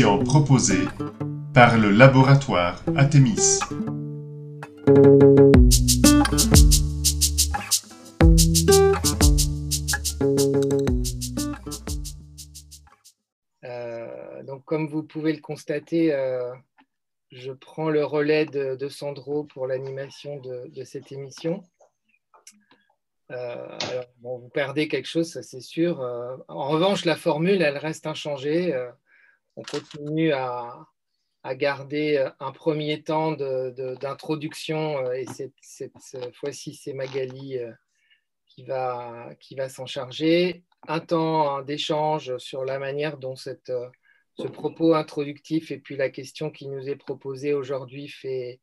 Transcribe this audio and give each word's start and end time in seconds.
Proposée 0.00 0.88
par 1.52 1.76
le 1.76 1.90
laboratoire 1.90 2.82
Athémis. 2.96 3.58
Euh, 13.64 14.42
donc, 14.44 14.64
comme 14.64 14.88
vous 14.88 15.02
pouvez 15.02 15.34
le 15.34 15.42
constater, 15.42 16.14
euh, 16.14 16.54
je 17.30 17.52
prends 17.52 17.90
le 17.90 18.02
relais 18.02 18.46
de, 18.46 18.88
Sandro 18.88 19.44
pour 19.44 19.66
l'animation 19.66 20.40
de, 20.40 20.84
cette 20.84 21.12
émission. 21.12 21.62
Euh, 23.30 23.68
vous 24.22 24.48
perdez 24.54 24.88
quelque 24.88 25.08
chose, 25.08 25.30
ça 25.30 25.42
c'est 25.42 25.60
sûr. 25.60 26.00
en 26.48 26.68
revanche, 26.68 27.04
la 27.04 27.16
formule, 27.16 27.60
elle 27.60 27.76
reste 27.76 28.06
inchangée. 28.06 28.74
On 29.56 29.62
continue 29.62 30.32
à, 30.32 30.86
garder 31.56 32.28
un 32.38 32.52
premier 32.52 33.02
temps 33.02 33.32
d'introduction 33.32 35.10
et 35.12 35.26
cette, 35.60 36.34
fois-ci, 36.34 36.74
c'est 36.74 36.92
Magali 36.92 37.58
qui 38.54 38.64
va, 38.64 39.30
qui 39.40 39.54
va 39.54 39.68
s'en 39.68 39.86
charger. 39.86 40.64
Un 40.88 41.00
temps 41.00 41.62
d'échange 41.62 42.36
sur 42.38 42.64
la 42.64 42.78
manière 42.78 43.16
dont 43.16 43.36
cette, 43.36 43.70
euh, 43.70 43.88
ce 44.34 44.48
propos 44.48 44.94
introductif 44.94 45.70
et 45.70 45.78
puis 45.78 45.96
la 45.96 46.10
question 46.10 46.50
qui 46.50 46.68
nous 46.68 46.88
est 46.88 46.96
proposée 46.96 47.54
aujourd'hui 47.54 48.08
fait, 48.08 48.60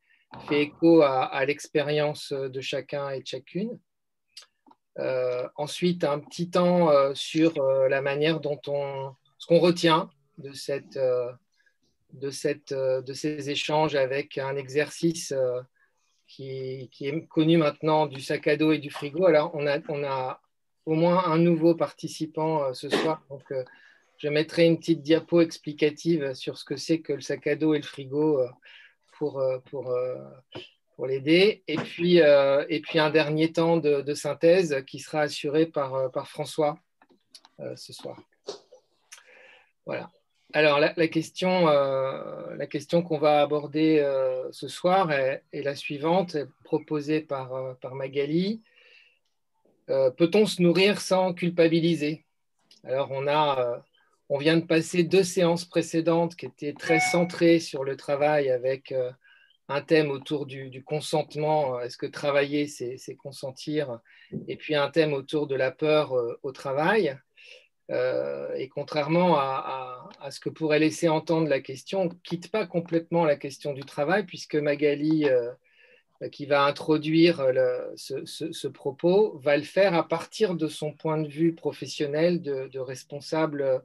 écho 0.52 1.02
à, 1.02 1.44
l'expérience 1.45 2.33
de 2.33 2.61
chacun 2.61 3.09
et 3.09 3.21
de 3.21 3.25
chacune. 3.25 3.80
Euh, 4.99 5.47
ensuite, 5.55 6.03
un 6.03 6.19
petit 6.19 6.52
temps 6.52 6.92
euh, 6.92 7.14
sur 7.16 7.53
la 7.89 8.02
manière 8.02 8.39
dont 8.39 8.59
on, 8.67 9.14
ce 9.38 9.47
qu'on 9.47 9.59
retient 9.59 10.11
de, 10.40 10.54
cette, 10.54 11.00
de, 12.14 12.30
cette, 12.32 12.73
de 12.73 13.14
ces 13.14 13.50
échanges 13.50 13.95
avec 13.95 14.38
un 14.38 14.56
exercice 14.56 15.34
qui, 16.30 16.90
est 17.02 17.28
connu 17.28 17.58
maintenant 17.58 18.06
du 18.06 18.22
sac 18.22 18.48
à 18.48 18.56
dos 18.56 18.72
et 18.72 18.78
du 18.78 18.90
frigo. 18.90 19.26
Alors, 19.26 19.52
on 19.56 19.66
a, 19.67 19.80
on 19.90 20.04
a 20.04 20.42
au 20.86 20.94
moins 20.94 21.26
un 21.26 21.38
nouveau 21.38 21.76
participant 21.76 22.64
euh, 22.64 22.73
ce 22.73 22.90
soir. 22.90 23.23
Donc, 23.30 23.44
euh, 23.52 23.64
je 24.17 24.30
mettrai 24.30 24.66
une 24.66 24.78
petite 24.78 25.02
diapo 25.02 25.42
explicative 25.42 26.34
sur 26.34 26.58
ce 26.58 26.66
que 26.66 26.78
c'est 26.78 27.00
que 27.00 27.14
le 27.14 27.22
sac 27.22 27.48
à 27.48 27.56
dos 27.56 27.73
et 27.73 27.78
le 27.78 27.84
frigo 27.84 28.40
euh, 28.40 28.50
pour, 29.17 29.44
pour, 29.66 29.94
pour 30.95 31.08
l'aider. 31.08 31.64
Et 31.67 31.76
puis, 31.76 32.17
et 32.17 32.82
puis, 32.82 33.00
un 33.00 33.10
dernier 33.10 33.52
temps 33.52 33.76
de, 33.76 34.14
synthèse 34.14 34.84
qui 34.88 35.00
sera 35.00 35.22
assuré 35.22 35.66
par, 35.66 36.10
par 36.12 36.30
François 36.30 36.80
ce 37.76 37.92
soir. 37.92 38.17
Voilà. 39.86 40.10
Alors, 40.52 40.80
la, 40.80 41.08
question, 41.08 41.69
euh, 41.69 42.55
la 42.55 42.66
question 42.66 43.03
qu'on 43.03 43.19
va 43.19 43.42
aborder 43.42 44.00
euh, 44.00 44.52
ce 44.52 44.67
soir 44.67 45.11
est, 45.11 45.44
la 45.53 45.75
suivante, 45.75 46.38
proposée 46.64 47.22
par, 47.22 47.53
euh, 47.53 47.73
Magali. 47.94 48.61
Peut-on 49.88 50.45
se 50.45 50.61
nourrir 50.61 51.02
sans 51.02 51.33
culpabiliser? 51.33 52.25
Alors, 52.83 53.09
on, 53.11 53.27
a, 53.27 53.83
on 54.30 54.38
vient 54.38 54.58
de 54.58 54.66
passer 54.66 55.03
deux 55.03 55.23
séances 55.23 55.66
précédentes 55.66 56.36
qui 56.36 56.45
étaient 56.45 56.73
très 56.73 57.00
centrées 57.00 57.59
sur 57.59 57.83
le 57.83 57.97
travail 57.97 58.52
avec 58.52 58.94
un 59.67 59.81
thème 59.81 60.11
autour 60.11 60.45
du 60.45 60.83
consentement. 60.83 61.80
Est-ce 61.80 61.97
que 61.97 62.05
travailler, 62.05 62.67
c'est 62.67 63.16
consentir? 63.16 63.99
Et 64.48 64.58
puis 64.58 64.76
un 64.76 64.92
thème 64.92 65.14
autour 65.14 65.48
de 65.48 65.55
la 65.55 65.71
peur 65.71 66.14
au 66.43 66.52
travail. 66.52 67.17
Euh, 67.89 68.54
et 68.55 68.70
contrairement 68.70 69.38
à, 69.39 70.10
ce 70.30 70.39
que 70.39 70.50
pourrait 70.50 70.80
laisser 70.80 71.08
entendre 71.08 71.48
la 71.48 71.60
question, 71.60 72.02
on 72.02 72.05
ne 72.05 72.14
quitte 72.23 72.52
pas 72.52 72.66
complètement 72.66 73.26
la 73.26 73.36
question 73.36 73.73
du 73.73 73.82
travail, 73.82 74.26
puisque 74.26 74.55
Magali, 74.55 75.26
euh, 75.26 75.52
qui 76.32 76.45
va 76.45 76.66
introduire 76.66 77.38
ce, 77.95 78.67
propos, 78.67 79.39
va 79.39 79.58
le 79.58 79.64
faire 79.64 79.95
à 79.95 80.08
partir 80.08 80.55
de 80.55 80.67
son 80.67 80.94
point 80.94 81.17
de 81.17 81.28
vue 81.28 81.54
professionnel 81.54 82.42
de, 82.42 82.80
responsable 82.80 83.83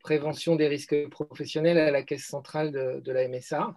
prévention 0.00 0.54
des 0.54 0.68
risques 0.68 1.08
professionnels 1.08 1.78
à 1.78 1.90
la 1.90 2.02
Caisse 2.02 2.26
centrale 2.26 2.72
de, 2.72 3.12
la 3.12 3.26
MSA. 3.28 3.74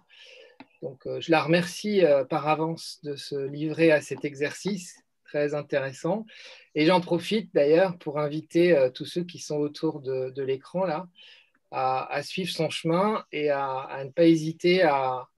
Donc, 0.82 1.06
euh, 1.06 1.20
je 1.20 1.30
la 1.30 1.42
remercie 1.42 2.02
par 2.28 2.48
avance 2.48 3.00
de 3.02 3.16
se 3.16 3.36
livrer 3.36 3.92
à 3.92 4.00
cet 4.00 4.24
exercice 4.24 5.02
très 5.30 5.54
intéressant. 5.54 6.26
Et 6.74 6.86
j'en 6.86 7.00
profite 7.00 7.54
d'ailleurs 7.54 7.96
pour 7.98 8.18
inviter 8.18 8.76
euh, 8.76 8.90
tous 8.90 9.04
ceux 9.04 9.22
qui 9.22 9.38
sont 9.38 9.56
autour 9.56 10.00
de, 10.00 10.42
l'écran 10.42 10.84
là 10.84 11.06
à, 11.70 12.20
suivre 12.22 12.50
son 12.50 12.68
chemin 12.68 13.24
et 13.30 13.50
à, 13.50 14.02
ne 14.04 14.10
pas 14.10 14.24
hésiter 14.24 14.82
à, 14.82 15.28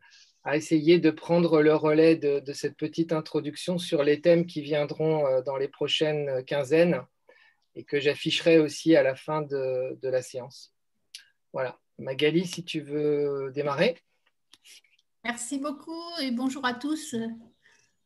essayer 0.54 0.98
de 0.98 1.10
prendre 1.10 1.60
le 1.60 1.74
relais 1.74 2.16
de, 2.16 2.52
cette 2.52 2.76
petite 2.76 3.12
introduction 3.12 3.76
sur 3.76 4.02
les 4.02 4.20
thèmes 4.22 4.46
qui 4.46 4.62
viendront 4.62 5.26
euh, 5.26 5.42
dans 5.42 5.56
les 5.56 5.68
prochaines 5.68 6.42
quinzaines 6.44 7.02
et 7.74 7.84
que 7.84 8.00
j'afficherai 8.00 8.58
aussi 8.58 8.96
à 8.96 9.02
la 9.02 9.14
fin 9.14 9.42
de, 9.42 9.98
de 10.00 10.08
la 10.08 10.22
séance. 10.22 10.74
Voilà. 11.52 11.78
Magali, 11.98 12.46
si 12.46 12.64
tu 12.64 12.80
veux 12.80 13.52
démarrer. 13.54 13.98
Merci 15.24 15.58
beaucoup 15.58 16.02
et 16.20 16.30
bonjour 16.30 16.64
à 16.64 16.74
tous. 16.74 17.14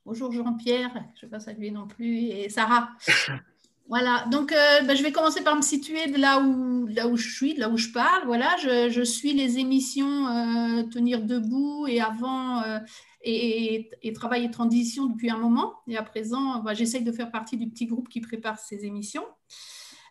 Bonjour 0.06 0.31
Jean-Pierre, 0.31 0.93
je 1.17 1.27
ne 1.27 1.28
vais 1.28 1.37
pas 1.37 1.41
saluer 1.41 1.72
non 1.72 1.89
plus, 1.89 2.28
et 2.28 2.49
Sarah. 2.49 2.91
Voilà, 3.89 4.25
donc 4.33 4.50
euh, 4.50 4.81
bah, 4.83 4.97
je 4.97 5.03
vais 5.05 5.12
commencer 5.12 5.44
par 5.44 5.55
me 5.55 5.62
situer 5.62 6.09
de 6.09 6.19
là 6.19 6.41
où, 6.41 6.89
là 6.89 7.06
où 7.06 7.17
je 7.17 7.33
suis, 7.33 7.55
de 7.55 7.61
là 7.61 7.69
où 7.69 7.77
je 7.77 7.91
parle. 7.91 8.25
Voilà, 8.27 8.56
je, 8.59 9.05
suis 9.05 9.33
les 9.33 9.59
émissions 9.59 10.27
euh, 10.27 10.83
Tenir 10.93 11.22
debout 11.22 11.87
et 11.87 12.00
avant 12.00 12.62
euh, 12.62 12.81
et, 13.22 13.89
Travail 14.12 14.45
et 14.45 14.50
transition 14.50 15.06
depuis 15.06 15.31
un 15.31 15.39
moment. 15.39 15.75
Et 15.87 15.97
à 15.97 16.03
présent, 16.03 16.61
bah, 16.65 16.75
j'essaye 16.75 17.05
de 17.05 17.12
faire 17.12 17.31
partie 17.31 17.56
du 17.56 17.69
petit 17.69 17.87
groupe 17.87 18.09
qui 18.09 18.21
prépare 18.21 18.59
ces 18.59 18.84
émissions. 18.84 19.25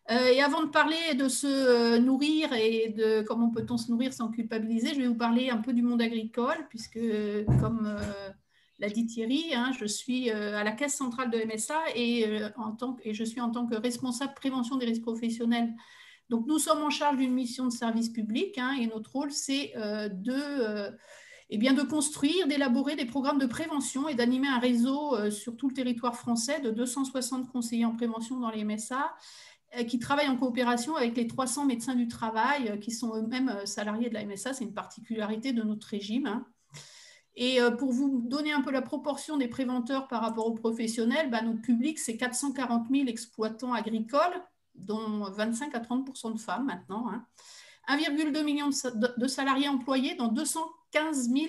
et 0.10 0.42
avant 0.42 0.64
de 0.64 0.70
parler 0.70 1.16
de 1.16 1.28
se 1.28 1.98
nourrir 1.98 2.54
et 2.54 2.96
de 2.98 3.24
comment 3.24 3.50
peut-on 3.50 3.78
se 3.78 3.92
nourrir 3.92 4.14
sans 4.14 4.30
culpabiliser, 4.30 4.94
je 4.94 5.02
vais 5.02 5.08
vous 5.08 5.18
parler 5.18 5.50
un 5.50 5.58
peu 5.58 5.74
du 5.74 5.82
monde 5.82 6.02
agricole, 6.02 6.66
puisque 6.70 7.02
comme 7.60 7.94
l'a 8.80 8.90
dit 8.90 9.06
Thierry, 9.06 9.54
hein, 9.54 9.72
je 9.80 9.86
suis 9.86 10.30
euh, 10.30 10.58
à 10.58 10.64
la 10.64 10.72
Caisse 10.72 10.96
centrale 10.96 11.32
de 11.32 11.38
MSA 11.38 11.80
et, 11.96 12.28
euh, 12.28 12.50
et 13.04 13.14
je 13.14 13.24
suis 13.24 13.42
en 13.42 13.50
tant 13.50 13.66
que 13.66 13.76
responsable 13.76 14.34
prévention 14.34 14.76
des 14.76 14.86
risques 14.86 15.04
professionnels. 15.04 15.74
Donc, 16.30 16.48
nous 16.48 16.60
sommes 16.60 16.82
en 16.82 16.90
charge 16.90 17.18
d'une 17.18 17.34
mission 17.34 17.66
de 17.66 17.72
service 17.72 18.10
public 18.10 18.58
hein, 18.58 18.76
et 18.80 18.88
notre 18.88 19.12
rôle, 19.12 19.32
c'est 19.32 19.74
euh, 19.78 20.10
de, 20.10 20.92
eh 21.50 21.58
bien, 21.58 21.74
de 21.74 21.84
construire, 21.84 22.48
d'élaborer 22.48 22.96
des 22.96 23.06
programmes 23.06 23.38
de 23.38 23.46
prévention 23.46 24.10
et 24.10 24.16
d'animer 24.16 24.48
un 24.48 24.60
réseau 24.60 25.30
sur 25.30 25.56
tout 25.56 25.70
le 25.70 25.76
territoire 25.76 26.16
français 26.16 26.60
de 26.62 26.72
260 26.72 27.52
conseillers 27.52 27.86
en 27.86 27.96
prévention 27.96 28.40
dans 28.40 28.50
les 28.50 28.64
MSA 28.64 29.14
qui 29.88 30.00
travaillent 30.00 30.30
en 30.30 30.38
coopération 30.38 30.96
avec 30.96 31.18
les 31.18 31.28
300 31.28 31.66
médecins 31.66 31.96
du 31.96 32.08
travail 32.08 32.80
qui 32.80 32.92
sont 32.92 33.14
eux-mêmes 33.16 33.54
salariés 33.66 34.10
de 34.10 34.16
la 34.16 34.26
MSA. 34.26 34.54
C'est 34.54 34.64
une 34.64 34.74
particularité 34.74 35.54
de 35.54 35.62
notre 35.62 35.88
régime. 35.88 36.26
Hein. 36.26 36.48
Et 37.36 37.62
euh, 37.62 37.72
pour 37.72 37.92
vous 37.92 38.22
donner 38.22 38.54
un 38.54 38.62
peu 38.62 38.72
la 38.72 38.82
proportion 38.82 39.38
des 39.38 39.48
préventeurs 39.48 40.08
par 40.08 40.22
rapport 40.22 40.48
aux 40.48 40.54
professionnels, 40.54 41.30
bah, 41.30 41.42
notre 41.42 41.62
public, 41.62 42.00
c'est 42.00 42.18
440 42.18 42.88
000 42.90 43.08
exploitants 43.08 43.74
agricoles, 43.74 44.42
dont 44.74 45.30
25 45.32 45.76
à 45.76 45.80
30% 45.80 46.34
de 46.34 46.40
femmes 46.40 46.66
maintenant. 46.66 47.12
1,2 47.90 48.38
hein. 48.38 48.44
million 48.44 48.70
de 48.70 49.28
salariés 49.28 49.68
employés 49.68 50.16
dans 50.16 50.30
215 50.30 51.30
000 51.30 51.46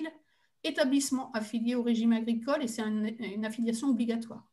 établissements 0.63 1.31
affiliés 1.31 1.75
au 1.75 1.83
régime 1.83 2.13
agricole 2.13 2.63
et 2.63 2.67
c'est 2.67 2.81
une 2.81 3.45
affiliation 3.45 3.89
obligatoire. 3.89 4.43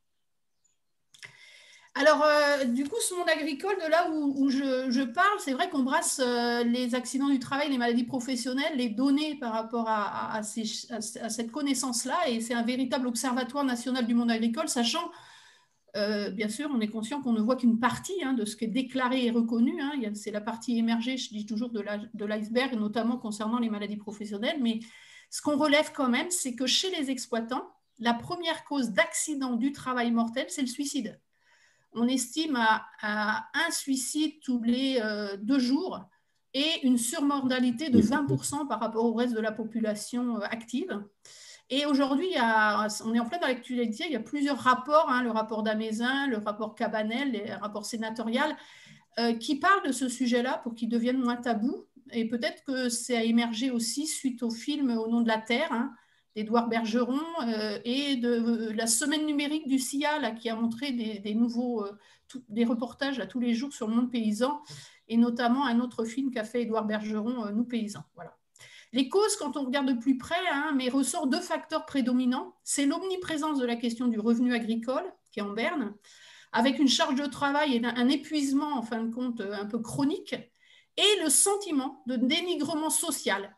Alors, 1.97 2.25
euh, 2.25 2.65
du 2.65 2.85
coup, 2.89 2.97
ce 3.01 3.15
monde 3.15 3.29
agricole, 3.29 3.77
de 3.77 3.89
là 3.89 4.11
où, 4.11 4.51
je, 4.51 5.05
parle, 5.05 5.39
c'est 5.39 5.53
vrai 5.53 5.71
qu'on 5.71 5.85
brasse 5.85 6.21
euh, 6.21 6.65
les 6.65 6.97
accidents 6.97 7.29
du 7.29 7.39
travail, 7.39 7.71
les 7.71 7.79
maladies 7.79 8.03
professionnelles, 8.03 8.77
les 8.77 8.89
données 8.89 9.37
par 9.37 9.53
rapport 9.53 9.89
à, 9.89 10.43
cette 10.43 11.53
connaissance-là, 11.53 12.29
et 12.29 12.41
c'est 12.41 12.55
un 12.55 12.65
véritable 12.65 13.07
observatoire 13.07 13.63
national 13.63 14.09
du 14.09 14.15
monde 14.15 14.33
agricole, 14.33 14.69
sachant, 14.69 15.09
euh, 15.97 16.31
bien 16.31 16.49
sûr, 16.49 16.69
on 16.75 16.81
est 16.81 16.89
conscient 16.89 17.23
qu'on 17.23 17.33
ne 17.33 17.41
voit 17.41 17.55
qu'une 17.55 17.79
partie 17.79 18.25
hein, 18.25 18.33
de 18.33 18.45
ce 18.45 18.57
qui 18.57 18.65
est 18.65 18.69
déclaré 18.69 19.27
et 19.27 19.31
reconnu. 19.31 19.81
Hein. 19.81 19.93
c'est 20.15 20.33
la 20.33 20.41
partie 20.41 20.77
émergée, 20.77 21.17
je 21.17 21.29
dis 21.29 21.47
toujours, 21.47 21.71
de 21.71 22.25
l'iceberg, 22.25 22.75
notamment 22.75 23.19
concernant 23.19 23.61
les 23.61 23.71
maladies 23.71 23.99
professionnelles. 23.99 24.59
Mais 24.61 24.81
ce 25.31 25.41
qu'on 25.43 25.57
relève 25.57 25.93
quand 25.95 26.09
même, 26.09 26.31
c'est 26.33 26.57
que 26.57 26.67
chez 26.67 26.91
les 26.91 27.13
exploitants, 27.13 27.69
la 28.01 28.15
première 28.15 28.65
cause 28.65 28.91
d'accident 28.91 29.55
du 29.55 29.71
travail 29.71 30.11
mortel, 30.11 30.47
c'est 30.49 30.63
le 30.63 30.67
suicide 30.67 31.21
on 31.95 32.09
estime 32.09 32.57
à, 32.57 33.47
un 33.55 33.71
suicide 33.71 34.41
tous 34.43 34.63
les 34.63 35.01
euh, 35.03 35.37
deux 35.37 35.59
jours 35.59 36.01
et 36.53 36.87
une 36.87 36.99
surmortalité 36.99 37.91
de 37.91 38.01
20% 38.01 38.69
par 38.69 38.81
rapport 38.81 39.05
au 39.05 39.15
reste 39.15 39.35
de 39.35 39.41
la 39.41 39.53
population 39.53 40.37
euh, 40.37 40.45
active. 40.51 41.03
Et 41.71 41.87
aujourd'hui, 41.87 42.29
on 42.37 43.15
est 43.15 43.21
en 43.21 43.25
plein 43.25 43.39
dans 43.39 43.47
l'actualité, 43.47 44.05
il 44.07 44.13
y 44.13 44.17
a 44.17 44.21
plusieurs 44.21 44.59
rapports, 44.59 45.09
hein, 45.09 45.23
le 45.23 45.31
rapport 45.31 45.63
d'Amézin, 45.63 46.27
le 46.27 46.37
rapport 46.37 46.75
Cabanel, 46.75 47.33
les 47.33 47.55
rapports 47.55 47.87
sénatoriaux, 47.87 48.43
euh, 49.19 49.33
qui 49.35 49.57
parlent 49.57 49.87
de 49.87 49.93
ce 49.93 50.09
sujet-là 50.09 50.61
pour 50.63 50.75
qu'il 50.75 50.89
devienne 50.89 51.19
moins 51.19 51.37
tabou. 51.37 51.87
et 52.11 52.29
peut-être 52.29 52.65
que 52.65 52.91
c'est 52.91 53.17
à 53.17 53.23
émerger 53.23 53.71
aussi 53.71 54.07
suite 54.07 54.43
au 54.43 54.51
film 54.51 54.91
Au 54.91 55.09
nom 55.09 55.23
de 55.23 55.29
la 55.29 55.39
Terre 55.39 55.73
hein, 55.73 55.95
d'Edouard 56.37 56.69
Bergeron 56.69 57.21
euh, 57.47 57.79
et 57.85 58.17
de 58.17 58.71
la 58.71 58.87
semaine 58.87 59.27
numérique 59.27 59.69
du 59.69 59.79
CIA 59.79 60.31
qui 60.33 60.49
a 60.49 60.57
montré 60.57 60.93
des, 60.93 61.35
nouveaux 61.35 61.87
des 62.49 62.65
reportages 62.65 63.21
à 63.21 63.27
tous 63.27 63.41
les 63.41 63.55
jours 63.55 63.73
sur 63.73 63.89
le 63.89 63.95
monde 63.95 64.11
paysan 64.11 64.63
et 65.09 65.17
notamment 65.17 65.67
un 65.67 65.81
autre 65.81 66.05
film 66.05 66.31
qu'a 66.31 66.45
fait 66.45 66.63
Edouard 66.63 66.87
Bergeron, 66.87 67.53
Nous 67.53 67.65
paysans. 67.65 68.05
Voilà. 68.15 68.37
Les 68.95 69.09
causes, 69.09 69.35
quand 69.35 69.57
on 69.57 69.65
regarde 69.65 69.89
de 69.89 69.99
plus 69.99 70.17
près, 70.17 70.47
hein, 70.53 70.73
mais 70.77 70.89
ressort 70.89 71.27
deux 71.27 71.41
facteurs 71.41 71.85
prédominants. 71.85 72.55
C'est 72.63 72.87
l'omniprésence 72.87 73.59
de 73.59 73.67
la 73.67 73.75
question 73.75 74.07
du 74.07 74.21
revenu 74.21 74.55
agricole, 74.55 75.03
qui 75.33 75.41
est 75.41 75.43
en 75.43 75.51
berne, 75.51 75.95
avec 76.53 76.79
une 76.79 76.87
charge 76.87 77.17
de 77.17 77.27
travail 77.27 77.75
et 77.75 77.85
un 77.85 78.09
épuisement, 78.09 78.79
en 78.79 78.83
fin 78.83 79.03
de 79.03 79.13
compte, 79.13 79.41
euh, 79.41 79.53
un 79.53 79.67
peu 79.67 79.81
chronique, 79.81 80.37
et 80.97 81.23
le 81.25 81.29
sentiment 81.29 82.05
de 82.07 82.15
dénigrement 82.15 82.89
social, 82.89 83.57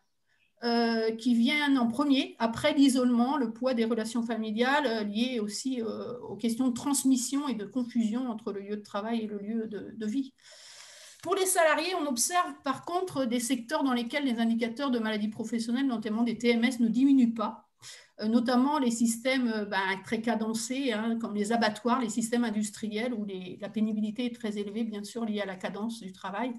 euh, 0.63 1.11
qui 1.15 1.35
vient 1.35 1.75
en 1.77 1.87
premier, 1.87 2.35
après 2.39 2.73
l'isolement, 2.73 3.37
le 3.37 3.53
poids 3.53 3.73
des 3.73 3.85
relations 3.85 4.23
familiales, 4.23 4.85
euh, 4.87 5.03
liées 5.03 5.39
aussi 5.39 5.81
aux 5.81 6.35
questions 6.35 6.67
de 6.67 6.73
transmission 6.73 7.47
et 7.47 7.53
de 7.53 7.65
confusion 7.65 8.29
entre 8.29 8.51
le 8.51 8.61
lieu 8.61 8.77
de 8.77 8.83
travail 8.83 9.21
et 9.21 9.27
le 9.27 9.37
lieu 9.37 9.67
de 9.67 10.05
vie. 10.05 10.33
Pour 11.23 11.35
les 11.35 11.45
salariés, 11.45 11.93
on 11.99 12.07
observe 12.07 12.53
par 12.63 12.85
contre 12.85 13.25
des 13.25 13.39
secteurs 13.39 13.83
dans 13.83 13.93
lesquels 13.93 14.23
les 14.23 14.39
indicateurs 14.39 14.91
de 14.91 14.99
maladies 14.99 15.29
professionnelles, 15.29 15.87
notamment 15.87 16.23
des 16.23 16.37
TMS, 16.37 16.79
ne 16.79 16.87
diminuent 16.87 17.33
pas, 17.33 17.67
euh, 18.21 18.27
notamment 18.27 18.79
les 18.79 18.91
systèmes 18.91 19.51
euh, 19.51 19.65
ben, 19.65 20.01
très 20.03 20.21
cadencés, 20.21 20.93
hein, 20.93 21.17
comme 21.19 21.35
les 21.35 21.51
abattoirs, 21.51 22.01
les 22.01 22.09
systèmes 22.09 22.43
industriels, 22.43 23.13
où 23.13 23.25
la 23.59 23.69
pénibilité 23.69 24.25
est 24.25 24.35
très 24.35 24.57
élevée, 24.57 24.83
bien 24.83 25.03
sûr, 25.03 25.25
liée 25.25 25.41
à 25.41 25.45
la 25.45 25.55
cadence 25.55 25.99
du 26.01 26.13
travail. 26.13 26.53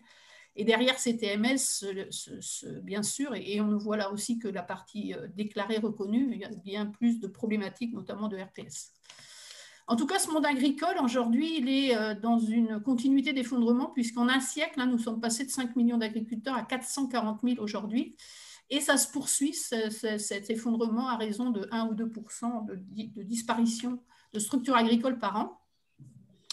Et 0.60 0.64
derrière 0.64 0.99
ces 0.99 1.16
TMS, 1.16 1.87
bien 2.82 3.05
sûr, 3.05 3.32
et, 3.37 3.60
on 3.60 3.78
voit 3.78 3.96
là 3.96 4.10
aussi 4.10 4.40
que 4.40 4.49
la 4.49 4.64
partie 4.64 5.14
euh, 5.14 5.28
déclarée 5.37 5.78
reconnue, 5.78 6.31
il 6.32 6.40
y 6.40 6.44
a 6.44 6.49
bien 6.49 6.87
plus 6.87 7.20
de 7.20 7.28
problématiques, 7.28 7.94
notamment 7.94 8.26
de 8.26 8.37
RPS. 8.37 8.93
En 9.87 9.94
tout 9.94 10.06
cas, 10.06 10.19
ce 10.19 10.28
monde 10.32 10.44
agricole, 10.44 10.96
aujourd'hui, 11.00 11.58
il 11.58 11.69
est 11.69 11.96
euh, 11.96 12.16
dans 12.16 12.40
une 12.40 12.81
continuité 12.81 13.32
d'effondrement, 13.32 13.90
puisqu'en 13.90 14.28
un 14.28 14.40
siècle, 14.40 14.81
hein, 14.81 14.87
nous 14.87 14.99
sommes 14.99 15.20
passés 15.20 15.44
de 15.44 15.50
5 15.50 15.76
millions 15.76 15.96
d'agriculteurs 15.96 16.56
à 16.56 16.64
440 16.64 17.38
000 17.44 17.62
aujourd'hui. 17.62 18.16
Et 18.69 18.81
ça 18.81 18.96
se 18.96 19.12
poursuit, 19.12 19.55
cet 19.55 20.50
effondrement, 20.50 21.08
à 21.08 21.16
raison 21.16 21.50
de 21.50 21.69
1 21.70 21.87
ou 21.87 21.94
2% 21.94 22.66
de, 22.66 23.22
disparition 23.22 24.02
de 24.34 24.40
structures 24.40 24.76
agricoles 24.76 25.19
par 25.19 25.37
an. 25.37 25.60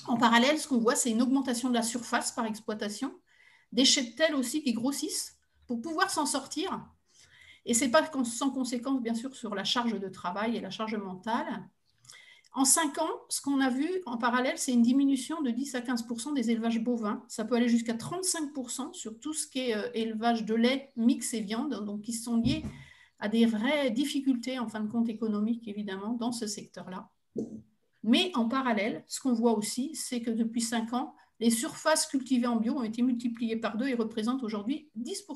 En 0.08 0.16
parallèle, 0.16 0.60
ce 0.60 0.68
qu'on 0.68 0.78
voit, 0.78 0.96
c'est 0.96 1.10
une 1.10 1.24
augmentation 1.24 1.70
de 1.70 1.74
la 1.74 1.82
surface 1.82 2.32
par 2.32 2.46
exploitation, 2.46 3.12
des 3.76 3.86
cheptels 3.86 4.34
aussi 4.36 4.64
qui 4.64 4.74
grossissent 4.74 5.36
pour 5.68 5.82
pouvoir 5.82 6.10
s'en 6.10 6.26
sortir. 6.26 6.88
Et 7.66 7.74
ce 7.74 7.84
n'est 7.84 7.92
pas 7.92 8.10
sans 8.24 8.52
conséquence, 8.52 9.02
bien 9.02 9.14
sûr, 9.14 9.36
sur 9.36 9.54
la 9.54 9.66
charge 9.66 10.00
de 10.00 10.08
travail 10.08 10.56
et 10.56 10.62
la 10.62 10.70
charge 10.70 10.96
mentale. 10.96 11.68
En 12.54 12.64
cinq 12.64 13.00
ans, 13.00 13.10
ce 13.28 13.42
qu'on 13.42 13.60
a 13.60 13.70
vu 13.70 13.90
en 14.06 14.18
parallèle, 14.18 14.58
c'est 14.58 14.72
une 14.72 14.82
diminution 14.82 15.42
de 15.42 15.52
10 15.52 15.76
à 15.76 15.82
15 15.82 16.06
des 16.34 16.52
élevages 16.52 16.82
bovins. 16.82 17.22
Ça 17.28 17.44
peut 17.44 17.56
aller 17.56 17.68
jusqu'à 17.68 17.96
35 17.96 18.52
sur 18.94 19.20
tout 19.20 19.34
ce 19.34 19.46
qui 19.46 19.60
est 19.60 19.76
euh, 19.76 19.90
élevage 19.94 20.46
de 20.46 20.56
lait, 20.56 20.94
mix 20.96 21.34
et 21.34 21.42
viande, 21.42 21.84
donc 21.84 22.02
qui 22.02 22.14
sont 22.14 22.38
liés 22.38 22.64
à 23.20 23.28
des 23.28 23.46
vraies 23.46 23.92
difficultés, 23.92 24.58
en 24.58 24.70
fin 24.70 24.80
de 24.80 24.90
compte 24.90 25.10
économiques, 25.10 25.68
évidemment, 25.68 26.14
dans 26.14 26.32
ce 26.32 26.48
secteur-là. 26.48 27.10
Mais 28.04 28.32
en 28.36 28.48
parallèle, 28.48 29.04
ce 29.08 29.20
qu'on 29.20 29.34
voit 29.34 29.58
aussi, 29.58 29.96
c'est 29.96 30.22
que 30.22 30.32
depuis 30.32 30.62
cinq 30.62 30.94
ans, 30.94 31.14
les 31.40 31.50
surfaces 31.50 32.06
cultivées 32.08 32.48
en 32.48 32.56
bio 32.56 32.78
ont 32.78 32.84
été 32.84 33.02
multipliées 33.02 33.58
par 33.58 33.78
deux 33.78 33.88
et 33.88 33.96
représentent 33.96 34.44
aujourd'hui 34.44 34.90
10 34.96 35.28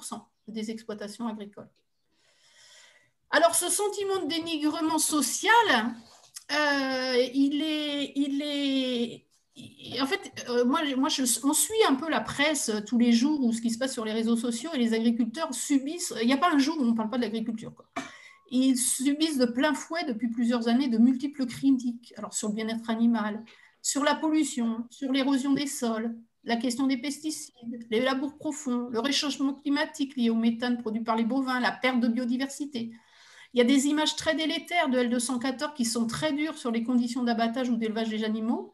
des 0.48 0.72
exploitations 0.72 1.28
agricoles. 1.28 1.70
Alors, 3.32 3.54
ce 3.54 3.70
sentiment 3.70 4.24
de 4.24 4.28
dénigrement 4.28 4.98
social, 4.98 5.94
euh, 6.52 7.28
il 7.34 7.62
est, 7.62 8.14
il 8.16 8.42
est, 8.42 10.02
en 10.02 10.08
fait, 10.08 10.32
euh, 10.50 10.66
moi, 10.66 10.82
moi 10.98 11.10
on 11.44 11.54
suit 11.54 11.84
un 11.88 11.96
peu 11.96 12.10
la 12.10 12.22
presse 12.22 12.72
tous 12.88 12.98
les 12.98 13.12
jours 13.12 13.44
ou 13.44 13.54
ce 13.54 13.62
qui 13.62 13.70
se 13.70 13.78
passe 13.78 13.94
sur 13.94 14.06
les 14.06 14.14
réseaux 14.14 14.38
sociaux 14.38 14.72
et 14.74 14.80
les 14.80 14.94
agriculteurs 14.94 15.54
subissent. 15.54 16.14
Il 16.22 16.28
n'y 16.28 16.34
a 16.34 16.38
pas 16.38 16.52
un 16.52 16.58
jour 16.58 16.78
où 16.80 16.82
on 16.82 16.92
ne 16.92 16.96
parle 16.96 17.10
pas 17.10 17.18
de 17.18 17.24
l'agriculture. 17.24 17.74
Ils 18.50 18.78
subissent 18.78 19.38
de 19.38 19.46
plein 19.46 19.76
fouet 19.76 20.06
depuis 20.06 20.30
plusieurs 20.30 20.68
années 20.68 20.88
de 20.88 20.98
multiples 20.98 21.46
critiques. 21.46 22.14
Alors 22.18 22.34
sur 22.34 22.50
le 22.50 22.56
bien-être 22.56 22.90
animal, 22.90 23.44
sur 23.90 24.04
la 24.04 24.14
pollution, 24.14 24.86
sur 24.92 25.12
l'érosion 25.12 25.54
des 25.54 25.66
sols, 25.66 26.16
la 26.44 26.58
question 26.58 26.86
des 26.86 26.98
pesticides, 26.98 27.88
les 27.90 28.02
labours 28.02 28.38
profonds, 28.38 28.88
le 28.92 29.00
réchauffement 29.00 29.56
climatique 29.56 30.16
lié 30.16 30.30
au 30.30 30.36
méthane 30.36 30.78
produit 30.78 31.02
par 31.02 31.16
les 31.16 31.24
bovins, 31.24 31.60
la 31.60 31.72
perte 31.72 32.00
de 32.00 32.08
biodiversité. 32.08 32.92
Il 33.54 33.58
y 33.58 33.62
a 33.62 33.64
des 33.64 33.88
images 33.88 34.16
très 34.16 34.36
délétères 34.36 34.90
de 34.90 35.00
L214 35.00 35.74
qui 35.74 35.86
sont 35.86 36.06
très 36.06 36.34
dures 36.34 36.56
sur 36.56 36.70
les 36.70 36.84
conditions 36.84 37.24
d'abattage 37.24 37.70
ou 37.70 37.78
d'élevage 37.78 38.10
des 38.10 38.24
animaux, 38.24 38.74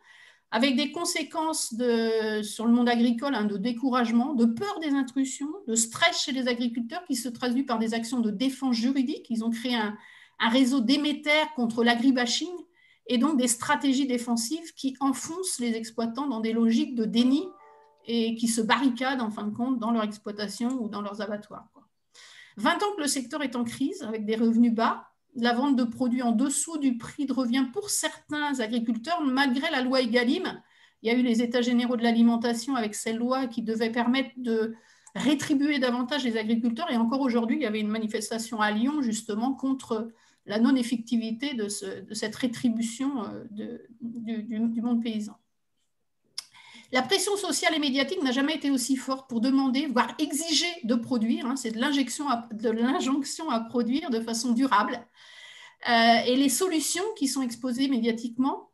avec 0.51 0.75
des 0.75 0.91
conséquences 0.91 1.73
sur 2.43 2.65
le 2.65 2.73
monde 2.73 2.89
agricole 2.89 3.35
hein, 3.35 3.45
de 3.45 3.55
découragement, 3.55 4.33
de 4.33 4.45
peur 4.45 4.81
des 4.81 4.89
intrusions, 4.89 5.53
de 5.65 5.75
stress 5.75 6.23
chez 6.23 6.33
les 6.33 6.49
agriculteurs 6.49 7.05
qui 7.05 7.15
se 7.15 7.29
traduit 7.29 7.63
par 7.63 7.79
des 7.79 7.93
actions 7.93 8.19
de 8.19 8.31
défense 8.31 8.75
juridique. 8.75 9.27
Ils 9.29 9.45
ont 9.45 9.49
créé 9.49 9.75
un, 9.75 9.97
réseau 10.49 10.81
d'émetteurs 10.81 11.53
contre 11.55 11.85
l'agribashing 11.85 12.51
et 13.07 13.17
donc 13.17 13.37
des 13.37 13.47
stratégies 13.47 14.07
défensives 14.07 14.73
qui 14.73 14.95
enfoncent 14.99 15.59
les 15.59 15.75
exploitants 15.75 16.27
dans 16.27 16.39
des 16.39 16.53
logiques 16.53 16.95
de 16.95 17.05
déni 17.05 17.47
et 18.07 18.35
qui 18.35 18.47
se 18.47 18.61
barricadent 18.61 19.21
en 19.21 19.31
fin 19.31 19.43
de 19.43 19.55
compte 19.55 19.79
dans 19.79 19.91
leur 19.91 20.03
exploitation 20.03 20.69
ou 20.81 20.89
dans 20.89 21.01
leurs 21.01 21.21
abattoirs. 21.21 21.67
20 22.57 22.71
ans 22.71 22.95
que 22.95 23.01
le 23.01 23.07
secteur 23.07 23.43
est 23.43 23.55
en 23.55 23.63
crise 23.63 24.01
avec 24.03 24.25
des 24.25 24.35
revenus 24.35 24.73
bas, 24.73 25.07
la 25.35 25.53
vente 25.53 25.75
de 25.75 25.83
produits 25.83 26.21
en 26.21 26.31
dessous 26.31 26.77
du 26.77 26.97
prix 26.97 27.25
de 27.25 27.33
revient 27.33 27.65
pour 27.73 27.89
certains 27.89 28.59
agriculteurs, 28.59 29.21
malgré 29.21 29.69
la 29.69 29.81
loi 29.81 30.01
Egalim. 30.01 30.61
Il 31.01 31.11
y 31.11 31.15
a 31.15 31.17
eu 31.17 31.21
les 31.21 31.41
États 31.41 31.61
généraux 31.61 31.97
de 31.97 32.03
l'alimentation 32.03 32.75
avec 32.75 32.95
cette 32.95 33.17
loi 33.17 33.47
qui 33.47 33.61
devait 33.61 33.91
permettre 33.91 34.31
de 34.37 34.73
rétribuer 35.13 35.79
davantage 35.79 36.23
les 36.23 36.37
agriculteurs. 36.37 36.89
Et 36.89 36.97
encore 36.97 37.21
aujourd'hui, 37.21 37.57
il 37.57 37.61
y 37.63 37.65
avait 37.65 37.81
une 37.81 37.89
manifestation 37.89 38.61
à 38.61 38.71
Lyon 38.71 39.01
justement 39.01 39.53
contre 39.53 40.09
la 40.45 40.59
non-effectivité 40.59 41.53
de, 41.53 41.67
cette 41.67 42.35
rétribution 42.35 43.25
euh, 43.57 43.77
du 44.01 44.81
monde 44.81 45.03
paysan. 45.03 45.35
La 46.91 47.01
pression 47.01 47.35
sociale 47.35 47.73
et 47.73 47.79
médiatique 47.79 48.21
n'a 48.21 48.31
jamais 48.31 48.55
été 48.55 48.69
aussi 48.69 48.95
forte 48.95 49.27
pour 49.27 49.41
demander, 49.41 49.87
voire 49.87 50.15
exiger 50.19 50.71
de 50.83 50.95
produire. 50.95 51.47
Hein, 51.47 51.55
c'est 51.55 51.71
de 51.71 51.79
l'injonction 51.79 53.49
à, 53.49 53.59
produire 53.59 54.09
de 54.11 54.19
façon 54.19 54.51
durable. 54.51 55.05
Euh, 55.89 56.17
et 56.27 56.35
les 56.35 56.49
solutions 56.49 57.03
qui 57.17 57.27
sont 57.27 57.41
exposées 57.41 57.87
médiatiquement 57.87 58.69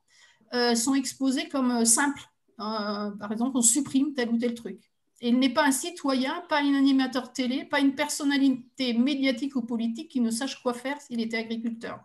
euh, 0.54 0.76
sont 0.76 0.94
exposées 0.94 1.48
comme 1.48 1.86
simples. 1.86 2.24
par 2.58 3.32
exemple, 3.32 3.58
on 3.58 3.62
supprime 3.62 4.14
tel 4.14 4.30
ou 4.30 4.38
tel 4.38 4.54
truc. 4.54 4.91
Il 5.22 5.38
n'est 5.38 5.54
pas 5.54 5.66
un 5.66 5.72
citoyen, 5.72 6.44
pas 6.50 6.62
un 6.62 6.74
animateur 6.74 7.32
télé, 7.32 7.64
pas 7.64 7.80
une 7.80 7.94
personnalité 7.94 8.94
médiatique 8.94 9.56
ou 9.56 9.62
politique 9.62 10.10
qui 10.10 10.20
ne 10.20 10.32
sache 10.32 10.62
quoi 10.62 10.74
faire 10.74 11.00
s'il 11.00 11.22
était 11.22 11.38
agriculteur. 11.38 12.00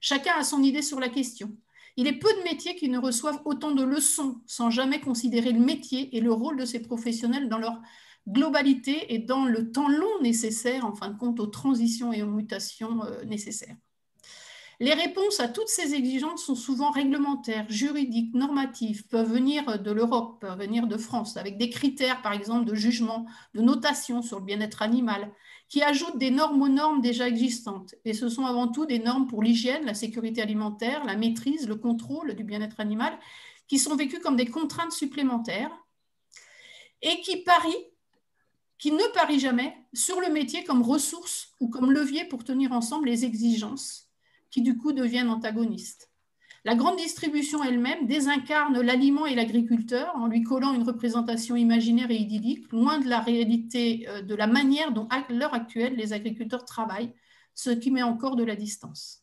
Chacun 0.00 0.34
a 0.36 0.44
son 0.44 0.62
idée 0.62 0.82
sur 0.82 1.00
la 1.00 1.08
question. 1.08 1.56
Il 1.96 2.06
est 2.06 2.18
peu 2.18 2.32
de 2.32 2.42
métiers 2.44 2.76
qui 2.76 2.88
ne 2.88 2.98
reçoivent 2.98 3.42
autant 3.44 3.72
de 3.72 3.84
leçons 3.84 4.40
sans 4.46 4.70
jamais 4.70 5.00
considérer 5.00 5.52
le 5.52 5.60
métier 5.60 6.16
et 6.16 6.20
le 6.20 6.32
rôle 6.32 6.56
de 6.56 6.64
ces 6.64 6.80
professionnels 6.80 7.48
dans 7.48 7.58
leur 7.58 7.80
globalité 8.28 9.12
et 9.12 9.18
dans 9.18 9.44
le 9.44 9.72
temps 9.72 9.88
long 9.88 10.20
nécessaire, 10.22 10.86
en 10.86 10.94
fin 10.94 11.08
de 11.08 11.18
compte, 11.18 11.40
aux 11.40 11.46
transitions 11.46 12.12
et 12.12 12.22
aux 12.22 12.30
mutations 12.30 13.04
euh, 13.04 13.24
nécessaires. 13.24 13.76
Les 14.82 14.94
réponses 14.94 15.38
à 15.38 15.46
toutes 15.46 15.68
ces 15.68 15.94
exigences 15.94 16.44
sont 16.44 16.56
souvent 16.56 16.90
réglementaires, 16.90 17.66
juridiques, 17.68 18.34
normatives, 18.34 19.06
peuvent 19.06 19.32
venir 19.32 19.80
de 19.80 19.92
l'Europe, 19.92 20.40
peuvent 20.40 20.58
venir 20.58 20.88
de 20.88 20.96
France, 20.96 21.36
avec 21.36 21.56
des 21.56 21.70
critères, 21.70 22.20
par 22.20 22.32
exemple, 22.32 22.64
de 22.64 22.74
jugement, 22.74 23.24
de 23.54 23.60
notation 23.60 24.22
sur 24.22 24.40
le 24.40 24.44
bien-être 24.44 24.82
animal, 24.82 25.30
qui 25.68 25.84
ajoutent 25.84 26.18
des 26.18 26.32
normes 26.32 26.60
aux 26.60 26.68
normes 26.68 27.00
déjà 27.00 27.28
existantes. 27.28 27.94
Et 28.04 28.12
ce 28.12 28.28
sont 28.28 28.44
avant 28.44 28.66
tout 28.66 28.84
des 28.84 28.98
normes 28.98 29.28
pour 29.28 29.40
l'hygiène, 29.44 29.84
la 29.84 29.94
sécurité 29.94 30.42
alimentaire, 30.42 31.04
la 31.04 31.14
maîtrise, 31.14 31.68
le 31.68 31.76
contrôle 31.76 32.34
du 32.34 32.42
bien-être 32.42 32.80
animal, 32.80 33.16
qui 33.68 33.78
sont 33.78 33.94
vécues 33.94 34.18
comme 34.18 34.34
des 34.34 34.46
contraintes 34.46 34.90
supplémentaires 34.90 35.70
et 37.02 37.20
qui 37.20 37.44
parient, 37.44 37.86
qui 38.78 38.90
ne 38.90 39.14
parient 39.14 39.38
jamais 39.38 39.76
sur 39.94 40.20
le 40.20 40.30
métier 40.30 40.64
comme 40.64 40.82
ressource 40.82 41.52
ou 41.60 41.68
comme 41.68 41.92
levier 41.92 42.24
pour 42.24 42.42
tenir 42.42 42.72
ensemble 42.72 43.06
les 43.06 43.24
exigences 43.24 44.11
qui 44.52 44.62
du 44.62 44.76
coup 44.76 44.92
deviennent 44.92 45.30
antagonistes. 45.30 46.12
La 46.64 46.76
grande 46.76 46.96
distribution 46.96 47.64
elle-même 47.64 48.06
désincarne 48.06 48.80
l'aliment 48.80 49.26
et 49.26 49.34
l'agriculteur 49.34 50.14
en 50.14 50.28
lui 50.28 50.44
collant 50.44 50.74
une 50.74 50.84
représentation 50.84 51.56
imaginaire 51.56 52.12
et 52.12 52.16
idyllique, 52.16 52.70
loin 52.70 53.00
de 53.00 53.08
la 53.08 53.18
réalité 53.18 54.06
euh, 54.08 54.22
de 54.22 54.34
la 54.36 54.46
manière 54.46 54.92
dont 54.92 55.08
à 55.10 55.24
l'heure 55.32 55.54
actuelle 55.54 55.96
les 55.96 56.12
agriculteurs 56.12 56.64
travaillent, 56.64 57.12
ce 57.54 57.70
qui 57.70 57.90
met 57.90 58.04
encore 58.04 58.36
de 58.36 58.44
la 58.44 58.54
distance. 58.54 59.21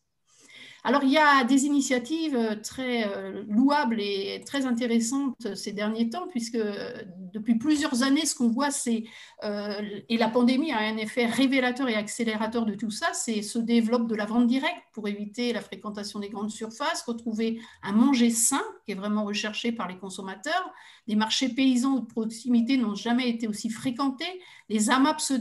Alors, 0.83 1.03
il 1.03 1.12
y 1.12 1.17
a 1.17 1.43
des 1.43 1.65
initiatives 1.65 2.36
euh, 2.36 2.55
très 2.55 3.05
euh, 3.05 3.43
louables 3.50 4.00
et 4.00 4.41
très 4.45 4.65
intéressantes 4.65 5.55
ces 5.55 5.74
derniers 5.74 6.09
temps, 6.09 6.27
puisque 6.29 6.55
euh, 6.55 6.93
depuis 7.33 7.55
plusieurs 7.55 8.03
années, 8.03 8.25
ce 8.25 8.33
qu'on 8.33 8.48
voit, 8.48 8.71
c'est, 8.71 9.03
et 9.43 10.17
la 10.17 10.29
pandémie 10.29 10.71
a 10.71 10.79
un 10.79 10.98
effet 10.98 11.25
révélateur 11.25 11.88
et 11.89 11.95
accélérateur 11.95 12.65
de 12.65 12.74
tout 12.74 12.89
ça, 12.89 13.07
c'est 13.13 13.41
se 13.41 13.59
développe 13.59 14.07
de 14.07 14.15
la 14.15 14.25
vente 14.25 14.48
directe 14.48 14.83
pour 14.93 15.07
éviter 15.07 15.53
la 15.53 15.62
fréquentation 15.62 16.19
des 16.19 16.29
grandes 16.29 16.50
surfaces, 16.50 17.03
retrouver 17.03 17.62
un 17.83 17.91
manger 17.91 18.29
sain 18.31 18.62
qui 18.86 18.93
est 18.93 18.95
vraiment 18.95 19.25
recherché 19.25 19.71
par 19.71 19.88
les 19.88 19.98
consommateurs. 19.98 20.71
Les 21.07 21.15
marchés 21.15 21.50
paysans 21.50 21.98
de 21.98 22.05
proximité 22.05 22.77
n'ont 22.77 22.95
jamais 22.95 23.29
été 23.29 23.48
aussi 23.48 23.69
fréquentés. 23.69 24.41
Les 24.69 24.89
AMAP 24.89 25.21
se 25.21 25.36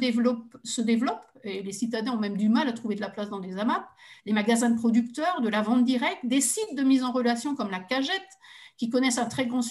se 0.65 0.81
développent 0.81 1.25
et 1.45 1.63
les 1.63 1.73
citadins 1.73 2.13
ont 2.13 2.19
même 2.19 2.37
du 2.37 2.49
mal 2.49 2.69
à 2.69 2.73
trouver 2.73 2.95
de 2.95 3.01
la 3.01 3.11
place 3.11 3.31
dans 3.31 3.41
des 3.41 3.59
AMAP, 3.59 3.87
les 4.27 4.33
magasins 4.33 4.71
de 4.71 4.77
producteurs, 4.77 5.41
de 5.41 5.49
la 5.49 5.63
vente 5.63 5.85
directe, 5.85 6.25
des 6.25 6.41
sites 6.41 6.75
de 6.75 6.83
mise 6.83 7.03
en 7.03 7.13
relation 7.13 7.55
comme 7.55 7.71
la 7.71 7.81
Cagette, 7.81 8.13
qui 8.77 8.91
connaissent 8.91 9.19
un 9.19 9.27
très 9.27 9.47
grand 9.47 9.63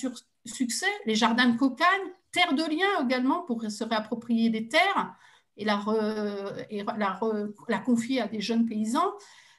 succès, 0.45 0.85
les 1.05 1.15
jardins 1.15 1.49
de 1.49 1.57
cocagne, 1.57 1.87
terre 2.31 2.53
de 2.53 2.63
liens 2.63 3.05
également 3.05 3.41
pour 3.43 3.63
se 3.63 3.83
réapproprier 3.83 4.49
des 4.49 4.67
terres 4.67 5.15
et 5.55 5.65
la, 5.65 5.83
la, 7.67 7.79
confier 7.79 8.21
à 8.21 8.27
des 8.27 8.41
jeunes 8.41 8.65
paysans, 8.67 9.11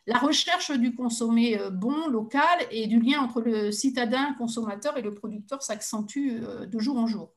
la 0.06 0.18
recherche 0.18 0.70
du 0.70 0.94
consommé 0.94 1.58
euh, 1.60 1.70
bon, 1.70 2.08
local 2.08 2.58
et 2.70 2.86
du 2.86 2.98
lien 2.98 3.20
entre 3.20 3.42
le 3.42 3.70
citadin 3.70 4.32
consommateur 4.38 4.96
et 4.96 5.02
le 5.02 5.12
producteur 5.12 5.62
s'accentue 5.62 6.40
euh, 6.42 6.66
de 6.66 6.78
jour 6.78 6.96
en 6.96 7.06
jour. 7.06 7.34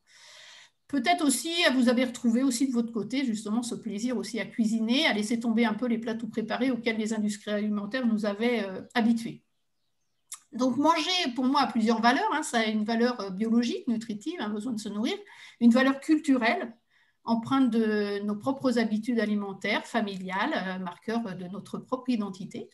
Peut-être 0.91 1.23
aussi, 1.25 1.53
vous 1.73 1.87
avez 1.87 2.03
retrouvé 2.03 2.43
aussi 2.43 2.67
de 2.67 2.73
votre 2.73 2.91
côté 2.91 3.23
justement 3.23 3.63
ce 3.63 3.75
plaisir 3.75 4.17
aussi 4.17 4.41
à 4.41 4.45
cuisiner, 4.45 5.05
à 5.05 5.13
laisser 5.13 5.39
tomber 5.39 5.63
un 5.63 5.73
peu 5.73 5.85
les 5.85 5.97
plats 5.97 6.15
tout 6.15 6.27
préparés 6.27 6.69
auxquels 6.69 6.97
les 6.97 7.13
industries 7.13 7.51
alimentaires 7.51 8.05
nous 8.05 8.25
avaient 8.25 8.65
euh, 8.65 8.81
habitués. 8.93 9.41
Donc 10.51 10.75
manger, 10.75 11.31
pour 11.33 11.45
moi, 11.45 11.61
a 11.61 11.67
plusieurs 11.67 12.01
valeurs. 12.01 12.29
Hein. 12.33 12.43
Ça 12.43 12.59
a 12.59 12.65
une 12.65 12.83
valeur 12.83 13.21
euh, 13.21 13.29
biologique, 13.29 13.87
nutritive, 13.87 14.41
un 14.41 14.49
besoin 14.49 14.73
de 14.73 14.81
se 14.81 14.89
nourrir, 14.89 15.15
une 15.61 15.71
valeur 15.71 16.01
culturelle, 16.01 16.75
empreinte 17.23 17.69
de 17.69 18.19
nos 18.25 18.35
propres 18.35 18.77
habitudes 18.77 19.21
alimentaires, 19.21 19.87
familiales, 19.87 20.51
euh, 20.53 20.79
marqueur 20.79 21.37
de 21.37 21.45
notre 21.45 21.77
propre 21.77 22.09
identité, 22.09 22.69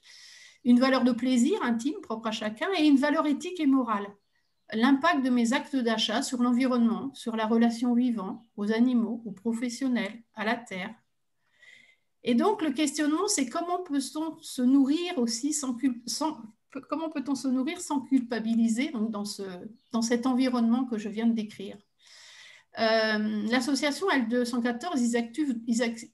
une 0.63 0.79
valeur 0.79 1.03
de 1.03 1.11
plaisir 1.11 1.61
intime, 1.61 2.01
propre 2.01 2.29
à 2.29 2.31
chacun, 2.31 2.67
et 2.79 2.87
une 2.87 2.97
valeur 2.97 3.27
éthique 3.27 3.59
et 3.59 3.67
morale 3.67 4.07
l'impact 4.73 5.23
de 5.23 5.29
mes 5.29 5.53
actes 5.53 5.75
d'achat 5.75 6.21
sur 6.21 6.41
l'environnement, 6.41 7.13
sur 7.13 7.35
la 7.35 7.45
relation 7.45 7.93
vivant, 7.93 8.45
aux 8.57 8.71
animaux, 8.71 9.21
aux 9.25 9.31
professionnels, 9.31 10.23
à 10.35 10.45
la 10.45 10.55
terre. 10.55 10.93
Et 12.23 12.35
donc 12.35 12.61
le 12.61 12.71
questionnement, 12.71 13.27
c'est 13.27 13.47
comment 13.47 13.83
peut-on 13.83 14.37
se 14.41 14.61
nourrir 14.61 15.17
aussi 15.17 15.53
sans, 15.53 15.77
comment 16.89 17.09
peut-on 17.09 17.35
se 17.35 17.47
nourrir 17.47 17.79
sans 17.79 18.01
culpabiliser 18.01 18.91
dans, 18.91 19.25
ce, 19.25 19.43
dans 19.93 20.01
cet 20.01 20.25
environnement 20.25 20.85
que 20.85 20.97
je 20.97 21.09
viens 21.09 21.27
de 21.27 21.33
décrire? 21.33 21.77
Euh, 22.79 23.47
l'association 23.49 24.07
L214, 24.07 25.31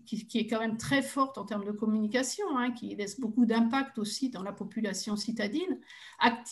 qui, 0.06 0.38
est 0.38 0.48
quand 0.48 0.60
même 0.60 0.78
très 0.78 1.02
forte 1.02 1.38
en 1.38 1.44
termes 1.44 1.66
de 1.66 1.74
communication, 1.74 2.46
hein, 2.58 2.72
qui 2.72 2.96
laisse 2.96 3.20
beaucoup 3.20 3.46
d'impact 3.46 3.98
aussi 3.98 4.30
dans 4.30 4.44
la 4.44 4.54
population 4.54 5.18
citadine, 5.18 5.80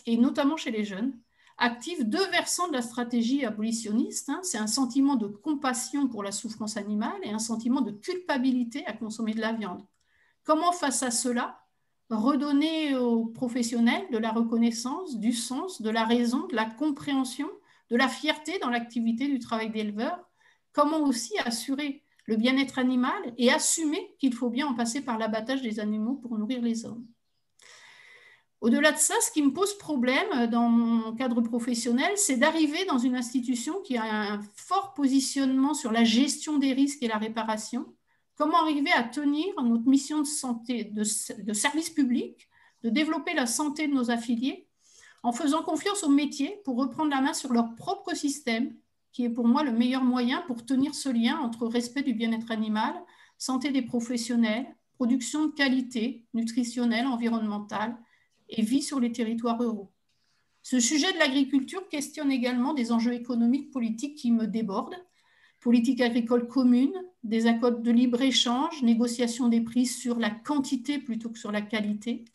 et 0.06 0.18
notamment 0.18 0.58
chez 0.58 0.72
les 0.72 0.84
jeunes, 0.84 1.14
active 1.58 2.08
deux 2.08 2.26
versants 2.30 2.68
de 2.68 2.74
la 2.74 2.82
stratégie 2.82 3.46
abolitionniste. 3.46 4.30
Hein. 4.30 4.40
C'est 4.44 4.58
un 4.58 4.68
sentiment 4.68 5.16
de 5.16 5.28
compassion 5.28 6.08
pour 6.08 6.24
la 6.24 6.32
souffrance 6.32 6.78
animale 6.78 7.20
et 7.24 7.32
un 7.32 7.40
sentiment 7.40 7.82
de 7.82 7.92
culpabilité 7.92 8.86
à 8.86 8.94
consommer 8.94 9.34
de 9.34 9.42
la 9.42 9.54
viande. 9.54 9.86
Comment, 10.44 10.72
face 10.72 11.04
à 11.04 11.12
cela, 11.12 11.60
redonner 12.10 12.96
aux 12.96 13.26
professionnels 13.26 14.08
de 14.12 14.18
la 14.18 14.32
reconnaissance, 14.32 15.20
du 15.20 15.34
sens, 15.34 15.82
de 15.82 15.90
la 15.90 16.06
raison, 16.06 16.48
de 16.48 16.56
la 16.56 16.66
compréhension, 16.66 17.50
de 17.90 17.96
la 17.96 18.08
fierté 18.08 18.60
dans 18.60 18.70
l'activité 18.70 19.28
du 19.28 19.40
travail 19.40 19.70
d'éleveur? 19.70 20.20
Comment 20.74 21.02
aussi 21.02 21.38
assurer 21.46 22.04
le 22.26 22.38
bien-être 22.38 22.80
animal 22.80 23.34
et 23.38 23.52
assumer 23.52 24.16
qu'il 24.20 24.34
faut 24.34 24.50
bien 24.50 24.68
en 24.68 24.74
passer 24.74 25.02
par 25.02 25.18
l'abattage 25.18 25.62
des 25.62 25.80
animaux 25.80 26.16
pour 26.16 26.38
nourrir 26.38 26.62
les 26.62 26.86
hommes? 26.86 27.06
Au-delà 28.62 28.92
de 28.92 28.98
ça, 28.98 29.16
ce 29.22 29.32
qui 29.32 29.42
me 29.42 29.52
pose 29.52 29.76
problème 29.80 30.46
dans 30.48 30.70
mon 30.70 31.14
cadre 31.14 31.42
professionnel, 31.42 32.12
c'est 32.16 32.38
d'arriver 32.38 32.86
dans 32.86 33.00
une 33.00 33.16
institution 33.16 33.82
qui 33.82 33.98
a 33.98 34.04
un 34.04 34.40
fort 34.56 34.94
positionnement 34.94 35.74
sur 35.74 35.92
la 35.92 36.04
gestion 36.04 36.60
des 36.60 36.72
risques 36.72 37.02
et 37.02 37.08
la 37.08 37.18
réparation. 37.18 37.88
Comment 38.36 38.62
arriver 38.62 38.92
à 38.92 39.04
tenir 39.04 39.48
notre 39.64 39.88
mission 39.88 40.20
de 40.20 40.28
santé, 40.28 40.84
de, 40.84 41.04
service 41.54 41.90
public, 41.90 42.48
de 42.84 42.90
développer 42.90 43.34
la 43.34 43.48
santé 43.48 43.88
de 43.88 43.94
nos 43.94 44.12
affiliés, 44.12 44.68
en 45.24 45.32
faisant 45.32 45.64
confiance 45.64 46.04
aux 46.04 46.10
métiers 46.10 46.62
pour 46.64 46.78
reprendre 46.78 47.10
la 47.10 47.22
main 47.22 47.34
sur 47.34 47.52
leur 47.54 47.74
propre 47.74 48.16
système, 48.16 48.76
qui 49.12 49.26
est 49.26 49.30
pour 49.30 49.48
moi 49.48 49.64
le 49.64 49.72
meilleur 49.72 50.04
moyen 50.04 50.44
pour 50.46 50.66
tenir 50.66 50.94
ce 50.94 51.10
lien 51.10 51.40
entre 51.40 51.66
respect 51.66 52.04
du 52.04 52.14
bien-être 52.14 52.52
animal, 52.52 52.94
santé 53.40 53.72
des 53.72 53.82
professionnels, 53.82 54.68
production 54.94 55.48
de 55.48 55.52
qualité 55.52 56.26
nutritionnelle, 56.36 57.08
environnementale, 57.08 57.98
et 58.52 58.62
vit 58.62 58.84
sur 58.84 59.00
les 59.00 59.12
territoires 59.12 59.60
ruraux. 59.60 59.92
Ce 60.62 60.80
sujet 60.80 61.12
de 61.12 61.18
l'agriculture 61.18 61.88
questionne 61.90 62.32
également 62.32 62.74
des 62.74 62.92
enjeux 62.92 63.14
économiques, 63.14 63.72
politiques 63.72 64.18
qui 64.18 64.32
me 64.32 64.46
débordent. 64.46 64.96
Politique 65.60 66.02
agricole 66.02 66.48
commune, 66.48 66.94
des 67.24 67.48
accords 67.48 67.80
de 67.80 67.92
libre-échange, 67.92 68.84
négociation 68.84 69.48
des 69.48 69.62
prix 69.62 69.86
sur 69.86 70.20
la 70.20 70.30
quantité 70.30 71.00
plutôt 71.00 71.30
que 71.30 71.40
sur 71.40 71.52
la 71.52 71.62
qualité. 71.62 72.26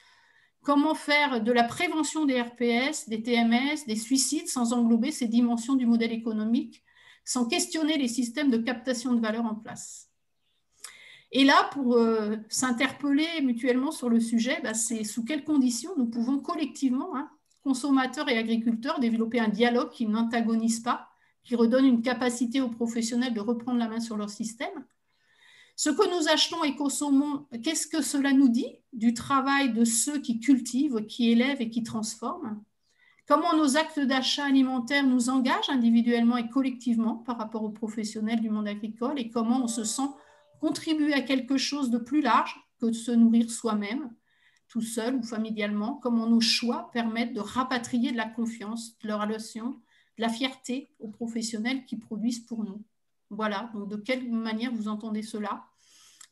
Comment 0.63 0.95
faire 0.95 1.43
de 1.43 1.53
la 1.53 1.63
prévention 1.63 2.25
des 2.25 2.41
RPS, 2.41 3.09
des 3.09 3.23
TMS, 3.23 3.87
des 3.87 3.97
suicides 3.97 4.49
sans 4.49 4.73
englober 4.73 5.13
ces 5.13 5.29
dimensions 5.29 5.75
du 5.75 5.87
modèle 5.87 6.13
économique, 6.13 6.83
sans 7.25 7.47
questionner 7.47 7.97
les 7.99 8.09
systèmes 8.09 8.51
de 8.51 8.59
captation 8.59 9.15
de 9.15 9.21
valeur 9.21 9.45
en 9.45 9.55
place? 9.55 10.06
Et 11.39 11.45
là, 11.45 11.69
pour 11.71 11.99
euh, 11.99 12.37
s'interpeller 12.49 13.43
mutuellement 13.43 13.91
sur 13.91 14.09
le 14.09 14.21
sujet, 14.21 14.59
bah, 14.63 14.73
c'est 14.73 15.05
sous 15.05 15.23
quelles 15.23 15.45
conditions 15.45 15.91
nous 15.99 16.07
pouvons 16.07 16.39
collectivement, 16.39 17.15
hein, 17.15 17.29
consommateurs 17.63 18.31
et 18.31 18.39
agriculteurs, 18.39 19.01
développer 19.01 19.39
un 19.39 19.49
dialogue 19.49 19.91
qui 19.91 20.07
n'antagonise 20.07 20.81
pas, 20.81 21.11
qui 21.45 21.55
redonne 21.55 21.85
une 21.85 22.01
capacité 22.01 22.63
aux 22.63 22.71
professionnels 22.71 23.35
de 23.35 23.41
reprendre 23.41 23.79
la 23.79 23.87
main 23.87 24.01
sur 24.01 24.17
leur 24.17 24.31
système. 24.31 24.87
Ce 25.77 25.91
que 25.91 26.09
nous 26.09 26.27
achetons 26.27 26.65
et 26.65 26.75
consommons, 26.75 27.45
qu'est-ce 27.63 27.87
que 27.87 28.01
cela 28.01 28.33
nous 28.33 28.49
dit 28.49 28.79
du 28.95 29.13
travail 29.13 29.75
de 29.75 29.85
ceux 29.85 30.19
qui 30.23 30.41
cultivent, 30.41 31.05
qui 31.05 31.31
élèvent 31.31 31.61
et 31.61 31.69
qui 31.69 31.83
transforment? 31.83 32.63
Comment 33.29 33.55
nos 33.55 33.77
actes 33.77 34.01
d'achat 34.01 34.47
alimentaire 34.47 35.07
nous 35.07 35.29
engagent 35.29 35.69
individuellement 35.69 36.39
et 36.39 36.49
collectivement 36.49 37.17
par 37.17 37.37
rapport 37.37 37.63
aux 37.63 37.69
professionnels 37.69 38.41
du 38.41 38.49
monde 38.49 38.69
agricole? 38.69 39.19
Et 39.19 39.29
comment 39.29 39.63
on 39.63 39.69
se 39.69 39.85
sent 39.85 40.09
contribuer 40.61 41.13
à 41.13 41.23
quelque 41.23 41.57
chose 41.57 41.91
de 41.91 41.99
plus 41.99 42.21
large 42.21 42.55
que 42.81 42.87
de 42.87 42.93
se 42.93 43.11
nourrir 43.11 43.51
soi-même, 43.51 44.11
tout 44.69 44.83
seul 44.83 45.17
ou 45.17 45.23
familialement, 45.23 45.95
comment 46.03 46.27
nos 46.27 46.41
choix 46.41 46.91
permettent 46.93 47.33
de 47.33 47.41
rapatrier 47.41 48.13
de 48.13 48.17
la 48.17 48.29
confiance, 48.29 48.99
de 48.99 49.09
la 49.09 49.17
relation, 49.17 49.81
de 50.19 50.23
la 50.23 50.29
fierté 50.29 50.91
aux 50.99 51.09
professionnels 51.09 51.85
qui 51.85 51.97
produisent 51.97 52.41
pour 52.41 52.65
nous. 52.65 52.83
Voilà, 53.31 53.71
donc 53.75 53.89
de 53.89 53.97
quelle 53.97 54.31
manière 54.31 54.73
vous 54.73 54.89
entendez 54.89 55.23
cela 55.23 55.65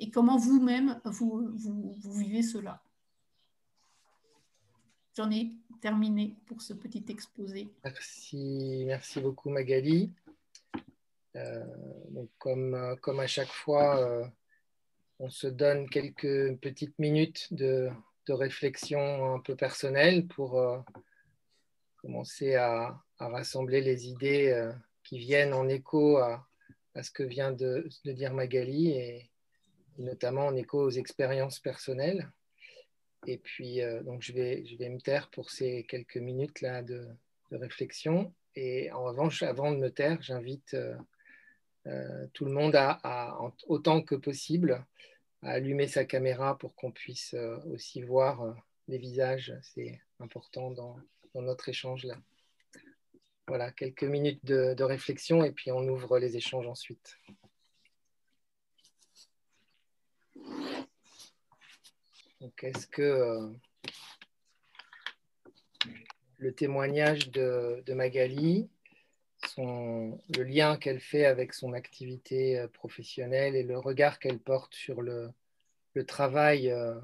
et 0.00 0.10
comment 0.10 0.36
vous-même 0.36 1.00
vous, 1.04 1.50
vous, 1.54 1.94
vous, 1.98 2.12
vivez 2.12 2.42
cela. 2.42 2.82
J'en 5.16 5.30
ai 5.30 5.52
terminé 5.80 6.36
pour 6.46 6.62
ce 6.62 6.72
petit 6.72 7.04
exposé. 7.08 7.68
Merci, 7.84 8.84
merci 8.86 9.20
beaucoup 9.20 9.50
Magali. 9.50 10.10
Euh, 11.36 11.64
euh, 12.46 12.96
comme 12.96 13.20
à 13.20 13.26
chaque 13.26 13.52
fois, 13.52 13.98
euh, 13.98 14.24
on 15.18 15.30
se 15.30 15.46
donne 15.46 15.88
quelques 15.88 16.56
petites 16.58 16.98
minutes 16.98 17.52
de, 17.52 17.90
réflexion 18.28 19.34
un 19.34 19.40
peu 19.40 19.54
personnelle 19.54 20.26
pour 20.26 20.58
commencer 21.96 22.54
à, 22.54 22.98
rassembler 23.18 23.80
les 23.82 24.08
idées 24.08 24.72
qui 25.02 25.18
viennent 25.18 25.52
en 25.52 25.68
écho 25.68 26.16
à, 26.16 26.46
ce 27.02 27.10
que 27.10 27.22
vient 27.22 27.52
de, 27.52 27.86
dire 28.04 28.32
Magali 28.32 28.92
et, 28.92 29.30
notamment 29.98 30.46
en 30.46 30.56
écho 30.56 30.80
aux 30.80 30.90
expériences 30.90 31.60
personnelles. 31.60 32.30
Et 33.26 33.36
puis, 33.36 33.80
donc, 34.04 34.22
je 34.22 34.32
vais, 34.32 34.88
me 34.88 35.00
taire 35.00 35.28
pour 35.30 35.50
ces 35.50 35.84
quelques 35.84 36.16
minutes-là 36.16 36.82
de, 36.82 37.06
réflexion. 37.50 38.34
Et 38.56 38.90
en 38.90 39.04
revanche, 39.04 39.42
avant 39.42 39.70
de 39.70 39.76
me 39.76 39.90
taire, 39.90 40.20
j'invite 40.22 40.74
tout 42.32 42.44
le 42.44 42.52
monde 42.52 42.74
a, 42.76 43.38
autant 43.66 44.02
que 44.02 44.14
possible 44.14 44.84
à 45.42 45.50
allumer 45.52 45.86
sa 45.86 46.04
caméra 46.04 46.56
pour 46.56 46.74
qu'on 46.74 46.90
puisse 46.90 47.34
euh, 47.34 47.58
aussi 47.66 48.02
voir 48.02 48.42
euh, 48.42 48.52
les 48.88 48.96
visages. 48.96 49.52
C'est 49.62 50.00
important 50.18 50.70
dans, 50.70 50.96
notre 51.34 51.68
échange 51.68 52.04
là. 52.04 52.16
Voilà, 53.46 53.70
quelques 53.72 54.04
minutes 54.04 54.42
de, 54.44 54.82
réflexion 54.82 55.44
et 55.44 55.52
puis 55.52 55.70
on 55.70 55.86
ouvre 55.88 56.18
les 56.18 56.36
échanges 56.36 56.66
ensuite. 56.66 57.18
Donc, 62.40 62.62
est-ce 62.62 62.86
que 62.86 63.52
le 66.38 66.54
témoignage 66.54 67.30
de, 67.30 67.92
Magali, 67.94 68.68
le 69.58 70.42
lien 70.42 70.76
qu'elle 70.76 71.00
fait 71.00 71.24
avec 71.26 71.54
son 71.54 71.72
activité 71.72 72.58
euh, 72.58 72.68
professionnelle 72.68 73.56
et 73.56 73.62
le 73.62 73.78
regard 73.78 74.18
qu'elle 74.18 74.38
porte 74.38 74.74
sur 74.74 75.02
le, 75.02 75.32
travail 76.06 76.70
euh, 76.70 76.98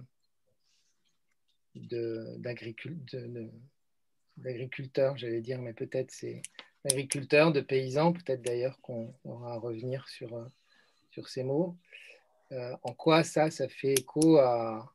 d'agriculteur, 4.37 5.17
j'allais 5.17 5.41
dire, 5.41 5.61
mais 5.61 5.73
peut-être 5.73 6.11
c'est 6.11 6.43
d'agriculteur, 6.85 7.53
de 7.53 7.61
paysan, 7.61 8.13
peut-être 8.13 8.43
d'ailleurs 8.43 8.81
qu'on 8.81 9.15
aura 9.25 9.55
à 9.55 9.59
revenir 9.59 10.09
sur, 10.09 10.35
euh, 10.35 10.45
sur 11.11 11.29
ces 11.29 11.45
mots. 11.45 11.77
en 12.51 12.95
quoi 12.95 13.23
ça, 13.23 13.51
ça 13.51 13.69
fait 13.69 13.95
écho 13.95 14.39
à, 14.39 14.93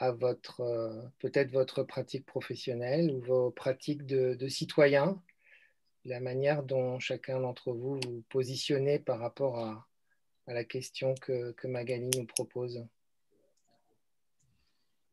votre 0.00 1.12
peut-être 1.18 1.52
votre 1.52 1.82
pratique 1.82 2.24
professionnelle 2.24 3.10
ou 3.12 3.20
vos 3.20 3.50
pratiques 3.50 4.06
de 4.06 4.48
citoyen, 4.48 5.22
la 6.04 6.20
manière 6.20 6.62
dont 6.62 6.98
chacun 6.98 7.40
d'entre 7.40 7.72
vous 7.72 8.00
vous 8.04 8.24
positionnez 8.28 8.98
par 8.98 9.18
rapport 9.18 9.58
à, 9.58 9.86
la 10.46 10.64
question 10.64 11.14
que, 11.14 11.52
que, 11.52 11.68
Magali 11.68 12.10
nous 12.18 12.26
propose. 12.26 12.84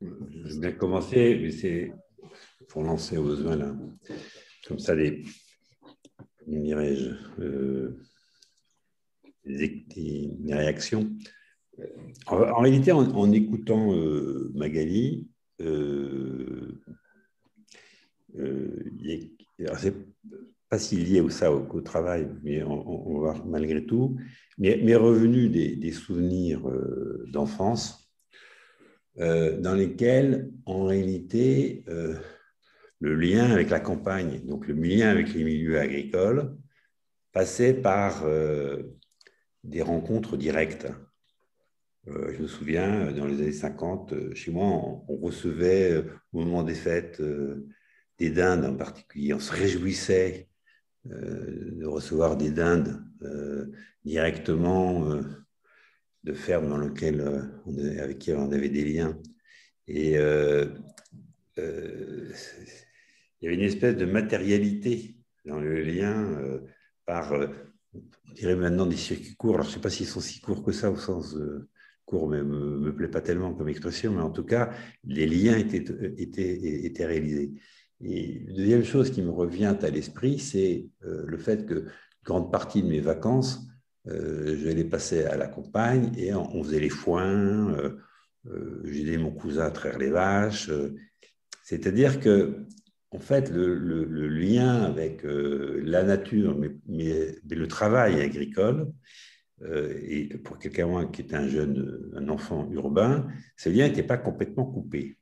Je 0.01 0.59
vais 0.59 0.75
commencer, 0.75 1.37
mais 1.39 1.51
c'est 1.51 1.93
pour 2.69 2.83
lancer 2.83 3.17
au 3.17 3.23
besoin 3.23 3.55
là, 3.55 3.75
comme 4.67 4.79
ça 4.79 4.95
des, 4.95 5.23
dirais-je, 6.47 7.13
euh, 7.39 7.99
des 9.45 9.85
réactions. 10.49 11.07
En, 12.25 12.61
réalité, 12.61 12.91
en, 12.91 13.31
écoutant 13.31 13.93
euh, 13.93 14.51
Magali, 14.55 15.29
euh, 15.61 16.81
euh 18.37 18.83
pas 20.69 20.79
si 20.79 20.97
lié 20.97 21.21
au 21.21 21.29
ça 21.29 21.51
au, 21.51 21.81
travail, 21.81 22.27
mais 22.43 22.63
on, 22.63 23.19
va 23.19 23.35
malgré 23.45 23.85
tout, 23.85 24.17
mais, 24.57 24.79
mais 24.83 24.95
revenu 24.95 25.49
des, 25.49 25.91
souvenirs 25.91 26.67
euh, 26.67 27.25
d'enfance 27.31 28.03
dans 29.15 29.73
lesquels, 29.73 30.51
en 30.67 30.85
réalité, 30.85 31.83
le 32.99 33.15
lien 33.15 33.49
avec 33.49 33.71
la 33.71 33.79
campagne, 33.79 34.41
donc 34.45 34.67
le 34.67 34.75
lien 34.75 35.09
avec 35.09 35.33
les 35.33 35.43
milieux 35.43 35.79
agricoles, 35.79 36.55
passait 37.31 37.73
par 37.73 38.23
des 39.63 39.81
rencontres 39.81 40.37
directes 40.37 40.87
euh, 42.09 42.33
je 42.33 42.41
me 42.41 42.47
souviens, 42.47 43.11
dans 43.11 43.25
les 43.25 43.41
années 43.41 43.51
50, 43.51 44.13
euh, 44.13 44.33
chez 44.33 44.51
moi, 44.51 44.65
on, 44.65 45.17
recevait 45.17 45.91
euh, 45.91 46.03
au 46.31 46.39
moment 46.39 46.63
des 46.63 46.75
fêtes 46.75 47.21
des 48.17 48.29
dindes 48.29 48.65
en 48.65 48.75
particulier. 48.75 49.33
On 49.33 49.39
se 49.39 49.51
réjouissait 49.51 50.47
de 51.09 51.85
recevoir 51.85 52.37
des 52.37 52.51
dindes 52.51 53.03
directement 54.03 55.21
de 56.23 56.33
fermes 56.33 56.69
dans 56.69 56.77
lesquelles 56.77 57.51
avec 57.99 58.19
qui 58.19 58.31
on 58.33 58.51
avait 58.51 58.69
des 58.69 58.85
liens. 58.85 59.17
Et 59.87 60.11
il 60.13 60.17
y 63.41 63.47
avait 63.47 63.55
une 63.55 63.61
espèce 63.61 63.95
de 63.95 64.05
matérialité 64.05 65.15
dans 65.45 65.59
le 65.59 65.81
lien 65.81 66.39
par, 67.05 67.33
on 67.33 68.33
dirait 68.33 68.55
maintenant 68.55 68.85
des 68.85 68.97
circuits 68.97 69.35
courts. 69.35 69.55
Alors, 69.55 69.65
je 69.65 69.71
ne 69.71 69.75
sais 69.75 69.81
pas 69.81 69.89
s'ils 69.89 70.07
sont 70.07 70.19
si 70.19 70.41
courts 70.41 70.63
que 70.63 70.71
ça 70.71 70.91
au 70.91 70.97
sens 70.97 71.35
court 72.07 72.29
ne 72.29 72.41
me, 72.41 72.77
me, 72.79 72.95
plaît 72.95 73.09
pas 73.09 73.21
tellement 73.21 73.53
comme 73.53 73.67
expression, 73.67 74.13
mais 74.13 74.21
en 74.21 74.31
tout 74.31 74.45
cas, 74.45 74.71
les 75.03 75.27
liens 75.27 75.57
étaient, 75.57 75.83
étaient, 76.17 76.85
étaient 76.85 77.05
réalisés. 77.05 77.51
Et 78.03 78.43
la 78.47 78.53
deuxième 78.53 78.83
chose 78.83 79.11
qui 79.11 79.21
me 79.21 79.31
revient 79.31 79.75
à 79.81 79.89
l'esprit, 79.89 80.39
c'est 80.39 80.87
euh, 81.05 81.23
le 81.25 81.37
fait 81.37 81.65
que 81.65 81.85
grande 82.23 82.51
partie 82.51 82.83
de 82.83 82.87
mes 82.87 82.99
vacances, 82.99 83.67
euh, 84.07 84.55
je 84.57 84.69
les 84.69 84.83
passais 84.83 85.25
à 85.25 85.35
la 85.37 85.47
campagne 85.47 86.11
et 86.17 86.33
on, 86.33 86.63
faisait 86.63 86.79
les 86.79 86.89
foins, 86.89 87.73
euh, 87.73 88.83
j'aidais 88.85 89.17
mon 89.17 89.31
cousin 89.31 89.65
à 89.65 89.71
traire 89.71 89.97
les 89.97 90.09
vaches. 90.09 90.69
C'est-à-dire 91.63 92.19
que, 92.19 92.65
en 93.11 93.19
fait, 93.19 93.49
le, 93.49 94.05
lien 94.27 94.83
avec 94.83 95.21
la 95.23 96.03
nature, 96.03 96.57
mais, 96.87 97.35
le 97.49 97.67
travail 97.67 98.21
agricole, 98.21 98.91
et 99.69 100.37
pour 100.43 100.59
quelqu'un 100.59 101.07
qui 101.07 101.23
est 101.23 101.33
un 101.33 101.47
jeune, 101.47 102.11
un 102.15 102.29
enfant 102.29 102.69
urbain, 102.71 103.27
ce 103.57 103.69
lien 103.69 103.87
n'était 103.87 104.03
pas 104.03 104.17
complètement 104.17 104.65
coupé. 104.65 105.17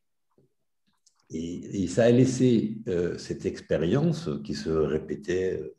Et, 1.32 1.88
ça 1.88 2.06
a 2.06 2.12
laissé 2.12 2.78
euh, 2.88 3.18
cette 3.18 3.46
expérience 3.46 4.30
qui 4.44 4.54
se 4.54 4.70
répétait 4.70 5.60
euh, 5.60 5.76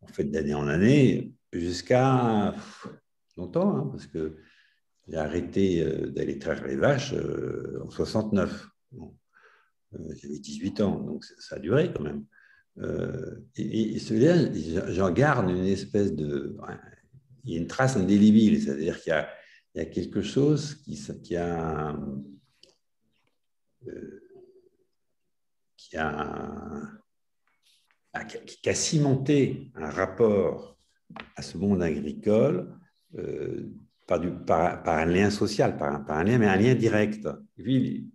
en 0.00 0.06
fait 0.06 0.24
d'année 0.24 0.54
en 0.54 0.68
année 0.68 1.34
jusqu'à 1.52 2.54
longtemps, 3.36 3.76
hein, 3.76 3.88
parce 3.90 4.06
que 4.06 4.36
j'ai 5.08 5.16
arrêté 5.16 5.84
d'aller 6.12 6.38
traire 6.38 6.64
les 6.66 6.76
vaches 6.76 7.14
en 7.82 7.90
69. 7.90 8.68
J'avais 9.92 10.38
18 10.38 10.80
ans, 10.82 11.00
donc 11.00 11.24
ça 11.24 11.56
a 11.56 11.58
duré 11.58 11.92
quand 11.92 12.04
même. 12.04 12.24
et, 13.56 13.94
et 13.96 13.98
ce 13.98 14.14
lien, 14.14 14.52
j'en 14.92 15.10
garde 15.10 15.50
une 15.50 15.64
espèce 15.64 16.14
de 16.14 16.56
il 17.44 17.52
y 17.52 17.56
a 17.56 17.60
une 17.60 17.66
trace 17.66 17.96
indélébile, 17.96 18.62
c'est-à-dire 18.62 19.00
qu'il 19.00 19.12
y, 19.74 19.80
a, 19.80 19.84
quelque 19.86 20.22
chose 20.22 20.74
qui, 20.74 21.36
a, 21.36 21.96
euh, 23.86 24.19
qui, 25.90 25.96
a, 25.96 26.90
qui 28.46 28.68
a 28.68 28.74
cimenté 28.74 29.70
un 29.74 29.90
rapport 29.90 30.78
à 31.36 31.42
ce 31.42 31.58
monde 31.58 31.82
agricole 31.82 32.72
euh, 33.18 33.68
par, 34.06 34.88
un 34.88 35.06
lien 35.06 35.30
social, 35.30 35.76
par 35.76 36.10
un, 36.10 36.24
lien, 36.24 36.38
mais 36.38 36.46
un 36.46 36.56
lien 36.56 36.74
direct. 36.74 37.28
Puis, 37.56 38.10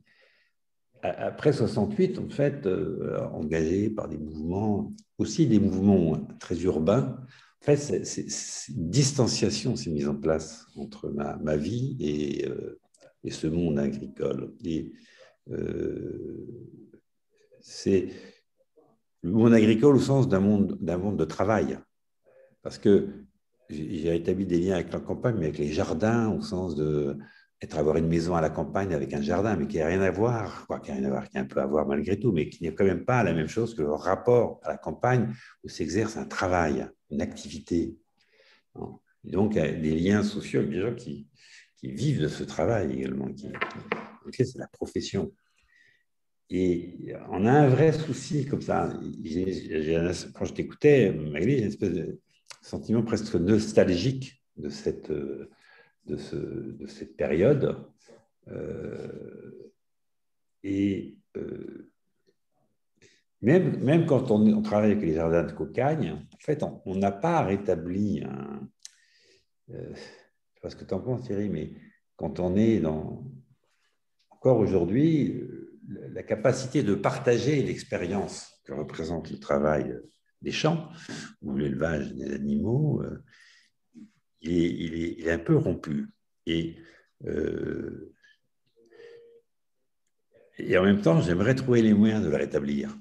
après 1.01 1.53
68, 1.53 2.19
en 2.19 2.29
fait, 2.29 2.65
euh, 2.65 3.19
engagé 3.27 3.89
par 3.89 4.07
des 4.09 4.17
mouvements, 4.17 4.91
aussi 5.17 5.47
des 5.47 5.59
mouvements 5.59 6.17
très 6.39 6.59
urbains, 6.63 7.17
en 7.61 7.65
fait, 7.65 7.77
c'est, 7.77 8.27
une 8.69 8.89
distanciation 8.89 9.75
s'est 9.75 9.89
mise 9.89 10.07
en 10.07 10.15
place 10.15 10.67
entre 10.75 11.09
ma, 11.09 11.55
vie 11.55 11.95
et, 11.99 12.47
euh, 12.47 12.79
et, 13.23 13.31
ce 13.31 13.47
monde 13.47 13.79
agricole. 13.79 14.53
Et 14.63 14.91
c'est 17.65 18.09
le 19.23 19.31
monde 19.31 19.53
agricole 19.53 19.95
au 19.95 19.99
sens 19.99 20.27
d'un 20.27 20.39
monde, 20.39 20.77
d'un 20.79 20.97
monde 20.97 21.17
de 21.17 21.25
travail. 21.25 21.79
Parce 22.61 22.77
que 22.77 23.09
j'ai 23.69 24.15
établi 24.15 24.45
des 24.45 24.59
liens 24.59 24.75
avec 24.75 24.93
la 24.93 24.99
campagne, 24.99 25.35
mais 25.39 25.47
avec 25.47 25.57
les 25.57 25.71
jardins, 25.71 26.29
au 26.29 26.41
sens 26.41 26.75
de 26.75 27.17
être 27.61 27.77
avoir 27.77 27.97
une 27.97 28.07
maison 28.07 28.35
à 28.35 28.41
la 28.41 28.51
campagne 28.51 28.93
avec 28.93 29.13
un 29.13 29.21
jardin, 29.21 29.55
mais 29.55 29.65
qui 29.65 29.77
n'a 29.77 29.87
rien 29.87 30.01
à 30.01 30.11
voir, 30.11 30.67
quoi, 30.67 30.79
qui 30.79 30.91
n'a 30.91 30.97
rien 30.97 31.05
à 31.05 31.09
voir, 31.09 31.27
qui 31.27 31.37
a 31.37 31.41
un 31.41 31.45
peu 31.45 31.59
à 31.59 31.65
voir 31.65 31.87
malgré 31.87 32.19
tout, 32.19 32.31
mais 32.31 32.49
qui 32.49 32.63
n'est 32.63 32.75
quand 32.75 32.85
même 32.85 33.03
pas 33.03 33.23
la 33.23 33.33
même 33.33 33.47
chose 33.47 33.73
que 33.73 33.81
le 33.81 33.93
rapport 33.93 34.59
à 34.63 34.69
la 34.69 34.77
campagne 34.77 35.33
où 35.63 35.69
s'exerce 35.69 36.17
un 36.17 36.25
travail 36.25 36.87
une 37.09 37.21
activité. 37.21 37.97
Et 39.23 39.31
donc, 39.31 39.53
des 39.53 39.95
liens 39.95 40.21
sociaux 40.21 40.59
avec 40.59 40.71
des 40.71 40.81
gens 40.81 40.93
qui, 40.93 41.27
qui 41.77 41.91
vivent 41.91 42.21
de 42.21 42.27
ce 42.27 42.43
travail 42.43 42.93
également. 42.93 43.27
Qui, 43.33 43.51
c'est 44.31 44.57
la 44.59 44.67
profession. 44.67 45.31
Et 46.49 47.13
on 47.29 47.45
a 47.45 47.51
un 47.51 47.67
vrai 47.67 47.91
souci 47.91 48.45
comme 48.45 48.61
ça. 48.61 48.93
quand 50.33 50.45
je 50.45 50.53
t'écoutais, 50.53 51.11
Magali, 51.11 51.53
j'ai 51.53 51.61
une 51.61 51.67
espèce 51.67 51.93
de 51.93 52.19
sentiment 52.61 53.03
presque 53.03 53.35
nostalgique 53.35 54.43
de 54.57 54.69
cette, 54.69 55.11
de, 55.11 56.17
ce, 56.17 56.35
de 56.35 56.87
cette 56.87 57.15
période. 57.17 57.83
Euh, 58.47 59.71
et 60.63 61.17
euh, 61.37 61.91
même, 63.41 63.83
même 63.83 64.05
quand 64.05 64.31
on, 64.31 64.61
travaille 64.61 64.91
avec 64.91 65.03
les 65.03 65.13
jardins 65.13 65.43
de 65.43 65.51
cocagne, 65.51 66.11
en 66.11 66.39
fait, 66.39 66.63
on 66.85 66.95
n'a 66.95 67.11
pas 67.11 67.43
rétabli 67.43 68.23
un. 68.23 68.67
Euh, 69.71 69.83
je 69.83 69.89
ne 69.89 69.95
sais 69.95 70.61
pas 70.61 70.69
ce 70.69 70.75
que 70.75 70.85
tu 70.85 70.93
en 70.93 70.99
penses, 70.99 71.23
Thierry, 71.23 71.49
mais 71.49 71.73
quand 72.15 72.39
on 72.39 72.55
est 72.55 72.79
dans. 72.79 73.23
Encore 74.29 74.59
aujourd'hui, 74.59 75.41
la 75.87 76.23
capacité 76.23 76.83
de 76.83 76.95
partager 76.95 77.61
l'expérience 77.61 78.61
que 78.65 78.73
représente 78.73 79.29
le 79.31 79.39
travail 79.39 79.95
des 80.41 80.51
champs 80.51 80.89
ou 81.41 81.55
l'élevage 81.55 82.13
des 82.13 82.33
animaux, 82.33 83.01
euh, 83.03 83.23
il, 84.41 85.19
est, 85.25 85.31
un 85.31 85.39
peu 85.39 85.55
rompu. 85.55 86.07
Et, 86.45 86.77
euh, 87.25 88.13
et 90.57 90.77
en 90.77 90.83
même 90.83 91.01
temps, 91.01 91.21
j'aimerais 91.21 91.55
trouver 91.55 91.81
les 91.81 91.93
moyens 91.93 92.23
de 92.23 92.29
le 92.29 92.35
rétablir. 92.35 92.95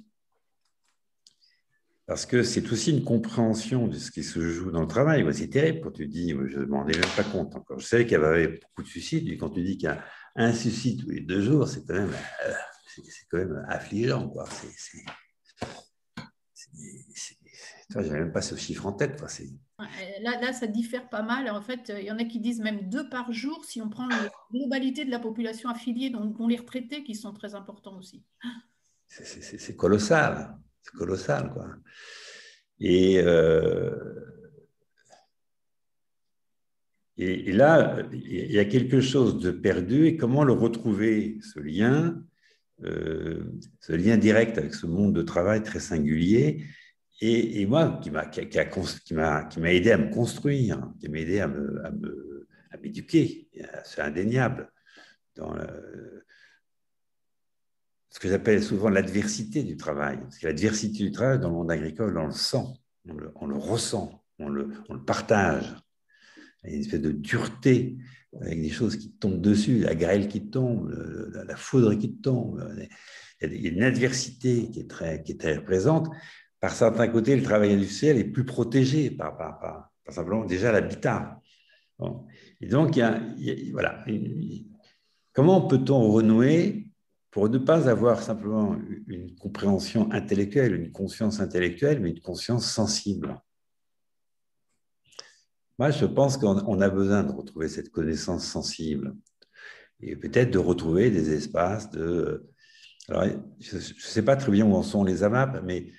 Parce 2.07 2.27
que 2.27 2.43
c'est 2.43 2.71
aussi 2.71 2.91
une 2.91 3.05
compréhension 3.05 3.89
de 3.89 3.97
ce 3.97 4.11
qui 4.11 4.23
se 4.23 4.41
joue 4.41 4.71
dans 4.71 4.83
le 4.83 4.87
travail. 4.87 5.27
C'est 5.33 5.49
terrible 5.49 5.81
quand 5.81 5.93
tu 5.93 6.07
dis, 6.07 6.31
je 6.31 6.59
ne 6.59 6.67
m'en 6.67 6.87
ai 6.87 6.93
même 6.93 7.11
pas 7.17 7.25
compte 7.25 7.55
encore. 7.57 7.79
Je 7.79 7.87
savais 7.87 8.05
qu'il 8.05 8.13
y 8.13 8.23
avait 8.23 8.49
beaucoup 8.49 8.83
de 8.83 8.89
suicides, 8.89 9.29
et 9.29 9.39
quand 9.39 9.51
tu 9.51 9.63
dis 9.63 9.79
qu'il 9.79 9.89
y 9.89 9.93
a 9.93 10.05
un 10.37 10.53
suicide 10.53 11.03
tous 11.03 11.11
les 11.11 11.21
deux 11.21 11.41
jours, 11.41 11.67
c'est 11.67 11.87
quand 11.87 11.95
même, 11.95 12.13
euh, 12.99 13.03
quand 13.31 13.39
même 13.39 13.65
affligeant. 13.69 14.29
Quoi. 14.29 14.49
Je 17.91 17.97
n'avais 17.97 18.11
même 18.11 18.33
pas 18.33 18.43
ce 18.43 18.57
chiffre 18.57 18.87
en 18.87 18.93
tête. 18.93 19.19
Quoi. 19.19 19.29
Là, 20.21 20.41
là, 20.41 20.53
ça 20.53 20.67
diffère 20.67 21.09
pas 21.09 21.23
mal. 21.23 21.49
En 21.51 21.63
fait, 21.63 21.93
il 21.97 22.05
y 22.05 22.11
en 22.11 22.19
a 22.19 22.25
qui 22.25 22.41
disent 22.41 22.61
même 22.61 22.89
deux 22.89 23.09
par 23.09 23.33
jour 23.33 23.65
si 23.65 23.81
on 23.81 23.89
prend 23.89 24.07
la 24.07 24.31
globalité 24.53 25.05
de 25.05 25.11
la 25.11 25.19
population 25.19 25.69
affiliée, 25.69 26.11
dont, 26.11 26.47
les 26.47 26.57
retraités 26.57 27.05
qui 27.05 27.15
sont 27.15 27.33
très 27.33 27.55
importants 27.55 27.97
aussi. 27.99 28.25
C'est 29.07 29.77
colossal. 29.77 30.57
C'est 30.83 30.97
colossal. 30.97 31.53
Quoi. 31.53 31.69
Et, 32.81 33.19
euh, 33.19 33.95
et, 37.17 37.53
là, 37.53 37.99
il 38.13 38.51
y 38.51 38.59
a 38.59 38.65
quelque 38.65 39.01
chose 39.01 39.39
de 39.39 39.51
perdu. 39.51 40.07
Et 40.07 40.17
comment 40.17 40.45
le 40.45 40.53
retrouver, 40.53 41.39
ce 41.43 41.61
lien, 41.61 42.23
euh, 42.83 43.45
ce 43.81 43.93
lien 43.93 44.17
direct 44.17 44.59
avec 44.59 44.75
ce 44.75 44.87
monde 44.87 45.15
de 45.15 45.23
travail 45.23 45.63
très 45.63 45.81
singulier 45.81 46.65
et, 47.21 47.65
moi, 47.65 48.01
qui 48.03 48.11
m'a 48.11 48.27
qui, 48.27 48.47
qui 48.49 49.15
m'a 49.15 49.73
aidé 49.73 49.93
à 49.93 49.99
me 49.99 50.11
construire, 50.11 50.93
qui 51.01 51.09
m'a 51.09 51.21
aidé 51.21 51.41
à 51.41 51.49
m'éduquer, 52.83 53.49
c'est 53.85 54.03
indéniable. 54.03 54.71
Dans 55.37 55.55
ce 58.15 58.21
que 58.21 58.29
j'appelle 58.29 58.63
souvent 58.63 58.91
l'adversité 58.91 59.65
du 59.65 59.77
travail. 59.77 60.21
L'adversité 60.43 61.03
du 61.03 61.11
travail, 61.11 61.41
dans 61.41 61.49
le 61.49 61.55
monde 61.55 61.73
agricole, 61.73 62.17
on 62.17 62.27
le 62.27 62.33
sent, 62.33 62.65
on 63.35 63.47
le, 63.47 63.57
ressent, 63.57 64.25
on 64.39 64.49
le, 64.49 64.71
on 64.89 64.95
le, 64.95 65.05
partage. 65.05 65.75
Il 66.63 66.71
y 66.71 66.73
a 66.73 66.77
une 66.77 66.83
espèce 66.83 67.01
de 67.01 67.11
dureté 67.11 67.97
avec 68.41 68.61
des 68.61 68.71
choses 68.71 68.97
qui 68.97 69.11
tombent 69.13 69.41
dessus, 69.41 69.79
la 69.79 69.95
grêle 69.95 70.29
qui 70.29 70.49
tombe, 70.51 70.91
la 71.47 71.57
foudre 71.57 71.95
qui 71.95 72.17
tombe. 72.17 72.63
Il 73.43 73.61
y 73.61 73.69
a 73.69 73.71
une 73.71 73.83
adversité 73.83 74.71
qui 74.71 74.81
est 74.81 74.89
très, 74.89 75.23
présente 75.63 76.09
par 76.61 76.73
certains 76.73 77.09
côtés, 77.09 77.37
le 77.37 77.43
travail 77.43 77.75
industriel 77.75 78.17
est 78.17 78.25
plus 78.25 78.47
protégé 78.47 79.11
par, 79.11 79.91
simplement 80.09 80.47
déjà 80.47 80.73
l'habitat. 80.73 81.43
Et 82.61 82.67
donc, 82.67 82.97
il 82.97 83.71
voilà. 83.73 84.03
Comment 85.35 85.63
peut-on 85.67 86.11
renouer 86.11 86.87
pour 87.31 87.51
ne 87.51 87.59
pas 87.59 87.89
avoir 87.91 88.23
simplement 88.23 88.77
une 89.09 89.35
compréhension 89.35 90.11
intellectuelle, 90.11 90.75
une 90.75 90.91
conscience 90.91 91.41
intellectuelle, 91.41 92.01
mais 92.01 92.11
une 92.11 92.21
conscience 92.21 92.65
sensible? 92.71 93.39
Moi, 95.79 95.91
je 95.91 96.07
pense 96.07 96.37
qu'on 96.37 96.81
a 96.81 96.89
besoin 96.89 97.25
de 97.25 97.33
retrouver 97.33 97.69
cette 97.69 97.91
connaissance 97.91 98.47
sensible 98.47 99.15
et 100.01 100.17
peut-être 100.17 100.51
de 100.51 100.59
retrouver 100.59 101.11
des 101.11 101.33
espaces 101.33 101.91
de... 101.91 102.47
Alors, 103.09 103.25
je 103.61 103.77
ne 103.77 103.81
sais 103.81 104.23
pas 104.23 104.37
très 104.37 104.53
bien 104.53 104.65
où 104.67 104.75
en 104.75 104.83
sont 104.83 105.05
les 105.05 105.25
AMAP, 105.25 105.63
mais 105.65 105.93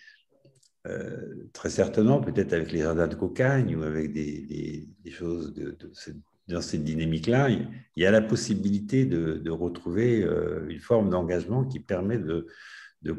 euh, 0.88 1.48
très 1.54 1.70
certainement, 1.70 2.22
peut-être 2.22 2.54
avec 2.54 2.72
les 2.72 2.80
jardins 2.80 3.08
de 3.08 3.16
cocagne 3.16 3.76
ou 3.76 3.84
avec 3.84 4.14
des, 4.14 4.88
choses 5.10 5.54
dans 6.48 6.62
cette 6.62 6.84
dynamique-là, 6.84 7.50
il 7.50 7.68
y 7.98 8.06
a 8.06 8.12
la 8.12 8.22
possibilité 8.22 9.06
de, 9.06 9.50
retrouver 9.50 10.24
euh, 10.24 10.68
une 10.70 10.80
forme 10.80 11.10
d'engagement 11.10 11.66
qui 11.66 11.80
permet 11.80 12.18
de, 12.18 12.48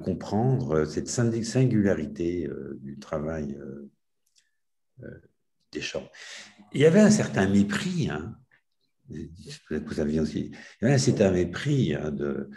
comprendre 0.03 0.85
cette 0.85 1.07
singularité 1.09 2.49
euh, 2.49 2.77
du 2.83 2.99
travail 2.99 3.57
des 5.77 5.83
champs. 5.83 6.09
Il 6.73 6.81
y 6.81 6.87
avait 6.87 7.01
un 7.01 7.11
certain 7.11 7.49
mépris, 7.49 8.09
hein, 8.11 8.37
il 9.09 9.31
y 10.83 10.87
un 11.23 11.31
mépris 11.31 11.95
hein, 11.95 12.11
de, 12.11 12.51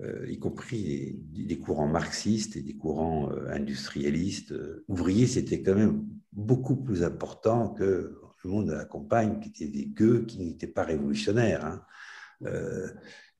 euh, 0.00 0.30
y 0.30 0.38
compris 0.38 1.18
des, 1.32 1.58
courants 1.58 1.88
marxistes 1.88 2.56
et 2.56 2.62
des 2.62 2.76
courants 2.76 3.32
euh, 3.32 3.48
industrialistes. 3.50 4.52
Euh, 4.52 4.84
ouvriers, 4.86 5.26
c'était 5.26 5.60
quand 5.60 5.74
même 5.74 6.04
beaucoup 6.32 6.76
plus 6.76 7.02
important 7.02 7.70
que 7.70 8.20
le 8.44 8.50
monde 8.50 8.68
de 8.68 8.74
la 8.74 8.84
campagne, 8.84 9.40
qui 9.40 9.48
était 9.48 9.66
des 9.66 9.86
gueux, 9.86 10.24
qui 10.24 10.38
n'étaient 10.38 10.68
pas 10.68 10.84
révolutionnaires. 10.84 11.64
Hein. 11.64 11.82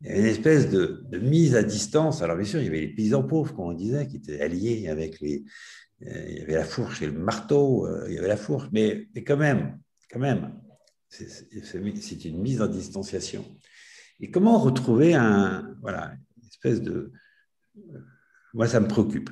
avait 0.05 0.19
une 0.19 0.25
espèce 0.25 0.69
de, 0.69 1.07
mise 1.23 1.55
à 1.55 1.62
distance. 1.62 2.23
Alors 2.23 2.37
bien 2.37 2.45
sûr, 2.45 2.61
il 2.61 2.64
y 2.64 2.69
avait 2.69 2.81
les 2.81 2.95
paysans 2.95 3.23
pauvres, 3.23 3.55
comme 3.55 3.67
on 3.67 3.73
disait, 3.73 4.09
qui 4.09 4.17
étaient 4.17 4.41
alliés 4.41 4.88
avec 4.88 5.21
les... 5.21 5.45
Il 6.01 6.39
y 6.39 6.41
avait 6.43 6.55
la 6.55 6.65
fourche 6.65 7.03
et 7.03 7.07
le 7.07 7.13
marteau, 7.13 7.89
il 8.07 8.15
y 8.15 8.19
avait 8.19 8.29
la 8.29 8.37
fourche, 8.37 8.69
mais, 8.73 9.09
mais 9.15 9.25
quand 9.25 9.37
même, 9.37 9.79
quand 10.11 10.21
même, 10.21 10.61
c'est 11.09 12.25
une 12.25 12.41
mise 12.41 12.61
en 12.63 12.69
distanciation. 12.69 13.45
Et 14.21 14.31
comment 14.31 14.59
retrouver 14.59 15.15
un, 15.15 15.77
voilà, 15.81 16.15
espèce 16.49 16.83
de... 16.83 17.13
Moi, 18.55 18.67
ça 18.67 18.81
me 18.81 18.89
préoccupe. 18.89 19.31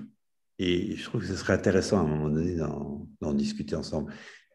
Et 0.58 0.96
je 0.96 1.04
trouve 1.04 1.20
que 1.20 1.26
ce 1.26 1.36
serait 1.36 1.52
intéressant 1.52 1.98
à 1.98 2.00
un 2.00 2.06
moment 2.06 2.30
donné 2.30 2.56
d'en 2.56 3.34
discuter 3.34 3.74
ensemble. 3.74 4.12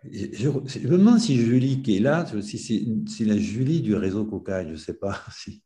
Je, 0.10 0.50
me 0.50 0.98
demande 0.98 1.20
si 1.20 1.38
Julie 1.38 1.84
qui 1.84 1.98
est 1.98 2.00
là, 2.00 2.26
si 2.42 2.58
c'est 3.08 3.26
la 3.26 3.38
Julie 3.38 3.82
du 3.82 3.94
réseau 3.94 4.26
Coca, 4.26 4.66
je 4.66 4.72
ne 4.72 4.76
sais 4.76 4.96
pas. 4.96 5.22
Si, 5.32 5.64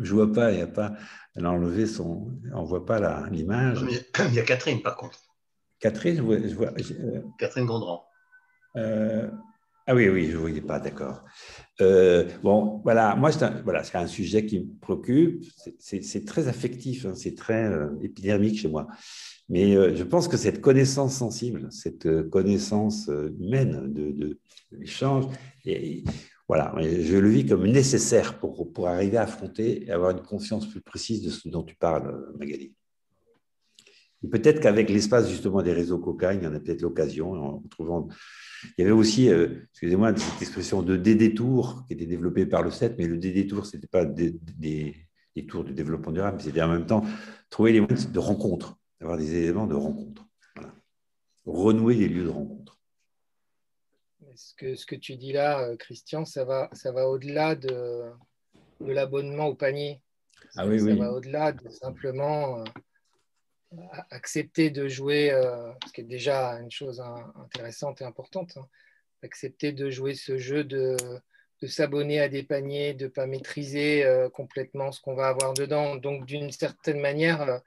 je 0.00 0.14
vois 0.14 0.32
pas, 0.32 0.52
il 0.52 0.60
a 0.60 0.66
pas, 0.66 0.96
elle 1.36 1.46
a 1.46 1.52
enlevé 1.52 1.86
son, 1.86 2.32
on 2.52 2.64
voit 2.64 2.84
pas 2.84 3.28
l'image. 3.30 3.84
Il 4.28 4.34
y 4.34 4.40
a 4.40 4.42
Catherine 4.42 4.82
par 4.82 4.96
contre. 4.96 5.20
Catherine, 5.80 6.16
je 6.16 6.22
vois. 6.22 6.38
Je 6.46 6.54
vois 6.54 6.72
euh, 6.72 7.22
Catherine 7.38 7.66
Gondran. 7.66 8.04
Euh, 8.76 9.28
ah 9.86 9.94
oui, 9.94 10.08
oui, 10.08 10.26
je 10.26 10.32
ne 10.32 10.40
voyais 10.40 10.60
pas, 10.60 10.80
d'accord. 10.80 11.24
Euh, 11.80 12.28
bon, 12.42 12.80
voilà, 12.84 13.14
moi, 13.16 13.32
c'est 13.32 13.44
un, 13.44 13.62
voilà, 13.62 13.82
un 13.94 14.06
sujet 14.06 14.44
qui 14.44 14.60
me 14.60 14.78
préoccupe. 14.80 15.44
C'est 15.78 16.24
très 16.26 16.48
affectif, 16.48 17.06
hein, 17.06 17.14
c'est 17.14 17.34
très 17.34 17.70
épidermique 18.02 18.58
chez 18.58 18.68
moi. 18.68 18.86
Mais 19.48 19.96
je 19.96 20.04
pense 20.04 20.28
que 20.28 20.36
cette 20.36 20.60
connaissance 20.60 21.16
sensible, 21.16 21.68
cette 21.70 22.28
connaissance 22.28 23.08
humaine 23.40 23.90
de, 23.90 24.38
l'échange, 24.72 25.24
et, 25.64 26.04
voilà, 26.48 26.74
je 26.78 27.16
le 27.16 27.28
vis 27.30 27.46
comme 27.46 27.66
nécessaire 27.66 28.38
pour, 28.38 28.70
pour 28.74 28.88
arriver 28.88 29.16
à 29.16 29.22
affronter 29.22 29.86
et 29.86 29.90
avoir 29.90 30.10
une 30.10 30.22
conscience 30.22 30.68
plus 30.68 30.82
précise 30.82 31.22
de 31.22 31.30
ce 31.30 31.48
dont 31.48 31.62
tu 31.62 31.76
parles, 31.76 32.30
Magali. 32.38 32.74
Peut-être 34.30 34.60
qu'avec 34.60 34.90
l'espace 34.90 35.30
justement 35.30 35.62
des 35.62 35.72
réseaux 35.72 35.98
coca, 35.98 36.34
il 36.34 36.42
y 36.42 36.46
en 36.46 36.54
a 36.54 36.58
peut-être 36.60 36.82
l'occasion, 36.82 37.32
en 37.32 37.62
trouvant 37.70 38.08
il 38.76 38.82
y 38.82 38.84
avait 38.84 38.92
aussi, 38.92 39.28
euh, 39.30 39.62
excusez-moi, 39.70 40.16
cette 40.16 40.42
expression 40.42 40.82
de 40.82 40.96
dédétour 40.96 41.84
qui 41.86 41.94
était 41.94 42.06
développée 42.06 42.46
par 42.46 42.62
le 42.62 42.70
7, 42.70 42.96
mais 42.98 43.06
le 43.06 43.18
dédétour, 43.18 43.66
ce 43.66 43.76
n'était 43.76 43.88
pas 43.88 44.04
des, 44.04 44.34
des, 44.56 45.06
tours 45.46 45.62
de 45.62 45.72
développement 45.72 46.10
durable, 46.10 46.40
c'était 46.40 46.62
en 46.62 46.68
même 46.68 46.86
temps 46.86 47.04
trouver 47.48 47.72
les 47.72 47.80
moyens 47.80 48.10
de 48.10 48.18
rencontre, 48.18 48.76
d'avoir 49.00 49.16
des 49.16 49.36
éléments 49.36 49.68
de 49.68 49.76
rencontre. 49.76 50.26
Renouer 51.46 51.94
les 51.94 52.08
lieux 52.08 52.24
de 52.24 52.28
rencontre. 52.28 52.78
Ce 54.34 54.54
que, 54.54 54.74
ce 54.74 54.84
que 54.84 54.96
tu 54.96 55.16
dis 55.16 55.32
là, 55.32 55.60
euh, 55.60 55.76
Christian, 55.76 56.24
ça 56.24 56.44
va, 56.44 56.68
ça 56.72 56.92
va 56.92 57.08
au-delà 57.08 57.54
de, 57.54 58.10
de 58.80 58.92
l'abonnement 58.92 59.46
au 59.46 59.54
panier? 59.54 60.02
Ah 60.56 60.66
oui, 60.66 60.80
ça 60.80 60.94
va 60.94 61.12
au-delà 61.12 61.52
de 61.52 61.68
simplement. 61.70 62.60
Euh, 62.60 62.64
accepter 64.10 64.70
de 64.70 64.88
jouer, 64.88 65.30
euh, 65.30 65.72
ce 65.86 65.92
qui 65.92 66.00
est 66.00 66.04
déjà 66.04 66.52
une 66.60 66.70
chose 66.70 67.02
intéressante 67.36 68.00
et 68.00 68.04
importante, 68.04 68.56
hein, 68.56 68.66
accepter 69.22 69.72
de 69.72 69.90
jouer 69.90 70.14
ce 70.14 70.38
jeu 70.38 70.64
de, 70.64 70.96
s'abonner 71.66 72.20
à 72.20 72.28
des 72.28 72.42
paniers, 72.42 72.94
de 72.94 73.04
ne 73.04 73.10
pas 73.10 73.26
maîtriser 73.26 74.04
euh, 74.04 74.28
complètement 74.28 74.92
ce 74.92 75.00
qu'on 75.00 75.14
va 75.14 75.28
avoir 75.28 75.54
dedans. 75.54 75.96
Donc, 75.96 76.24
d'une 76.24 76.52
certaine 76.52 77.00
manière, 77.00 77.42
euh, 77.42 77.58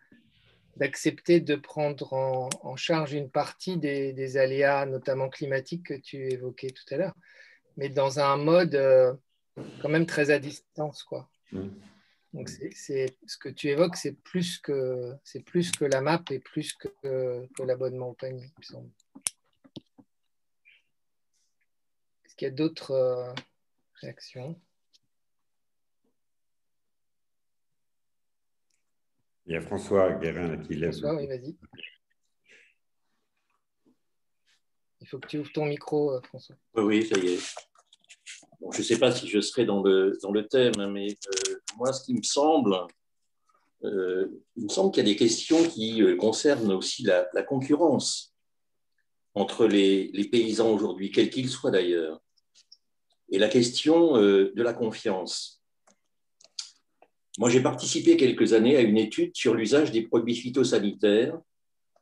d'accepter 0.78 1.42
de 1.42 1.56
prendre 1.56 2.14
en, 2.14 2.76
charge 2.78 3.14
une 3.14 3.30
partie 3.30 3.78
des, 3.78 4.38
aléas, 4.38 4.86
notamment 4.86 5.30
climatiques, 5.30 5.88
que 5.88 5.94
tu 5.94 6.32
évoquais 6.32 6.70
tout 6.70 6.94
à 6.94 6.98
l'heure, 6.98 7.16
mais 7.76 7.90
dans 7.90 8.20
un 8.20 8.38
mode 8.38 9.20
quand 9.82 9.90
même 9.90 10.06
très 10.06 10.32
à 10.32 10.40
distance. 10.40 11.04
Quoi. 11.04 11.30
Mmh. 11.52 11.68
Donc 12.34 12.48
c'est, 12.48 13.18
ce 13.28 13.38
que 13.38 13.50
tu 13.50 13.68
évoques, 13.68 13.98
c'est 13.98 14.14
plus 14.14 14.58
que 14.60 15.14
c'est 15.24 15.42
plus 15.42 15.72
que 15.72 15.84
la 15.84 16.00
map 16.00 16.24
et 16.30 16.40
plus 16.40 16.74
que, 16.74 16.88
que 17.04 17.64
l'abonnement 17.64 18.10
au 18.10 18.14
panier, 18.14 18.46
il 18.46 18.60
me 18.60 18.64
semble. 18.64 18.90
Est-ce 22.24 22.36
qu'il 22.36 22.48
y 22.48 22.52
a 22.52 22.54
d'autres 22.54 22.92
euh, 22.92 23.34
réactions? 23.96 24.60
Il 29.46 29.54
y 29.54 29.58
a 29.58 29.62
François 29.62 30.14
Guérin 30.14 30.58
qui 30.58 30.76
lève. 30.76 30.92
François, 30.92 31.16
oui, 31.16 31.28
vas-y. 31.28 31.58
Il 35.02 35.08
faut 35.08 35.20
que 35.20 35.28
tu 35.28 35.40
ouvres 35.40 35.52
ton 35.52 35.66
micro, 35.66 36.14
euh, 36.14 36.22
François. 36.22 36.56
Oui, 36.76 37.06
ça 37.06 37.20
y 37.20 37.34
est 37.34 37.71
je 38.70 38.78
ne 38.78 38.84
sais 38.84 39.00
pas 39.00 39.12
si 39.12 39.28
je 39.28 39.42
serai 39.42 39.66
dans 39.66 39.82
le, 39.82 40.18
dans 40.22 40.32
le 40.32 40.48
thème, 40.48 40.92
mais 40.92 41.08
euh, 41.10 41.56
moi, 41.78 41.92
ce 41.92 42.06
qui 42.06 42.14
me 42.14 42.22
semble, 42.22 42.76
euh, 43.84 44.28
il 44.56 44.66
me 44.66 44.70
semble 44.70 44.92
qu'il 44.92 45.06
y 45.06 45.10
a 45.10 45.12
des 45.12 45.18
questions 45.18 45.68
qui 45.68 46.02
euh, 46.02 46.16
concernent 46.16 46.72
aussi 46.72 47.04
la, 47.04 47.26
concurrence 47.44 48.36
entre 49.34 49.66
les, 49.66 50.12
les 50.14 50.26
paysans 50.26 50.72
aujourd'hui, 50.72 51.12
quels 51.12 51.30
qu'ils 51.30 51.50
soient 51.50 51.72
d'ailleurs, 51.72 52.22
et 53.32 53.40
la 53.40 53.48
question 53.48 54.18
de 54.18 54.62
la 54.62 54.74
confiance. 54.74 55.64
moi, 57.40 57.50
j'ai 57.50 57.62
participé 57.62 58.18
quelques 58.18 58.52
années 58.52 58.76
à 58.76 58.82
une 58.82 58.98
étude 58.98 59.32
sur 59.34 59.54
l'usage 59.54 59.90
des 59.94 60.02
produits 60.02 60.36
phytosanitaires 60.36 61.40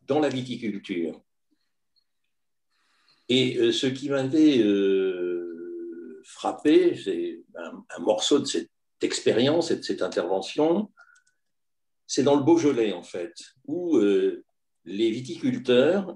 dans 0.07 0.19
la 0.19 0.27
viticulture. 0.27 1.21
Et 3.29 3.71
ce 3.71 3.85
qui 3.85 4.09
m'avait 4.09 4.57
frappé, 6.39 6.95
c'est 6.95 7.41
un, 7.55 7.99
morceau 7.99 8.39
de 8.39 8.45
cette 8.45 8.71
expérience 9.01 9.71
et 9.71 9.75
de 9.75 9.83
cette 9.83 10.01
intervention, 10.01 10.91
c'est 12.07 12.23
dans 12.23 12.35
le 12.35 12.43
Beaujolais, 12.43 12.93
en 12.93 13.03
fait, 13.03 13.33
où 13.65 13.97
euh, 13.97 14.43
les 14.85 15.11
viticulteurs 15.11 16.15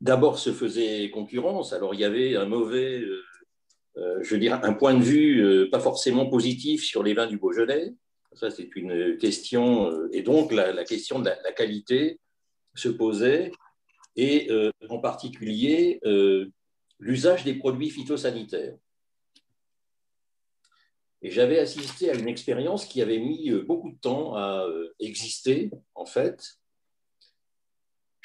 d'abord 0.00 0.38
se 0.38 0.52
faisaient 0.52 1.10
concurrence. 1.10 1.72
Alors, 1.72 1.94
il 1.94 2.00
y 2.00 2.04
avait 2.04 2.36
un 2.36 2.46
mauvais 2.46 3.02
euh, 3.96 4.18
je 4.22 4.34
veux 4.34 4.40
dire, 4.40 4.58
un 4.64 4.72
point 4.72 4.94
de 4.94 5.02
vue 5.02 5.44
euh, 5.44 5.70
pas 5.70 5.78
forcément 5.78 6.26
positif 6.26 6.84
sur 6.84 7.02
les 7.02 7.14
vins 7.14 7.26
du 7.26 7.38
Beaujolais. 7.38 7.94
Ça, 8.32 8.50
c'est 8.50 8.74
une 8.74 9.16
question. 9.18 9.90
Euh, 9.90 10.08
et 10.12 10.22
donc, 10.22 10.52
la, 10.52 10.84
question 10.84 11.20
de 11.20 11.26
la, 11.26 11.52
qualité 11.52 12.18
se 12.74 12.88
posait, 12.88 13.52
et 14.16 14.50
en 14.88 14.98
particulier 14.98 16.00
l'usage 16.98 17.44
des 17.44 17.54
produits 17.54 17.90
phytosanitaires. 17.90 18.76
Et 21.22 21.30
j'avais 21.30 21.58
assisté 21.58 22.10
à 22.10 22.14
une 22.14 22.28
expérience 22.28 22.84
qui 22.84 23.00
avait 23.00 23.18
mis 23.18 23.50
beaucoup 23.66 23.90
de 23.90 23.98
temps 23.98 24.36
à 24.36 24.66
exister, 25.00 25.70
en 25.94 26.06
fait, 26.06 26.58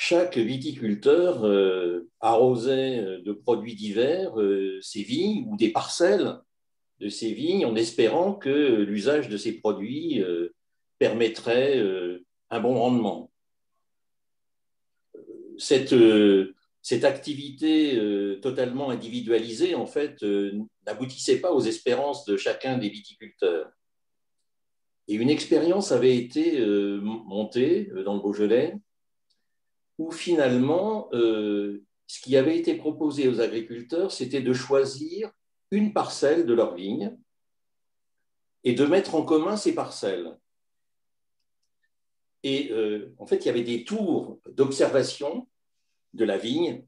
chaque 0.02 0.38
viticulteur 0.38 1.46
euh, 1.46 2.10
arrosait 2.22 3.00
euh, 3.00 3.22
de 3.22 3.34
produits 3.34 3.76
divers 3.76 4.40
euh, 4.40 4.80
ses 4.82 5.04
vignes 5.04 5.46
ou 5.50 5.58
des 5.58 5.74
parcelles 5.74 6.38
de 7.02 7.10
ses 7.10 7.34
vignes 7.34 7.66
en 7.66 7.76
espérant 7.76 8.32
que 8.34 8.50
l'usage 8.50 9.28
de 9.28 9.36
ces 9.36 9.60
produits 9.60 10.24
permettrait 11.00 11.82
un 12.50 12.60
bon 12.60 12.76
rendement. 12.76 13.29
Cette, 15.60 15.94
cette 16.82 17.04
activité 17.04 18.40
totalement 18.42 18.90
individualisée, 18.90 19.76
en 19.76 19.86
fait, 19.86 20.24
n'aboutissait 20.86 21.40
pas 21.40 21.52
aux 21.52 21.62
espérances 21.62 22.26
de 22.26 22.38
chacun 22.38 22.78
des 22.78 22.90
viticulteurs. 22.90 23.70
Et 25.08 25.16
une 25.16 25.30
expérience 25.30 25.92
avait 25.92 26.16
été 26.16 26.60
montée 27.02 27.92
dans 28.06 28.16
le 28.16 28.22
Beaujolais 28.22 28.76
où 30.00 30.12
finalement, 30.12 31.10
euh, 31.14 31.84
ce 32.08 32.22
qui 32.22 32.36
avait 32.38 32.58
été 32.58 32.74
proposé 32.74 33.28
aux 33.28 33.42
agriculteurs, 33.42 34.12
c'était 34.12 34.42
de 34.42 34.54
choisir 34.54 35.30
une 35.72 35.94
parcelle 35.94 36.46
de 36.48 36.54
leur 36.54 36.74
vigne 36.74 37.16
et 38.64 38.74
de 38.74 38.86
mettre 38.86 39.14
en 39.14 39.24
commun 39.24 39.58
ces 39.58 39.76
parcelles. 39.76 40.36
Et 42.44 42.72
euh, 42.72 43.14
en 43.18 43.28
fait, 43.28 43.44
il 43.44 43.46
y 43.48 43.50
avait 43.50 43.64
des 43.64 43.84
tours 43.84 44.40
d'observation 44.50 45.49
de 46.14 46.26
la 46.26 46.38
vigne. 46.38 46.86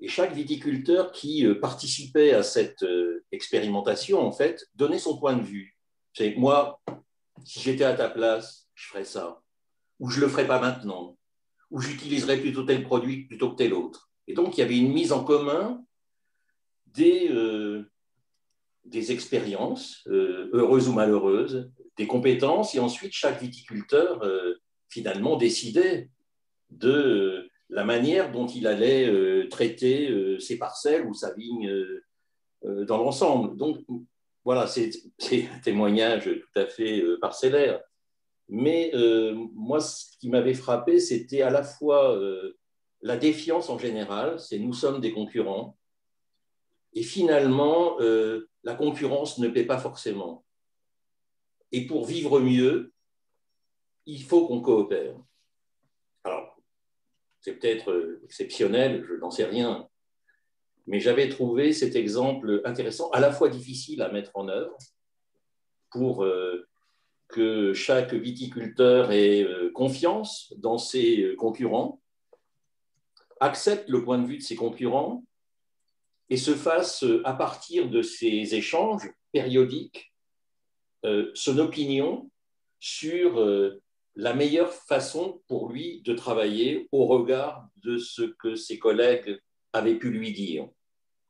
Et 0.00 0.08
chaque 0.08 0.34
viticulteur 0.34 1.12
qui 1.12 1.46
euh, 1.46 1.60
participait 1.60 2.32
à 2.32 2.42
cette 2.42 2.84
expérimentation, 3.32 4.20
en 4.20 4.32
fait, 4.32 4.66
donnait 4.74 4.98
son 4.98 5.18
point 5.18 5.36
de 5.36 5.42
vue. 5.42 5.76
C'est 6.12 6.34
moi, 6.36 6.80
si 7.44 7.60
j'étais 7.60 7.84
à 7.84 7.94
ta 7.94 8.08
place, 8.08 8.68
je 8.74 8.88
ferais 8.88 9.04
ça. 9.04 9.40
Ou 10.00 10.10
je 10.10 10.20
ne 10.20 10.24
le 10.24 10.30
ferais 10.30 10.46
pas 10.46 10.60
maintenant 10.60 11.16
ou 11.74 11.80
j'utiliserais 11.80 12.38
plutôt 12.38 12.62
tel 12.62 12.84
produit 12.84 13.24
plutôt 13.24 13.50
que 13.50 13.56
tel 13.56 13.74
autre. 13.74 14.08
Et 14.28 14.34
donc, 14.34 14.56
il 14.56 14.60
y 14.60 14.62
avait 14.62 14.78
une 14.78 14.92
mise 14.92 15.10
en 15.10 15.24
commun 15.24 15.84
des, 16.86 17.28
euh, 17.30 17.90
des 18.84 19.10
expériences, 19.10 20.02
euh, 20.06 20.50
heureuses 20.52 20.88
ou 20.88 20.92
malheureuses, 20.92 21.70
des 21.96 22.06
compétences, 22.06 22.76
et 22.76 22.78
ensuite, 22.78 23.12
chaque 23.12 23.42
viticulteur, 23.42 24.22
euh, 24.22 24.54
finalement, 24.88 25.36
décidait 25.36 26.10
de 26.70 27.50
la 27.70 27.84
manière 27.84 28.30
dont 28.30 28.46
il 28.46 28.66
allait 28.66 29.48
traiter 29.48 30.38
ses 30.38 30.58
parcelles 30.58 31.06
ou 31.06 31.14
sa 31.14 31.34
vigne 31.34 31.72
dans 32.62 32.98
l'ensemble. 32.98 33.56
Donc, 33.56 33.78
voilà, 34.44 34.66
c'est 34.66 34.90
un 35.30 35.58
témoignage 35.60 36.24
tout 36.24 36.60
à 36.60 36.66
fait 36.66 37.02
parcellaire. 37.20 37.80
Mais 38.48 38.90
euh, 38.94 39.34
moi, 39.54 39.80
ce 39.80 40.16
qui 40.18 40.28
m'avait 40.28 40.54
frappé, 40.54 41.00
c'était 41.00 41.42
à 41.42 41.50
la 41.50 41.62
fois 41.62 42.14
euh, 42.16 42.58
la 43.00 43.16
défiance 43.16 43.70
en 43.70 43.78
général, 43.78 44.38
c'est 44.38 44.58
nous 44.58 44.74
sommes 44.74 45.00
des 45.00 45.12
concurrents, 45.12 45.78
et 46.92 47.02
finalement, 47.02 47.96
euh, 48.00 48.48
la 48.62 48.74
concurrence 48.74 49.38
ne 49.38 49.48
paie 49.48 49.64
pas 49.64 49.78
forcément. 49.78 50.44
Et 51.72 51.86
pour 51.86 52.04
vivre 52.06 52.38
mieux, 52.38 52.92
il 54.06 54.22
faut 54.22 54.46
qu'on 54.46 54.60
coopère. 54.60 55.16
Alors, 56.22 56.53
c'est 57.44 57.52
peut-être 57.52 58.18
exceptionnel, 58.24 59.04
je 59.06 59.14
n'en 59.14 59.30
sais 59.30 59.44
rien, 59.44 59.86
mais 60.86 60.98
j'avais 60.98 61.28
trouvé 61.28 61.74
cet 61.74 61.94
exemple 61.94 62.62
intéressant, 62.64 63.10
à 63.10 63.20
la 63.20 63.30
fois 63.30 63.50
difficile 63.50 64.00
à 64.00 64.10
mettre 64.10 64.30
en 64.34 64.48
œuvre 64.48 64.76
pour 65.90 66.24
que 67.28 67.72
chaque 67.72 68.14
viticulteur 68.14 69.10
ait 69.10 69.42
euh, 69.42 69.70
confiance 69.72 70.52
dans 70.58 70.78
ses 70.78 71.22
euh, 71.22 71.36
concurrents, 71.36 72.00
accepte 73.40 73.88
le 73.88 74.04
point 74.04 74.18
de 74.18 74.26
vue 74.26 74.38
de 74.38 74.42
ses 74.42 74.56
concurrents 74.56 75.24
et 76.30 76.36
se 76.36 76.54
fasse, 76.54 77.02
euh, 77.02 77.22
à 77.24 77.34
partir 77.34 77.90
de 77.90 78.02
ces 78.02 78.54
échanges 78.54 79.10
périodiques, 79.32 80.12
son 81.34 81.58
opinion 81.58 82.30
sur 82.80 83.34
la 84.16 84.34
meilleure 84.34 84.72
façon 84.72 85.42
pour 85.48 85.70
lui 85.70 86.02
de 86.02 86.14
travailler 86.14 86.88
au 86.92 87.06
regard 87.06 87.68
de 87.76 87.98
ce 87.98 88.22
que 88.22 88.54
ses 88.54 88.78
collègues 88.78 89.38
avaient 89.72 89.98
pu 89.98 90.10
lui 90.10 90.32
dire, 90.32 90.68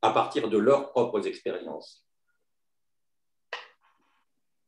à 0.03 0.11
partir 0.11 0.51
de 0.51 0.59
leurs 0.59 0.91
propres 0.91 1.27
expériences. 1.27 2.07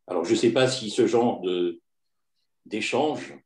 Alors, 0.07 0.25
je 0.25 0.33
ne 0.33 0.37
sais 0.37 0.53
pas 0.53 0.69
si 0.69 0.91
ce 0.91 1.07
genre 1.07 1.43
d'échange 2.65 3.37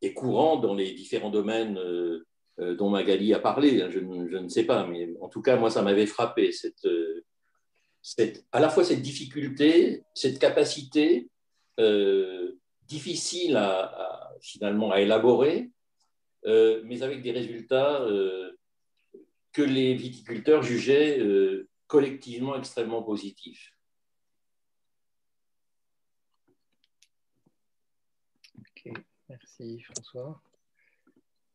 est 0.00 0.14
courant 0.14 0.56
dans 0.56 0.74
les 0.74 0.92
différents 0.92 1.30
domaines 1.30 1.78
euh, 1.78 2.26
euh, 2.58 2.74
dont 2.74 2.90
Magali 2.90 3.32
a 3.32 3.38
parlé, 3.38 3.80
hein, 3.80 3.90
je, 3.90 4.00
ne 4.00 4.48
sais 4.48 4.64
pas, 4.64 4.86
mais 4.86 5.08
en 5.20 5.28
tout 5.28 5.42
cas, 5.42 5.56
moi, 5.56 5.70
ça 5.70 5.82
m'avait 5.82 6.06
frappé, 6.06 6.50
euh, 6.84 7.24
à 8.50 8.60
la 8.60 8.68
fois 8.68 8.82
cette 8.82 9.02
difficulté, 9.02 10.02
cette 10.14 10.40
capacité 10.40 11.28
difficile 12.88 13.56
à, 13.56 14.32
finalement 14.40 14.90
à 14.90 15.00
élaborer, 15.00 15.70
mais 16.44 17.02
avec 17.02 17.22
des 17.22 17.32
résultats 17.32 18.04
que 19.52 19.62
les 19.62 19.94
viticulteurs 19.94 20.62
jugeaient 20.62 21.20
collectivement 21.86 22.56
extrêmement 22.56 23.02
positifs. 23.02 23.72
Merci 29.28 29.80
François. 29.80 30.42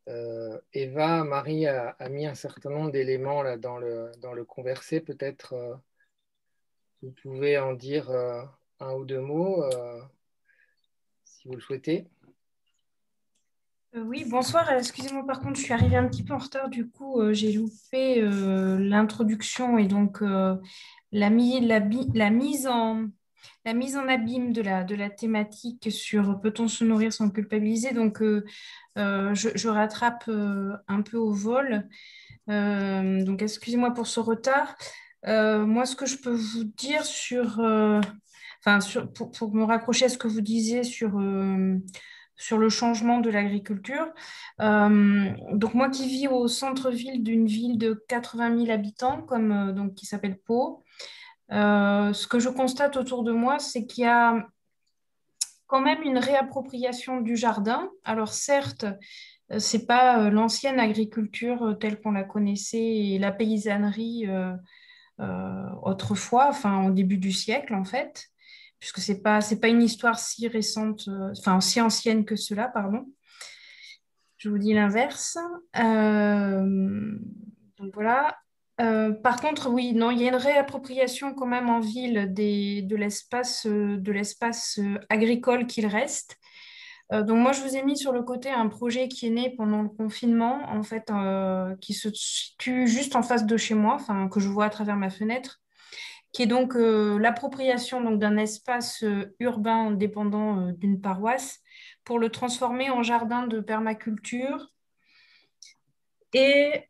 Euh, 0.08 0.58
Eva, 0.72 1.22
Marie 1.24 1.66
a, 1.66 1.96
mis 2.08 2.26
un 2.26 2.34
certain 2.34 2.70
nombre 2.70 2.90
d'éléments 2.90 3.56
dans 3.58 3.78
le, 3.78 4.10
dans 4.18 4.32
le 4.32 4.44
conversé. 4.44 5.00
Peut-être 5.00 5.52
euh, 5.52 5.76
vous 7.02 7.12
pouvez 7.22 7.58
en 7.58 7.74
dire 7.74 8.10
euh, 8.10 8.42
un 8.80 8.94
ou 8.94 9.04
deux 9.04 9.20
mots 9.20 9.62
le 11.54 11.60
souhaitez. 11.60 12.06
Oui, 13.94 14.24
bonsoir. 14.28 14.70
Excusez-moi, 14.70 15.26
par 15.26 15.40
contre, 15.40 15.58
je 15.58 15.64
suis 15.64 15.72
arrivée 15.72 15.96
un 15.96 16.06
petit 16.08 16.22
peu 16.22 16.34
en 16.34 16.38
retard. 16.38 16.68
Du 16.68 16.88
coup, 16.88 17.20
j'ai 17.32 17.52
loupé 17.52 18.20
l'introduction 18.20 19.78
et 19.78 19.86
donc 19.86 20.22
la, 21.12 21.30
mise 21.30 22.66
en, 22.66 23.08
la 23.64 23.74
mise 23.74 23.96
en 23.96 24.08
abîme 24.08 24.52
de 24.52 24.62
la, 24.62 25.10
thématique 25.10 25.90
sur 25.90 26.40
peut-on 26.40 26.68
se 26.68 26.84
nourrir 26.84 27.12
sans 27.12 27.30
culpabiliser. 27.30 27.92
Donc, 27.92 28.22
euh, 28.22 28.44
euh, 28.98 29.34
je, 29.34 29.68
rattrape 29.68 30.24
euh, 30.28 30.76
un 30.86 31.02
peu 31.02 31.16
au 31.16 31.32
vol. 31.32 31.88
donc, 32.46 33.42
excusez-moi 33.42 33.92
pour 33.92 34.06
ce 34.06 34.20
retard. 34.20 34.76
moi, 35.24 35.86
ce 35.86 35.96
que 35.96 36.06
je 36.06 36.16
peux 36.16 36.34
vous 36.34 36.64
dire 36.64 37.04
sur, 37.04 37.60
enfin, 38.64 38.78
pour, 39.14 39.30
pour, 39.30 39.54
me 39.54 39.64
raccrocher 39.64 40.06
à 40.06 40.08
ce 40.08 40.18
que 40.18 40.28
vous 40.28 40.40
disiez 40.40 40.84
sur 40.84 41.20
sur 42.40 42.56
le 42.58 42.68
changement 42.68 43.18
de 43.18 43.30
l'agriculture. 43.30 44.06
donc 44.60 45.74
moi 45.74 45.90
qui 45.90 46.06
vis 46.06 46.28
au 46.28 46.46
centre-ville 46.46 47.24
d'une 47.24 47.46
ville 47.46 47.78
de 47.78 48.04
80 48.08 48.58
000 48.64 48.70
habitants, 48.70 49.22
comme, 49.22 49.72
donc, 49.72 49.94
qui 49.94 50.06
s'appelle 50.06 50.38
Pau, 50.38 50.84
euh, 51.52 52.12
ce 52.12 52.26
que 52.26 52.38
je 52.38 52.48
constate 52.48 52.96
autour 52.96 53.24
de 53.24 53.32
moi, 53.32 53.58
c'est 53.58 53.86
qu'il 53.86 54.04
y 54.04 54.06
a 54.06 54.46
quand 55.66 55.80
même 55.80 56.02
une 56.02 56.18
réappropriation 56.18 57.20
du 57.20 57.36
jardin. 57.36 57.90
Alors 58.04 58.32
certes, 58.32 58.84
euh, 59.52 59.58
ce 59.58 59.76
n'est 59.76 59.84
pas 59.84 60.24
euh, 60.24 60.30
l'ancienne 60.30 60.78
agriculture 60.78 61.76
telle 61.80 62.00
qu'on 62.00 62.12
la 62.12 62.24
connaissait 62.24 62.78
et 62.78 63.18
la 63.18 63.32
paysannerie 63.32 64.26
autrefois, 65.82 66.46
enfin 66.48 66.86
au 66.86 66.92
début 66.92 67.18
du 67.18 67.32
siècle 67.32 67.74
en 67.74 67.84
fait, 67.84 68.28
puisque 68.80 69.00
ce 69.00 69.12
n'est 69.12 69.20
pas, 69.20 69.40
pas 69.60 69.68
une 69.68 69.82
histoire 69.82 70.18
si 70.18 70.48
récente, 70.48 71.08
enfin 71.36 71.60
si 71.60 71.80
ancienne 71.80 72.24
que 72.24 72.36
cela, 72.36 72.68
pardon. 72.68 73.06
Je 74.36 74.48
vous 74.48 74.58
dis 74.58 74.74
l'inverse. 74.74 75.36
donc 75.74 77.14
voilà. 77.94 78.36
Euh, 78.80 79.12
par 79.12 79.40
contre, 79.40 79.70
oui, 79.70 79.92
non, 79.92 80.10
il 80.10 80.20
y 80.20 80.24
a 80.24 80.28
une 80.28 80.36
réappropriation 80.36 81.34
quand 81.34 81.46
même 81.46 81.68
en 81.68 81.80
ville 81.80 82.32
de 82.32 82.96
l'espace 82.96 83.66
de 83.66 84.12
l'espace 84.12 84.78
euh, 84.78 84.98
agricole 85.08 85.66
qu'il 85.66 85.86
reste. 85.86 86.36
Euh, 87.12 87.22
donc 87.22 87.38
moi, 87.38 87.52
je 87.52 87.62
vous 87.62 87.74
ai 87.74 87.82
mis 87.82 87.96
sur 87.96 88.12
le 88.12 88.22
côté 88.22 88.50
un 88.50 88.68
projet 88.68 89.08
qui 89.08 89.26
est 89.26 89.30
né 89.30 89.54
pendant 89.56 89.82
le 89.82 89.88
confinement, 89.88 90.60
en 90.68 90.82
fait, 90.82 91.10
qui 91.80 91.94
se 91.94 92.10
situe 92.12 92.86
juste 92.86 93.16
en 93.16 93.22
face 93.22 93.46
de 93.46 93.56
chez 93.56 93.74
moi, 93.74 93.94
enfin 93.94 94.28
que 94.28 94.40
je 94.40 94.48
vois 94.48 94.66
à 94.66 94.70
travers 94.70 94.96
ma 94.96 95.10
fenêtre, 95.10 95.60
qui 96.32 96.42
est 96.42 96.46
donc 96.46 96.74
l'appropriation 96.74 98.02
donc 98.02 98.18
d'un 98.18 98.36
espace 98.36 99.04
urbain 99.40 99.90
dépendant 99.90 100.72
d'une 100.72 101.00
paroisse 101.00 101.60
pour 102.04 102.18
le 102.18 102.28
transformer 102.28 102.90
en 102.90 103.02
jardin 103.02 103.46
de 103.46 103.60
permaculture. 103.60 104.74
Et 106.34 106.84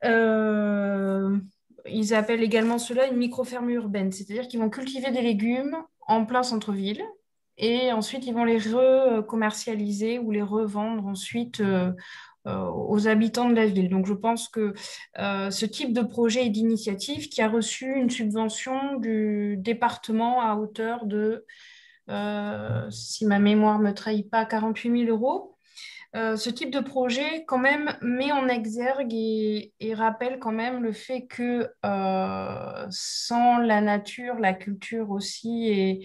ils 1.87 2.15
appellent 2.15 2.43
également 2.43 2.79
cela 2.79 3.07
une 3.07 3.17
micro-ferme 3.17 3.71
urbaine, 3.71 4.13
c'est-à-dire 4.13 4.49
qu'ils 4.49 4.61
vont 4.61 4.71
cultiver 4.71 5.11
des 5.11 5.23
légumes 5.23 5.77
en 6.09 6.25
plein 6.25 6.43
centre-ville 6.43 7.03
et 7.59 7.93
ensuite 7.93 8.27
ils 8.27 8.35
vont 8.35 8.45
les 8.45 8.59
recommercialiser 8.59 10.19
ou 10.19 10.31
les 10.31 10.43
revendre 10.43 11.07
ensuite 11.07 11.61
euh, 11.61 11.89
euh, 11.89 11.93
aux 12.75 13.09
habitants 13.09 13.49
de 13.49 13.55
la 13.55 13.67
ville. 13.67 13.89
Donc 13.89 14.07
je 14.07 14.15
pense 14.15 14.49
que 14.49 14.75
euh, 15.19 15.51
ce 15.51 15.67
type 15.67 15.93
de 15.93 16.03
projet 16.03 16.47
et 16.47 16.51
d'initiative 16.51 17.29
qui 17.29 17.43
a 17.43 17.49
reçu 17.49 17.93
une 17.95 18.11
subvention 18.11 18.97
du 18.97 19.57
département 19.59 20.41
à 20.41 20.57
hauteur 20.57 21.07
de, 21.07 21.45
si 22.91 23.27
ma 23.27 23.39
mémoire 23.39 23.79
ne 23.79 23.85
me 23.85 23.95
trahit 23.95 24.31
pas, 24.31 24.45
48 24.45 25.07
000 25.07 25.11
euros, 25.11 25.59
euh, 26.17 26.37
ce 26.37 26.49
type 26.49 26.71
de 26.71 26.81
projet 26.81 27.45
quand 27.47 27.59
même 27.59 27.95
met 28.01 28.33
en 28.33 28.49
exergue 28.49 29.13
et, 29.13 29.73
rappelle 29.95 30.39
quand 30.39 30.53
même 30.53 30.83
le 30.83 30.93
fait 30.93 31.27
que 31.27 31.71
euh, 31.85 32.87
sans 32.91 33.59
la 33.59 33.83
nature, 33.83 34.39
la 34.39 34.55
culture 34.55 35.11
aussi 35.11 35.69
est, 35.69 36.01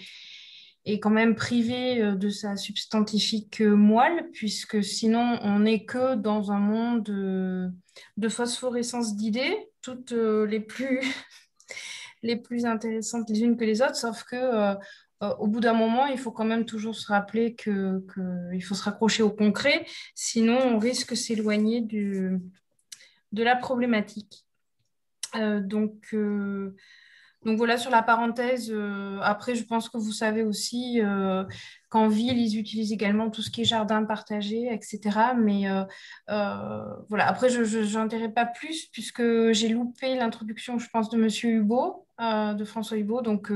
est 0.86 1.00
quand 1.00 1.10
même 1.10 1.36
privée 1.36 2.02
euh, 2.02 2.15
de 2.15 2.30
sa 2.30 2.56
substantifique 2.56 3.62
moelle, 3.62 4.30
puisque 4.32 4.84
sinon 4.84 5.39
on 5.41 5.60
n'est 5.60 5.86
que 5.86 6.15
dans 6.15 6.52
un 6.52 6.60
monde 6.60 7.04
de, 7.04 8.30
phosphorescence 8.30 9.15
d'idées, 9.15 9.56
toutes 9.82 10.12
les 10.12 10.60
plus 10.60 11.02
les 12.24 12.38
plus 12.38 12.65
intéressantes 12.65 13.30
les 13.30 13.41
unes 13.41 13.58
que 13.58 13.65
les 13.65 13.82
autres, 13.82 13.98
sauf 13.98 14.24
que 14.24 14.36
euh, 14.36 14.76
au 15.39 15.48
bout 15.48 15.60
d'un 15.62 15.74
moment, 15.74 16.06
il 16.08 16.17
faut 16.17 16.32
quand 16.32 16.46
même 16.46 16.65
toujours 16.65 16.96
se 16.96 17.08
rappeler 17.08 17.56
qu'il 17.56 18.63
faut 18.63 18.76
se 18.76 18.84
raccrocher 18.84 19.24
au 19.24 19.30
concret, 19.30 19.86
sinon 20.15 20.58
on 20.58 20.80
risque 20.80 21.12
de 21.12 21.15
s'éloigner 21.15 21.82
de 21.82 22.39
la 23.43 23.56
problématique. 23.56 24.46
Euh, 25.36 25.62
donc, 25.62 26.10
euh, 26.13 26.76
donc 27.45 27.58
voilà 27.58 27.77
sur 27.77 27.91
la 27.91 28.01
parenthèse. 28.01 28.73
après, 29.21 29.56
je 29.56 29.63
pense 29.63 29.89
que 29.89 29.97
vous 29.97 30.12
savez 30.12 30.43
aussi 30.43 31.01
qu'en 31.89 32.08
ville, 32.08 32.38
ils 32.38 32.58
utilisent 32.58 32.93
également 32.93 33.29
tout 33.29 33.41
ce 33.41 33.49
qui 33.49 33.62
est 33.62 33.65
jardin 33.65 34.03
partagé, 34.03 34.73
etc. 34.73 34.99
Mais 35.38 35.65
voilà, 36.27 37.27
après, 37.27 37.49
je 37.49 37.97
n'en 37.97 38.06
dirai 38.06 38.29
pas 38.29 38.45
plus 38.45 38.88
puisque 38.91 39.51
j'ai 39.51 39.69
loupé 39.69 40.15
l'introduction, 40.15 40.79
je 40.79 40.89
pense, 40.89 41.10
de 41.10 41.17
Monsieur 41.17 41.49
Hubo, 41.49 42.08
de 42.19 42.63
François 42.65 42.97
Hubo. 42.97 43.21
Donc, 43.21 43.51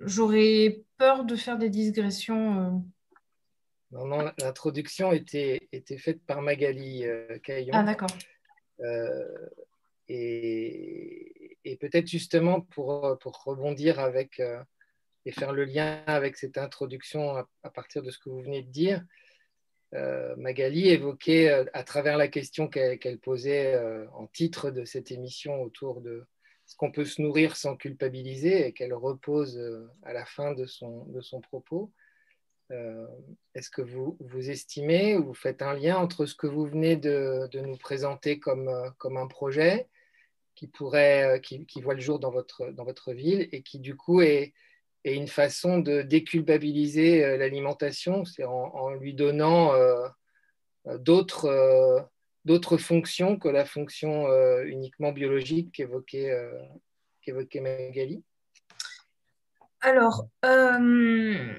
j'aurais 0.00 0.82
peur 0.98 1.24
de 1.24 1.36
faire 1.36 1.58
des 1.58 1.70
digressions. 1.70 2.60
Euh. 2.60 2.70
Non, 3.92 4.06
non, 4.06 4.32
l'introduction 4.38 5.12
était, 5.12 5.68
était 5.72 5.98
faite 5.98 6.22
par 6.24 6.42
Magali 6.42 7.04
euh, 7.06 7.38
Caillon. 7.38 7.72
Ah, 7.74 7.82
d'accord. 7.82 8.10
Euh, 10.10 11.14
et, 11.64 11.76
peut-être 11.80 12.06
justement 12.06 12.60
pour, 12.60 13.18
pour 13.20 13.42
rebondir 13.44 14.00
avec 14.00 14.42
et 15.26 15.32
faire 15.32 15.52
le 15.52 15.64
lien 15.64 16.02
avec 16.06 16.36
cette 16.36 16.58
introduction 16.58 17.36
à, 17.36 17.70
partir 17.70 18.02
de 18.02 18.10
ce 18.10 18.18
que 18.18 18.30
vous 18.30 18.42
venez 18.42 18.62
de 18.62 18.70
dire, 18.70 19.04
Magali 20.36 20.88
évoquait 20.88 21.66
à 21.72 21.84
travers 21.84 22.16
la 22.16 22.28
question 22.28 22.68
qu'elle 22.68 23.18
posait 23.20 23.78
en 24.12 24.26
titre 24.26 24.70
de 24.70 24.84
cette 24.84 25.10
émission 25.10 25.62
autour 25.62 26.00
de, 26.00 26.26
est-ce 26.70 26.76
qu'on 26.76 26.92
peut 26.92 27.04
se 27.04 27.20
nourrir 27.20 27.56
sans 27.56 27.74
culpabiliser 27.74 28.68
et 28.68 28.72
qu'elle 28.72 28.94
repose 28.94 29.58
euh, 29.58 29.90
à 30.04 30.12
la 30.12 30.24
fin 30.24 30.52
de 30.52 30.66
son, 30.66 31.04
de 31.06 31.20
son 31.20 31.40
propos. 31.40 31.90
Euh, 32.70 33.08
est-ce 33.56 33.70
que 33.70 33.82
vous, 33.82 34.16
vous 34.20 34.50
estimez 34.50 35.16
ou 35.16 35.24
vous 35.24 35.34
faites 35.34 35.62
un 35.62 35.74
lien 35.74 35.96
entre 35.96 36.26
ce 36.26 36.36
que 36.36 36.46
vous 36.46 36.66
venez 36.66 36.94
de, 36.94 37.48
de 37.50 37.58
nous 37.58 37.76
présenter 37.76 38.38
comme, 38.38 38.68
euh, 38.68 38.88
comme 38.98 39.16
un 39.16 39.26
projet 39.26 39.88
qui, 40.60 40.66
pourrait, 40.66 41.40
qui, 41.42 41.64
qui, 41.64 41.80
voit 41.80 41.94
le 41.94 42.00
jour 42.00 42.18
dans 42.18 42.30
votre, 42.30 42.70
dans 42.72 42.84
votre 42.84 43.12
ville 43.12 43.48
et 43.50 43.62
qui 43.62 43.78
du 43.78 43.96
coup 43.96 44.20
est, 44.20 44.52
est 45.04 45.14
une 45.14 45.28
façon 45.28 45.78
de 45.78 46.02
déculpabiliser 46.02 47.38
l'alimentation, 47.38 48.26
c'est 48.26 48.44
en, 48.44 48.90
lui 48.90 49.14
donnant 49.14 49.72
d'autres 50.98 52.10
d'autres 52.44 52.78
fonctions 52.78 53.38
que 53.38 53.48
la 53.48 53.64
fonction 53.64 54.26
euh, 54.26 54.64
uniquement 54.64 55.12
biologique 55.12 55.72
qu'évoquait 55.72 56.30
euh, 56.30 57.60
Magali. 57.60 58.22
Alors, 59.82 60.26
euh, 60.44 61.54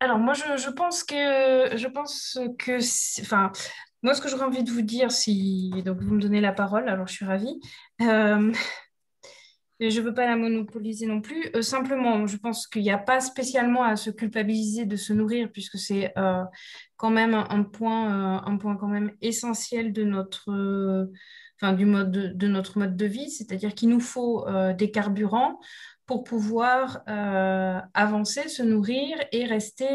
alors 0.00 0.18
moi, 0.18 0.34
je, 0.34 0.70
pense 0.70 1.04
que, 1.04 1.76
je 1.76 1.86
pense 1.86 2.38
que, 2.58 3.22
enfin, 3.22 3.52
moi, 4.06 4.14
ce 4.14 4.20
que 4.20 4.28
j'aurais 4.28 4.44
envie 4.44 4.62
de 4.62 4.70
vous 4.70 4.82
dire, 4.82 5.10
si 5.10 5.70
donc 5.84 6.00
vous 6.00 6.14
me 6.14 6.20
donnez 6.20 6.40
la 6.40 6.52
parole, 6.52 6.88
alors 6.88 7.08
je 7.08 7.12
suis 7.12 7.24
ravie. 7.24 7.60
je 7.98 8.54
ne 9.80 10.00
veux 10.00 10.14
pas 10.14 10.26
la 10.26 10.36
monopoliser 10.36 11.06
non 11.06 11.20
plus. 11.20 11.50
simplement, 11.62 12.26
je 12.26 12.36
pense 12.36 12.66
qu'il 12.66 12.82
n'y 12.82 12.90
a 12.90 12.98
pas 12.98 13.20
spécialement 13.20 13.82
à 13.82 13.96
se 13.96 14.10
culpabiliser 14.10 14.86
de 14.86 14.96
se 14.96 15.12
nourrir, 15.12 15.50
puisque 15.52 15.76
c'est 15.78 16.14
quand 16.96 17.10
même 17.10 17.34
un 17.34 17.62
point, 17.62 18.36
euh, 18.36 18.40
un 18.50 18.56
point 18.56 18.76
quand 18.76 18.88
même 18.88 19.12
essentiel 19.20 19.92
de 19.92 20.04
notre, 20.04 20.50
euh, 20.50 21.12
enfin, 21.60 21.72
du 21.72 21.84
mode 21.84 22.10
de, 22.10 22.48
notre 22.48 22.78
mode 22.78 22.96
de 22.96 23.06
vie, 23.06 23.30
c'est-à-dire 23.30 23.74
qu'il 23.74 23.90
nous 23.90 24.00
faut 24.00 24.46
euh, 24.48 24.72
des 24.72 24.90
carburants 24.90 25.58
pour 26.06 26.22
pouvoir 26.22 27.02
avancer, 27.94 28.48
se 28.48 28.62
nourrir 28.62 29.16
et 29.32 29.44
rester, 29.44 29.88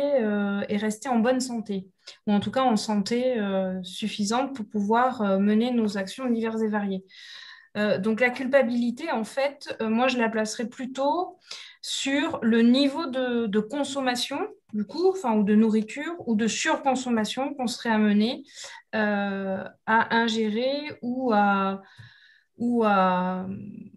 et 0.67 0.75
rester 0.75 1.07
en 1.07 1.19
bonne 1.19 1.39
santé, 1.39 1.87
ou 2.27 2.33
en 2.33 2.39
tout 2.39 2.51
cas 2.51 2.63
en 2.63 2.75
santé 2.75 3.37
suffisante 3.83 4.55
pour 4.55 4.65
pouvoir 4.67 5.39
mener 5.39 5.71
nos 5.71 5.97
actions 5.97 6.29
diverses 6.29 6.61
et 6.61 6.67
variées. 6.67 7.03
donc 7.99 8.19
la 8.19 8.29
culpabilité, 8.29 9.11
en 9.11 9.23
fait, 9.23 9.75
moi 9.81 10.07
je 10.07 10.17
la 10.17 10.29
placerai 10.29 10.67
plutôt 10.67 11.37
sur 11.81 12.39
le 12.43 12.61
niveau 12.61 13.07
de, 13.07 13.59
consommation, 13.59 14.47
du 14.73 14.85
coup, 14.85 15.09
enfin, 15.09 15.35
ou 15.35 15.43
de 15.43 15.55
nourriture, 15.55 16.15
ou 16.27 16.35
de 16.35 16.47
surconsommation 16.47 17.53
qu'on 17.53 17.67
serait 17.67 17.89
amené 17.89 18.43
euh, 18.95 19.63
à 19.85 20.15
ingérer 20.15 20.99
ou 21.01 21.33
à, 21.33 21.81
ou 22.57 22.83
à, 22.83 23.47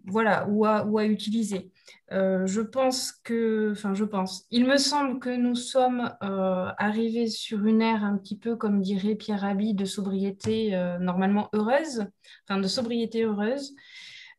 voilà, 0.05 0.47
ou 0.49 0.65
à, 0.65 0.85
ou 0.85 0.97
à 0.97 1.05
utiliser. 1.05 1.71
Euh, 2.11 2.45
je 2.47 2.61
pense 2.61 3.11
que, 3.11 3.71
enfin, 3.71 3.93
je 3.93 4.05
pense, 4.05 4.45
il 4.51 4.65
me 4.65 4.77
semble 4.77 5.19
que 5.19 5.35
nous 5.35 5.55
sommes 5.55 6.11
euh, 6.23 6.69
arrivés 6.77 7.27
sur 7.27 7.65
une 7.65 7.81
ère 7.81 8.03
un 8.03 8.17
petit 8.17 8.37
peu, 8.37 8.55
comme 8.55 8.81
dirait 8.81 9.15
Pierre 9.15 9.41
Rabhi, 9.41 9.73
de 9.73 9.85
sobriété 9.85 10.71
normalement 10.99 11.49
heureuse, 11.53 12.05
enfin, 12.47 12.59
de 12.59 12.67
sobriété 12.67 13.23
heureuse. 13.23 13.75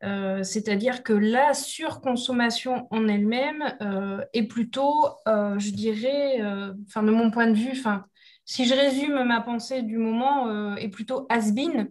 Euh, 0.04 0.42
c'est-à-dire 0.42 1.02
que 1.02 1.12
la 1.14 1.54
surconsommation 1.54 2.86
en 2.90 3.08
elle-même 3.08 3.64
euh, 3.80 4.22
est 4.34 4.42
plutôt, 4.46 5.06
euh, 5.26 5.58
je 5.58 5.70
dirais, 5.70 6.40
enfin 6.86 7.02
de 7.02 7.10
mon 7.10 7.30
point 7.30 7.46
de 7.46 7.54
vue, 7.54 7.72
enfin 7.72 8.04
si 8.44 8.66
je 8.66 8.74
résume 8.74 9.24
ma 9.24 9.40
pensée 9.40 9.82
du 9.82 9.98
moment, 9.98 10.76
est 10.76 10.88
plutôt 10.88 11.26
has-been 11.30 11.90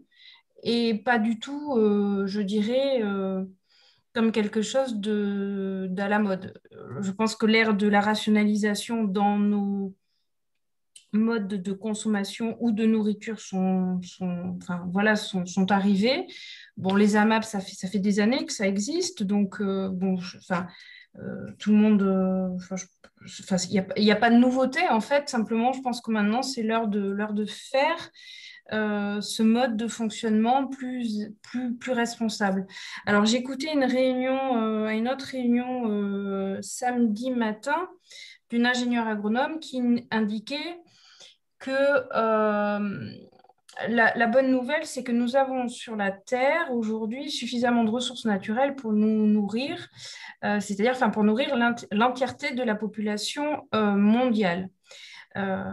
et 0.64 0.94
pas 1.04 1.20
du 1.20 1.38
tout, 1.40 1.76
je 1.78 2.42
dirais, 2.42 3.02
comme 4.16 4.32
quelque 4.32 4.62
chose 4.62 4.96
de, 4.96 5.88
de 5.92 6.04
la 6.04 6.20
mode. 6.20 6.58
Je 7.02 7.12
pense 7.12 7.36
que 7.36 7.46
l'ère 7.46 7.76
de 7.76 7.88
la 7.88 8.00
rationalisation 8.00 9.04
dans 9.04 9.38
nos 9.38 9.94
modes 11.12 11.62
de 11.62 11.74
consommation 11.74 12.56
ou 12.62 12.72
de 12.72 12.86
nourriture 12.86 13.42
sont, 13.42 14.02
sont, 14.02 14.58
enfin, 14.62 14.88
voilà, 14.94 15.18
sont, 15.18 15.46
sont 15.46 15.70
arrivés. 15.70 16.28
Bon, 16.78 16.96
les 16.96 17.18
AMAP, 17.18 17.44
ça 17.44 17.60
fait, 17.60 17.76
ça 17.76 17.90
fait 17.90 18.00
des 18.00 18.22
années 18.22 18.46
que 18.46 18.54
ça 18.54 18.68
existe, 18.68 19.22
donc 19.22 19.60
euh, 19.60 19.90
bon, 19.90 20.16
enfin, 20.38 20.66
euh, 21.18 21.52
tout 21.60 21.72
le 21.72 21.78
monde, 21.78 22.02
euh, 22.02 22.50
il 23.70 24.04
n'y 24.04 24.12
a, 24.12 24.14
a, 24.14 24.18
pas 24.18 24.30
de 24.30 24.38
nouveauté 24.38 24.80
en 24.90 25.02
fait. 25.02 25.28
Simplement, 25.28 25.74
je 25.74 25.82
pense 25.82 26.00
que 26.00 26.12
maintenant 26.12 26.42
c'est 26.42 26.64
l'heure 26.64 26.88
de 26.88 27.02
l'heure 27.02 27.34
de 27.34 27.46
faire 27.46 28.12
ce 28.72 29.44
mode 29.44 29.78
de 29.78 29.88
fonctionnement 29.88 30.68
plus, 30.68 31.32
plus, 31.42 31.76
plus 31.76 31.92
responsable. 31.92 32.66
Alors, 33.06 33.24
écouté 33.34 33.72
une 33.72 33.84
réunion, 33.84 34.88
une 34.90 35.08
autre 35.08 35.26
réunion 35.26 36.62
samedi 36.62 37.32
matin 37.32 37.90
d'une 38.50 38.66
ingénieure 38.66 39.08
agronome 39.08 39.60
qui 39.60 39.82
indiquait 40.12 40.80
que 41.60 42.04
la, 43.88 44.28
bonne 44.28 44.52
nouvelle, 44.52 44.86
c'est 44.86 45.04
que 45.04 45.12
nous 45.12 45.36
avons 45.36 45.68
sur 45.68 45.96
la 45.96 46.12
Terre 46.12 46.72
aujourd'hui 46.72 47.30
suffisamment 47.30 47.84
de 47.84 47.90
ressources 47.90 48.26
naturelles 48.26 48.76
pour 48.76 48.94
nous 48.94 49.28
nourrir, 49.28 49.88
euh, 50.44 50.60
c'est-à-dire 50.60 50.94
pour 51.12 51.24
nourrir 51.24 51.56
l'entièreté 51.92 52.54
de 52.54 52.64
la 52.64 52.76
population 52.76 53.68
euh, 53.74 53.92
mondiale. 53.92 54.70
Euh, 55.38 55.64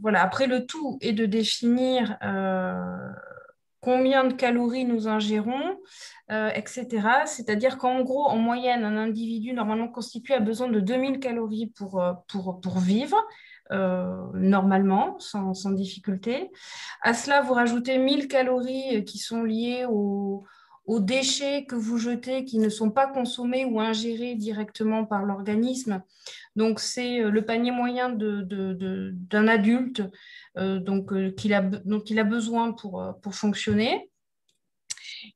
voilà. 0.00 0.22
Après, 0.22 0.46
le 0.46 0.66
tout 0.66 0.98
est 1.00 1.12
de 1.12 1.26
définir 1.26 2.18
combien 3.80 4.24
de 4.24 4.34
calories 4.34 4.84
nous 4.84 5.08
ingérons, 5.08 5.78
etc. 6.30 6.86
C'est-à-dire 7.26 7.78
qu'en 7.78 8.02
gros, 8.02 8.26
en 8.26 8.36
moyenne, 8.36 8.84
un 8.84 8.96
individu 8.96 9.52
normalement 9.52 9.88
constitué 9.88 10.34
a 10.34 10.40
besoin 10.40 10.68
de 10.68 10.80
2000 10.80 11.18
calories 11.18 11.72
pour, 11.76 12.02
pour, 12.28 12.60
pour 12.60 12.78
vivre. 12.78 13.16
Euh, 13.72 14.26
normalement, 14.34 15.16
sans, 15.20 15.70
difficulté. 15.70 16.50
À 17.02 17.14
cela, 17.14 17.40
vous 17.40 17.54
rajoutez 17.54 17.98
1000 17.98 18.26
calories 18.26 18.96
euh, 18.96 19.02
qui 19.02 19.18
sont 19.18 19.44
liées 19.44 19.86
aux, 19.88 20.44
déchets 20.98 21.66
que 21.66 21.76
vous 21.76 21.98
jetez 21.98 22.44
qui 22.44 22.58
ne 22.58 22.68
sont 22.68 22.90
pas 22.90 23.06
consommés 23.06 23.64
ou 23.64 23.78
ingérés 23.78 24.34
directement 24.34 25.04
par 25.04 25.22
l'organisme. 25.24 26.02
Donc, 26.56 26.80
c'est 26.80 27.22
euh, 27.22 27.30
le 27.30 27.44
panier 27.44 27.70
moyen 27.70 28.10
d'un 28.10 29.48
adulte 29.48 30.02
donc, 30.56 31.34
qu'il 31.36 31.54
a, 31.54 31.62
dont 31.62 32.00
il 32.00 32.18
a 32.18 32.24
besoin 32.24 32.72
pour, 32.72 33.14
fonctionner. 33.32 34.10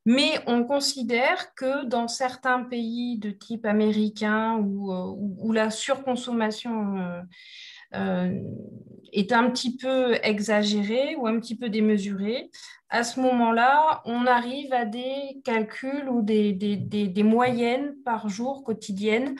Mais 0.07 0.41
on 0.47 0.65
considère 0.65 1.55
que 1.55 1.85
dans 1.85 2.09
certains 2.09 2.65
pays 2.65 3.19
de 3.19 3.31
type 3.31 3.65
américain 3.65 4.57
où, 4.59 5.53
la 5.53 5.71
surconsommation 5.71 7.23
euh, 7.95 8.41
est 9.12 9.33
un 9.33 9.51
petit 9.51 9.77
peu 9.77 10.17
exagéré 10.25 11.15
ou 11.17 11.29
un 11.29 11.39
petit 11.39 11.57
peu 11.57 11.69
démesuré, 11.69 12.51
à 12.89 13.05
ce 13.05 13.21
moment-là, 13.21 14.03
on 14.05 14.27
arrive 14.27 14.73
à 14.73 14.85
des 14.85 15.41
calculs 15.45 16.09
ou 16.09 16.23
des, 16.23 16.53
des, 16.53 16.77
des, 16.77 17.23
moyennes 17.23 17.95
par 18.05 18.29
jour 18.29 18.65
quotidiennes 18.65 19.37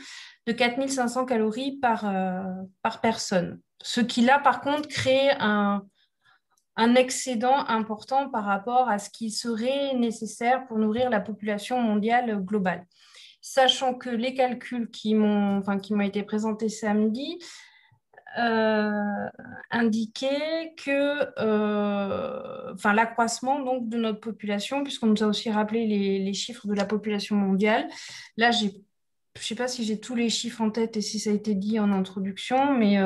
de 0.47 0.53
4500 0.53 1.25
calories 1.25 1.79
par, 1.79 2.07
euh, 2.07 2.43
par 2.83 3.01
personne. 3.01 3.61
Ce 3.83 4.01
qui, 4.01 4.23
là, 4.23 4.39
par 4.39 4.61
contre, 4.61 4.89
crée 4.89 5.31
un, 5.39 5.83
un 6.77 6.95
excédent 6.95 7.67
important 7.67 8.31
par 8.31 8.45
rapport 8.45 8.89
à 8.89 8.99
ce 8.99 9.11
qui 9.11 9.31
serait 9.31 9.95
nécessaire 9.95 10.67
pour 10.67 10.79
nourrir 10.79 11.11
la 11.11 11.21
population 11.21 11.81
mondiale 11.81 12.37
globale. 12.45 12.87
Sachant 13.41 13.95
que 13.95 14.11
les 14.11 14.35
calculs 14.35 14.91
qui 14.91 15.15
m'ont 15.15 15.59
enfin, 15.59 15.79
été 16.01 16.23
présentés 16.23 16.69
samedi 16.69 17.39
euh, 18.37 19.29
indiqué 19.71 20.75
que 20.77 21.29
euh, 21.39 22.73
enfin, 22.75 22.93
l'accroissement 22.93 23.61
de 23.81 23.97
notre 23.97 24.19
population, 24.19 24.83
puisqu'on 24.83 25.07
nous 25.07 25.23
a 25.23 25.27
aussi 25.27 25.53
rappelé 25.53 25.87
les, 25.87 26.35
chiffres 26.35 26.67
de 26.67 26.75
la 26.75 26.85
population 26.85 27.37
mondiale. 27.37 27.89
Là, 28.37 28.51
je 29.37 29.41
ne 29.43 29.45
sais 29.45 29.55
pas 29.55 29.69
si 29.69 29.85
j'ai 29.85 29.99
tous 29.99 30.15
les 30.15 30.31
chiffres 30.31 30.61
en 30.61 30.71
tête 30.71 30.97
et 30.97 31.01
si 31.01 31.19
ça 31.19 31.31
a 31.31 31.33
été 31.33 31.55
dit 31.55 31.81
en 31.81 31.93
introduction, 31.93 32.73
mais 32.75 32.99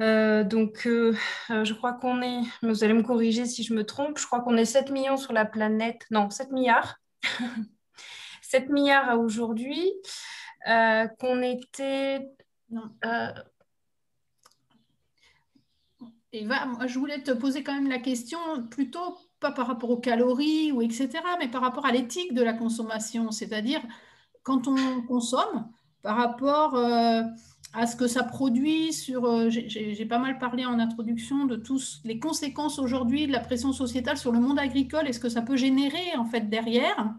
euh, 0.00 0.44
donc 0.44 0.82
je 0.84 1.72
crois 1.72 1.92
qu'on 1.92 2.22
est, 2.22 2.40
vous 2.62 2.84
allez 2.84 2.94
me 2.94 3.02
corriger 3.02 3.46
si 3.46 3.62
je 3.62 3.74
me 3.74 3.84
trompe, 3.84 4.18
je 4.18 4.26
crois 4.26 4.40
qu'on 4.40 4.56
est 4.56 4.64
7 4.64 4.90
millions 4.90 5.16
sur 5.16 5.32
la 5.32 5.44
planète, 5.44 6.06
non, 6.10 6.30
7 6.30 6.50
milliards. 6.50 6.96
7 8.42 8.68
milliards 8.70 9.08
à 9.08 9.16
aujourd'hui, 9.16 9.92
qu'on 11.18 11.42
était... 11.42 12.28
Eva, 16.32 16.66
moi, 16.66 16.86
je 16.86 16.98
voulais 16.98 17.22
te 17.22 17.30
poser 17.30 17.62
quand 17.62 17.72
même 17.74 17.88
la 17.88 17.98
question, 17.98 18.38
plutôt 18.70 19.16
pas 19.40 19.52
par 19.52 19.66
rapport 19.66 19.90
aux 19.90 20.00
calories 20.00 20.72
ou 20.72 20.82
etc., 20.82 21.10
mais 21.38 21.48
par 21.48 21.62
rapport 21.62 21.86
à 21.86 21.92
l'éthique 21.92 22.34
de 22.34 22.42
la 22.42 22.52
consommation, 22.52 23.30
c'est-à-dire 23.30 23.80
quand 24.48 24.66
on 24.66 25.02
consomme, 25.02 25.68
par 26.02 26.16
rapport 26.16 26.74
euh, 26.74 27.22
à 27.74 27.86
ce 27.86 27.96
que 27.96 28.06
ça 28.06 28.24
produit 28.24 28.94
sur... 28.94 29.26
Euh, 29.26 29.50
j'ai 29.50 30.06
pas 30.06 30.18
mal 30.18 30.38
parlé 30.38 30.64
en 30.64 30.78
introduction 30.78 31.44
de 31.44 31.56
tous 31.56 32.00
les 32.04 32.18
conséquences 32.18 32.78
aujourd'hui 32.78 33.26
de 33.26 33.32
la 33.32 33.40
pression 33.40 33.74
sociétale 33.74 34.16
sur 34.16 34.32
le 34.32 34.40
monde 34.40 34.58
agricole 34.58 35.06
et 35.06 35.12
ce 35.12 35.20
que 35.20 35.28
ça 35.28 35.42
peut 35.42 35.56
générer 35.56 36.16
en 36.16 36.24
fait 36.24 36.48
derrière. 36.48 37.14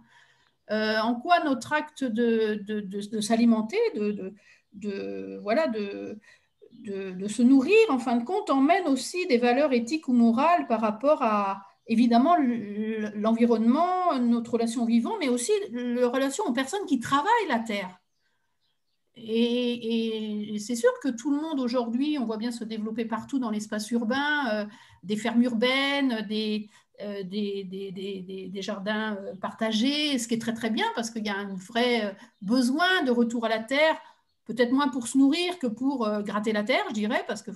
Euh, 0.71 0.97
en 0.99 1.15
quoi 1.15 1.43
notre 1.43 1.71
acte 1.71 2.03
de, 2.03 2.63
de, 2.65 2.79
de 2.81 3.21
s'alimenter, 3.21 3.77
de, 4.73 5.39
voilà, 5.43 5.67
de, 5.67 6.19
de, 6.83 7.27
se 7.27 7.43
nourrir, 7.43 7.77
en 7.89 7.99
fin 7.99 8.17
de 8.17 8.23
compte, 8.23 8.49
emmène 8.49 8.87
aussi 8.87 9.27
des 9.27 9.37
valeurs 9.37 9.73
éthiques 9.73 10.07
ou 10.07 10.13
morales 10.13 10.65
par 10.67 10.81
rapport 10.81 11.21
à, 11.21 11.61
évidemment, 11.89 12.37
l'environnement, 13.15 14.17
notre 14.19 14.53
relation 14.53 14.83
au 14.83 14.85
vivant, 14.85 15.17
mais 15.19 15.27
aussi 15.27 15.51
la 15.71 16.07
relation 16.07 16.45
aux 16.45 16.53
personnes 16.53 16.85
qui 16.87 16.99
travaillent 16.99 17.47
la 17.49 17.59
terre. 17.59 17.99
Et, 19.17 20.55
c'est 20.59 20.75
sûr 20.75 20.91
que 21.03 21.09
tout 21.09 21.31
le 21.31 21.41
monde 21.41 21.59
aujourd'hui, 21.59 22.17
on 22.19 22.25
voit 22.25 22.37
bien 22.37 22.51
se 22.51 22.63
développer 22.63 23.05
partout 23.05 23.39
dans 23.39 23.49
l'espace 23.49 23.89
urbain, 23.91 24.47
euh, 24.53 24.65
des 25.03 25.17
fermes 25.17 25.41
urbaines, 25.41 26.25
des, 26.29 26.69
euh, 27.01 27.23
des, 27.23 28.51
jardins 28.61 29.15
euh, 29.15 29.35
partagés, 29.35 30.17
ce 30.19 30.27
qui 30.27 30.35
est 30.35 30.39
très 30.39 30.53
très 30.53 30.69
bien 30.69 30.85
parce 30.95 31.09
qu'il 31.09 31.25
y 31.25 31.29
a 31.29 31.35
un 31.35 31.55
vrai 31.55 32.15
besoin 32.41 33.03
de 33.03 33.11
retour 33.11 33.45
à 33.45 33.49
la 33.49 33.59
terre 33.59 33.95
peut-être 34.49 34.71
moins 34.71 34.87
pour 34.87 35.07
se 35.07 35.15
nourrir 35.15 35.59
que 35.59 35.67
pour 35.67 36.07
euh, 36.07 36.23
gratter 36.23 36.53
la 36.53 36.63
terre, 36.63 36.83
je 36.89 36.93
dirais, 36.95 37.23
parce 37.27 37.43
qu'il 37.43 37.53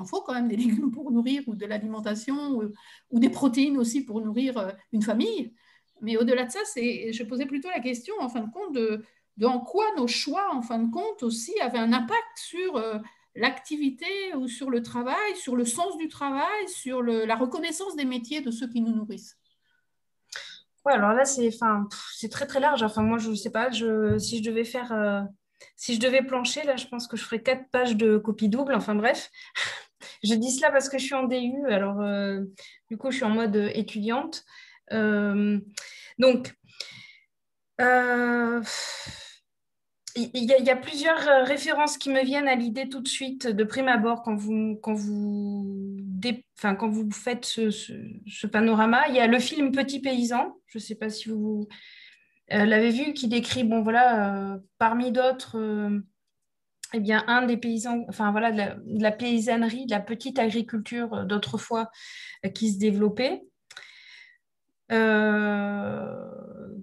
en 0.00 0.04
faut 0.06 0.22
quand 0.22 0.32
même 0.32 0.48
des 0.48 0.56
légumes 0.64 0.90
pour 0.90 1.10
nourrir, 1.10 1.42
ou 1.46 1.54
de 1.54 1.66
l'alimentation, 1.66 2.58
ou, 3.10 3.20
des 3.20 3.28
protéines 3.28 3.76
aussi 3.76 4.02
pour 4.02 4.22
nourrir 4.22 4.56
euh, 4.56 4.70
une 4.92 5.02
famille. 5.02 5.52
Mais 6.00 6.16
au-delà 6.16 6.44
de 6.44 6.50
ça, 6.50 6.60
je 6.76 7.22
posais 7.24 7.44
plutôt 7.44 7.68
la 7.68 7.80
question, 7.80 8.14
en 8.20 8.30
fin 8.30 8.40
de 8.40 8.50
compte, 8.50 8.74
de, 8.74 9.04
en 9.44 9.60
quoi 9.60 9.84
nos 9.98 10.06
choix, 10.06 10.54
en 10.54 10.62
fin 10.62 10.78
de 10.78 10.90
compte, 10.90 11.22
aussi 11.22 11.52
avaient 11.60 11.78
un 11.78 11.92
impact 11.92 12.36
sur 12.36 12.76
euh, 12.76 12.98
l'activité 13.34 14.34
ou 14.34 14.48
sur 14.48 14.70
le 14.70 14.82
travail, 14.82 15.36
sur 15.36 15.56
le 15.56 15.66
sens 15.66 15.98
du 15.98 16.08
travail, 16.08 16.68
sur 16.68 17.02
la 17.02 17.36
reconnaissance 17.36 17.96
des 17.96 18.06
métiers 18.06 18.40
de 18.40 18.50
ceux 18.50 18.68
qui 18.68 18.80
nous 18.80 18.94
nourrissent? 18.94 19.36
Ouais, 20.86 20.94
alors 20.94 21.12
là, 21.12 21.24
c'est 21.26 22.28
très 22.30 22.46
très 22.46 22.60
large. 22.60 22.82
Enfin, 22.82 23.02
moi, 23.02 23.18
je 23.18 23.28
ne 23.28 23.34
sais 23.34 23.50
pas, 23.50 23.70
je, 23.70 24.16
si 24.18 24.38
je 24.38 24.42
devais 24.42 24.64
faire 24.64 25.26
si 25.76 25.94
je 25.94 26.00
devais 26.00 26.22
plancher, 26.22 26.62
là, 26.64 26.76
je 26.76 26.86
pense 26.86 27.06
que 27.06 27.16
je 27.16 27.24
ferais 27.24 27.42
quatre 27.42 27.68
pages 27.70 27.96
de 27.96 28.16
copie 28.16 28.48
double. 28.48 28.74
Enfin 28.74 28.94
bref, 28.94 29.30
je 30.24 30.34
dis 30.34 30.50
cela 30.50 30.70
parce 30.70 30.88
que 30.88 30.98
je 30.98 31.04
suis 31.04 31.14
en 31.14 31.24
DU. 31.24 31.66
Alors, 31.68 32.00
euh, 32.00 32.40
du 32.90 32.96
coup, 32.96 33.10
je 33.10 33.16
suis 33.16 33.24
en 33.24 33.30
mode 33.30 33.56
étudiante. 33.74 34.44
Euh, 34.92 35.58
donc, 36.18 36.54
euh, 37.80 38.62
il 40.16 40.44
y, 40.44 40.70
a 40.70 40.76
plusieurs 40.76 41.44
références 41.44 41.98
qui 41.98 42.08
me 42.08 42.22
viennent 42.22 42.46
à 42.46 42.54
l'idée 42.54 42.88
tout 42.88 43.00
de 43.00 43.08
suite, 43.08 43.48
de 43.48 43.64
prime 43.64 43.88
abord, 43.88 44.22
quand 44.22 44.36
vous, 44.36 44.78
quand 44.80 44.94
vous 44.94 46.04
faites 47.10 47.44
ce, 47.44 47.70
ce, 47.70 48.46
panorama. 48.46 49.08
Il 49.08 49.16
y 49.16 49.20
a 49.20 49.26
le 49.26 49.40
film 49.40 49.72
Petit 49.72 50.00
Paysan. 50.00 50.54
Je 50.68 50.78
ne 50.78 50.82
sais 50.82 50.94
pas 50.94 51.10
si 51.10 51.30
vous 51.30 51.66
elle 52.48 52.68
l'avait 52.68 52.90
vu 52.90 53.14
qui 53.14 53.28
décrit, 53.28 53.64
bon 53.64 53.82
voilà, 53.82 54.54
euh, 54.54 54.58
parmi 54.78 55.12
d'autres, 55.12 55.58
euh, 55.58 56.00
eh 56.92 57.00
bien, 57.00 57.24
un 57.26 57.46
des 57.46 57.56
paysans, 57.56 58.04
enfin 58.08 58.30
voilà, 58.30 58.50
la, 58.86 59.12
paysannerie, 59.12 59.86
la 59.88 60.00
petite 60.00 60.38
agriculture 60.38 61.14
euh, 61.14 61.24
d'autrefois 61.24 61.90
qui 62.54 62.72
se 62.72 62.78
développait, 62.78 63.42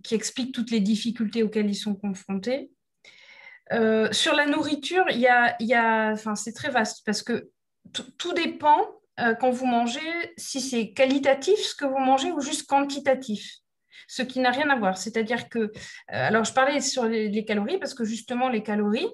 qui 0.03 0.15
explique 0.15 0.53
toutes 0.53 0.71
les 0.71 0.79
difficultés 0.79 1.43
auxquelles 1.43 1.69
ils 1.69 1.75
sont 1.75 1.95
confrontés. 1.95 2.71
sur 4.11 4.33
la 4.35 4.47
nourriture, 4.47 5.09
y 5.11 5.27
a, 5.27 5.55
y 5.61 5.73
a 5.75 6.15
c'est 6.35 6.53
très 6.53 6.71
vaste 6.71 7.03
parce 7.05 7.21
que 7.21 7.51
tout 8.17 8.33
dépend 8.33 8.85
quand 9.39 9.51
vous 9.51 9.67
mangez, 9.67 9.99
si 10.35 10.59
c'est 10.59 10.91
qualitatif 10.91 11.57
ce 11.59 11.75
que 11.75 11.85
vous 11.85 11.99
mangez 11.99 12.31
ou 12.31 12.41
juste 12.41 12.67
quantitatif 12.67 13.61
ce 14.11 14.23
qui 14.23 14.41
n'a 14.41 14.51
rien 14.51 14.69
à 14.69 14.75
voir. 14.75 14.97
C'est-à-dire 14.97 15.47
que, 15.47 15.59
euh, 15.59 15.69
alors 16.09 16.43
je 16.43 16.51
parlais 16.51 16.81
sur 16.81 17.05
les, 17.05 17.45
calories 17.45 17.77
parce 17.77 17.93
que 17.93 18.03
justement 18.03 18.49
les 18.49 18.61
calories, 18.61 19.07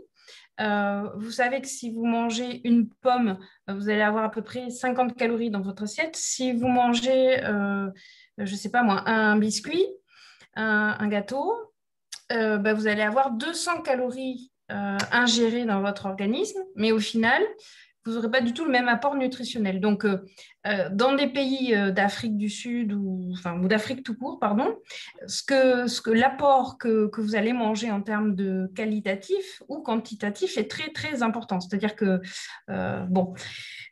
euh, 0.60 1.04
vous 1.18 1.30
savez 1.30 1.62
que 1.62 1.68
si 1.68 1.92
vous 1.92 2.04
mangez 2.04 2.68
une 2.68 2.90
pomme, 2.90 3.38
euh, 3.70 3.76
vous 3.76 3.90
allez 3.90 4.02
avoir 4.02 4.24
à 4.24 4.32
peu 4.32 4.42
près 4.42 4.72
50 4.72 5.16
calories 5.16 5.52
dans 5.52 5.62
votre 5.62 5.84
assiette. 5.84 6.16
Si 6.16 6.52
vous 6.52 6.68
mangez, 6.68 7.38
je 7.44 7.92
ne 8.40 8.58
sais 8.58 8.72
pas 8.72 8.82
moi, 8.82 9.08
un 9.08 9.38
biscuit, 9.38 9.86
un, 10.56 11.08
gâteau, 11.08 11.54
bah, 12.32 12.74
vous 12.74 12.88
allez 12.88 13.04
avoir 13.04 13.30
200 13.30 13.84
calories 13.84 14.52
ingérées 14.70 15.66
dans 15.66 15.82
votre 15.82 16.08
organisme, 16.08 16.60
mais 16.76 16.92
au 16.92 17.00
final, 17.00 17.44
vous 18.08 18.14
n'aurez 18.14 18.32
pas 18.32 18.42
du 18.42 18.54
tout 18.54 18.64
le 18.64 18.72
même 18.72 18.88
apport 18.88 19.16
nutritionnel. 19.16 19.82
Donc, 19.82 20.06
euh, 20.06 20.26
euh, 20.66 20.90
dans 20.92 21.14
des 21.14 21.28
pays 21.28 21.76
euh, 21.76 21.92
d'Afrique 21.92 22.38
du 22.38 22.50
Sud 22.50 22.94
ou, 22.94 23.32
enfin, 23.34 23.60
ou 23.60 23.68
d'Afrique 23.68 24.04
tout 24.04 24.16
court, 24.16 24.40
pardon, 24.40 24.76
ce 25.28 25.44
que, 25.44 25.88
ce 25.88 26.02
que 26.02 26.12
l'apport 26.12 26.78
que, 26.78 27.08
que, 27.08 27.20
vous 27.20 27.36
allez 27.36 27.54
manger 27.54 27.92
en 27.92 28.02
termes 28.02 28.34
de 28.34 28.72
qualitatif 28.76 29.62
ou 29.68 29.82
quantitatif 29.82 30.58
est 30.58 30.70
très, 30.70 30.92
très 30.92 31.22
important. 31.22 31.60
C'est-à-dire 31.60 31.96
que, 31.96 32.22
bon, 33.10 33.34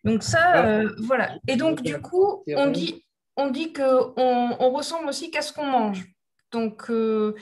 donc 0.03 0.23
ça, 0.23 0.83
voilà. 0.99 1.35
Et 1.47 1.57
donc, 1.57 1.81
du 1.81 1.99
coup, 1.99 2.43
on 2.55 2.71
dit, 2.71 3.05
on 3.35 3.49
dit 3.49 3.73
qu'on 3.73 4.13
on 4.17 4.69
ressemble 4.71 5.09
aussi 5.09 5.29
qu'à 5.31 5.41
ce 5.41 5.51
qu'on 5.51 5.65
mange. 5.65 6.05
Donc, 6.55 6.89
euh, 6.89 7.35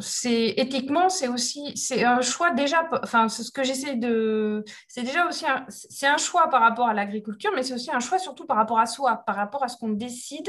c'est 0.00 0.54
éthiquement, 0.56 1.08
c'est 1.08 1.28
aussi 1.28 1.76
c'est 1.76 2.04
un 2.04 2.20
choix 2.20 2.50
déjà. 2.50 2.88
Enfin, 3.02 3.28
c'est 3.28 3.42
ce 3.42 3.50
que 3.50 3.62
j'essaie 3.62 3.96
de. 3.96 4.64
C'est 4.88 5.02
déjà 5.02 5.26
aussi 5.26 5.44
c'est 5.68 6.06
un 6.06 6.16
choix 6.16 6.48
par 6.48 6.60
rapport 6.60 6.88
à 6.88 6.94
l'agriculture, 6.94 7.50
mais 7.54 7.62
c'est 7.62 7.74
aussi 7.74 7.90
un 7.90 8.00
choix 8.00 8.18
surtout 8.18 8.46
par 8.46 8.56
rapport 8.56 8.78
à 8.78 8.86
soi, 8.86 9.22
par 9.26 9.36
rapport 9.36 9.62
à 9.62 9.68
ce 9.68 9.76
qu'on 9.76 9.90
décide 9.90 10.48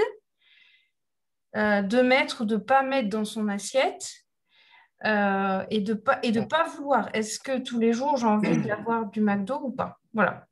euh, 1.56 1.82
de 1.82 2.02
mettre 2.02 2.42
ou 2.42 2.46
de 2.46 2.58
pas 2.58 2.84
mettre 2.84 3.10
dans 3.10 3.26
son 3.26 3.48
assiette. 3.48 4.10
Euh, 5.06 5.66
et 5.70 5.82
de 5.82 5.94
pas 5.94 6.20
et 6.24 6.32
de 6.32 6.40
pas 6.40 6.64
vouloir. 6.64 7.10
Est-ce 7.14 7.38
que 7.38 7.60
tous 7.60 7.78
les 7.78 7.92
jours 7.92 8.16
j'ai 8.16 8.26
envie 8.26 8.58
d'avoir 8.58 9.08
du 9.08 9.20
McDo 9.20 9.60
ou 9.62 9.72
pas? 9.72 10.00
Voilà. 10.14 10.48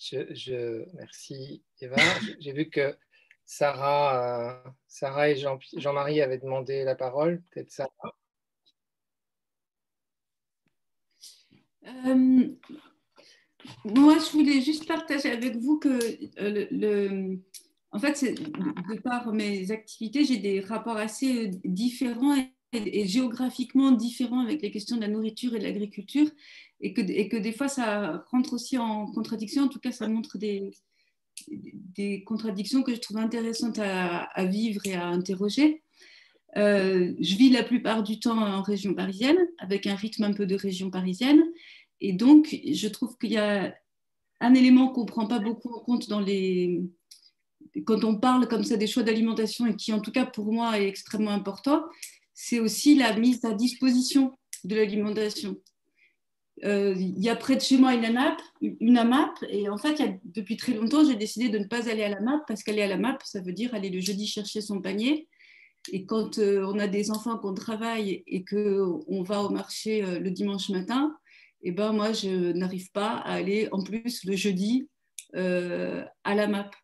Je, 0.00 0.84
merci 0.94 1.62
Eva. 1.80 1.96
J'ai 2.40 2.52
vu 2.52 2.70
que 2.70 2.96
Sarah, 3.44 4.64
euh, 4.64 4.70
Sarah 4.88 5.28
et 5.30 5.36
Jean-Marie 5.36 6.22
avaient 6.22 6.38
demandé 6.38 6.84
la 6.84 6.94
parole. 6.94 7.42
Peut-être 7.50 7.70
Sarah. 7.70 8.16
Euh, 11.84 12.48
moi, 13.84 14.16
je 14.18 14.32
voulais 14.32 14.62
juste 14.62 14.86
partager 14.86 15.30
avec 15.30 15.56
vous 15.56 15.78
que 15.78 15.88
euh, 16.40 16.66
le, 16.70 17.38
en 17.92 17.98
fait, 17.98 18.24
de, 18.24 19.00
par 19.00 19.32
mes 19.32 19.70
activités, 19.70 20.24
j'ai 20.24 20.38
des 20.38 20.60
rapports 20.60 20.96
assez 20.96 21.48
différents 21.64 22.36
et, 22.72 23.06
géographiquement 23.06 23.90
différents 23.90 24.40
avec 24.40 24.62
les 24.62 24.70
questions 24.70 24.96
de 24.96 25.02
la 25.02 25.08
nourriture 25.08 25.54
et 25.54 25.58
de 25.58 25.64
l'agriculture 25.64 26.30
et 26.80 26.92
que, 26.94 27.36
des 27.36 27.52
fois 27.52 27.68
ça 27.68 28.24
rentre 28.30 28.54
aussi 28.54 28.78
en 28.78 29.06
contradiction. 29.06 29.64
En 29.64 29.68
tout 29.68 29.80
cas, 29.80 29.92
ça 29.92 30.08
montre 30.08 30.38
des, 30.38 30.72
contradictions 32.26 32.82
que 32.82 32.94
je 32.94 33.00
trouve 33.00 33.18
intéressantes 33.18 33.78
à, 33.78 34.44
vivre 34.46 34.80
et 34.86 34.94
à 34.94 35.06
interroger. 35.06 35.82
Euh, 36.56 37.14
je 37.20 37.36
vis 37.36 37.50
la 37.50 37.62
plupart 37.62 38.02
du 38.02 38.18
temps 38.18 38.38
en 38.38 38.62
région 38.62 38.94
parisienne, 38.94 39.38
avec 39.58 39.86
un 39.86 39.94
rythme 39.94 40.24
un 40.24 40.32
peu 40.32 40.46
de 40.46 40.56
région 40.56 40.90
parisienne. 40.90 41.42
Et 42.00 42.12
donc, 42.12 42.56
je 42.64 42.88
trouve 42.88 43.16
qu'il 43.18 43.32
y 43.32 43.36
a 43.36 43.74
un 44.40 44.54
élément 44.54 44.88
qu'on 44.88 45.02
ne 45.02 45.06
prend 45.06 45.26
pas 45.26 45.38
beaucoup 45.38 45.72
en 45.72 45.80
compte 45.80 46.08
quand 47.84 48.04
on 48.04 48.16
parle 48.16 48.48
comme 48.48 48.64
ça 48.64 48.76
des 48.76 48.86
choix 48.86 49.02
d'alimentation 49.02 49.66
et 49.66 49.76
qui, 49.76 49.92
en 49.92 50.00
tout 50.00 50.12
cas, 50.12 50.26
pour 50.26 50.52
moi, 50.52 50.80
est 50.80 50.88
extrêmement 50.88 51.30
important, 51.30 51.84
c'est 52.34 52.58
aussi 52.58 52.94
la 52.94 53.16
mise 53.16 53.44
à 53.44 53.52
disposition 53.52 54.36
de 54.64 54.76
l'alimentation. 54.76 55.56
Euh, 56.64 56.94
il 56.96 57.18
y 57.18 57.30
a 57.30 57.36
près 57.36 57.56
de 57.56 57.60
chez 57.60 57.78
moi 57.78 57.94
une 57.94 58.04
AMAP, 58.04 58.40
une 58.60 58.98
AMAP 58.98 59.44
et 59.48 59.68
en 59.68 59.78
fait, 59.78 60.20
depuis 60.24 60.56
très 60.56 60.74
longtemps, 60.74 61.04
j'ai 61.04 61.16
décidé 61.16 61.48
de 61.48 61.58
ne 61.58 61.64
pas 61.64 61.88
aller 61.88 62.02
à 62.02 62.10
la 62.10 62.20
MAP 62.20 62.42
parce 62.46 62.62
qu'aller 62.62 62.82
à 62.82 62.86
la 62.86 62.98
MAP, 62.98 63.22
ça 63.24 63.40
veut 63.40 63.52
dire 63.52 63.74
aller 63.74 63.88
le 63.88 64.00
jeudi 64.00 64.26
chercher 64.26 64.60
son 64.60 64.80
panier. 64.80 65.28
Et 65.90 66.04
quand 66.04 66.38
euh, 66.38 66.64
on 66.66 66.78
a 66.78 66.86
des 66.86 67.10
enfants 67.10 67.38
qu'on 67.38 67.54
travaille 67.54 68.22
et 68.26 68.44
qu'on 68.44 69.22
va 69.22 69.42
au 69.42 69.48
marché 69.48 70.04
euh, 70.04 70.18
le 70.18 70.30
dimanche 70.30 70.68
matin, 70.68 71.16
eh 71.62 71.72
ben 71.72 71.92
moi, 71.92 72.12
je 72.12 72.52
n'arrive 72.52 72.90
pas 72.92 73.16
à 73.16 73.32
aller 73.32 73.68
en 73.72 73.82
plus 73.82 74.24
le 74.24 74.36
jeudi 74.36 74.88
à 75.32 76.34
la 76.34 76.48
MAP. 76.48 76.74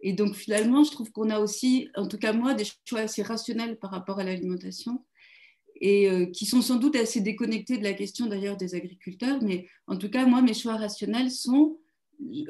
Et 0.00 0.14
donc 0.14 0.34
finalement, 0.34 0.82
je 0.82 0.90
trouve 0.90 1.12
qu'on 1.12 1.28
a 1.30 1.38
aussi, 1.38 1.88
en 1.94 2.08
tout 2.08 2.16
cas 2.16 2.32
moi, 2.32 2.54
des 2.54 2.64
choix 2.86 3.00
assez 3.00 3.22
rationnels 3.22 3.78
par 3.78 3.90
rapport 3.90 4.18
à 4.18 4.24
l'alimentation 4.24 5.04
et 5.80 6.10
euh, 6.10 6.26
qui 6.26 6.44
sont 6.44 6.62
sans 6.62 6.76
doute 6.76 6.96
assez 6.96 7.20
déconnectés 7.20 7.78
de 7.78 7.84
la 7.84 7.94
question 7.94 8.26
d'ailleurs 8.26 8.56
des 8.56 8.74
agriculteurs. 8.74 9.42
Mais 9.42 9.66
en 9.86 9.96
tout 9.96 10.10
cas, 10.10 10.26
moi, 10.26 10.42
mes 10.42 10.54
choix 10.54 10.76
rationnels 10.76 11.30
sont 11.30 11.78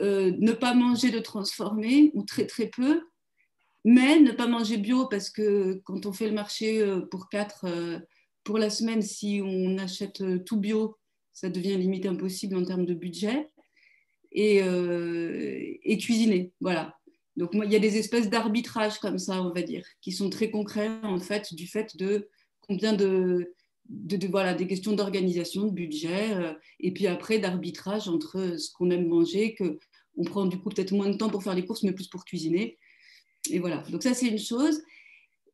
euh, 0.01 0.33
ne 0.39 0.53
pas 0.53 0.75
manger 0.75 1.11
de 1.11 1.21
transformé 1.21 2.11
ou 2.15 2.25
très 2.25 2.47
très 2.47 2.67
peu, 2.67 3.03
mais 3.85 4.19
ne 4.19 4.33
pas 4.33 4.49
manger 4.49 4.79
bio 4.79 5.07
parce 5.07 5.31
que 5.31 5.81
quand 5.85 6.07
on 6.07 6.13
fait 6.13 6.27
le 6.27 6.35
marché 6.35 6.81
euh, 6.81 7.01
pour 7.01 7.29
quatre 7.29 7.67
pour 8.43 8.59
la 8.59 8.71
semaine, 8.71 9.03
si 9.03 9.41
on 9.45 9.79
achète 9.79 10.23
tout 10.45 10.57
bio, 10.57 10.97
ça 11.33 11.51
devient 11.51 11.77
limite 11.77 12.07
impossible 12.07 12.57
en 12.57 12.65
termes 12.65 12.87
de 12.87 12.95
budget. 12.95 13.49
Et, 14.33 14.63
cuisiner, 15.99 16.53
voilà. 16.61 16.97
Donc, 17.37 17.51
il 17.55 17.71
y 17.71 17.77
a 17.77 17.81
des 17.81 17.99
espèces 17.99 18.31
d'arbitrage 18.31 18.99
comme 18.99 19.19
ça, 19.19 19.43
on 19.43 19.53
va 19.53 19.63
dire, 19.63 19.85
qui 20.01 20.13
sont 20.13 20.31
très 20.31 20.51
concrets, 20.51 20.89
en 21.03 21.19
fait, 21.19 21.55
du 21.55 21.67
fait 21.67 21.97
de 21.97 22.29
combien 22.71 22.93
de, 22.93 23.53
de, 23.89 24.29
voilà, 24.29 24.55
des 24.55 24.69
questions 24.69 24.93
d'organisation, 24.93 25.67
de 25.67 25.73
budget, 25.73 26.35
euh, 26.35 26.53
et 26.79 26.93
puis 26.93 27.09
après 27.09 27.41
d'arbitrage 27.41 28.09
entre 28.09 28.57
ce 28.59 28.71
qu'on 28.73 28.91
aime 28.91 29.09
manger, 29.09 29.55
que 29.55 29.81
on 30.17 30.23
prend 30.23 30.47
du 30.47 30.57
coup 30.59 30.69
peut-être 30.69 30.93
moins 30.93 31.09
de 31.09 31.17
temps 31.17 31.31
pour 31.31 31.43
faire 31.43 31.55
les 31.57 31.65
courses, 31.65 31.83
mais 31.83 31.93
plus 31.93 32.07
pour 32.07 32.25
cuisiner. 32.25 32.79
Et 33.51 33.59
voilà, 33.59 33.79
donc 33.91 34.05
ça 34.05 34.15
c'est 34.15 34.29
une 34.29 34.39
chose. 34.39 34.83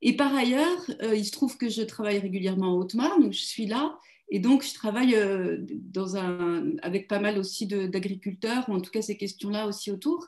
Et 0.03 0.15
par 0.15 0.35
ailleurs, 0.35 0.91
euh, 1.03 1.15
il 1.15 1.25
se 1.25 1.31
trouve 1.31 1.57
que 1.57 1.71
je 1.71 1.81
travaille 1.81 2.19
régulièrement 2.19 2.75
en 2.75 2.79
Haute-Marne, 2.81 3.23
donc 3.23 3.33
je 3.33 3.45
suis 3.45 3.67
là, 3.67 3.99
et 4.29 4.39
donc 4.39 4.63
je 4.63 4.75
travaille 4.75 5.15
euh, 5.15 5.65
avec 6.83 7.09
pas 7.09 7.19
mal 7.19 7.39
aussi 7.39 7.67
d'agriculteurs, 7.67 8.69
ou 8.69 8.75
en 8.75 8.81
tout 8.83 8.91
cas 8.91 9.01
ces 9.01 9.17
questions-là 9.17 9.67
aussi 9.67 9.91
autour. 9.91 10.27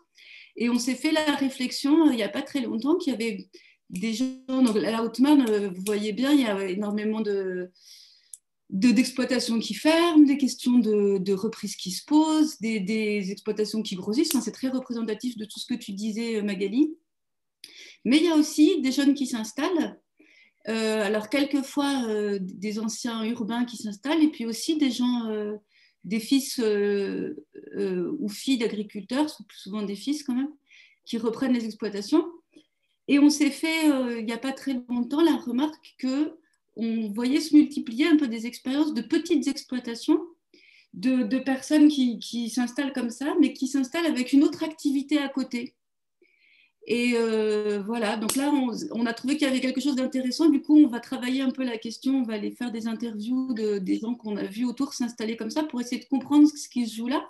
Et 0.57 0.71
on 0.71 0.79
s'est 0.79 0.95
fait 0.95 1.13
la 1.13 1.35
réflexion 1.35 2.11
il 2.11 2.17
n'y 2.17 2.23
a 2.23 2.31
pas 2.31 2.43
très 2.43 2.63
longtemps 2.63 2.97
qu'il 2.97 3.13
y 3.13 3.15
avait 3.15 3.47
des 3.91 4.13
gens, 4.13 4.63
donc 4.63 4.77
à 4.77 4.91
la 4.91 5.03
Haute-Marne, 5.03 5.47
euh, 5.49 5.71
vous 5.71 5.83
voyez 5.87 6.13
bien, 6.13 6.33
il 6.33 6.41
y 6.41 6.47
a 6.47 6.69
énormément 6.69 7.21
de 7.21 7.71
d'exploitations 8.71 9.59
qui 9.61 9.73
ferment, 9.73 10.27
des 10.27 10.37
questions 10.37 10.79
de, 10.79 11.17
de, 11.17 11.33
reprise 11.33 11.75
qui 11.75 11.91
se 11.91 12.05
posent, 12.05 12.59
des, 12.61 13.31
exploitations 13.31 13.81
qui 13.81 13.95
grossissent. 13.95 14.39
c'est 14.45 14.53
très 14.53 14.69
représentatif 14.69 15.39
de 15.39 15.47
tout 15.47 15.59
ce 15.59 15.65
que 15.65 15.73
tu 15.73 15.93
disais, 15.93 16.37
euh, 16.37 16.43
Magali. 16.43 16.91
Mais 18.05 18.19
il 18.19 18.25
y 18.25 18.29
a 18.29 18.35
aussi 18.35 18.83
des 18.83 18.93
jeunes 18.93 19.15
qui 19.15 19.27
s'installent. 19.27 19.99
Euh, 20.69 21.03
alors, 21.03 21.31
quelquefois, 21.31 22.39
des 22.41 22.79
anciens 22.79 23.25
urbains 23.25 23.65
qui 23.65 23.79
s'installent, 23.79 24.23
et 24.23 24.29
puis 24.29 24.45
aussi 24.45 24.77
des 24.77 24.91
gens, 24.91 25.31
des 26.05 26.21
fils 26.21 26.59
ou 26.59 28.29
filles 28.29 28.59
d'agriculteurs, 28.59 29.35
souvent 29.57 29.83
des 29.83 29.97
fils 29.97 30.23
quand 30.23 30.35
même, 30.35 30.53
qui 31.07 31.17
reprennent 31.17 31.55
les 31.55 31.65
exploitations. 31.65 32.23
Et 33.09 33.19
on 33.19 33.31
s'est 33.31 33.51
fait, 33.51 33.91
euh, 33.91 34.21
il 34.21 34.27
n'y 34.27 34.33
a 34.33 34.39
pas 34.39 34.53
très 34.53 34.75
longtemps, 34.89 35.23
la 35.23 35.37
remarque 35.37 35.95
que 35.99 36.37
on 36.77 37.09
voyait 37.09 37.41
se 37.41 37.57
multiplier 37.57 38.07
un 38.07 38.17
peu 38.17 38.29
des 38.29 38.47
expériences 38.47 38.95
de 38.95 39.03
petites 39.03 39.49
exploitations, 39.49 40.21
de, 40.95 41.39
personnes 41.39 41.89
qui, 41.89 42.51
s'installent 42.51 42.93
comme 42.93 43.11
ça, 43.11 43.35
mais 43.41 43.53
qui 43.53 43.67
s'installent 43.67 44.07
avec 44.07 44.33
une 44.33 44.45
autre 44.45 44.63
activité 44.63 45.19
à 45.19 45.29
côté. 45.29 45.75
Et 46.87 47.15
euh, 47.17 47.83
voilà, 47.85 48.17
donc 48.17 48.37
là, 48.37 48.53
on, 48.93 49.07
a 49.07 49.13
trouvé 49.13 49.37
qu'il 49.37 49.47
y 49.47 49.51
avait 49.51 49.61
quelque 49.61 49.81
chose 49.81 49.97
d'intéressant. 49.97 50.49
Du 50.49 50.63
coup, 50.63 50.79
on 50.79 50.87
va 50.87 51.01
travailler 51.01 51.43
un 51.43 51.51
peu 51.51 51.65
la 51.65 51.79
question, 51.79 52.21
on 52.21 52.23
va 52.23 52.35
aller 52.35 52.53
faire 52.53 52.71
des 52.71 52.87
interviews 52.87 53.53
de, 53.55 53.79
des 53.79 53.99
gens 53.99 54.15
qu'on 54.15 54.37
a 54.37 54.45
vus 54.45 54.65
autour 54.65 54.95
s'installer 54.95 55.37
comme 55.37 55.51
ça 55.51 55.65
pour 55.65 55.81
essayer 55.81 56.01
de 56.01 56.09
comprendre 56.09 56.49
ce 56.49 56.69
qui 56.69 56.87
se 56.87 56.97
joue 56.97 57.09
là 57.09 57.29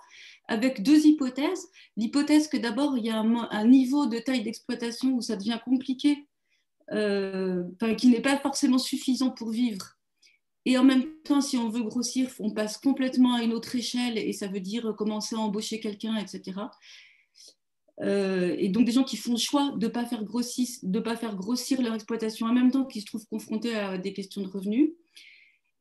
avec 0.48 0.82
deux 0.82 1.06
hypothèses. 1.06 1.68
L'hypothèse 1.96 2.48
que 2.48 2.56
d'abord, 2.56 2.96
il 2.96 3.04
y 3.04 3.10
a 3.10 3.20
un, 3.20 3.66
niveau 3.66 4.06
de 4.06 4.18
taille 4.18 4.42
d'exploitation 4.42 5.12
où 5.12 5.20
ça 5.20 5.36
devient 5.36 5.58
compliqué, 5.64 6.26
euh, 6.92 7.64
qui 7.96 8.08
n'est 8.08 8.22
pas 8.22 8.38
forcément 8.38 8.78
suffisant 8.78 9.30
pour 9.30 9.50
vivre. 9.50 9.98
Et 10.64 10.76
en 10.76 10.84
même 10.84 11.04
temps, 11.24 11.40
si 11.40 11.56
on 11.56 11.68
veut 11.68 11.82
grossir, 11.82 12.30
on 12.40 12.50
passe 12.50 12.78
complètement 12.78 13.34
à 13.34 13.42
une 13.42 13.52
autre 13.52 13.76
échelle 13.76 14.18
et 14.18 14.32
ça 14.32 14.48
veut 14.48 14.60
dire 14.60 14.94
commencer 14.96 15.36
à 15.36 15.38
embaucher 15.38 15.80
quelqu'un, 15.80 16.16
etc. 16.16 16.60
Euh, 18.00 18.54
et 18.58 18.68
donc 18.68 18.84
des 18.84 18.92
gens 18.92 19.04
qui 19.04 19.16
font 19.16 19.32
le 19.32 19.38
choix 19.38 19.72
de 19.76 19.86
ne 19.86 19.90
pas, 19.90 20.04
faire 20.04 20.24
grossir, 20.24 20.68
de 20.82 21.00
pas 21.00 21.16
faire 21.16 21.36
grossir 21.36 21.80
leur 21.82 21.94
exploitation 21.94 22.46
en 22.46 22.52
même 22.52 22.70
temps 22.70 22.84
qu'ils 22.84 23.02
se 23.02 23.06
trouvent 23.06 23.26
confrontés 23.26 23.74
à 23.74 23.98
des 23.98 24.12
questions 24.12 24.42
de 24.42 24.48
revenus. 24.48 24.90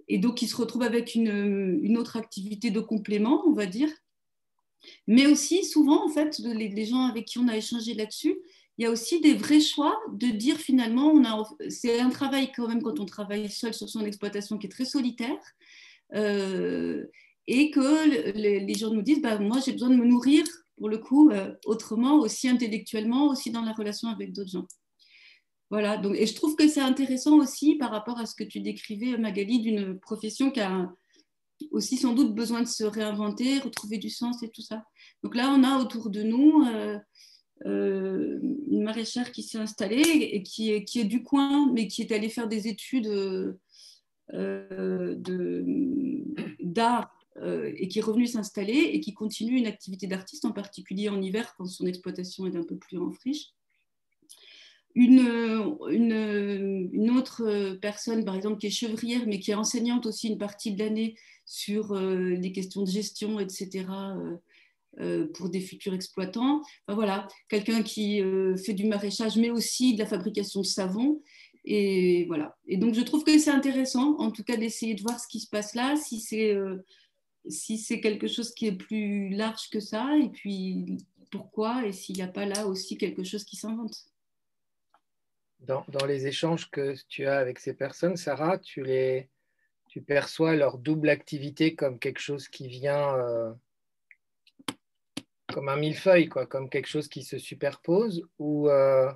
Et 0.08 0.20
donc 0.20 0.36
qui 0.36 0.48
se 0.48 0.56
retrouvent 0.56 0.84
avec 0.84 1.16
une, 1.16 1.80
une 1.84 1.98
autre 1.98 2.16
activité 2.16 2.72
de 2.72 2.80
complément, 2.80 3.44
on 3.46 3.54
va 3.54 3.66
dire, 3.66 3.90
mais 5.08 5.28
aussi, 5.28 5.64
souvent, 5.64 6.06
en 6.06 6.10
fait, 6.10 6.38
les, 6.40 6.86
gens 6.86 7.06
avec 7.06 7.26
qui 7.26 7.40
on 7.40 7.48
a 7.48 7.58
échangé 7.58 7.94
là-dessus, 7.94 8.36
il 8.78 8.84
y 8.84 8.86
a 8.86 8.92
aussi 8.92 9.20
des 9.22 9.34
vrais 9.34 9.60
choix 9.60 9.98
de 10.12 10.28
dire 10.28 10.58
finalement, 10.58 11.14
c'est 11.70 12.00
un 12.00 12.10
travail 12.10 12.52
quand 12.56 12.68
même 12.68 12.82
quand 12.82 13.00
on 13.00 13.06
travaille 13.06 13.50
seul 13.50 13.74
sur 13.74 13.90
son 13.90 14.06
exploitation 14.06 14.58
qui 14.58 14.68
est 14.68 14.72
très 14.72 14.86
solitaire. 14.86 15.40
Euh, 16.14 17.06
et 17.48 17.72
que 17.72 18.34
les, 18.36 18.74
gens 18.76 18.92
nous 18.92 19.02
disent, 19.02 19.22
bah, 19.22 19.40
moi 19.40 19.60
j'ai 19.66 19.72
besoin 19.72 19.90
de 19.90 19.96
me 19.96 20.06
nourrir, 20.06 20.44
pour 20.78 20.90
le 20.90 20.98
coup, 20.98 21.30
euh, 21.32 21.54
autrement, 21.66 22.16
aussi 22.20 22.50
intellectuellement, 22.50 23.28
aussi 23.30 23.52
dans 23.52 23.62
la 23.62 23.74
relation 23.74 24.10
avec 24.10 24.34
d'autres 24.34 24.52
gens. 24.52 24.68
voilà, 25.70 25.98
donc, 25.98 26.16
et 26.16 26.26
je 26.28 26.36
trouve 26.36 26.56
que 26.56 26.68
c'est 26.68 26.82
intéressant 26.82 27.38
aussi 27.38 27.76
par 27.76 27.92
rapport 27.92 28.20
à 28.20 28.26
ce 28.26 28.36
que 28.36 28.44
tu 28.44 28.60
décrivais, 28.60 29.18
Magali, 29.18 29.60
d'une 29.60 30.00
profession 30.00 30.52
qui 30.52 30.60
a 30.60 30.92
aussi 31.72 31.98
sans 31.98 32.14
doute 32.14 32.34
besoin 32.34 32.62
de 32.62 32.68
se 32.68 32.84
réinventer, 32.84 33.60
retrouver 33.60 33.98
du 33.98 34.10
sens 34.10 34.44
et 34.44 34.50
tout 34.50 34.62
ça. 34.62 34.84
Donc 35.24 35.36
là, 35.36 35.54
on 35.58 35.64
a 35.64 35.80
autour 35.80 36.10
de 36.10 36.24
nous 36.24 36.64
euh, 36.66 36.98
euh, 37.66 38.40
une 38.70 38.84
maraîchère 38.84 39.32
qui 39.32 39.44
s'est 39.44 39.58
installée 39.58 40.02
et 40.02 40.44
qui 40.44 40.72
est, 40.72 41.04
du 41.06 41.24
coin, 41.24 41.72
mais 41.74 41.88
qui 41.88 42.02
est 42.02 42.12
allée 42.12 42.30
faire 42.30 42.48
des 42.48 42.68
études 42.68 43.08
euh, 44.34 45.16
d'art 46.62 47.12
et 47.44 47.88
qui 47.88 48.00
est 48.00 48.02
revenue 48.02 48.26
s'installer 48.26 48.90
et 48.94 49.00
qui 49.00 49.14
continue 49.14 49.58
une 49.58 49.68
activité 49.68 50.08
d'artiste, 50.08 50.46
en 50.46 50.52
particulier 50.52 51.08
en 51.08 51.22
hiver 51.22 51.54
quand 51.56 51.68
son 51.68 51.86
exploitation 51.86 52.48
est 52.48 52.56
un 52.56 52.64
peu 52.64 52.78
plus 52.78 52.98
en 52.98 53.12
friche. 53.12 53.52
Une, 55.00 55.78
une, 55.92 57.12
autre 57.12 57.78
personne, 57.82 58.26
par 58.26 58.36
exemple, 58.36 58.58
qui 58.58 58.66
est 58.66 58.72
chevrière, 58.72 59.22
mais 59.28 59.40
qui 59.40 59.52
est 59.52 59.54
enseignante 59.54 60.08
aussi 60.08 60.28
une 60.28 60.40
partie 60.40 60.74
de 60.74 60.84
l'année 60.84 61.16
sur 61.46 61.94
euh, 61.94 62.32
les 62.32 62.52
questions 62.52 62.82
de 62.82 62.90
gestion, 62.90 63.40
etc., 63.40 63.86
euh, 63.90 64.38
euh, 65.00 65.28
pour 65.36 65.50
des 65.50 65.62
futurs 65.62 65.94
exploitants. 65.94 66.64
voilà, 66.88 67.28
quelqu'un 67.48 67.84
qui 67.84 68.24
fait 68.66 68.74
du 68.74 68.88
maraîchage, 68.88 69.38
mais 69.38 69.52
aussi 69.52 69.94
de 69.94 70.00
la 70.00 70.08
fabrication 70.08 70.62
de 70.62 70.66
savon. 70.66 71.22
Et 71.64 72.26
voilà. 72.26 72.58
Et 72.68 72.78
donc, 72.78 72.96
je 72.96 73.02
trouve 73.02 73.24
que 73.24 73.38
c'est 73.38 73.52
intéressant, 73.52 74.16
en 74.18 74.32
tout 74.32 74.44
cas, 74.44 74.58
d'essayer 74.58 74.96
de 74.96 75.04
voir 75.04 75.20
ce 75.20 75.28
qui 75.28 75.40
se 75.40 75.48
passe 75.48 75.76
là, 75.76 75.96
si 75.96 76.20
c'est 76.20 76.58
si 77.50 77.78
c'est 77.78 78.02
quelque 78.02 78.28
chose 78.28 78.54
qui 78.54 78.66
est 78.66 78.76
plus 78.76 79.30
large 79.30 79.70
que 79.70 79.80
ça, 79.80 80.18
et 80.18 80.30
puis 80.30 80.98
pourquoi, 81.30 81.86
et 81.86 81.94
s'il 81.94 82.16
n'y 82.16 82.24
a 82.24 82.28
pas 82.28 82.46
là 82.46 82.68
aussi 82.68 82.98
quelque 82.98 83.24
chose 83.24 83.44
qui 83.44 83.56
s'invente. 83.58 84.08
Dans, 85.62 86.06
les 86.08 86.28
échanges 86.28 86.70
que 86.70 86.96
tu 87.10 87.26
as 87.26 87.40
avec 87.40 87.60
ces 87.60 87.74
personnes, 87.74 88.16
Sarah, 88.16 88.58
tu 88.58 88.84
les, 88.84 89.30
tu 89.90 90.02
perçois 90.02 90.56
leur 90.56 90.78
double 90.78 91.10
activité 91.10 91.76
comme 91.76 92.00
quelque 92.00 92.20
chose 92.20 92.48
qui 92.48 92.68
vient 92.68 93.16
euh, 93.18 93.52
comme 95.52 95.68
un 95.68 95.76
millefeuille, 95.76 96.30
quoi, 96.30 96.46
comme 96.46 96.70
quelque 96.70 96.88
chose 96.88 97.08
qui 97.08 97.24
se 97.24 97.38
superpose 97.38 98.24
ou, 98.38 98.70
euh, 98.70 99.12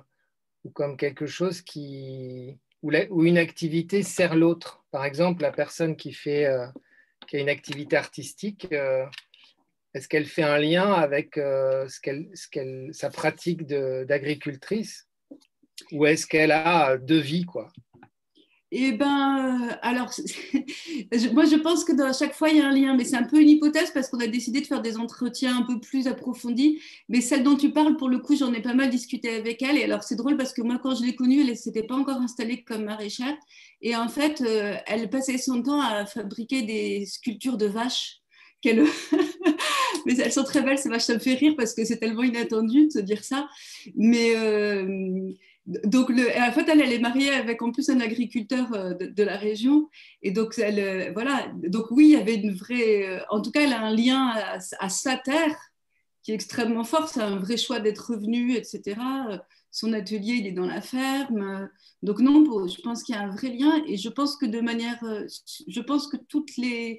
ou 0.64 0.70
comme 0.70 0.96
quelque 0.96 1.26
chose 1.26 1.62
qui 1.62 2.58
où, 2.82 2.92
où 3.10 3.24
une 3.24 3.38
activité 3.38 4.02
sert 4.02 4.34
l'autre. 4.34 4.84
Par 4.90 5.04
exemple, 5.04 5.42
la 5.42 5.52
personne 5.52 5.96
qui 5.96 6.12
fait 6.12 6.46
euh, 6.46 6.66
qui 7.28 7.36
a 7.36 7.40
une 7.40 7.48
activité 7.48 7.96
artistique, 7.96 8.66
est-ce 9.94 10.08
qu'elle 10.08 10.26
fait 10.26 10.42
un 10.42 10.58
lien 10.58 10.92
avec 10.92 11.36
ce 11.36 11.86
ce 12.34 12.92
sa 12.92 13.10
pratique 13.10 13.64
d'agricultrice 13.64 15.06
ou 15.90 16.06
est-ce 16.06 16.26
qu'elle 16.26 16.52
a 16.52 16.96
deux 16.96 17.20
vies, 17.20 17.44
quoi 17.44 17.72
eh 18.74 18.92
ben, 18.92 19.68
euh, 19.70 19.74
alors, 19.82 20.10
moi 21.34 21.44
je 21.44 21.56
pense 21.56 21.84
que 21.84 21.92
dans, 21.92 22.06
à 22.06 22.14
chaque 22.14 22.32
fois 22.32 22.48
il 22.48 22.56
y 22.56 22.60
a 22.62 22.66
un 22.66 22.74
lien, 22.74 22.96
mais 22.96 23.04
c'est 23.04 23.16
un 23.16 23.22
peu 23.22 23.38
une 23.38 23.50
hypothèse 23.50 23.90
parce 23.90 24.08
qu'on 24.08 24.18
a 24.20 24.26
décidé 24.26 24.62
de 24.62 24.66
faire 24.66 24.80
des 24.80 24.96
entretiens 24.96 25.58
un 25.58 25.62
peu 25.62 25.78
plus 25.78 26.06
approfondis. 26.06 26.80
Mais 27.10 27.20
celle 27.20 27.42
dont 27.42 27.56
tu 27.56 27.70
parles, 27.70 27.98
pour 27.98 28.08
le 28.08 28.18
coup, 28.18 28.34
j'en 28.34 28.50
ai 28.54 28.62
pas 28.62 28.72
mal 28.72 28.88
discuté 28.88 29.28
avec 29.28 29.60
elle. 29.60 29.76
Et 29.76 29.84
alors 29.84 30.02
c'est 30.02 30.16
drôle 30.16 30.38
parce 30.38 30.54
que 30.54 30.62
moi, 30.62 30.80
quand 30.82 30.94
je 30.94 31.04
l'ai 31.04 31.14
connue, 31.14 31.42
elle 31.42 31.50
ne 31.50 31.54
s'était 31.54 31.82
pas 31.82 31.96
encore 31.96 32.16
installée 32.16 32.64
comme 32.64 32.84
maraîchère. 32.84 33.36
Et 33.82 33.94
en 33.94 34.08
fait, 34.08 34.40
euh, 34.40 34.74
elle 34.86 35.10
passait 35.10 35.36
son 35.36 35.62
temps 35.62 35.82
à 35.82 36.06
fabriquer 36.06 36.62
des 36.62 37.04
sculptures 37.04 37.58
de 37.58 37.66
vaches. 37.66 38.20
Mais 38.64 40.16
elles 40.18 40.32
sont 40.32 40.44
très 40.44 40.62
belles, 40.62 40.78
ces 40.78 40.88
vaches, 40.88 41.02
ça 41.02 41.14
me 41.14 41.18
fait 41.18 41.34
rire 41.34 41.54
parce 41.58 41.74
que 41.74 41.84
c'est 41.84 41.98
tellement 41.98 42.22
inattendu 42.22 42.86
de 42.86 42.90
se 42.90 43.00
dire 43.00 43.22
ça. 43.22 43.48
Mais. 43.96 44.34
Euh, 44.34 45.32
donc, 45.66 46.10
en 46.10 46.52
fait, 46.52 46.68
elle, 46.68 46.80
elle, 46.80 46.92
est 46.92 46.98
mariée 46.98 47.30
avec 47.30 47.62
en 47.62 47.70
plus 47.70 47.88
un 47.88 48.00
agriculteur 48.00 48.72
euh, 48.74 48.94
de, 48.94 49.22
la 49.22 49.36
région. 49.36 49.88
Et 50.20 50.32
donc, 50.32 50.58
elle, 50.58 50.80
euh, 50.80 51.12
voilà. 51.12 51.52
Donc, 51.54 51.90
oui, 51.92 52.06
il 52.06 52.10
y 52.10 52.16
avait 52.16 52.34
une 52.34 52.52
vraie. 52.52 53.06
Euh, 53.06 53.20
en 53.30 53.40
tout 53.40 53.52
cas, 53.52 53.62
elle 53.62 53.72
a 53.72 53.80
un 53.80 53.94
lien 53.94 54.32
à, 54.80 54.88
sa 54.88 55.16
terre 55.16 55.56
qui 56.22 56.32
est 56.32 56.34
extrêmement 56.34 56.82
fort. 56.82 57.08
C'est 57.08 57.20
un 57.20 57.36
vrai 57.36 57.56
choix 57.56 57.78
d'être 57.78 58.10
revenu, 58.12 58.54
etc. 58.56 58.96
Son 59.70 59.92
atelier, 59.92 60.34
il 60.34 60.46
est 60.48 60.52
dans 60.52 60.66
la 60.66 60.80
ferme. 60.80 61.70
Donc, 62.02 62.18
non, 62.18 62.66
je 62.66 62.80
pense 62.82 63.04
qu'il 63.04 63.14
y 63.14 63.18
a 63.18 63.22
un 63.22 63.30
vrai 63.30 63.50
lien. 63.50 63.84
Et 63.86 63.96
je 63.96 64.08
pense 64.08 64.36
que 64.36 64.46
de 64.46 64.60
manière. 64.60 64.98
Je 65.68 65.80
pense 65.80 66.08
que 66.08 66.16
toutes 66.16 66.56
les 66.56 66.98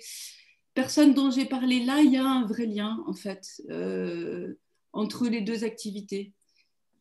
personnes 0.74 1.14
dont 1.14 1.32
j'ai 1.32 1.46
parlé 1.46 1.84
là, 1.84 2.00
il 2.00 2.14
y 2.14 2.18
a 2.18 2.26
un 2.26 2.46
vrai 2.46 2.66
lien, 2.66 3.04
en 3.08 3.14
fait, 3.14 3.62
entre 4.94 5.28
les 5.28 5.42
deux 5.42 5.66
activités 5.66 6.34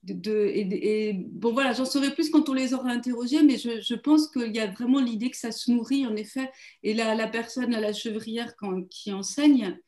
bon 0.05 1.53
voilà, 1.53 1.73
j'en 1.73 1.85
saurai 1.85 2.13
plus 2.13 2.31
quand 2.31 2.49
on 2.49 2.55
les 2.55 2.75
aura 2.75 2.91
interrogés, 2.91 3.43
mais 3.43 3.57
je, 3.57 3.95
pense 3.95 4.29
qu'il 4.29 4.55
y 4.55 4.61
a 4.61 4.67
vraiment 4.67 5.01
l'idée 5.01 5.31
que 5.31 5.37
ça 5.37 5.53
se 5.53 5.71
nourrit 5.71 6.07
en 6.07 6.17
effet. 6.17 6.51
Et 6.83 6.95
la, 6.95 7.15
la 7.15 7.29
personne 7.29 7.75
à 7.75 7.81
la 7.81 7.93
chevrière 7.93 8.55
qui 8.91 9.13
enseigne, 9.13 9.79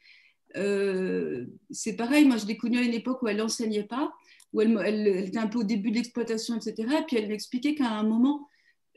euh, 0.57 1.47
c'est 1.71 1.97
pareil. 1.97 2.25
Moi, 2.25 2.37
je 2.37 2.47
l'ai 2.47 2.57
connue 2.57 2.79
à 2.79 2.83
une 2.83 2.95
époque 2.95 3.23
où 3.23 3.29
elle 3.29 3.39
n'enseignait 3.39 3.85
pas, 3.85 4.13
où 4.53 4.61
elle, 4.61 5.07
était 5.07 5.39
un 5.39 5.49
peu 5.49 5.61
au 5.61 5.65
début 5.65 5.91
de 5.91 5.97
l'exploitation, 5.97 6.57
etc. 6.57 6.75
Et 7.01 7.05
puis 7.07 7.17
elle 7.17 7.29
m'expliquait 7.29 7.75
qu'à 7.75 7.91
un 7.91 8.05
moment, 8.05 8.49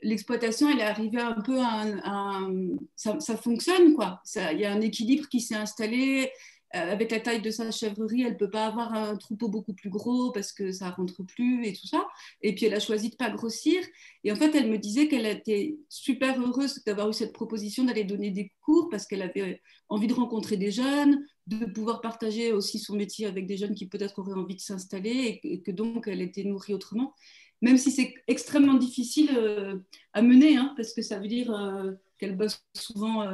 l'exploitation, 0.02 0.70
elle 0.70 0.78
est 0.78 0.82
arrivée 0.82 1.20
un 1.20 1.40
peu 1.40 1.58
à 1.58 1.84
un, 2.04 2.76
ça, 2.94 3.36
fonctionne 3.36 3.94
quoi. 3.94 4.22
Il 4.52 4.58
y 4.58 4.64
a 4.64 4.72
un 4.72 4.80
équilibre 4.80 5.28
qui 5.28 5.40
s'est 5.40 5.56
installé. 5.56 6.30
Euh, 6.74 6.92
avec 6.92 7.10
la 7.10 7.20
taille 7.20 7.40
de 7.40 7.50
sa 7.50 7.70
chèvrerie, 7.70 8.22
elle 8.22 8.34
ne 8.34 8.38
peut 8.38 8.50
pas 8.50 8.66
avoir 8.66 8.92
un 8.92 9.16
troupeau 9.16 9.48
beaucoup 9.48 9.72
plus 9.72 9.88
gros 9.88 10.32
parce 10.32 10.52
que 10.52 10.70
ça 10.70 10.90
rentre 10.90 11.22
plus 11.22 11.64
et 11.66 11.72
tout 11.72 11.86
ça. 11.86 12.06
Et 12.42 12.54
puis 12.54 12.66
elle 12.66 12.74
a 12.74 12.80
choisi 12.80 13.08
de 13.08 13.16
pas 13.16 13.30
grossir. 13.30 13.82
Et 14.22 14.32
en 14.32 14.36
fait, 14.36 14.54
elle 14.54 14.70
me 14.70 14.76
disait 14.76 15.08
qu'elle 15.08 15.24
était 15.24 15.78
super 15.88 16.38
heureuse 16.38 16.82
d'avoir 16.84 17.08
eu 17.08 17.14
cette 17.14 17.32
proposition 17.32 17.84
d'aller 17.84 18.04
donner 18.04 18.30
des 18.30 18.52
cours 18.60 18.90
parce 18.90 19.06
qu'elle 19.06 19.22
avait 19.22 19.62
envie 19.88 20.08
de 20.08 20.12
rencontrer 20.12 20.58
des 20.58 20.70
jeunes, 20.70 21.24
de 21.46 21.64
pouvoir 21.64 22.02
partager 22.02 22.52
aussi 22.52 22.78
son 22.78 22.96
métier 22.96 23.24
avec 23.24 23.46
des 23.46 23.56
jeunes 23.56 23.74
qui 23.74 23.86
peut-être 23.86 24.18
auraient 24.18 24.38
envie 24.38 24.56
de 24.56 24.60
s'installer 24.60 25.40
et 25.42 25.62
que 25.62 25.70
donc 25.70 26.06
elle 26.06 26.20
était 26.20 26.44
nourrie 26.44 26.74
autrement. 26.74 27.14
Même 27.62 27.78
si 27.78 27.90
c'est 27.90 28.14
extrêmement 28.28 28.74
difficile 28.74 29.30
euh, 29.36 29.76
à 30.12 30.20
mener, 30.20 30.58
hein, 30.58 30.74
parce 30.76 30.92
que 30.92 31.02
ça 31.02 31.18
veut 31.18 31.26
dire 31.26 31.50
euh, 31.50 31.92
qu'elle 32.18 32.36
bosse 32.36 32.62
souvent 32.74 33.24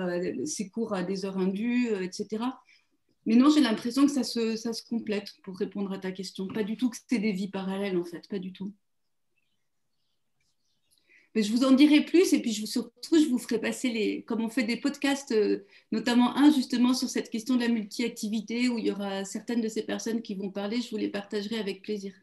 ses 0.44 0.70
cours 0.70 0.94
à 0.94 1.02
des 1.02 1.24
heures 1.24 1.38
indues, 1.38 1.88
etc. 2.02 2.44
Mais 3.26 3.36
non, 3.36 3.50
j'ai 3.50 3.60
l'impression 3.60 4.06
que 4.06 4.12
ça 4.12 4.22
se, 4.22 4.88
complète 4.88 5.32
pour 5.42 5.58
répondre 5.58 5.92
à 5.92 5.98
ta 5.98 6.12
question. 6.12 6.46
Pas 6.46 6.62
du 6.62 6.76
tout 6.76 6.90
que 6.90 6.96
c'est 7.08 7.18
des 7.18 7.32
vies 7.32 7.48
parallèles, 7.48 7.96
en 7.96 8.04
fait, 8.04 8.28
pas 8.28 8.38
du 8.38 8.52
tout. 8.52 8.74
Mais 11.34 11.42
je 11.42 11.50
vous 11.50 11.64
en 11.64 11.72
dirai 11.72 12.04
plus 12.04 12.32
et 12.32 12.40
puis 12.40 12.52
je, 12.52 12.64
surtout, 12.64 13.18
je 13.18 13.28
vous 13.28 13.38
ferai 13.38 13.60
passer 13.60 13.90
les. 13.90 14.22
Comme 14.22 14.42
on 14.42 14.48
fait 14.48 14.62
des 14.62 14.76
podcasts, 14.76 15.32
euh, 15.32 15.66
notamment 15.90 16.36
un 16.36 16.52
justement 16.52 16.94
sur 16.94 17.08
cette 17.08 17.28
question 17.28 17.56
de 17.56 17.62
la 17.62 17.68
multi-activité, 17.68 18.68
où 18.68 18.78
il 18.78 18.86
y 18.86 18.90
aura 18.92 19.24
certaines 19.24 19.60
de 19.60 19.68
ces 19.68 19.84
personnes 19.84 20.22
qui 20.22 20.36
vont 20.36 20.50
parler, 20.50 20.80
je 20.80 20.90
vous 20.90 20.96
les 20.96 21.08
partagerai 21.08 21.58
avec 21.58 21.82
plaisir. 21.82 22.14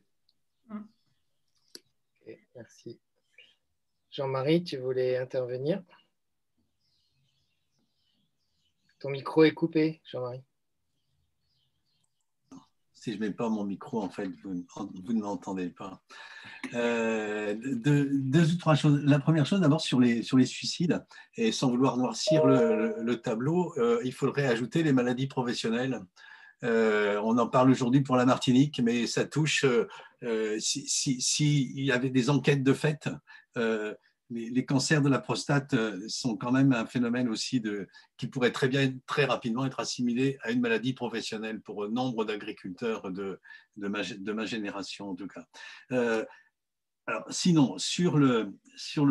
merci. 2.56 3.00
Jean-Marie, 4.12 4.64
tu 4.64 4.78
voulais 4.78 5.18
intervenir? 5.18 5.84
Ton 9.00 9.10
micro 9.10 9.44
est 9.44 9.54
coupé, 9.54 10.00
Jean-Marie 10.06 10.44
si 13.02 13.14
je 13.14 13.18
ne 13.18 13.22
mets 13.22 13.32
pas 13.32 13.50
mon 13.50 13.64
micro, 13.64 14.00
en 14.00 14.12
fait, 14.12 14.30
vous, 14.44 14.64
vous 14.76 15.14
ne 15.14 15.22
m'entendez 15.22 15.70
pas. 15.70 16.04
Euh, 16.76 17.56
deux, 17.60 18.54
ou 18.54 18.58
trois 18.58 18.76
choses. 18.76 19.02
La 19.04 19.18
première 19.18 19.48
chose, 19.48 19.60
d'abord, 19.60 19.82
sur 19.82 20.00
les, 20.00 20.22
sur 20.22 20.38
les 20.38 20.46
suicides, 20.46 21.04
et 21.36 21.52
sans 21.52 21.72
vouloir 21.72 21.98
noircir 21.98 22.46
le, 22.46 23.16
tableau, 23.16 23.74
euh, 23.78 24.00
il 24.04 24.14
faudrait 24.14 24.46
ajouter 24.46 24.84
les 24.84 24.94
maladies 24.94 25.26
professionnelles. 25.26 26.00
Euh, 26.64 27.20
on 27.24 27.40
en 27.40 27.48
parle 27.48 27.72
aujourd'hui 27.72 28.02
pour 28.02 28.18
la 28.18 28.26
Martinique, 28.28 28.80
mais 28.84 29.08
ça 29.08 29.26
touche, 29.26 29.66
s'il 30.60 31.22
si, 31.22 31.72
y 31.74 31.92
avait 31.92 32.12
des 32.12 32.30
enquêtes 32.30 32.62
de 32.62 32.74
fait, 32.74 33.10
les, 34.32 34.66
cancers 34.66 35.02
de 35.02 35.10
la 35.10 35.20
prostate 35.20 35.74
euh, 35.74 36.00
sont 36.08 36.38
quand 36.38 36.52
même 36.52 36.74
un 36.74 36.86
phénomène 36.86 37.28
aussi 37.28 37.62
qui 38.18 38.28
pourrait 38.28 38.52
très 38.52 38.68
bien, 38.68 38.94
très 39.06 39.26
rapidement 39.26 39.66
être 39.66 39.80
assimilé 39.80 40.38
à 40.42 40.52
une 40.52 40.62
maladie 40.62 40.94
professionnelle 40.94 41.62
pour 41.62 41.88
nombre 41.90 42.26
d'agriculteurs 42.26 43.12
de, 43.12 43.40
de, 43.78 43.88
ma, 43.88 44.02
de, 44.04 44.32
ma, 44.32 44.46
génération 44.46 45.10
en 45.10 45.16
tout 45.16 45.28
cas. 45.28 45.46
Euh, 45.92 46.26
sinon, 47.30 47.78
sur 47.78 48.18
le, 48.18 48.54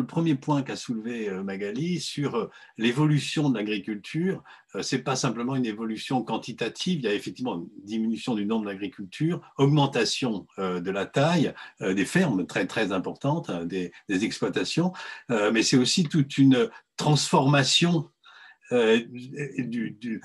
premier 0.07 0.35
point 0.35 0.63
qu'a 0.63 0.75
soulevé 0.75 1.29
euh, 1.29 1.43
Magali, 1.43 1.99
sur 1.99 2.35
euh, 2.35 2.49
l'évolution 2.77 3.49
de 3.49 3.57
l'agriculture, 3.57 4.43
euh, 4.75 4.81
ce 4.81 4.95
n'est 4.95 5.01
pas 5.01 5.15
simplement 5.15 5.55
une 5.55 5.65
évolution 5.65 6.23
quantitative, 6.23 6.99
il 6.99 7.05
y 7.05 7.07
a 7.07 7.13
effectivement 7.13 7.55
une 7.55 7.67
diminution 7.83 8.35
du 8.35 8.45
nombre 8.45 8.65
d'agricultures, 8.65 9.41
augmentation 9.57 10.47
de 10.57 10.91
la 10.91 11.05
taille 11.05 11.53
des 11.79 12.05
fermes 12.05 12.45
très 12.45 12.67
très 12.67 12.91
importante, 12.91 13.49
hein, 13.49 13.65
des 13.65 13.91
exploitations, 14.09 14.93
mais 15.29 15.63
c'est 15.63 15.77
aussi 15.77 16.03
toute 16.03 16.37
une 16.37 16.69
transformation 16.97 18.09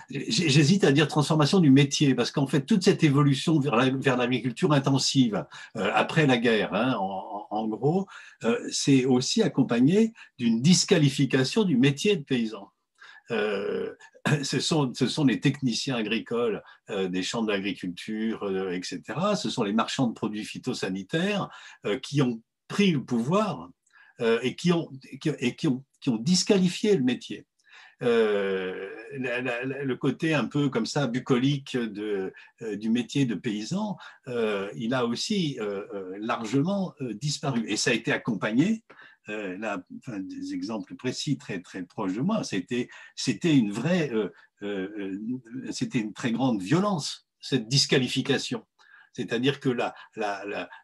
j'hésite 0.09 0.85
à 0.85 0.93
dire 0.93 1.09
transformation 1.09 1.59
du 1.59 1.71
métier, 1.71 2.15
parce 2.15 2.31
qu'en 2.31 2.47
fait, 2.47 2.65
toute 2.65 2.85
cette 2.85 3.03
évolution 3.03 3.59
vers 3.59 4.17
l'agriculture 4.17 4.73
intensive 4.73 5.45
après 5.75 6.27
la 6.27 6.39
guerre, 6.39 6.73
hein, 6.75 6.95
en, 6.99 7.67
gros, 7.67 8.07
c'est 8.71 9.05
aussi 9.05 9.43
accompagné 9.43 10.13
d'une 10.39 10.63
disqualification 10.63 11.65
du 11.65 11.77
métier 11.77 12.17
de 12.17 12.23
paysan. 12.23 12.71
ce, 13.31 14.61
sont, 14.61 15.25
les 15.25 15.41
techniciens 15.41 15.97
agricoles 15.97 16.63
des 16.89 17.23
champs 17.23 17.43
d'agriculture, 17.43 18.71
etc. 18.71 19.03
Ce 19.37 19.51
sont 19.51 19.65
les 19.65 19.73
marchands 19.73 20.07
de 20.07 20.15
produits 20.15 20.45
phytosanitaires 20.45 21.49
qui 22.03 22.23
ont 22.23 22.41
pris 22.69 22.93
le 22.93 23.03
pouvoir 23.03 23.71
et, 24.21 24.55
qui 24.55 24.73
ont 24.73 24.89
disqualifié 26.21 26.97
le 26.97 27.03
métier. 27.03 27.45
Euh, 28.03 28.91
le 29.19 29.95
côté 29.95 30.35
un 30.35 30.45
peu 30.45 30.69
comme 30.69 30.85
ça 30.85 31.07
bucolique 31.07 31.77
euh, 31.77 32.31
du 32.77 32.91
métier 32.91 33.25
de 33.25 33.35
paysan, 33.35 33.97
euh, 34.29 34.71
il 34.77 34.93
a 34.95 35.07
aussi 35.07 35.59
largement 36.19 36.95
disparu. 37.01 37.65
Et 37.69 37.77
ça 37.77 37.91
a 37.91 37.95
été 37.95 38.13
accompagné 38.13 38.83
des 39.29 40.55
exemples 40.55 40.95
précis 40.95 41.37
très 41.37 41.61
très 41.61 41.83
proches 41.83 42.15
de 42.15 42.21
moi, 42.21 42.43
c'était 42.45 42.89
une 43.43 43.73
vraie, 43.73 44.13
c'était 45.71 45.99
une 45.99 46.13
très 46.13 46.33
grande 46.33 46.63
violence 46.63 47.27
cette 47.41 47.69
disqualification. 47.69 48.65
C'est-à-dire 49.17 49.61
que 49.61 49.71
là, 49.71 49.95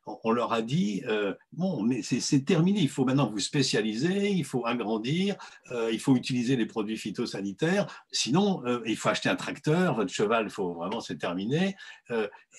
on 0.06 0.30
leur 0.30 0.54
a 0.54 0.62
dit, 0.62 1.02
euh, 1.06 1.34
bon, 1.52 1.82
mais 1.82 2.00
c'est 2.00 2.44
terminé, 2.46 2.80
il 2.80 2.88
faut 2.88 3.04
maintenant 3.04 3.30
vous 3.30 3.38
spécialiser, 3.38 4.30
il 4.30 4.44
faut 4.44 4.64
agrandir, 4.64 5.36
euh, 5.70 5.90
il 5.92 6.00
faut 6.00 6.16
utiliser 6.16 6.56
les 6.56 6.64
produits 6.64 6.96
phytosanitaires, 6.96 7.86
sinon 8.10 8.64
euh, 8.64 8.80
il 8.86 8.96
faut 8.96 9.10
acheter 9.10 9.28
un 9.28 9.36
tracteur, 9.36 9.96
votre 9.96 10.10
cheval, 10.10 10.46
il 10.46 10.50
faut 10.50 10.72
vraiment, 10.72 11.00
c'est 11.00 11.18
terminé. 11.18 11.76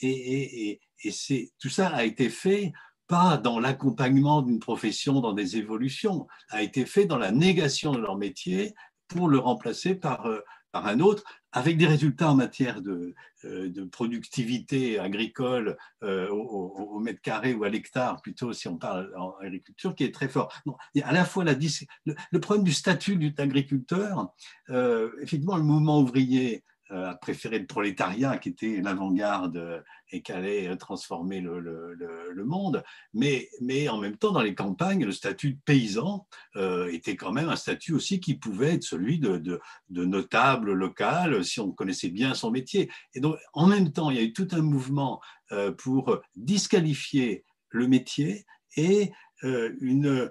et, 0.04 0.80
tout 1.60 1.70
ça 1.70 1.88
a 1.90 2.04
été 2.04 2.30
fait 2.30 2.72
pas 3.08 3.38
dans 3.38 3.60
l'accompagnement 3.60 4.44
d'une 4.44 4.60
profession, 4.60 5.22
dans 5.22 5.34
des 5.34 5.58
évolutions, 5.58 6.28
a 6.50 6.62
été 6.62 6.86
fait 6.86 7.06
dans 7.06 7.18
la 7.18 7.32
négation 7.32 7.92
de 7.94 8.00
leur 8.00 8.16
métier 8.16 8.76
pour 9.08 9.28
le 9.28 9.40
remplacer 9.40 9.96
par 9.96 10.30
un 10.74 11.00
autre, 11.00 11.24
avec 11.54 11.78
des 11.78 11.86
résultats 11.86 12.32
en 12.32 12.36
matière 12.36 12.82
de, 12.82 13.14
euh, 13.46 13.88
productivité 13.92 15.00
agricole 15.00 15.78
euh, 16.04 16.28
au, 16.30 17.00
mètre 17.00 17.22
carré 17.22 17.54
ou 17.54 17.64
à 17.64 17.70
l'hectare, 17.70 18.22
plutôt 18.22 18.54
si 18.54 18.68
on 18.68 18.78
parle 18.78 19.14
en 19.18 19.36
agriculture, 19.40 19.96
qui 19.96 20.04
est 20.04 20.14
très 20.14 20.28
fort. 20.28 20.52
il 20.96 21.00
y 21.00 21.02
a 21.02 21.08
à 21.08 21.12
la 21.14 21.26
fois 21.26 21.44
la, 21.44 21.54
le, 22.06 22.40
problème 22.40 22.64
du 22.64 22.74
statut 22.74 23.18
d'agriculteur, 23.32 24.34
euh, 24.70 25.12
effectivement, 25.22 25.58
le 25.58 25.64
mouvement 25.64 26.00
ouvrier 26.00 26.64
a 26.90 27.16
préféré 27.16 27.60
le 27.60 27.66
prolétariat 27.66 28.38
qui 28.38 28.50
était 28.50 28.82
l'avant-garde 28.82 29.58
euh, 29.58 29.82
et 30.12 30.22
qui 30.22 30.32
allait 30.32 30.68
euh, 30.68 30.76
transformer 30.76 31.42
le, 31.42 32.44
monde. 32.46 32.84
Mais, 33.14 33.50
mais, 33.62 33.88
en 33.88 33.98
même 33.98 34.18
temps, 34.18 34.32
dans 34.32 34.42
les 34.42 34.54
campagnes, 34.54 35.06
le 35.06 35.12
statut 35.12 35.54
de 35.54 35.60
paysan 35.64 36.28
était 36.92 37.16
quand 37.16 37.32
même 37.32 37.48
un 37.48 37.56
statut 37.56 37.94
aussi 37.94 38.20
qui 38.20 38.36
pouvait 38.36 38.74
être 38.74 38.84
celui 38.84 39.18
de, 39.18 39.38
de, 39.38 39.62
de, 39.90 40.04
notable 40.04 40.74
local 40.74 41.46
si 41.46 41.62
on 41.62 41.72
connaissait 41.72 42.10
bien 42.10 42.34
son 42.34 42.52
métier. 42.52 42.92
Et 43.14 43.22
donc, 43.22 43.38
en 43.54 43.68
même 43.68 43.94
temps, 43.94 44.10
il 44.10 44.18
y 44.18 44.20
a 44.20 44.24
eu 44.24 44.34
tout 44.34 44.48
un 44.52 44.62
mouvement 44.62 45.22
pour 45.78 46.20
disqualifier 46.36 47.46
le 47.70 47.88
métier 47.88 48.46
et 48.76 49.14
une, 49.42 50.30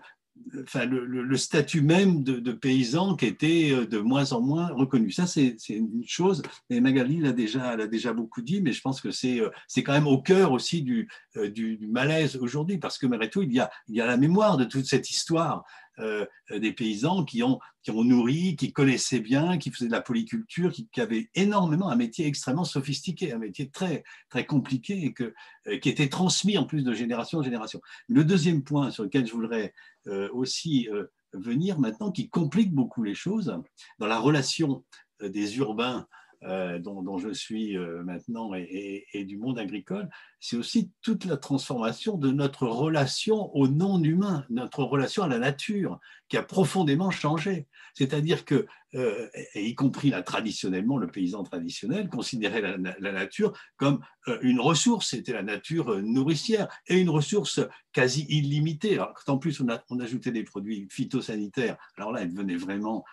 enfin, 0.62 0.84
le, 0.86 1.36
statut 1.36 1.82
même 1.82 2.22
de, 2.22 2.52
paysan 2.52 3.16
qui 3.16 3.26
était 3.26 3.70
euh, 3.72 3.86
de 3.86 3.98
moins 3.98 4.32
en 4.32 4.40
moins 4.40 4.68
reconnu. 4.68 5.10
Ça, 5.10 5.26
c'est 5.26 5.56
une 5.68 6.04
chose, 6.06 6.42
et 6.70 6.80
Magali 6.80 7.20
l'a 7.20 7.32
déjà, 7.32 7.76
déjà 7.86 8.12
beaucoup 8.12 8.42
dit, 8.42 8.60
mais 8.60 8.72
je 8.72 8.80
pense 8.80 9.00
que 9.00 9.10
c'est 9.10 9.40
euh, 9.40 9.50
quand 9.76 9.92
même 9.92 10.06
au 10.06 10.20
cœur 10.20 10.52
aussi 10.52 10.82
du, 10.82 11.08
euh, 11.36 11.50
du, 11.50 11.78
malaise 11.90 12.36
aujourd'hui, 12.36 12.78
parce 12.78 12.98
que 12.98 13.06
malgré 13.06 13.30
tout, 13.30 13.42
il 13.42 13.52
y, 13.52 13.60
a, 13.60 13.70
il 13.88 13.96
y 13.96 14.00
a 14.00 14.06
la 14.06 14.16
mémoire 14.16 14.56
de 14.56 14.64
toute 14.64 14.86
cette 14.86 15.10
histoire 15.10 15.64
euh, 15.98 16.24
des 16.50 16.72
paysans 16.72 17.22
qui 17.22 17.42
ont, 17.42 17.60
qui 17.82 17.90
ont 17.90 18.02
nourri, 18.02 18.56
qui 18.56 18.72
connaissaient 18.72 19.20
bien, 19.20 19.58
qui 19.58 19.70
faisaient 19.70 19.88
de 19.88 19.92
la 19.92 20.00
polyculture, 20.00 20.72
qui, 20.72 20.88
avaient 20.98 21.28
énormément 21.34 21.90
un 21.90 21.96
métier 21.96 22.26
extrêmement 22.26 22.64
sophistiqué, 22.64 23.32
un 23.32 23.38
métier 23.38 23.68
très, 23.68 24.02
très 24.30 24.46
compliqué 24.46 25.04
et 25.04 25.12
que, 25.12 25.34
euh, 25.66 25.78
qui 25.78 25.90
était 25.90 26.08
transmis 26.08 26.56
en 26.56 26.64
plus 26.64 26.82
de 26.82 26.94
génération 26.94 27.40
en 27.40 27.42
génération. 27.42 27.82
Le 28.08 28.24
deuxième 28.24 28.62
point 28.62 28.90
sur 28.90 29.04
lequel 29.04 29.26
je 29.26 29.32
voudrais 29.32 29.74
euh, 30.06 30.30
aussi 30.32 30.88
venir 31.34 31.78
maintenant, 31.78 32.10
qui 32.10 32.30
complique 32.30 32.72
beaucoup 32.72 33.02
les 33.02 33.14
choses, 33.14 33.54
dans 33.98 34.06
la 34.06 34.18
relation 34.18 34.84
des 35.20 35.58
urbains 35.58 36.06
dont, 36.42 37.18
je 37.18 37.32
suis 37.32 37.76
maintenant 38.04 38.52
et, 38.54 39.24
du 39.24 39.38
monde 39.38 39.58
agricole, 39.58 40.10
c'est 40.42 40.56
aussi 40.56 40.90
toute 41.02 41.24
la 41.24 41.36
transformation 41.36 42.18
de 42.18 42.32
notre 42.32 42.66
relation 42.66 43.54
au 43.56 43.68
non-humain, 43.68 44.44
notre 44.50 44.82
relation 44.82 45.22
à 45.22 45.28
la 45.28 45.38
nature, 45.38 46.00
qui 46.28 46.36
a 46.36 46.42
profondément 46.42 47.12
changé. 47.12 47.68
C'est-à-dire 47.94 48.44
que, 48.44 48.66
euh, 48.94 49.28
y 49.54 49.74
compris 49.76 50.10
là, 50.10 50.22
traditionnellement, 50.22 50.98
le 50.98 51.06
paysan 51.06 51.44
traditionnel 51.44 52.08
considérait 52.08 52.60
la, 52.60 53.12
nature 53.12 53.52
comme 53.76 54.00
euh, 54.26 54.38
une 54.42 54.58
ressource, 54.58 55.10
c'était 55.10 55.32
la 55.32 55.42
nature 55.42 55.92
euh, 55.92 56.02
nourricière, 56.02 56.68
et 56.88 56.98
une 56.98 57.10
ressource 57.10 57.60
quasi 57.92 58.26
illimitée. 58.28 58.96
Quand 58.96 59.34
en 59.34 59.38
plus 59.38 59.60
on, 59.60 59.68
a, 59.68 59.84
ajoutait 60.02 60.32
des 60.32 60.42
produits 60.42 60.88
phytosanitaires, 60.90 61.76
alors 61.96 62.10
là, 62.10 62.22
elle 62.22 62.32
devenait 62.32 62.56
vraiment 62.56 63.04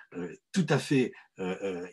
tout 0.51 0.65
à 0.69 0.79
fait 0.79 1.11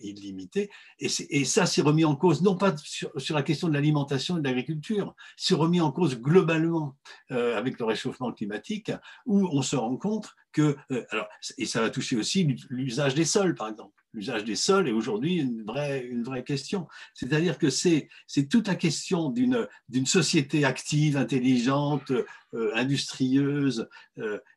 illimitée. 0.01 0.71
Et, 0.99 1.09
et 1.31 1.45
ça 1.45 1.67
s'est 1.67 1.83
remis 1.83 2.05
en 2.05 2.17
cause, 2.17 2.43
non 2.43 2.57
pas 2.57 2.75
sur 2.77 3.35
la 3.35 3.43
question 3.43 3.69
de 3.69 3.75
l'alimentation 3.75 4.39
et 4.39 4.41
de 4.41 4.45
l'agriculture, 4.45 5.15
s'est 5.37 5.55
remis 5.55 5.81
en 5.81 5.93
cause 5.93 6.21
globalement 6.21 6.97
euh, 7.31 7.57
avec 7.57 7.79
le 7.79 7.85
réchauffement 7.85 8.33
climatique, 8.33 8.93
où 9.27 9.49
on 9.53 9.63
se 9.63 9.77
rend 9.77 9.97
compte 9.97 10.35
que, 10.53 10.77
euh, 10.91 11.05
alors, 11.11 11.29
et 11.59 11.67
ça 11.67 11.81
va 11.81 11.91
toucher 11.91 12.17
aussi 12.17 12.57
l'usage 12.71 13.15
des 13.15 13.25
sols, 13.25 13.55
par 13.55 13.69
exemple. 13.69 13.93
L'usage 14.13 14.45
des 14.45 14.57
sols 14.57 14.89
est 14.89 14.93
aujourd'hui 14.93 15.37
une 15.37 15.63
vraie, 15.63 16.03
une 16.05 16.23
vraie 16.23 16.45
question. 16.45 16.89
C'est-à-dire 17.13 17.59
que 17.59 17.69
c'est 17.69 18.09
toute 18.51 18.67
la 18.67 18.75
question 18.75 19.29
d'une 19.29 20.07
société 20.07 20.65
active, 20.65 21.19
intelligente, 21.19 22.11
euh, 22.55 22.71
industrieuse 22.75 23.89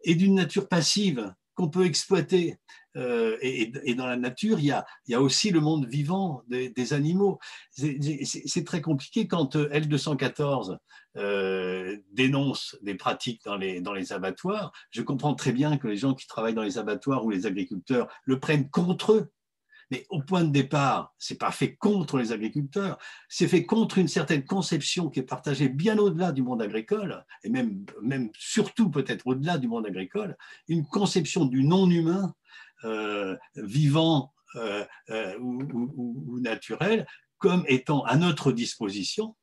et 0.04 0.16
d'une 0.16 0.36
nature 0.36 0.70
passive 0.70 1.34
qu'on 1.56 1.68
peut 1.68 1.86
exploiter. 1.86 2.58
Euh, 2.98 3.38
et, 3.42 3.94
dans 3.96 4.08
la 4.08 4.18
nature, 4.18 4.60
il 4.60 4.66
y 4.66 5.14
a, 5.14 5.22
aussi 5.22 5.52
le 5.52 5.60
monde 5.60 5.88
vivant 5.88 6.44
des, 6.48 6.94
animaux. 6.94 7.40
C'est 7.72 8.64
très 8.66 8.82
compliqué 8.82 9.28
quand 9.28 9.56
euh, 9.56 9.70
L214 9.70 10.78
euh, 11.18 11.98
dénonce 12.12 12.78
des 12.82 12.96
pratiques 12.96 13.44
dans 13.46 13.58
les, 13.58 14.14
abattoirs. 14.14 14.72
Je 14.92 15.02
comprends 15.02 15.36
très 15.36 15.52
bien 15.52 15.78
que 15.78 15.88
les 15.88 15.98
gens 15.98 16.14
qui 16.14 16.28
travaillent 16.28 16.54
dans 16.54 16.64
les 16.64 16.78
abattoirs 16.78 17.26
ou 17.26 17.30
les 17.30 17.46
agriculteurs 17.46 18.08
le 18.26 18.40
prennent 18.40 18.70
contre 18.70 19.14
eux 19.14 19.32
mais 19.92 20.06
au 20.10 20.22
point 20.22 20.44
de 20.44 20.52
départ, 20.52 21.16
c'est 21.18 21.40
pas 21.40 21.50
fait 21.50 21.76
contre 21.76 22.20
les 22.20 22.32
agriculteurs, 22.32 23.00
c'est 23.28 23.48
fait 23.48 23.66
contre 23.66 23.98
une 23.98 24.08
certaine 24.08 24.46
conception 24.46 25.10
qui 25.10 25.20
est 25.20 25.24
partagée 25.24 25.68
bien 25.68 25.98
au-delà 25.98 26.32
du 26.32 26.44
monde 26.44 26.62
agricole, 26.62 27.26
et 27.44 27.50
même 27.50 28.30
surtout 28.38 28.92
peut-être 28.92 29.26
au-delà 29.26 29.58
du 29.58 29.68
monde 29.68 29.88
agricole, 29.88 30.38
une 30.68 30.86
conception 30.86 31.46
du 31.46 31.64
non-humain 31.64 32.36
euh, 32.86 33.36
vivant 33.56 34.34
euh, 34.56 34.86
euh, 35.10 35.38
ou, 35.40 36.40
naturel 36.40 37.06
comme 37.38 37.66
étant 37.68 38.04
à 38.06 38.16
notre 38.16 38.52
disposition 38.54 39.36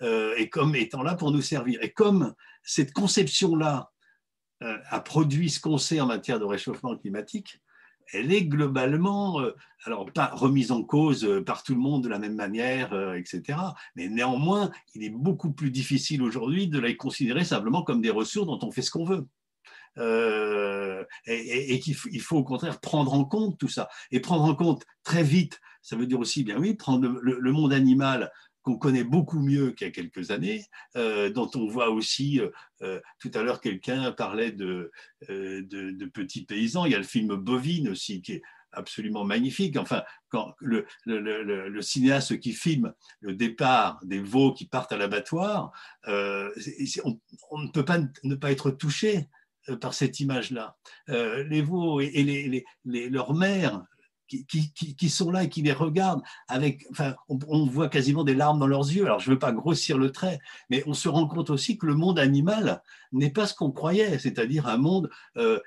et 0.00 0.50
comme 0.50 0.74
étant 0.74 1.02
là 1.02 1.14
pour 1.14 1.30
nous 1.30 1.40
servir. 1.40 1.80
Et 1.82 1.92
comme 1.92 2.34
cette 2.62 2.92
conception-là 2.92 3.90
a 4.60 5.00
produit 5.00 5.48
ce 5.48 5.60
qu'on 5.60 5.78
sait 5.78 6.00
en 6.00 6.06
matière 6.06 6.38
de 6.40 6.44
réchauffement 6.44 6.96
climatique, 6.96 7.60
elle 8.12 8.32
est 8.32 8.44
globalement, 8.44 9.40
alors 9.84 10.12
pas 10.12 10.26
remise 10.34 10.72
en 10.72 10.82
cause 10.82 11.42
par 11.46 11.62
tout 11.62 11.74
le 11.74 11.80
monde 11.80 12.02
de 12.02 12.08
la 12.08 12.18
même 12.18 12.34
manière, 12.34 12.92
etc. 13.14 13.58
Mais 13.94 14.08
néanmoins, 14.08 14.70
il 14.94 15.04
est 15.04 15.10
beaucoup 15.10 15.52
plus 15.52 15.70
difficile 15.70 16.22
aujourd'hui 16.22 16.66
de 16.66 16.80
la 16.80 16.92
considérer 16.94 17.44
simplement 17.44 17.82
comme 17.82 18.02
des 18.02 18.10
ressources 18.10 18.48
dont 18.48 18.58
on 18.62 18.72
fait 18.72 18.82
ce 18.82 18.90
qu'on 18.90 19.04
veut. 19.04 19.26
Et, 19.96 21.80
qu'il 21.80 22.20
faut, 22.20 22.36
au 22.36 22.44
contraire 22.44 22.80
prendre 22.80 23.14
en 23.14 23.24
compte 23.24 23.58
tout 23.58 23.68
ça. 23.68 23.88
Et 24.10 24.20
prendre 24.20 24.44
en 24.44 24.54
compte 24.54 24.84
très 25.02 25.22
vite, 25.22 25.60
ça 25.82 25.96
veut 25.96 26.06
dire 26.06 26.18
aussi, 26.18 26.44
bien 26.44 26.58
oui, 26.58 26.74
prendre 26.74 27.08
le 27.08 27.52
monde 27.52 27.72
animal 27.72 28.30
qu'on 28.64 28.78
connaît 28.78 29.04
beaucoup 29.04 29.40
mieux 29.40 29.72
qu'il 29.72 29.86
y 29.86 29.90
a 29.90 29.92
quelques 29.92 30.30
années, 30.30 30.64
euh, 30.96 31.30
dont 31.30 31.50
on 31.54 31.68
voit 31.68 31.90
aussi, 31.90 32.40
euh, 32.40 32.48
euh, 32.82 33.00
tout 33.20 33.30
à 33.34 33.42
l'heure 33.42 33.60
quelqu'un 33.60 34.10
parlait 34.10 34.52
de, 34.52 34.90
de, 35.28 36.06
petits 36.06 36.44
paysans, 36.46 36.86
il 36.86 36.92
y 36.92 36.94
a 36.94 36.98
le 36.98 37.04
film 37.04 37.36
Bovine 37.36 37.90
aussi 37.90 38.22
qui 38.22 38.32
est 38.32 38.42
absolument 38.72 39.24
magnifique. 39.24 39.76
Enfin, 39.76 40.02
quand 40.30 40.54
le, 40.58 40.86
cinéaste 41.82 42.40
qui 42.40 42.52
filme 42.52 42.94
le 43.20 43.34
départ 43.34 44.00
des 44.02 44.20
veaux 44.20 44.54
qui 44.54 44.66
partent 44.66 44.92
à 44.92 44.96
l'abattoir, 44.96 45.70
on, 46.06 47.58
ne 47.58 47.70
peut 47.70 47.84
pas 47.84 47.98
ne 48.22 48.34
pas 48.34 48.50
être 48.50 48.70
touché 48.70 49.28
par 49.80 49.94
cette 49.94 50.20
image-là. 50.20 50.76
les 51.08 51.62
veaux 51.62 52.00
et, 52.00 52.64
les, 52.84 53.08
leurs 53.08 53.34
mères 53.34 53.82
qui, 54.26 55.08
sont 55.08 55.30
là 55.30 55.44
et 55.44 55.48
qui 55.48 55.62
les 55.62 55.72
regardent 55.72 56.22
avec, 56.48 56.86
enfin, 56.90 57.14
on, 57.28 57.66
voit 57.66 57.88
quasiment 57.88 58.24
des 58.24 58.34
larmes 58.34 58.58
dans 58.58 58.66
leurs 58.66 58.90
yeux. 58.90 59.04
Alors, 59.04 59.20
je 59.20 59.30
ne 59.30 59.34
veux 59.34 59.38
pas 59.38 59.52
grossir 59.52 59.98
le 59.98 60.10
trait, 60.10 60.38
mais 60.70 60.82
on 60.86 60.94
se 60.94 61.08
rend 61.08 61.26
compte 61.26 61.50
aussi 61.50 61.78
que 61.78 61.86
le 61.86 61.94
monde 61.94 62.18
animal 62.18 62.82
n'est 63.12 63.30
pas 63.30 63.46
ce 63.46 63.54
qu'on 63.54 63.70
croyait, 63.70 64.18
c'est-à-dire 64.18 64.66
un 64.66 64.76
monde 64.76 65.10
euh, 65.36 65.60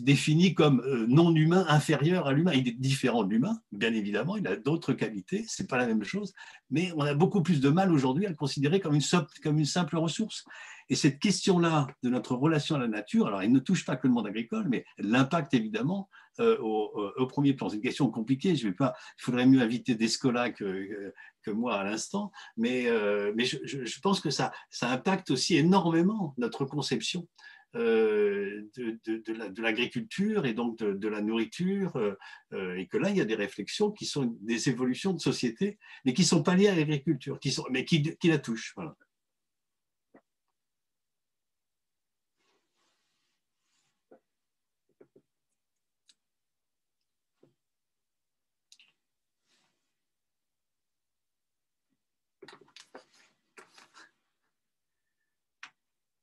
défini 0.00 0.54
comme 0.54 0.80
euh, 0.80 1.06
non 1.06 1.34
humain, 1.34 1.66
inférieur 1.68 2.26
à 2.26 2.32
l'humain. 2.32 2.52
Il 2.54 2.68
est 2.68 2.78
différent 2.78 3.24
de 3.24 3.30
l'humain, 3.30 3.60
bien 3.72 3.92
évidemment, 3.92 4.36
il 4.36 4.46
a 4.46 4.56
d'autres 4.56 4.92
qualités, 4.92 5.44
c'est 5.48 5.68
pas 5.68 5.76
la 5.76 5.86
même 5.86 6.04
chose, 6.04 6.32
mais 6.70 6.92
on 6.96 7.02
a 7.02 7.14
beaucoup 7.14 7.42
plus 7.42 7.60
de 7.60 7.68
mal 7.68 7.92
aujourd'hui 7.92 8.26
à 8.26 8.30
le 8.30 8.34
considérer 8.34 8.80
comme 8.80 8.94
une, 8.94 9.64
simple 9.64 9.96
ressource. 9.96 10.44
Et 10.90 10.94
cette 10.94 11.18
question-là 11.18 11.86
de 12.02 12.08
notre 12.08 12.34
relation 12.34 12.76
à 12.76 12.78
la 12.78 12.88
nature, 12.88 13.26
alors 13.26 13.42
elle 13.42 13.52
ne 13.52 13.58
touche 13.58 13.84
pas 13.84 13.96
que 13.96 14.06
le 14.06 14.12
monde 14.12 14.26
agricole, 14.26 14.66
mais 14.68 14.84
l'impact 14.98 15.52
évidemment 15.52 16.08
euh, 16.40 16.56
au, 16.58 17.26
premier 17.26 17.52
plan. 17.52 17.68
C'est 17.68 17.76
une 17.76 17.82
question 17.82 18.08
compliquée. 18.10 18.56
Je 18.56 18.68
vais 18.68 18.74
pas, 18.74 18.94
il 19.18 19.22
faudrait 19.22 19.44
mieux 19.44 19.60
inviter 19.60 19.96
des 19.96 20.08
scolas 20.08 20.50
que, 20.50 21.12
que 21.42 21.50
moi 21.50 21.76
à 21.80 21.84
l'instant, 21.84 22.30
mais, 22.56 22.86
euh, 22.88 23.32
je, 23.38 24.00
pense 24.00 24.20
que 24.20 24.30
ça, 24.30 24.52
impacte 24.82 25.30
aussi 25.30 25.56
énormément 25.56 26.34
notre 26.38 26.64
conception 26.64 27.26
euh, 27.26 27.34
de, 27.74 28.68
de, 28.76 29.48
de 29.48 29.62
l'agriculture 29.62 30.46
et 30.46 30.54
donc 30.54 30.78
de, 30.78 31.08
la 31.08 31.20
nourriture, 31.20 32.16
et 32.52 32.86
que 32.86 32.96
là, 32.96 33.10
il 33.10 33.16
y 33.16 33.20
a 33.20 33.24
des 33.24 33.34
réflexions 33.34 33.90
qui 33.90 34.06
sont 34.06 34.36
des 34.40 34.68
évolutions 34.68 35.12
de 35.12 35.20
société, 35.20 35.78
mais 36.04 36.12
qui 36.12 36.22
ne 36.22 36.26
sont 36.26 36.42
pas 36.42 36.54
liées 36.54 36.68
à 36.68 36.74
l'agriculture, 36.74 37.38
qui 37.40 37.52
sont, 37.52 37.64
mais 37.70 37.84
qui, 37.84 38.02
qui 38.16 38.28
la 38.28 38.38
touchent. 38.38 38.72
Voilà. 38.76 38.96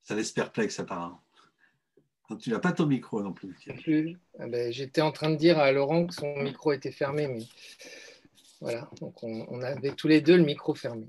Ça 0.05 0.13
laisse 0.13 0.31
perplexe 0.31 0.79
apparemment. 0.79 1.24
Tu 2.39 2.49
n'as 2.49 2.59
pas 2.59 2.71
ton 2.71 2.85
micro 2.85 3.21
non 3.21 3.33
plus. 3.33 3.55
Ah 4.39 4.47
ben, 4.47 4.71
j'étais 4.71 5.01
en 5.01 5.11
train 5.11 5.29
de 5.29 5.35
dire 5.35 5.59
à 5.59 5.71
Laurent 5.71 6.07
que 6.07 6.13
son 6.13 6.35
micro 6.41 6.71
était 6.71 6.91
fermé, 6.91 7.27
mais 7.27 7.43
voilà, 8.61 8.89
donc 8.99 9.23
on, 9.23 9.61
avait 9.61 9.91
tous 9.91 10.07
les 10.07 10.21
deux 10.21 10.37
le 10.37 10.43
micro 10.43 10.73
fermé. 10.73 11.07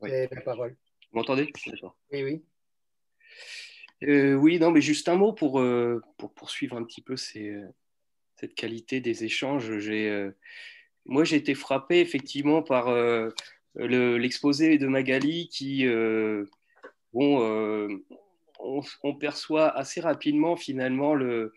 Oui. 0.00 0.10
la 0.10 0.40
parole. 0.40 0.76
Vous 1.12 1.18
m'entendez? 1.18 1.52
Oui, 2.12 2.22
oui. 2.22 2.42
Euh, 4.04 4.34
oui, 4.34 4.58
non, 4.58 4.70
mais 4.70 4.80
juste 4.80 5.08
un 5.08 5.16
mot 5.16 5.32
pour, 5.32 5.60
euh, 5.60 6.02
pour 6.18 6.32
poursuivre 6.32 6.76
un 6.76 6.84
petit 6.84 7.00
peu 7.00 7.16
cette 7.16 8.54
qualité 8.54 9.00
des 9.00 9.24
échanges. 9.24 9.78
J'ai, 9.78 10.08
euh, 10.10 10.30
moi, 11.06 11.24
j'ai 11.24 11.36
été 11.36 11.54
frappé 11.54 12.00
effectivement 12.00 12.62
par 12.62 12.94
l'exposé 13.74 14.78
de 14.78 14.86
Magali 14.86 15.48
qui 15.48 15.86
bon, 17.12 17.88
euh, 18.60 18.80
on, 19.02 19.14
perçoit 19.14 19.68
assez 19.76 20.00
rapidement 20.00 20.56
finalement 20.56 21.14
le, 21.14 21.52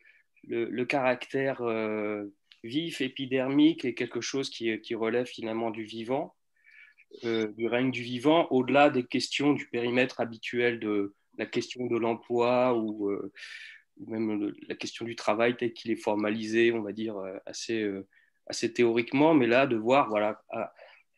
le, 0.48 0.86
caractère 0.86 1.62
euh, 1.62 2.26
vif, 2.64 3.02
épidermique 3.02 3.86
et 3.86 3.94
quelque 3.94 4.22
chose 4.22 4.50
qui, 4.50 4.80
qui, 4.82 4.96
relève 4.96 5.26
finalement 5.26 5.72
du 5.72 5.84
vivant, 5.84 6.36
euh, 7.24 7.48
du 7.48 7.68
règne 7.68 7.92
du 7.92 8.04
vivant, 8.04 8.48
au-delà 8.52 8.90
des 8.90 9.04
questions 9.04 9.54
du 9.54 9.68
périmètre 9.68 10.20
habituel 10.20 10.80
de 10.80 11.16
la 11.38 11.46
question 11.46 11.86
de 11.86 11.98
l'emploi 11.98 12.78
ou, 12.78 13.12
même 14.08 14.54
la 14.68 14.76
question 14.76 15.06
du 15.06 15.16
travail 15.16 15.58
tel 15.58 15.74
qu'il 15.74 15.92
est 15.92 16.02
formalisé, 16.02 16.72
on 16.72 16.82
va 16.82 16.94
dire, 16.94 17.16
assez, 17.46 17.90
assez 18.48 18.72
théoriquement, 18.74 19.34
mais 19.34 19.48
là 19.48 19.68
de 19.68 19.76
voir 19.76 20.10
voilà, 20.10 20.42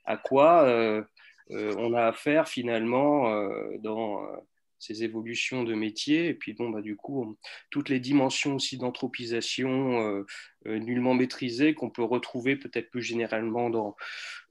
à, 0.06 0.18
quoi 0.18 1.04
euh, 1.52 1.74
on 1.78 1.94
a 1.94 2.04
affaire 2.06 2.48
finalement 2.48 3.34
euh, 3.34 3.78
dans 3.80 4.24
euh, 4.24 4.38
ces 4.82 5.04
évolutions 5.04 5.64
de 5.64 5.76
métier. 5.76 6.28
Et 6.28 6.34
puis, 6.34 6.54
bon, 6.54 6.70
bah, 6.70 6.82
du 6.82 6.96
coup, 6.96 7.38
toutes 7.70 7.90
les 7.90 8.00
dimensions 8.00 8.56
aussi 8.56 8.78
d'anthropisation 8.78 10.26
nullement 10.66 11.14
maîtrisées 11.14 11.74
qu'on 11.74 11.90
peut 11.90 12.04
retrouver 12.04 12.56
peut-être 12.56 12.90
plus 12.90 13.04
généralement 13.04 13.70
dans, 13.70 13.96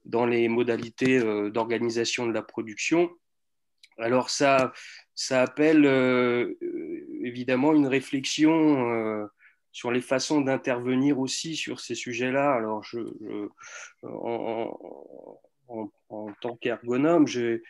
dans 0.05 0.25
les 0.25 0.47
modalités 0.47 1.19
d'organisation 1.51 2.25
de 2.25 2.31
la 2.31 2.41
production. 2.41 3.11
Alors, 3.97 4.29
ça, 4.29 4.71
ça 5.15 5.41
appelle 5.41 5.85
évidemment 7.23 7.73
une 7.73 7.87
réflexion 7.87 9.27
sur 9.71 9.91
les 9.91 10.01
façons 10.01 10.41
d'intervenir 10.41 11.19
aussi 11.19 11.55
sur 11.55 11.79
ces 11.79 11.95
sujets-là. 11.95 12.53
Alors, 12.53 12.83
je, 12.83 12.99
en, 14.03 14.77
tant 16.41 16.55
qu'ergonome, 16.57 17.27
j'ai 17.27 17.63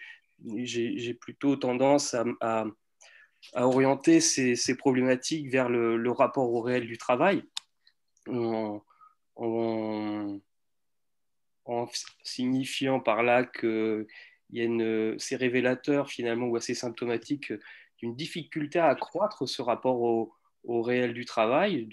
plutôt 1.20 1.56
tendance 1.56 2.16
à, 2.42 2.66
orienter 3.54 4.20
ces, 4.22 4.78
problématiques 4.78 5.50
vers 5.50 5.70
le, 5.70 6.12
rapport 6.12 6.52
au 6.52 6.62
réel 6.62 6.86
du 6.86 6.98
travail, 6.98 7.44
en, 8.28 8.82
signifiant 12.24 13.00
par 13.00 13.24
là 13.24 13.44
que 13.44 14.06
c'est 15.18 15.36
révélateur 15.36 16.10
finalement 16.10 16.48
ou 16.48 16.56
assez 16.56 16.74
symptomatique 16.74 17.54
d'une 17.98 18.16
difficulté 18.16 18.80
à 18.80 18.88
accroître 18.88 19.48
ce 19.48 19.62
rapport 19.62 20.02
au, 20.02 20.82
réel 20.82 21.14
du 21.14 21.26
travail 21.26 21.88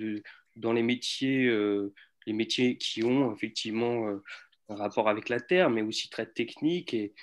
dans 0.57 0.73
les 0.73 0.83
métiers, 0.83 1.47
euh, 1.47 1.95
les 2.27 2.33
métiers 2.33 2.77
qui 2.77 3.03
ont 3.03 3.33
effectivement 3.33 4.09
euh, 4.09 4.23
un 4.69 4.77
rapport 4.77 5.09
avec 5.09 5.29
la 5.29 5.41
Terre, 5.41 5.71
mais 5.71 5.83
aussi 5.83 6.11
très 6.11 6.27
technique 6.27 6.93
et 6.93 7.15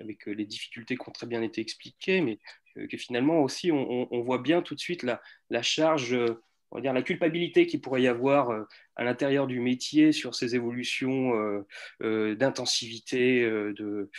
avec 0.00 0.28
euh, 0.28 0.32
les 0.32 0.44
difficultés 0.44 0.96
qui 0.96 1.08
ont 1.08 1.12
très 1.12 1.26
bien 1.26 1.42
été 1.42 1.60
expliquées, 1.60 2.20
mais 2.20 2.38
euh, 2.76 2.86
que 2.86 2.96
finalement 2.96 3.42
aussi 3.42 3.70
on, 3.72 4.20
voit 4.22 4.38
bien 4.38 4.62
tout 4.62 4.74
de 4.74 4.80
suite 4.80 5.02
la, 5.02 5.62
charge, 5.62 6.14
euh, 6.14 6.42
on 6.70 6.76
va 6.76 6.82
dire 6.82 6.92
la 6.92 7.02
culpabilité 7.02 7.66
qu'il 7.66 7.80
pourrait 7.80 8.02
y 8.02 8.08
avoir 8.08 8.66
à 8.96 9.04
l'intérieur 9.04 9.46
du 9.46 9.60
métier 9.60 10.12
sur 10.12 10.34
ces 10.34 10.54
évolutions 10.56 11.64
d'intensivité 12.00 13.42
de, 13.44 14.10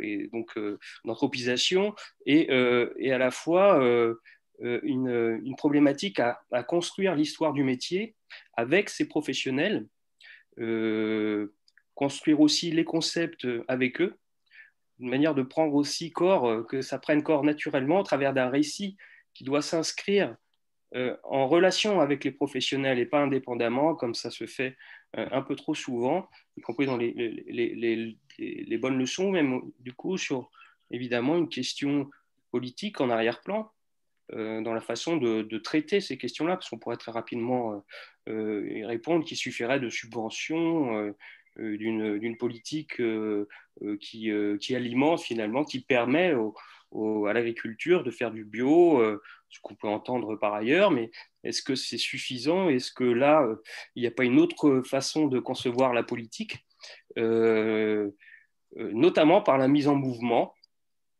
et 0.00 0.28
donc 0.32 0.56
d'anthropisation 1.04 1.94
et, 2.24 2.48
et, 2.98 3.12
à 3.12 3.18
la 3.18 3.32
fois 3.32 3.84
une, 4.60 5.54
problématique 5.58 6.20
à 6.20 6.62
construire 6.62 7.16
l'histoire 7.16 7.52
du 7.52 7.64
métier 7.64 8.14
avec 8.54 8.88
ces 8.88 9.08
professionnels 9.08 9.86
construire 11.94 12.40
aussi 12.40 12.70
les 12.70 12.84
concepts 12.84 13.46
avec 13.68 14.00
eux, 14.00 14.16
une 15.02 15.10
manière 15.10 15.34
de 15.34 15.42
prendre 15.42 15.74
aussi 15.74 16.12
corps, 16.12 16.48
euh, 16.48 16.62
que 16.62 16.80
ça 16.80 16.98
prenne 16.98 17.22
corps 17.22 17.44
naturellement 17.44 18.00
au 18.00 18.02
travers 18.04 18.32
d'un 18.32 18.48
récit 18.48 18.96
qui 19.34 19.44
doit 19.44 19.60
s'inscrire 19.60 20.36
euh, 20.94 21.16
en 21.24 21.48
relation 21.48 22.00
avec 22.00 22.22
les 22.24 22.30
professionnels 22.30 22.98
et 22.98 23.06
pas 23.06 23.20
indépendamment, 23.20 23.94
comme 23.94 24.14
ça 24.14 24.30
se 24.30 24.46
fait 24.46 24.76
euh, 25.16 25.26
un 25.32 25.42
peu 25.42 25.56
trop 25.56 25.74
souvent, 25.74 26.28
y 26.56 26.60
compris 26.60 26.86
dans 26.86 26.96
les, 26.96 27.12
les, 27.12 28.16
les, 28.38 28.78
bonnes 28.78 28.98
leçons, 28.98 29.30
même 29.30 29.60
du 29.80 29.92
coup 29.92 30.16
sur 30.16 30.50
évidemment 30.90 31.36
une 31.36 31.48
question 31.48 32.08
politique 32.50 33.00
en 33.00 33.10
arrière-plan, 33.10 33.70
dans 34.34 34.72
la 34.72 34.80
façon 34.80 35.18
de, 35.18 35.42
de 35.42 35.58
traiter 35.58 36.00
ces 36.00 36.16
questions-là, 36.16 36.56
parce 36.56 36.70
qu'on 36.70 36.78
pourrait 36.78 36.96
très 36.96 37.12
rapidement 37.12 37.84
y 38.26 38.82
répondre 38.82 39.26
qu'il 39.26 39.36
suffirait 39.36 39.78
de 39.78 39.90
subventions 39.90 41.12
d'une 41.56 42.36
politique 42.36 43.00
euh, 43.00 43.48
euh, 43.82 43.96
qui, 43.98 44.74
alimente 44.74 45.20
finalement, 45.20 45.64
qui 45.64 45.80
permet 45.80 46.34
à 46.94 47.32
l'agriculture 47.32 48.04
de 48.04 48.10
faire 48.10 48.30
du 48.30 48.44
bio, 48.44 49.02
ce 49.48 49.60
qu'on 49.62 49.74
peut 49.74 49.88
entendre 49.88 50.36
par 50.36 50.54
ailleurs, 50.54 50.90
mais 50.90 51.10
est-ce 51.44 51.62
que 51.62 51.74
c'est 51.74 51.98
suffisant? 51.98 52.68
Est-ce 52.68 52.92
que 52.92 53.04
là, 53.04 53.46
il 53.94 54.02
n'y 54.02 54.06
a 54.06 54.10
pas 54.10 54.24
une 54.24 54.38
autre 54.38 54.82
façon 54.82 55.26
de 55.26 55.38
concevoir 55.38 55.94
la 55.94 56.02
politique, 56.02 56.58
notamment 58.76 59.40
par 59.40 59.56
la 59.58 59.68
mise 59.68 59.88
en 59.88 59.94
mouvement 59.94 60.54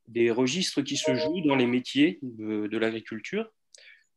des 0.08 0.30
registres 0.30 0.82
qui 0.82 0.98
se 0.98 1.14
jouent 1.14 1.40
dans 1.40 1.56
les 1.56 1.66
métiers 1.66 2.18
de 2.22 2.76
l'agriculture. 2.76 3.50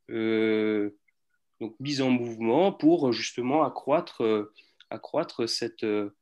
Donc 0.10 1.74
mise 1.80 2.02
en 2.02 2.10
mouvement 2.10 2.74
pour 2.74 3.14
justement 3.14 3.64
accroître 3.64 4.52
accroître 4.90 5.44
euh, 5.84 6.16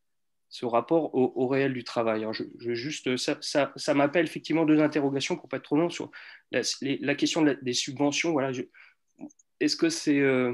ce 0.49 0.65
rapport 0.65 1.15
au, 1.15 1.47
réel 1.47 1.73
du 1.73 1.83
travail. 1.83 2.25
je, 2.31 2.73
juste, 2.73 3.15
ça, 3.17 3.93
m'appelle 3.95 4.25
effectivement 4.25 4.65
deux 4.65 4.81
interrogations 4.81 5.35
pour 5.35 5.49
pas 5.49 5.57
être 5.57 5.63
trop 5.63 5.77
long 5.77 5.89
sur 5.89 6.11
la, 6.51 7.15
question 7.15 7.41
des 7.41 7.73
subventions. 7.73 8.31
Voilà, 8.31 8.51
est-ce 9.59 9.75
que 9.75 9.89
c'est 9.89 10.19
euh, 10.19 10.53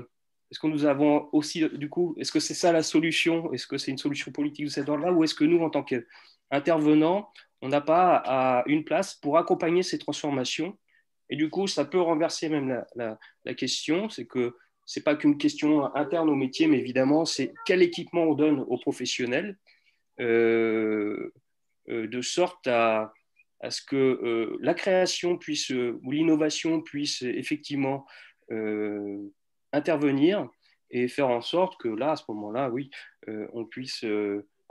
est-ce 0.51 0.59
que 0.59 0.67
nous 0.67 0.85
avons 0.85 1.29
aussi, 1.31 1.67
du 1.69 1.89
coup, 1.89 2.15
est-ce 2.17 2.31
que 2.31 2.39
c'est 2.39 2.55
ça 2.55 2.71
la 2.71 2.81
solution? 2.81 3.51
Est-ce 3.53 3.67
que 3.67 3.77
c'est 3.77 3.91
une 3.91 3.97
solution 3.99 4.31
politique 4.31 4.65
de 4.65 4.71
cet 4.71 4.89
ordre-là? 4.89 5.11
Ou 5.11 5.23
est-ce 5.23 5.35
que 5.35 5.43
nous, 5.43 5.61
en 5.63 5.69
tant 5.69 5.83
qu'intervenants, 5.83 7.31
on 7.61 7.67
n'a 7.67 7.81
pas 7.81 8.63
une 8.65 8.83
place 8.83 9.13
pour 9.13 9.37
accompagner 9.37 9.83
ces 9.83 9.99
transformations? 9.99 10.77
Et 11.29 11.35
du 11.35 11.51
coup, 11.51 11.67
ça 11.67 11.85
peut 11.85 12.01
renverser 12.01 12.49
même 12.49 12.83
la, 12.95 13.19
la 13.45 13.53
question, 13.53 14.09
c'est 14.09 14.25
que 14.25 14.55
c'est 14.89 15.03
pas 15.03 15.15
qu'une 15.15 15.37
question 15.37 15.95
interne 15.95 16.31
au 16.31 16.35
métier, 16.35 16.65
mais 16.65 16.79
évidemment, 16.79 17.23
c'est 17.23 17.53
quel 17.67 17.83
équipement 17.83 18.23
on 18.23 18.33
donne 18.33 18.61
aux 18.61 18.79
professionnels, 18.79 19.55
de 20.17 21.31
sorte 22.23 22.65
à, 22.65 23.13
ce 23.69 23.83
que 23.83 24.57
la 24.59 24.73
création 24.73 25.37
puisse, 25.37 25.69
ou 25.69 26.11
l'innovation 26.11 26.81
puisse 26.81 27.21
effectivement 27.21 28.07
intervenir 29.71 30.49
et 30.89 31.07
faire 31.07 31.29
en 31.29 31.41
sorte 31.41 31.79
que 31.79 31.87
là, 31.87 32.13
à 32.13 32.15
ce 32.15 32.23
moment-là, 32.29 32.71
oui, 32.71 32.89
on 33.27 33.65
puisse 33.65 34.03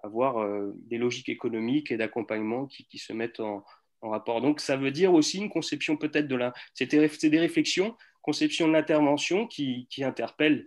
avoir 0.03 0.45
des 0.75 0.99
logiques 0.99 1.29
économiques 1.29 1.93
et 1.93 1.97
d'accompagnement 1.97 2.67
qui, 2.67 2.89
qui, 2.89 2.99
se 2.99 3.13
mettent 3.13 3.39
en, 3.39 3.65
en 4.01 4.11
rapport. 4.11 4.41
Donc, 4.41 4.59
ça 4.59 4.77
veut 4.77 4.91
dire 4.91 5.15
aussi 5.15 5.39
une 5.39 5.49
conception 5.49 5.97
peut-être 5.97 6.27
de 6.27 6.35
la... 6.35 6.53
C'est 6.75 6.87
des 6.87 7.39
réflexions, 7.39 7.97
conception 8.23 8.69
de 8.69 8.73
l'intervention 8.73 9.47
qui, 9.47 9.87
interpellent 10.01 10.67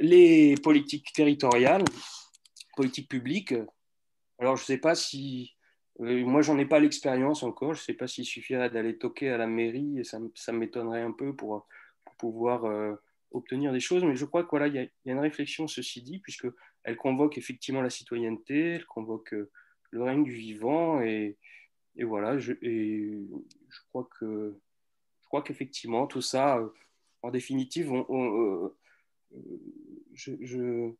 les 0.00 0.54
politiques 0.62 1.12
territoriales, 1.12 1.84
politiques 2.76 3.08
publiques. 3.08 3.54
Alors, 4.38 4.56
je 4.56 4.62
ne 4.62 4.66
sais 4.66 4.78
pas 4.78 4.94
si... 4.94 5.54
Euh, 6.00 6.24
moi, 6.24 6.40
j'en 6.42 6.58
ai 6.58 6.64
pas 6.64 6.80
l'expérience 6.80 7.42
encore. 7.42 7.74
Je 7.74 7.80
ne 7.80 7.84
sais 7.84 7.94
pas 7.94 8.06
s'il 8.06 8.24
suffirait 8.24 8.70
d'aller 8.70 8.96
toquer 8.96 9.30
à 9.30 9.36
la 9.36 9.46
mairie 9.46 9.98
et 9.98 10.04
ça, 10.04 10.18
ça 10.34 10.52
m'étonnerait 10.52 11.02
un 11.02 11.12
peu 11.12 11.36
pour, 11.36 11.66
pouvoir 12.18 12.64
euh, 12.64 12.94
obtenir 13.32 13.72
des 13.72 13.80
choses. 13.80 14.04
Mais 14.04 14.16
je 14.16 14.24
crois 14.24 14.42
qu'il 14.42 14.50
voilà, 14.50 14.68
y, 14.68 14.78
a, 14.78 14.82
y 14.82 15.10
a 15.10 15.12
une 15.12 15.18
réflexion, 15.18 15.68
ceci 15.68 16.02
dit, 16.02 16.20
puisqu'elle 16.20 16.96
convoque 16.96 17.36
effectivement 17.36 17.82
la 17.82 17.90
citoyenneté, 17.90 18.74
elle 18.74 18.86
convoque 18.86 19.34
euh, 19.34 19.50
le 19.92 20.02
règne 20.02 20.24
du 20.24 20.32
vivant 20.32 21.00
et, 21.02 21.36
voilà, 22.00 22.38
je, 22.38 22.52
et 22.62 23.20
je 23.68 23.78
crois 23.90 24.08
que 24.18 24.58
qu'effectivement 25.40 26.06
tout 26.06 26.20
ça, 26.20 26.58
euh, 26.58 26.68
en 27.22 27.30
définitive, 27.30 27.90
on, 27.90 28.66
euh, 28.66 28.76
je, 30.12 30.32
je, 30.42 30.94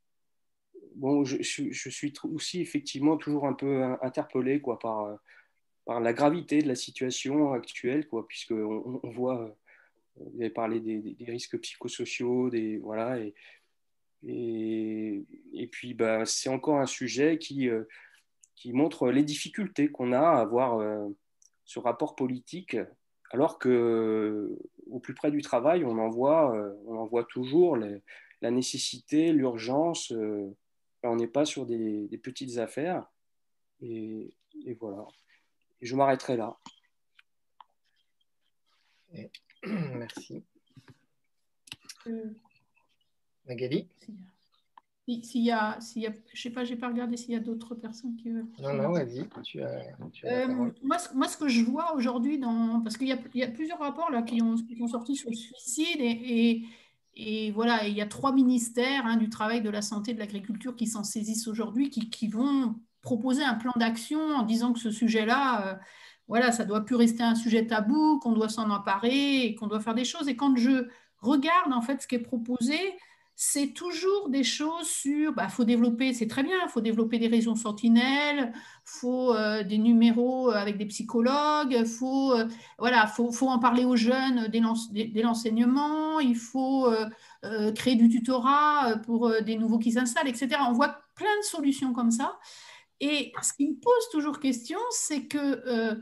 suis 1.90 2.14
aussi 2.24 2.60
effectivement 2.62 3.18
toujours 3.18 3.46
un 3.46 3.52
peu 3.52 3.82
interpellé 4.00 4.60
quoi 4.60 4.78
par 4.78 5.18
par 5.84 6.00
la 6.00 6.12
gravité 6.12 6.62
de 6.62 6.68
la 6.68 6.76
situation 6.76 7.52
actuelle 7.52 8.06
quoi, 8.08 8.26
puisque 8.26 8.52
on, 8.52 9.00
voit, 9.10 9.54
vous 10.16 10.40
avez 10.40 10.50
parlé 10.50 10.80
des, 10.80 11.16
risques 11.26 11.58
psychosociaux, 11.58 12.48
des 12.50 12.78
voilà 12.78 13.18
et 13.18 13.34
et, 14.24 15.68
puis 15.70 15.94
bah, 15.94 16.24
c'est 16.26 16.48
encore 16.48 16.78
un 16.78 16.86
sujet 16.86 17.38
qui 17.38 17.68
euh, 17.68 17.84
qui 18.54 18.72
montre 18.72 19.10
les 19.10 19.24
difficultés 19.24 19.90
qu'on 19.90 20.12
a 20.12 20.20
à 20.20 20.40
avoir 20.40 20.78
euh, 20.78 21.08
ce 21.64 21.78
rapport 21.80 22.14
politique, 22.14 22.76
alors 23.32 23.58
que 23.58 24.56
au 24.90 25.00
plus 25.00 25.14
près 25.14 25.30
du 25.30 25.40
travail, 25.40 25.84
on 25.84 25.98
en 25.98 26.10
voit, 26.10 26.54
euh, 26.54 26.74
on 26.86 26.96
en 26.96 27.06
voit 27.06 27.24
toujours 27.24 27.76
les, 27.76 28.02
la 28.42 28.50
nécessité, 28.50 29.32
l'urgence. 29.32 30.12
Euh, 30.12 30.54
on 31.02 31.16
n'est 31.16 31.26
pas 31.26 31.44
sur 31.44 31.66
des, 31.66 32.06
des, 32.06 32.18
petites 32.18 32.58
affaires. 32.58 33.10
Et, 33.80 34.32
et 34.66 34.74
voilà. 34.74 35.06
Et 35.80 35.86
je 35.86 35.96
m'arrêterai 35.96 36.36
là. 36.36 36.56
Merci. 39.64 40.44
Magali? 43.46 43.88
S'il 45.08 45.42
y 45.42 45.50
a, 45.50 45.80
s'il 45.80 46.02
y 46.02 46.06
a, 46.06 46.12
je 46.32 46.40
sais 46.40 46.50
pas, 46.50 46.64
j'ai 46.64 46.76
pas 46.76 46.88
regardé 46.88 47.16
s'il 47.16 47.32
y 47.32 47.36
a 47.36 47.40
d'autres 47.40 47.74
personnes 47.74 48.14
qui 48.16 48.30
veulent. 48.30 48.46
Non, 48.60 48.74
non, 48.74 48.92
vas-y. 48.92 49.28
Tu 49.42 49.60
as, 49.60 49.82
tu 50.12 50.26
as 50.26 50.48
euh, 50.48 50.70
moi, 50.82 50.96
moi, 51.14 51.28
ce 51.28 51.36
que 51.36 51.48
je 51.48 51.64
vois 51.64 51.94
aujourd'hui, 51.94 52.38
dans, 52.38 52.80
parce 52.82 52.96
qu'il 52.96 53.08
y 53.08 53.12
a, 53.12 53.18
il 53.34 53.40
y 53.40 53.44
a 53.44 53.48
plusieurs 53.48 53.80
rapports 53.80 54.10
là 54.10 54.22
qui, 54.22 54.40
ont, 54.42 54.54
qui 54.54 54.76
sont 54.76 54.86
sortis 54.86 55.16
sur 55.16 55.30
le 55.30 55.36
suicide 55.36 55.98
et, 55.98 56.20
et, 56.24 56.64
et 57.16 57.50
voilà, 57.50 57.86
il 57.88 57.94
y 57.94 58.00
a 58.00 58.06
trois 58.06 58.32
ministères 58.32 59.04
hein, 59.04 59.16
du 59.16 59.28
travail, 59.28 59.60
de 59.60 59.70
la 59.70 59.82
santé, 59.82 60.14
de 60.14 60.20
l'agriculture 60.20 60.76
qui 60.76 60.86
s'en 60.86 61.02
saisissent 61.02 61.48
aujourd'hui, 61.48 61.90
qui, 61.90 62.08
qui, 62.08 62.28
vont 62.28 62.76
proposer 63.02 63.42
un 63.42 63.54
plan 63.54 63.72
d'action 63.74 64.20
en 64.20 64.44
disant 64.44 64.72
que 64.72 64.78
ce 64.78 64.92
sujet-là, 64.92 65.66
euh, 65.66 65.74
voilà, 66.28 66.52
ça 66.52 66.64
doit 66.64 66.84
plus 66.84 66.94
rester 66.94 67.24
un 67.24 67.34
sujet 67.34 67.66
tabou, 67.66 68.20
qu'on 68.20 68.32
doit 68.32 68.48
s'en 68.48 68.70
emparer 68.70 69.46
et 69.46 69.54
qu'on 69.56 69.66
doit 69.66 69.80
faire 69.80 69.94
des 69.94 70.04
choses. 70.04 70.28
Et 70.28 70.36
quand 70.36 70.56
je 70.56 70.86
regarde 71.18 71.72
en 71.72 71.82
fait 71.82 72.00
ce 72.00 72.06
qui 72.06 72.14
est 72.14 72.20
proposé, 72.20 72.78
c'est 73.44 73.74
toujours 73.74 74.28
des 74.28 74.44
choses 74.44 74.86
sur, 74.86 75.32
bah, 75.32 75.48
faut 75.48 75.64
développer, 75.64 76.14
c'est 76.14 76.28
très 76.28 76.44
bien, 76.44 76.68
faut 76.68 76.80
développer 76.80 77.18
des 77.18 77.26
réseaux 77.26 77.56
sentinelles, 77.56 78.52
faut 78.84 79.34
euh, 79.34 79.64
des 79.64 79.78
numéros 79.78 80.50
avec 80.50 80.78
des 80.78 80.86
psychologues, 80.86 81.84
faut, 81.84 82.34
euh, 82.34 82.46
voilà, 82.78 83.08
faut, 83.08 83.48
en 83.48 83.58
parler 83.58 83.84
aux 83.84 83.96
jeunes 83.96 84.46
dès 84.46 85.22
l'enseignement, 85.22 86.20
il 86.20 86.36
faut 86.36 86.86
euh, 86.86 87.04
euh, 87.44 87.72
créer 87.72 87.96
du 87.96 88.08
tutorat 88.08 88.98
pour 89.04 89.26
euh, 89.26 89.40
des 89.40 89.56
nouveaux 89.56 89.80
qui 89.80 89.90
s'installent, 89.90 90.28
etc. 90.28 90.50
On 90.68 90.72
voit 90.72 91.00
plein 91.16 91.36
de 91.40 91.44
solutions 91.44 91.92
comme 91.92 92.12
ça. 92.12 92.38
Et 93.00 93.32
ce 93.42 93.52
qui 93.54 93.68
me 93.70 93.74
pose 93.74 94.08
toujours 94.12 94.38
question, 94.38 94.78
c'est 94.90 95.26
que 95.26 95.38
euh, 95.66 95.96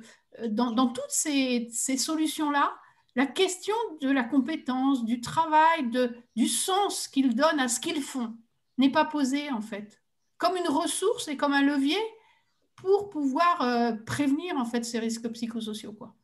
dans, 0.49 0.89
toutes 0.89 1.05
ces, 1.09 1.69
ces 1.73 1.97
solutions-là, 1.97 2.75
la 3.21 3.27
question 3.27 3.75
de 4.01 4.09
la 4.09 4.25
compétence, 4.25 5.05
du 5.05 5.21
travail, 5.21 5.91
du 6.37 6.49
sens 6.49 7.07
qu'ils 7.07 7.35
donnent 7.35 7.61
à 7.61 7.69
ce 7.69 7.79
qu'ils 7.79 8.01
font 8.01 8.35
n'est 8.79 8.91
pas 8.91 9.05
posée 9.05 9.51
en 9.51 9.61
fait, 9.61 10.01
comme 10.39 10.57
une 10.57 10.69
ressource 10.69 11.29
et 11.29 11.37
comme 11.37 11.53
un 11.53 11.61
levier 11.61 12.01
pour 12.77 13.11
pouvoir 13.11 13.61
euh, 13.61 13.93
prévenir 14.07 14.57
en 14.57 14.65
fait 14.65 14.87
ces 14.87 14.99
risques 14.99 15.29
psychosociaux 15.33 15.93
quoi. 15.93 16.15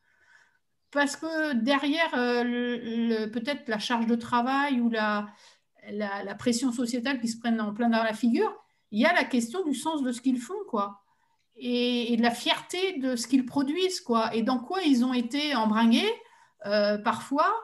Parce 0.91 1.17
que 1.17 1.53
derrière 1.53 2.15
euh, 2.15 3.29
peut-être 3.29 3.69
la 3.69 3.79
charge 3.79 4.07
de 4.07 4.15
travail 4.15 4.81
ou 4.81 4.89
la, 4.89 5.27
pression 6.39 6.73
sociétale 6.73 7.21
qui 7.21 7.29
se 7.29 7.39
prennent 7.39 7.61
en 7.61 7.75
plein 7.75 7.91
dans 7.91 8.05
la 8.05 8.15
figure, 8.15 8.57
il 8.91 9.03
y 9.03 9.05
a 9.05 9.13
la 9.13 9.25
question 9.25 9.63
du 9.65 9.75
sens 9.75 10.03
de 10.03 10.13
ce 10.13 10.23
qu'ils 10.23 10.41
font 10.41 10.65
quoi. 10.67 11.03
Et, 11.57 12.15
et, 12.15 12.17
de 12.17 12.23
la 12.23 12.31
fierté 12.31 12.99
de 13.01 13.17
ce 13.17 13.27
qu'ils 13.27 13.45
produisent 13.45 14.01
quoi. 14.01 14.35
Et 14.35 14.41
dans 14.43 14.61
quoi 14.61 14.81
ils 14.81 15.05
ont 15.05 15.13
été 15.13 15.55
embringués 15.55 16.15
euh, 16.67 16.99
parfois 16.99 17.55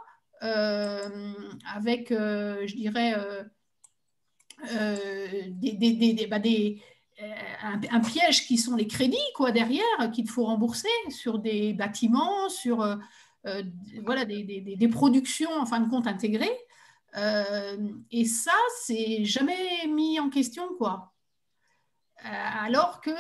euh, 0.43 1.33
avec, 1.75 2.13
euh, 2.13 2.67
je 2.67 2.75
dirais, 2.75 3.15
des, 5.49 5.73
des, 5.73 6.13
des, 6.15 6.27
bah 6.27 6.39
des 6.39 6.81
un, 7.63 8.01
piège 8.01 8.47
qui 8.47 8.59
sont 8.59 8.75
les 8.77 8.87
crédits 8.87 9.17
quoi, 9.35 9.53
derrière 9.53 10.11
qu'il 10.13 10.29
faut 10.29 10.45
rembourser 10.45 10.89
sur 11.09 11.39
des 11.39 11.73
bâtiments, 11.73 12.49
sur 12.49 12.77
voilà, 14.05 14.25
des, 14.25 14.89
productions 14.91 15.53
en 15.53 15.67
fin 15.67 15.81
de 15.81 15.89
compte 15.89 16.07
intégrées. 16.07 16.59
Et 18.11 18.25
ça, 18.25 18.57
c'est 18.83 19.25
jamais 19.25 19.87
mis 19.89 20.19
en 20.21 20.31
question. 20.31 20.69
quoi. 20.79 21.13
Alors 22.19 23.01
que 23.01 23.11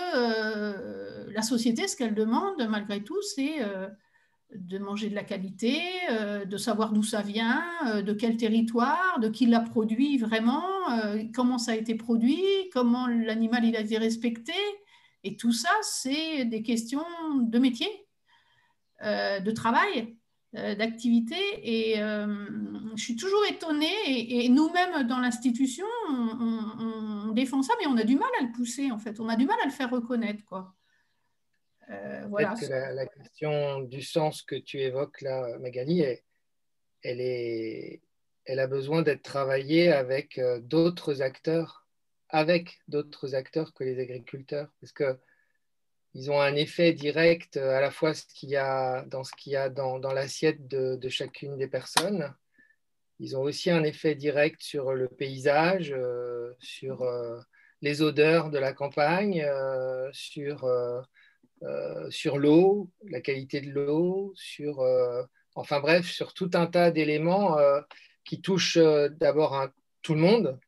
la 1.32 1.42
société, 1.42 1.88
ce 1.88 1.96
qu'elle 1.96 2.14
demande 2.14 2.66
malgré 2.68 3.02
tout, 3.02 3.20
c'est 3.22 3.58
de 4.54 4.78
manger 4.78 5.08
de 5.08 5.14
la 5.14 5.24
qualité, 5.24 5.80
euh, 6.10 6.44
de 6.44 6.56
savoir 6.56 6.92
d'où 6.92 7.02
ça 7.02 7.22
vient, 7.22 7.62
euh, 7.86 8.02
de 8.02 8.12
quel 8.12 8.36
territoire, 8.36 9.18
de 9.20 9.28
qui 9.28 9.46
l'a 9.46 9.60
produit 9.60 10.18
vraiment, 10.18 10.64
euh, 10.90 11.24
comment 11.34 11.58
ça 11.58 11.72
a 11.72 11.74
été 11.74 11.94
produit, 11.94 12.42
comment 12.72 13.06
l'animal 13.06 13.64
il 13.64 13.76
a 13.76 13.80
été 13.80 13.98
respecté. 13.98 14.52
Et 15.24 15.36
tout 15.36 15.52
ça, 15.52 15.70
c'est 15.82 16.44
des 16.44 16.62
questions 16.62 17.04
de 17.40 17.58
métier, 17.58 17.88
de 19.00 19.50
travail, 19.52 20.16
d'activité. 20.52 21.36
Et 21.62 21.94
je 21.94 23.02
suis 23.02 23.14
toujours 23.14 23.44
étonnée, 23.48 23.86
et, 24.06 24.48
nous-mêmes 24.48 25.06
dans 25.06 25.20
l'institution, 25.20 25.86
on, 26.08 26.12
on, 26.40 27.28
on, 27.28 27.32
défend 27.32 27.62
ça, 27.62 27.72
mais 27.80 27.86
on 27.86 27.96
a 27.96 28.02
du 28.02 28.16
mal 28.16 28.28
à 28.40 28.42
le 28.42 28.50
pousser, 28.50 28.90
en 28.90 28.98
fait. 28.98 29.20
On 29.20 29.28
a 29.28 29.36
du 29.36 29.46
mal 29.46 29.56
à 29.62 29.66
le 29.66 29.70
faire 29.70 29.90
reconnaître, 29.90 30.44
quoi. 30.44 30.74
Euh, 31.90 32.24
voilà. 32.28 32.54
Que 32.54 32.66
la, 32.66 32.92
la, 32.92 33.06
question 33.06 33.80
du 33.80 34.02
sens 34.02 34.42
que 34.42 34.54
tu 34.54 34.80
évoques 34.80 35.20
là, 35.20 35.58
Magali, 35.58 36.00
elle, 36.00 36.20
elle, 37.02 37.20
est, 37.20 38.00
elle 38.44 38.60
a 38.60 38.66
besoin 38.66 39.02
d'être 39.02 39.22
travaillée 39.22 39.92
avec 39.92 40.38
euh, 40.38 40.60
d'autres 40.60 41.22
acteurs, 41.22 41.86
avec 42.28 42.78
d'autres 42.88 43.34
acteurs 43.34 43.74
que 43.74 43.84
les 43.84 44.00
agriculteurs, 44.00 44.68
parce 44.80 44.92
que 44.92 45.18
ils 46.14 46.30
ont 46.30 46.40
un 46.40 46.54
effet 46.56 46.92
direct 46.92 47.56
à 47.56 47.80
la 47.80 47.90
fois 47.90 48.12
ce 48.12 48.26
qu'il 48.26 48.50
y 48.50 48.56
a 48.56 49.02
dans 49.06 49.24
ce 49.24 49.32
qu'il 49.32 49.52
y 49.52 49.56
a 49.56 49.70
dans, 49.70 49.98
dans 49.98 50.12
l'assiette 50.12 50.68
de, 50.68 50.96
de, 50.96 51.08
chacune 51.08 51.56
des 51.56 51.68
personnes. 51.68 52.34
Ils 53.18 53.36
ont 53.36 53.42
aussi 53.42 53.70
un 53.70 53.82
effet 53.82 54.14
direct 54.14 54.60
sur 54.60 54.92
le 54.92 55.08
paysage, 55.08 55.94
euh, 55.96 56.52
sur 56.58 57.02
euh, 57.02 57.38
les 57.80 58.02
odeurs 58.02 58.50
de 58.50 58.58
la 58.58 58.72
campagne, 58.72 59.42
euh, 59.42 60.08
sur 60.12 60.64
euh, 60.64 61.00
sur 62.10 62.38
l'eau, 62.38 62.90
la 63.08 63.20
qualité 63.20 63.60
de 63.60 63.70
l'eau, 63.70 64.32
sur, 64.36 64.80
euh, 64.80 65.22
enfin 65.54 65.80
bref, 65.80 66.10
sur 66.10 66.34
tout 66.34 66.50
un 66.54 66.66
tas 66.66 66.90
d'éléments 66.90 67.58
euh, 67.58 67.80
qui 68.24 68.40
touchent 68.40 68.78
d'abord 68.78 69.68
tout 70.02 70.14
le 70.14 70.20
monde 70.20 70.60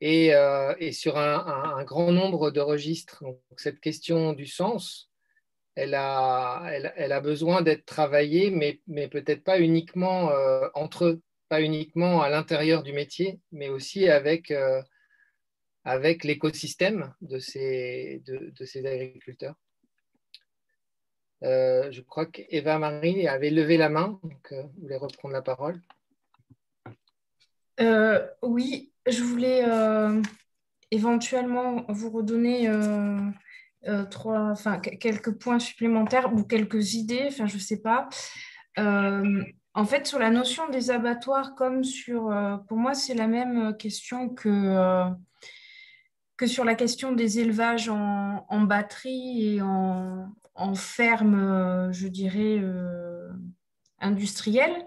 et, 0.00 0.32
et 0.78 0.92
sur 0.92 1.18
un, 1.18 1.84
grand 1.84 2.12
nombre 2.12 2.50
de 2.50 2.60
registres. 2.60 3.22
Donc, 3.22 3.40
cette 3.56 3.80
question 3.80 4.32
du 4.32 4.46
sens, 4.46 5.10
elle 5.74 5.94
a, 5.94 6.62
elle, 6.66 7.12
a 7.12 7.20
besoin 7.20 7.62
d'être 7.62 7.84
travaillée, 7.86 8.50
mais, 8.50 8.80
mais 8.86 9.08
peut-être 9.08 9.44
pas 9.44 9.60
uniquement 9.60 10.30
entre 10.74 11.04
eux. 11.04 11.22
pas 11.48 11.62
uniquement 11.62 12.22
à 12.22 12.28
l'intérieur 12.30 12.82
du 12.82 12.92
métier, 12.92 13.40
mais 13.52 13.68
aussi 13.68 14.08
avec, 14.08 14.52
avec 15.84 16.24
l'écosystème 16.24 17.14
de 17.20 17.38
ces, 17.38 18.22
de 18.26 18.64
ces 18.64 18.86
agriculteurs. 18.86 19.54
Je 21.44 22.00
crois 22.00 22.26
qu'Eva 22.26 22.78
Marie 22.78 23.28
avait 23.28 23.50
levé 23.50 23.76
la 23.76 23.88
main, 23.88 24.18
donc 24.22 24.52
vous 24.52 24.82
voulez 24.82 24.96
reprendre 24.96 25.34
la 25.34 25.42
parole? 25.42 25.80
oui, 28.42 28.92
je 29.06 29.22
voulais 29.22 29.64
éventuellement 30.94 31.84
vous 31.88 32.10
redonner 32.10 32.68
euh, 32.68 33.18
euh, 33.88 34.04
trois, 34.04 34.50
enfin, 34.50 34.78
quelques 34.78 35.32
points 35.32 35.58
supplémentaires 35.58 36.32
ou 36.32 36.44
quelques 36.44 36.94
idées, 36.94 37.26
enfin, 37.28 37.46
je 37.46 37.56
ne 37.56 37.60
sais 37.60 37.80
pas. 37.80 38.08
Euh, 38.78 39.42
en 39.74 39.84
fait, 39.84 40.06
sur 40.06 40.18
la 40.18 40.30
notion 40.30 40.68
des 40.68 40.90
abattoirs, 40.90 41.54
comme 41.56 41.82
sur, 41.82 42.32
pour 42.68 42.76
moi, 42.76 42.94
c'est 42.94 43.14
la 43.14 43.26
même 43.26 43.76
question 43.76 44.28
que, 44.28 45.04
que 46.36 46.46
sur 46.46 46.64
la 46.64 46.76
question 46.76 47.10
des 47.10 47.40
élevages 47.40 47.88
en 47.88 48.60
batterie 48.62 49.56
et 49.56 49.62
en, 49.62 50.28
en 50.54 50.74
ferme, 50.74 51.92
je 51.92 52.08
dirais, 52.08 52.62
industrielle. 54.00 54.86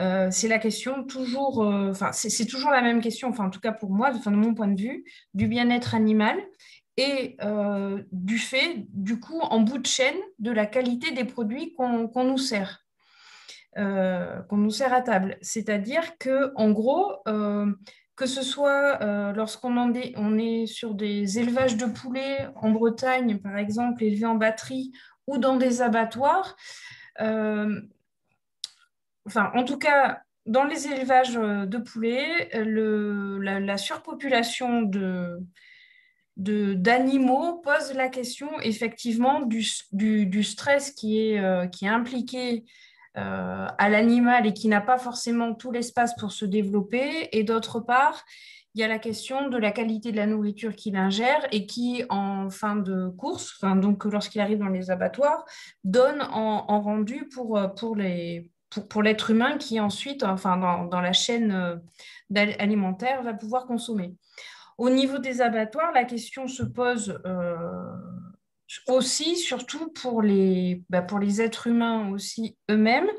Euh, 0.00 0.28
c'est 0.30 0.48
la 0.48 0.58
question 0.58 1.04
toujours, 1.04 1.62
euh, 1.62 1.90
enfin, 1.90 2.10
c'est 2.12 2.46
toujours 2.46 2.70
la 2.70 2.82
même 2.82 3.00
question, 3.00 3.28
enfin, 3.28 3.46
en 3.46 3.50
tout 3.50 3.60
cas 3.60 3.72
pour 3.72 3.90
moi, 3.90 4.10
de, 4.10 4.30
mon 4.30 4.54
point 4.54 4.66
de 4.68 4.80
vue, 4.80 5.04
du 5.34 5.46
bien-être 5.46 5.94
animal 5.94 6.36
et 6.96 7.36
euh, 7.42 8.02
du 8.12 8.38
fait, 8.38 8.86
du 8.88 9.20
coup, 9.20 9.40
en 9.40 9.60
bout 9.60 9.78
de 9.78 9.86
chaîne, 9.86 10.16
de 10.38 10.50
la 10.50 10.66
qualité 10.66 11.12
des 11.12 11.24
produits 11.24 11.74
qu'on 11.74 12.24
nous 12.24 12.38
sert. 12.38 12.80
qu'on 13.76 14.56
nous 14.56 14.70
sert 14.70 14.92
à 14.92 15.00
table. 15.00 15.36
C'est-à-dire 15.42 16.16
que, 16.18 16.52
en 16.54 16.70
gros, 16.70 17.16
que 18.16 18.26
ce 18.26 18.42
soit 18.42 19.32
lorsqu'on 19.32 19.76
on 19.76 20.38
est 20.38 20.66
sur 20.66 20.94
des 20.94 21.38
élevages 21.38 21.76
de 21.76 21.86
poulets 21.86 22.46
en 22.56 22.70
Bretagne, 22.70 23.38
par 23.38 23.56
exemple, 23.58 24.04
élevés 24.04 24.26
en 24.26 24.36
batterie, 24.36 24.92
ou 25.26 25.38
dans 25.38 25.56
des 25.56 25.82
abattoirs, 25.82 26.56
enfin, 29.26 29.50
en 29.54 29.64
tout 29.64 29.78
cas, 29.78 30.22
dans 30.46 30.64
les 30.64 30.86
élevages 30.86 31.36
euh, 31.36 31.66
de 31.66 31.78
poulets, 31.78 32.50
le, 32.54 33.38
la, 33.38 33.78
surpopulation 33.78 34.82
de, 34.82 35.40
d'animaux 36.36 37.58
pose 37.58 37.92
la 37.94 38.08
question 38.08 38.60
effectivement 38.60 39.40
du, 39.40 39.64
du, 39.92 40.42
stress 40.42 40.90
qui 40.90 41.20
est, 41.20 41.38
euh, 41.38 41.66
qui 41.66 41.86
est 41.86 41.88
impliqué 41.88 42.64
euh, 43.16 43.66
à 43.78 43.88
l'animal 43.88 44.46
et 44.46 44.52
qui 44.52 44.68
n'a 44.68 44.80
pas 44.80 44.98
forcément 44.98 45.54
tout 45.54 45.70
l'espace 45.70 46.14
pour 46.16 46.32
se 46.32 46.44
développer. 46.44 47.28
Et 47.32 47.44
d'autre 47.44 47.80
part, 47.80 48.24
il 48.74 48.80
y 48.80 48.84
a 48.84 48.88
la 48.88 48.98
question 48.98 49.48
de 49.48 49.56
la 49.56 49.70
qualité 49.70 50.10
de 50.10 50.16
la 50.16 50.26
nourriture 50.26 50.74
qu'il 50.74 50.96
ingère 50.96 51.46
et 51.52 51.66
qui, 51.66 52.04
en 52.08 52.50
fin 52.50 52.74
de 52.74 53.08
course, 53.08 53.60
donc 53.62 54.04
lorsqu'il 54.04 54.40
arrive 54.40 54.58
dans 54.58 54.68
les 54.68 54.90
abattoirs, 54.90 55.44
donne 55.84 56.22
en, 56.22 56.64
en 56.66 56.80
rendu 56.80 57.28
pour, 57.32 57.60
pour, 57.76 57.96
pour, 58.88 59.02
l'être 59.02 59.30
humain 59.30 59.58
qui 59.58 59.78
ensuite, 59.78 60.24
enfin 60.24 60.56
dans, 60.56 61.00
la 61.00 61.12
chaîne 61.12 61.52
euh, 61.52 62.52
alimentaire, 62.58 63.22
va 63.22 63.34
pouvoir 63.34 63.66
consommer. 63.66 64.14
Au 64.76 64.90
niveau 64.90 65.18
des 65.18 65.40
abattoirs, 65.40 65.92
la 65.92 66.04
question 66.04 66.48
se 66.48 66.64
pose 66.64 67.20
euh, 67.26 67.92
aussi, 68.86 69.36
surtout 69.36 69.90
pour 69.90 70.22
les, 70.22 70.82
bah, 70.90 71.02
pour 71.02 71.18
les 71.18 71.40
êtres 71.40 71.66
humains 71.66 72.10
aussi 72.10 72.56
eux-mêmes, 72.70 73.10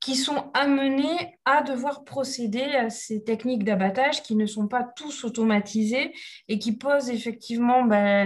qui 0.00 0.16
sont 0.16 0.50
amenés 0.54 1.38
à 1.44 1.62
devoir 1.62 2.04
procéder 2.04 2.64
à 2.64 2.90
ces 2.90 3.22
techniques 3.22 3.64
d'abattage 3.64 4.22
qui 4.22 4.34
ne 4.34 4.46
sont 4.46 4.66
pas 4.66 4.82
tous 4.82 5.24
automatisées 5.24 6.12
et 6.48 6.58
qui 6.58 6.76
posent 6.76 7.10
effectivement 7.10 7.84
bah, 7.84 8.24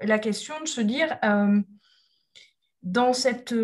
la 0.00 0.18
question 0.18 0.54
de 0.60 0.68
se 0.68 0.82
dire, 0.82 1.16
euh, 1.24 1.60
dans 2.82 3.12
cette 3.12 3.54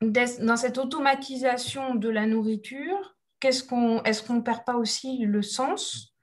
dans 0.00 0.56
cette 0.56 0.78
automatisation 0.78 1.94
de 1.94 2.08
la 2.08 2.26
nourriture, 2.26 3.16
qu'est-ce 3.40 3.64
qu'on, 3.64 4.02
est-ce 4.02 4.22
qu'on 4.22 4.34
ne 4.34 4.40
perd 4.40 4.64
pas 4.64 4.76
aussi 4.76 5.18
le 5.24 5.42
sens 5.42 6.14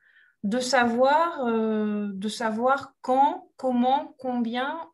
de 0.44 0.60
savoir, 0.60 1.46
euh, 1.46 2.10
de 2.14 2.28
savoir 2.28 2.94
quand, 3.02 3.51
comment, 3.62 4.16
combien 4.18 4.90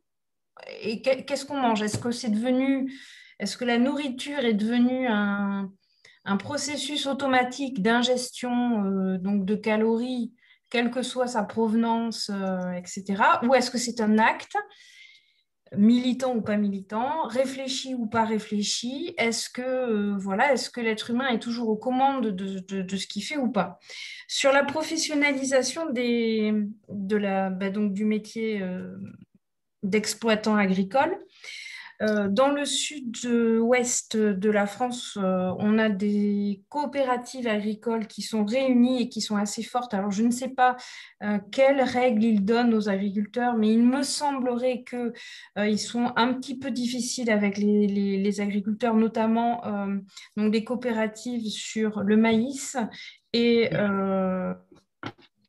et 0.81 1.01
qu'est-ce 1.01 1.45
qu'on 1.45 1.61
mange? 1.61 1.81
Est-ce 1.81 1.97
que 1.97 2.11
c'est 2.11 2.29
devenu, 2.29 2.93
est-ce 3.39 3.55
que 3.55 3.63
la 3.63 3.77
nourriture 3.77 4.39
est 4.39 4.55
devenue 4.55 5.07
un, 5.07 5.71
processus 6.39 7.07
automatique 7.07 7.81
d'ingestion 7.81 8.83
euh, 8.83 9.17
donc 9.17 9.45
de 9.45 9.55
calories, 9.55 10.33
quelle 10.69 10.91
que 10.91 11.01
soit 11.01 11.27
sa 11.27 11.43
provenance, 11.43 12.29
euh, 12.33 12.71
etc. 12.73 13.23
Ou 13.43 13.55
est-ce 13.55 13.71
que 13.71 13.77
c'est 13.77 14.01
un 14.01 14.17
acte 14.17 14.57
militant 15.75 16.35
ou 16.35 16.41
pas 16.41 16.57
militant, 16.57 17.27
réfléchi 17.27 17.95
ou 17.95 18.07
pas 18.07 18.25
réfléchi, 18.25 19.13
est-ce 19.17 19.49
que 19.49 19.61
euh, 19.61 20.15
voilà, 20.17 20.53
est-ce 20.53 20.69
que 20.69 20.81
l'être 20.81 21.09
humain 21.09 21.27
est 21.29 21.39
toujours 21.39 21.69
aux 21.69 21.75
commandes 21.75 22.27
de, 22.27 22.97
ce 22.97 23.07
qu'il 23.07 23.23
fait 23.23 23.37
ou 23.37 23.51
pas? 23.51 23.79
Sur 24.27 24.51
la 24.51 24.63
professionnalisation 24.63 25.87
de 25.91 27.15
la, 27.15 27.49
bah, 27.49 27.69
du 27.69 28.05
métier 28.05 28.61
euh, 28.61 28.95
d'exploitant 29.83 30.55
agricole, 30.55 31.17
dans 31.99 32.49
le 32.49 32.65
sud-ouest 32.65 34.17
de 34.17 34.49
la 34.51 34.67
France, 34.67 35.17
euh, 35.17 35.51
on 35.57 35.79
a 35.79 35.89
des 35.89 36.61
coopératives 36.69 37.47
agricoles 37.47 38.05
qui 38.05 38.21
sont 38.21 38.45
réunies 38.45 39.01
et 39.01 39.09
qui 39.09 39.21
sont 39.21 39.35
assez 39.35 39.63
fortes. 39.63 39.93
Alors, 39.93 40.11
je 40.11 40.23
ne 40.23 40.29
sais 40.29 40.49
pas 40.49 40.77
euh, 41.23 41.39
quelles 41.51 41.81
règles 41.81 42.23
ils 42.23 42.45
donnent 42.45 42.73
aux 42.73 42.89
agriculteurs, 42.89 43.55
mais 43.55 43.73
il 43.73 43.83
me 43.83 44.03
semblerait 44.03 44.83
qu'ils 44.83 45.79
sont 45.79 46.13
un 46.15 46.33
petit 46.33 46.57
peu 46.57 46.69
difficiles 46.69 47.31
avec 47.31 47.57
les, 47.57 48.41
agriculteurs, 48.41 48.93
notamment 48.93 49.63
donc 50.35 50.51
des 50.51 50.63
coopératives 50.63 51.49
sur 51.49 52.01
le 52.01 52.17
maïs 52.17 52.77
et 53.33 53.69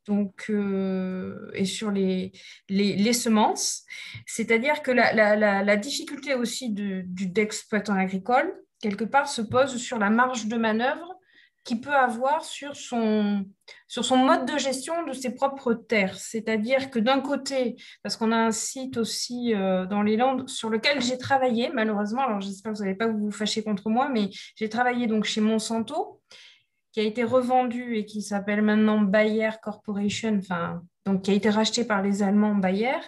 donc, 0.09 0.47
euh, 0.49 1.51
et 1.53 1.65
sur 1.65 1.91
les, 1.91 2.33
les, 2.67 3.13
semences. 3.13 3.85
C'est-à-dire 4.25 4.81
que 4.81 4.91
la, 4.91 5.77
difficulté 5.77 6.33
aussi 6.33 6.71
du, 6.71 7.05
d'exploitant 7.05 7.93
agricole, 7.93 8.53
quelque 8.81 9.05
part, 9.05 9.29
se 9.29 9.41
pose 9.41 9.77
sur 9.77 9.99
la 9.99 10.09
marge 10.09 10.47
de 10.47 10.57
manœuvre 10.57 11.15
qu'il 11.63 11.81
peut 11.81 11.95
avoir 11.95 12.43
sur 12.43 12.75
son, 12.75 13.45
sur 13.87 14.03
son 14.03 14.17
mode 14.17 14.45
de 14.45 14.57
gestion 14.57 15.03
de 15.05 15.13
ses 15.13 15.35
propres 15.35 15.73
terres. 15.73 16.17
C'est-à-dire 16.17 16.89
que 16.89 16.97
d'un 16.97 17.19
côté, 17.19 17.75
parce 18.01 18.17
qu'on 18.17 18.31
a 18.31 18.37
un 18.37 18.51
site 18.51 18.97
aussi 18.97 19.53
euh, 19.53 19.85
dans 19.85 20.01
les 20.01 20.17
Landes 20.17 20.49
sur 20.49 20.69
lequel 20.69 21.01
j'ai 21.01 21.17
travaillé, 21.17 21.69
malheureusement, 21.71 22.23
alors 22.25 22.41
j'espère 22.41 22.71
que 22.71 22.77
vous 22.77 22.83
n'allez 22.83 22.97
pas 22.97 23.07
vous 23.07 23.29
fâcher 23.29 23.61
contre 23.61 23.89
moi, 23.89 24.09
mais 24.09 24.29
j'ai 24.55 24.69
travaillé 24.69 25.05
donc 25.05 25.25
chez 25.25 25.41
Monsanto 25.41 26.19
qui 26.99 27.05
a 27.05 27.07
été 27.07 27.23
revendu 27.23 27.95
et 27.95 28.03
qui 28.03 28.21
s'appelle 28.21 28.61
maintenant 28.61 28.99
Bayer 28.99 29.51
Corporation, 29.63 30.37
enfin, 30.37 30.83
donc 31.05 31.21
qui 31.21 31.31
a 31.31 31.33
été 31.33 31.49
racheté 31.49 31.85
par 31.85 32.01
les 32.01 32.23
Allemands 32.23 32.55
Bayer. 32.55 32.99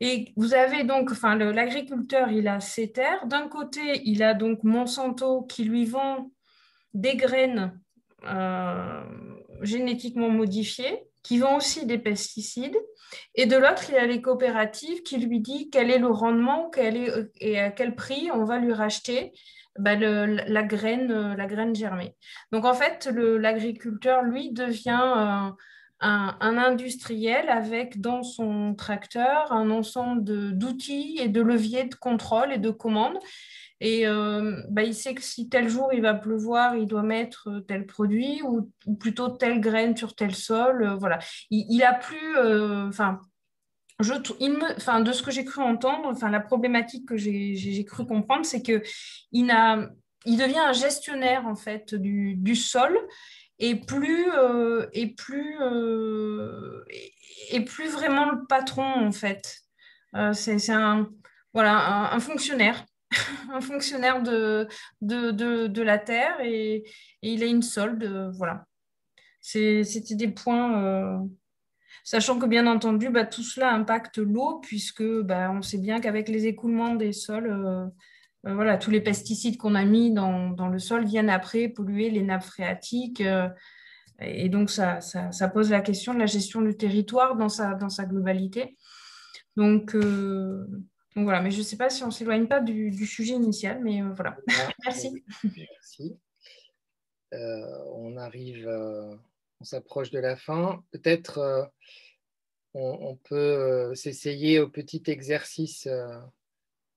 Et 0.00 0.32
vous 0.36 0.54
avez 0.54 0.82
donc, 0.82 1.12
enfin, 1.12 1.36
l'agriculteur, 1.36 2.32
il 2.32 2.48
a 2.48 2.58
ses 2.58 2.90
terres. 2.90 3.24
D'un 3.26 3.46
côté, 3.46 4.02
il 4.04 4.24
a 4.24 4.34
donc 4.34 4.64
Monsanto 4.64 5.42
qui 5.42 5.62
lui 5.62 5.84
vend 5.84 6.32
des 6.94 7.14
graines 7.14 7.78
euh, 8.24 9.04
génétiquement 9.60 10.28
modifiées, 10.28 11.04
qui 11.22 11.38
vend 11.38 11.58
aussi 11.58 11.86
des 11.86 11.98
pesticides. 11.98 12.76
Et 13.36 13.46
de 13.46 13.54
l'autre, 13.54 13.84
il 13.90 13.94
a 13.94 14.06
les 14.06 14.20
coopératives 14.20 15.04
qui 15.04 15.18
lui 15.18 15.38
disent 15.38 15.68
quel 15.70 15.92
est 15.92 16.00
le 16.00 16.08
rendement 16.08 16.70
quel 16.70 16.96
est, 16.96 17.30
et 17.40 17.60
à 17.60 17.70
quel 17.70 17.94
prix 17.94 18.30
on 18.34 18.44
va 18.44 18.58
lui 18.58 18.72
racheter 18.72 19.32
bah, 19.78 19.96
la, 19.96 20.62
graine, 20.62 21.10
euh, 21.10 21.34
la 21.34 21.46
graine 21.46 21.74
germée. 21.74 22.14
Donc 22.52 22.64
en 22.64 22.74
fait, 22.74 23.06
l'agriculteur, 23.06 24.22
lui, 24.22 24.52
devient 24.52 25.00
euh, 25.16 25.50
un, 26.00 26.58
industriel 26.58 27.48
avec 27.48 28.00
dans 28.00 28.22
son 28.22 28.74
tracteur 28.74 29.50
un 29.52 29.70
ensemble 29.70 30.24
d'outils 30.56 31.18
et 31.20 31.28
de 31.28 31.40
leviers 31.40 31.84
de 31.84 31.94
contrôle 31.94 32.52
et 32.52 32.58
de 32.58 32.70
commande. 32.70 33.18
Et 33.80 34.06
euh, 34.06 34.62
bah, 34.68 34.82
il 34.82 34.94
sait 34.94 35.14
que 35.14 35.22
si 35.22 35.48
tel 35.48 35.68
jour 35.68 35.88
il 35.92 36.02
va 36.02 36.14
pleuvoir, 36.14 36.76
il 36.76 36.86
doit 36.86 37.02
mettre 37.02 37.64
tel 37.66 37.86
produit 37.86 38.40
ou, 38.42 38.70
plutôt 39.00 39.28
telle 39.28 39.60
graine 39.60 39.96
sur 39.96 40.14
tel 40.14 40.34
sol. 40.34 40.96
voilà. 41.00 41.18
Il, 41.50 41.66
il 41.68 41.82
a 41.82 41.94
plus, 41.94 42.38
enfin, 42.88 43.20
de 44.02 45.12
ce 45.12 45.22
que 45.22 45.30
j'ai 45.30 45.44
cru 45.44 45.62
entendre, 45.62 46.08
enfin, 46.08 46.30
la 46.30 46.40
problématique 46.40 47.06
que 47.08 47.16
j'ai 47.16 47.84
cru 47.84 48.06
comprendre, 48.06 48.44
c'est 48.44 48.62
qu'il 48.62 48.82
il 50.24 50.36
devient 50.36 50.58
un 50.58 50.72
gestionnaire 50.72 51.46
en 51.46 51.56
fait 51.56 51.94
du, 51.94 52.56
sol 52.56 52.96
et 53.58 53.76
plus, 53.76 54.30
euh, 54.32 54.86
et, 54.92 55.14
euh, 55.30 56.84
et, 57.50 57.64
plus 57.64 57.88
vraiment 57.88 58.30
le 58.30 58.44
patron 58.46 58.84
en 58.84 59.12
fait. 59.12 59.58
Euh, 60.14 60.32
c'est 60.32 60.70
un, 60.70 61.08
fonctionnaire 62.20 62.84
un 63.52 63.60
fonctionnaire 63.60 64.22
de, 64.22 65.82
la 65.82 65.98
Terre 65.98 66.40
et, 66.42 66.84
il 67.22 67.42
a 67.42 67.46
une 67.46 67.62
solde. 67.62 68.32
voilà. 68.34 68.66
C'était 69.40 70.14
des 70.14 70.28
points. 70.28 71.26
Sachant 72.04 72.38
que 72.38 72.46
bien 72.46 72.66
entendu, 72.66 73.10
bah, 73.10 73.24
tout 73.24 73.44
cela 73.44 73.72
impacte 73.72 74.18
l'eau, 74.18 74.58
puisque 74.60 75.04
bah, 75.04 75.52
on 75.52 75.62
sait 75.62 75.78
bien 75.78 76.00
qu'avec 76.00 76.28
les 76.28 76.46
écoulements 76.46 76.96
des 76.96 77.12
sols, 77.12 77.48
euh, 78.44 78.54
voilà, 78.54 78.76
tous 78.76 78.90
les 78.90 79.00
pesticides 79.00 79.56
qu'on 79.56 79.76
a 79.76 79.84
mis 79.84 80.12
dans, 80.12 80.68
le 80.68 80.78
sol 80.80 81.04
viennent 81.04 81.30
après 81.30 81.68
polluer 81.68 82.10
les 82.10 82.22
nappes 82.22 82.42
phréatiques. 82.42 83.20
Euh, 83.20 83.48
et 84.20 84.48
donc, 84.48 84.70
ça, 84.70 84.98
pose 85.54 85.70
la 85.70 85.80
question 85.80 86.12
de 86.12 86.18
la 86.18 86.26
gestion 86.26 86.60
du 86.60 86.76
territoire 86.76 87.36
dans 87.36 87.48
sa, 87.48 87.74
dans 87.74 87.88
sa 87.88 88.04
globalité. 88.04 88.76
Donc, 89.56 89.94
euh, 89.94 90.66
voilà, 91.14 91.40
mais 91.40 91.52
je 91.52 91.58
ne 91.58 91.62
sais 91.62 91.76
pas 91.76 91.88
si 91.88 92.02
on 92.02 92.06
ne 92.06 92.12
s'éloigne 92.12 92.48
pas 92.48 92.60
du, 92.60 93.06
sujet 93.06 93.34
initial, 93.34 93.80
mais 93.82 94.02
voilà. 94.02 94.36
Merci. 94.84 95.22
Merci. 95.44 96.18
on 97.32 98.16
arrive, 98.16 98.68
on 99.62 99.64
s'approche 99.64 100.10
de 100.10 100.18
la 100.18 100.34
fin. 100.34 100.84
Peut-être 100.90 101.70
on, 102.74 103.16
peut 103.16 103.94
s'essayer 103.94 104.58
au 104.58 104.68
petit 104.68 105.04
exercice 105.06 105.86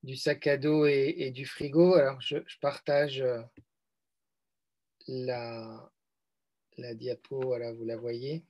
du 0.01 0.15
sac 0.15 0.47
à 0.47 0.57
dos 0.57 0.87
et, 0.87 1.31
du 1.31 1.45
frigo. 1.45 1.93
Alors, 1.95 2.19
je, 2.21 2.37
partage 2.59 3.21
euh, 3.21 3.41
la, 5.07 5.89
diapo, 6.77 7.39
voilà, 7.41 7.71
vous 7.71 7.85
la 7.85 7.97
voyez, 7.97 8.43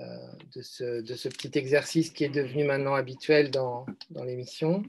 euh, 0.00 0.32
de, 0.54 0.62
ce, 0.62 1.28
petit 1.28 1.58
exercice 1.58 2.10
qui 2.10 2.24
est 2.24 2.28
devenu 2.30 2.64
maintenant 2.64 2.94
habituel 2.94 3.50
dans, 3.50 3.84
l'émission. 4.10 4.82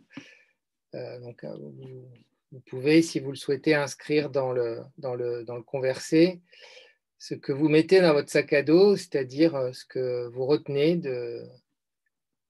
Euh, 0.95 1.19
donc, 1.19 1.43
vous, 1.43 2.05
vous, 2.53 2.59
pouvez, 2.61 3.01
si 3.01 3.19
vous 3.19 3.31
le 3.31 3.37
souhaitez, 3.37 3.75
inscrire 3.75 4.29
dans 4.29 4.53
le, 4.53 4.81
dans 4.97 5.15
le, 5.15 5.43
dans 5.43 5.55
le 5.55 5.63
conversé 5.63 6.41
ce 7.19 7.33
que 7.35 7.51
vous 7.51 7.67
mettez 7.67 7.99
dans 7.99 8.13
votre 8.13 8.29
sac 8.29 8.53
à 8.53 8.63
dos, 8.63 8.95
c'est-à-dire 8.95 9.75
ce 9.75 9.83
que 9.85 10.27
vous 10.29 10.45
retenez 10.45 10.95
de, 10.95 11.43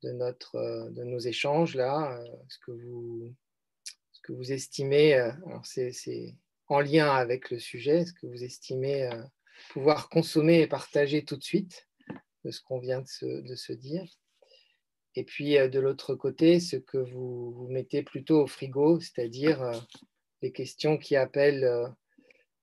notre, 0.04 0.56
euh, 0.56 0.90
de 0.92 1.04
nos 1.04 1.20
échanges 1.20 1.76
là, 1.76 2.20
euh, 2.20 2.26
ce 2.48 2.60
que 2.60 2.72
vous, 2.72 3.36
ce 4.12 4.22
que 4.22 4.32
vous 4.32 4.52
estimez, 4.52 5.16
euh, 5.16 5.32
c'est 5.64 6.36
en 6.68 6.82
lien 6.82 7.12
avec 7.12 7.50
le 7.50 7.58
sujet, 7.58 8.06
ce 8.06 8.14
que 8.14 8.28
vous 8.28 8.44
estimez 8.44 9.10
pouvoir 9.72 10.08
consommer 10.08 10.62
et 10.62 10.68
partager 10.68 11.26
tout 11.26 11.36
de 11.36 11.44
suite 11.44 11.88
de 12.46 12.52
ce 12.52 12.62
qu'on 12.62 12.78
vient 12.78 13.02
de 13.02 13.08
se, 13.08 13.26
de 13.26 13.56
se, 13.56 13.74
dire. 13.74 14.06
Et 15.16 15.24
puis 15.24 15.56
de 15.56 15.80
l'autre 15.80 16.14
côté, 16.14 16.60
ce 16.60 16.76
que 16.76 17.00
vous, 17.00 17.52
vous, 17.52 17.68
mettez 17.70 18.04
plutôt 18.04 18.44
au 18.44 18.48
frigo, 18.48 19.00
c'est-à-dire 19.00 19.72
les 20.44 20.52
questions 20.52 21.00
qui 21.00 21.16
appellent 21.16 21.92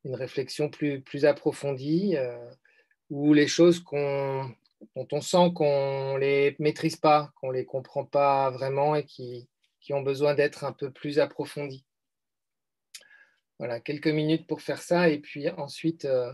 une 0.06 0.14
réflexion 0.14 0.70
plus, 0.70 1.02
plus 1.02 1.24
approfondie, 1.24 2.16
ou 3.10 3.34
les 3.34 3.46
choses 3.46 3.80
qu'on 3.80 4.50
dont 4.94 5.08
on 5.12 5.20
sent 5.20 5.52
qu'on 5.54 6.14
ne 6.14 6.18
les 6.18 6.56
maîtrise 6.58 6.96
pas, 6.96 7.32
qu'on 7.36 7.48
ne 7.48 7.56
les 7.56 7.64
comprend 7.64 8.04
pas 8.04 8.50
vraiment 8.50 8.94
et 8.94 9.04
qui, 9.04 9.48
ont 9.90 10.02
besoin 10.02 10.34
d'être 10.34 10.64
un 10.64 10.72
peu 10.72 10.90
plus 10.90 11.20
approfondis. 11.20 11.86
Voilà, 13.60 13.78
quelques 13.78 14.08
minutes 14.08 14.48
pour 14.48 14.60
faire 14.60 14.82
ça 14.82 15.08
et 15.08 15.20
puis 15.20 15.48
ensuite, 15.48 16.04
euh, 16.06 16.32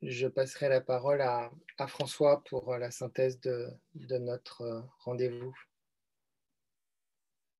je 0.00 0.26
passerai 0.26 0.70
la 0.70 0.80
parole 0.80 1.20
à, 1.20 1.50
François 1.86 2.42
pour 2.44 2.74
la 2.78 2.90
synthèse 2.90 3.38
de, 3.40 3.68
notre 3.94 4.62
euh, 4.62 4.80
rendez-vous. 5.00 5.54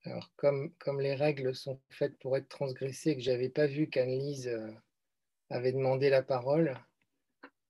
Alors, 0.05 0.33
comme, 0.37 0.73
comme, 0.79 1.03
les 1.03 1.15
règles 1.15 1.55
sont 1.55 1.81
faites 1.91 2.19
pour 2.19 2.37
être 2.39 2.49
transgressées 2.49 3.11
et 3.11 3.17
que 3.17 3.23
je 3.23 3.31
n'avais 3.31 3.51
pas 3.51 3.67
vu 3.67 3.91
qu'Anne-Lise 3.91 4.49
euh, 4.49 4.71
avait 5.51 5.73
demandé 5.73 6.11
la 6.11 6.23
parole, 6.23 6.75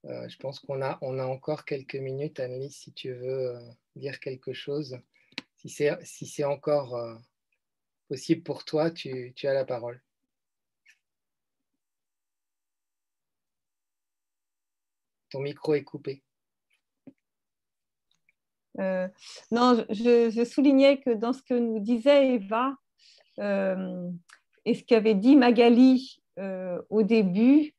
euh, 0.06 0.28
je 0.28 0.36
pense 0.36 0.60
qu'on 0.60 0.82
a, 0.82 0.98
on 1.00 1.18
a 1.18 1.24
encore 1.24 1.64
quelques 1.64 1.94
minutes, 1.94 2.38
Annelise, 2.38 2.76
si 2.76 2.92
tu 2.92 3.12
veux 3.12 3.56
euh, 3.56 3.60
dire 3.96 4.20
quelque 4.20 4.52
chose. 4.52 4.98
Si 5.56 5.70
c'est 5.70 5.96
si 6.04 6.44
encore 6.44 6.94
euh, 6.94 7.14
possible 8.08 8.42
pour 8.42 8.64
toi, 8.64 8.90
tu, 8.90 9.32
tu, 9.34 9.46
as 9.48 9.54
la 9.54 9.64
parole. 9.64 10.02
Ton 15.30 15.40
micro 15.40 15.74
est 15.74 15.84
coupé. 15.84 16.22
non, 18.76 19.86
je, 19.88 20.44
soulignais 20.44 21.00
que 21.00 21.10
dans 21.10 21.32
ce 21.32 21.42
que 21.42 21.54
nous 21.54 21.80
disait 21.80 22.34
Eva 22.34 22.74
et 23.38 24.74
ce 24.74 24.84
qu'avait 24.84 25.14
dit 25.14 25.36
Magali 25.36 26.23
au 26.36 27.02
début, 27.02 27.74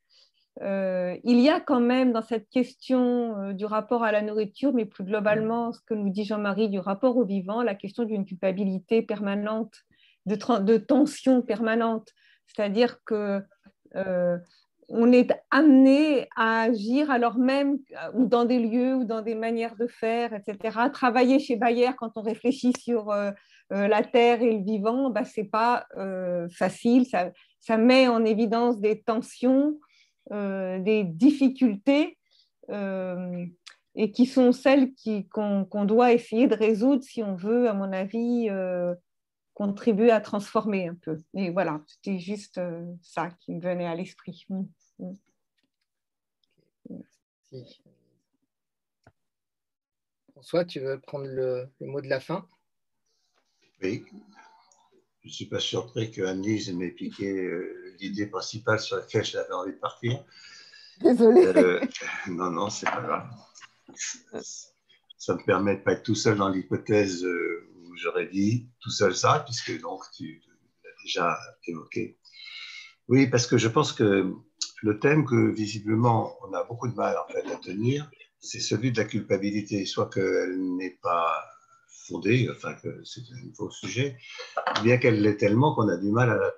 euh, 0.62 1.16
il 1.24 1.40
y 1.40 1.50
a 1.50 1.60
quand 1.60 1.80
même 1.80 2.12
dans 2.12 2.22
cette 2.22 2.48
question 2.48 3.36
euh, 3.36 3.52
du 3.52 3.66
rapport 3.66 4.02
à 4.02 4.12
la 4.12 4.22
nourriture, 4.22 4.72
mais 4.72 4.86
plus 4.86 5.04
globalement, 5.04 5.72
ce 5.72 5.80
que 5.86 5.92
nous 5.92 6.08
dit 6.08 6.24
Jean-Marie 6.24 6.70
du 6.70 6.78
rapport 6.78 7.16
au 7.16 7.24
vivant, 7.24 7.62
la 7.62 7.74
question 7.74 8.04
d'une 8.04 8.24
culpabilité 8.24 9.02
permanente, 9.02 9.74
de, 10.24 10.76
tension 10.78 11.42
permanente. 11.42 12.08
C'est-à-dire 12.46 12.98
que 13.04 13.42
euh, 13.96 14.38
on 14.88 15.12
est 15.12 15.30
amené 15.50 16.26
à 16.36 16.62
agir 16.62 17.10
alors 17.10 17.38
même, 17.38 17.78
ou 18.14 18.24
dans 18.24 18.44
des 18.44 18.58
lieux, 18.58 18.94
ou 18.94 19.04
dans 19.04 19.20
des 19.20 19.34
manières 19.34 19.76
de 19.76 19.86
faire, 19.86 20.32
etc. 20.32 20.78
Travailler 20.92 21.38
chez 21.38 21.56
Bayer 21.56 21.90
quand 21.98 22.12
on 22.16 22.22
réfléchit 22.22 22.72
sur 22.78 23.12
la 23.70 24.02
terre 24.04 24.42
et 24.42 24.52
le 24.52 24.62
vivant, 24.62 25.10
bah, 25.10 25.24
ce 25.24 25.40
n'est 25.40 25.48
pas 25.48 25.86
facile. 26.56 27.04
Ça, 27.60 27.76
met 27.76 28.08
en 28.08 28.24
évidence 28.24 28.80
des 28.80 29.02
tensions 29.02 29.78
euh, 30.32 30.80
des 30.80 31.04
difficultés 31.04 32.18
euh, 32.70 33.46
et 33.94 34.10
qui 34.10 34.26
sont 34.26 34.50
celles 34.50 34.92
qu'on 35.30 35.84
doit 35.84 36.12
essayer 36.12 36.48
de 36.48 36.54
résoudre 36.54 37.04
si 37.04 37.22
on 37.22 37.36
veut, 37.36 37.68
à 37.68 37.74
mon 37.74 37.92
avis, 37.92 38.48
euh, 38.50 38.92
contribuer 39.54 40.10
à 40.10 40.20
transformer 40.20 40.88
un 40.88 40.96
peu. 40.96 41.22
Et 41.34 41.50
voilà, 41.50 41.80
c'était 41.86 42.18
juste 42.18 42.60
ça 43.02 43.30
qui 43.40 43.54
me 43.54 43.60
venait 43.60 43.86
à 43.86 43.94
l'esprit. 43.94 44.44
Mm, 44.48 44.62
mm. 44.98 45.14
Merci. 47.52 47.82
François, 50.32 50.64
tu 50.64 50.80
veux 50.80 51.00
prendre 51.00 51.26
le, 51.26 51.68
mot 51.80 52.00
de 52.00 52.08
la 52.08 52.20
fin? 52.20 52.46
Oui. 53.80 54.04
Je 55.26 55.30
ne 55.30 55.34
suis 55.34 55.46
pas 55.46 55.58
surpris 55.58 56.12
que 56.12 56.22
Anne-Lise 56.22 56.72
m'ait 56.72 56.92
piqué 56.92 57.50
l'idée 57.98 58.26
principale 58.26 58.78
sur 58.78 58.94
laquelle 58.96 59.24
j'avais 59.24 59.52
envie 59.52 59.72
de 59.72 59.78
partir. 59.78 60.24
Désolé. 61.00 61.46
Euh, 61.46 61.80
non, 62.28 62.52
non, 62.52 62.70
c'est 62.70 62.86
pas 62.86 63.02
grave. 63.02 63.28
Ça 65.18 65.34
me 65.34 65.44
permet 65.44 65.78
de 65.78 65.80
pas 65.82 65.94
être 65.94 66.04
tout 66.04 66.14
seul 66.14 66.36
dans 66.36 66.48
l'hypothèse 66.48 67.24
euh, 67.24 67.68
où 67.74 67.96
j'aurais 67.96 68.28
dit 68.28 68.68
tout 68.78 68.90
seul 68.90 69.16
ça, 69.16 69.42
puisque 69.44 69.80
donc 69.80 70.04
tu 70.16 70.40
l'as 70.84 70.90
déjà 71.02 71.36
évoqué. 71.66 72.20
Oui, 73.08 73.26
parce 73.26 73.48
que 73.48 73.58
je 73.58 73.66
pense 73.66 73.92
que 73.92 74.32
le 74.82 74.98
thème 75.00 75.26
que 75.26 75.50
visiblement 75.50 76.36
on 76.46 76.52
a 76.52 76.62
beaucoup 76.62 76.86
de 76.86 76.94
mal 76.94 77.16
en 77.18 77.32
fait, 77.32 77.50
à 77.50 77.56
tenir, 77.56 78.08
c'est 78.38 78.60
celui 78.60 78.92
de 78.92 78.98
la 78.98 79.06
culpabilité, 79.06 79.86
soit 79.86 80.08
qu'elle 80.08 80.76
n'est 80.76 80.98
pas 81.02 81.44
fondée, 82.06 82.48
enfin 82.50 82.74
que 82.74 83.02
c'est 83.04 83.20
un 83.20 83.54
faux 83.54 83.70
sujet, 83.70 84.16
bien 84.82 84.96
qu'elle 84.98 85.20
l'est 85.20 85.36
tellement 85.36 85.74
qu'on 85.74 85.88
a 85.88 85.96
du 85.96 86.10
mal 86.10 86.30
à 86.30 86.36
la 86.36 86.52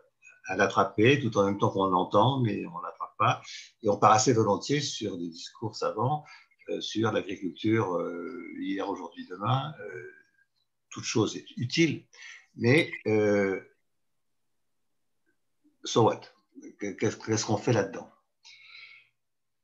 à 0.48 0.56
l'attraper 0.56 1.20
tout 1.20 1.36
en 1.38 1.44
même 1.44 1.58
temps 1.58 1.70
qu'on 1.70 1.86
l'entend, 1.86 2.40
mais 2.40 2.64
on 2.66 2.78
ne 2.78 2.82
l'attrape 2.82 3.16
pas. 3.18 3.42
Et 3.82 3.88
on 3.88 3.98
part 3.98 4.12
assez 4.12 4.32
volontiers 4.32 4.80
sur 4.80 5.16
des 5.18 5.28
discours 5.28 5.76
savants 5.76 6.24
euh, 6.70 6.80
sur 6.80 7.12
l'agriculture 7.12 7.96
euh, 7.96 8.50
hier, 8.58 8.88
aujourd'hui, 8.88 9.26
demain, 9.28 9.74
euh, 9.80 10.10
toute 10.90 11.04
chose 11.04 11.36
est 11.36 11.46
utile, 11.56 12.06
mais 12.56 12.90
so 15.84 16.02
what? 16.04 16.20
Qu'est-ce 16.80 17.44
qu'on 17.44 17.56
fait 17.56 17.72
là-dedans? 17.72 18.10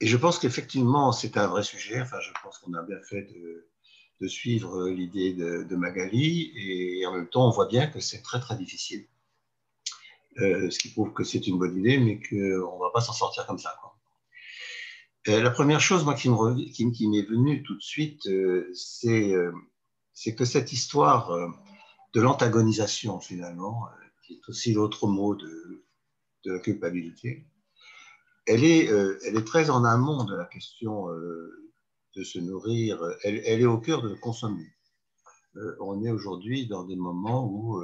Et 0.01 0.07
je 0.07 0.17
pense 0.17 0.39
qu'effectivement, 0.39 1.13
c'est 1.13 1.37
un 1.39 1.47
vrai 1.47 1.63
sujet. 1.63 2.01
Enfin, 2.01 2.21
je 2.21 2.31
pense 2.43 2.59
qu'on 2.59 2.75
a 2.75 2.83
bien 2.83 3.01
fait 3.09 3.23
de, 3.23 3.69
de 4.25 4.29
suivre 4.29 4.89
l'idée 4.89 5.35
de, 5.35 5.77
Magali, 5.77 6.51
et 6.57 7.05
en 7.07 7.13
même 7.13 7.29
temps, 7.29 7.47
on 7.47 7.51
voit 7.51 7.67
bien 7.67 7.87
que 7.87 8.01
c'est 8.01 8.23
très, 8.23 8.41
très 8.41 8.57
difficile. 8.57 9.07
Euh, 10.39 10.71
ce 10.71 10.79
qui 10.79 10.89
prouve 10.89 11.13
que 11.13 11.25
c'est 11.25 11.47
une 11.47 11.59
bonne 11.59 11.77
idée, 11.77 11.99
mais 11.99 12.19
qu'on 12.19 12.37
ne 12.77 12.81
va 12.81 12.91
pas 12.93 13.03
s'en 13.03 13.13
sortir 13.13 13.47
comme 13.47 13.59
ça. 13.59 13.79
Euh, 15.29 15.43
la 15.43 15.51
première 15.51 15.81
chose, 15.81 16.05
moi, 16.05 16.15
qui 16.15 16.31
m'est 16.31 16.73
qui, 16.73 17.23
venue 17.23 17.63
tout 17.63 17.77
de 17.77 17.83
suite, 17.83 18.27
euh, 18.27 18.73
c'est 18.73 20.35
que 20.35 20.45
cette 20.47 20.73
histoire 20.73 21.31
de 22.15 22.21
l'antagonisation, 22.23 23.21
finalement, 23.21 23.83
qui 24.27 24.35
est 24.35 24.49
aussi 24.49 24.73
l'autre 24.73 25.07
mot 25.07 25.35
de, 25.35 25.85
de, 26.47 26.53
la 26.53 26.61
culpabilité, 26.61 27.45
elle 28.47 28.65
est, 28.65 28.87
elle 28.87 29.37
est 29.37 29.47
très 29.47 29.69
en 29.69 29.85
amont 29.85 30.25
de 30.25 30.35
la 30.35 30.47
question 30.47 31.09
de 32.17 32.25
se 32.25 32.39
nourrir, 32.39 33.03
elle, 33.23 33.39
est 33.39 33.67
au 33.67 33.79
cœur 33.79 34.03
de 34.03 34.15
consommer. 34.15 34.67
on 35.81 36.05
est 36.05 36.11
aujourd'hui 36.11 36.67
dans 36.67 36.85
des 36.85 36.97
moments 36.97 37.45
où 37.47 37.83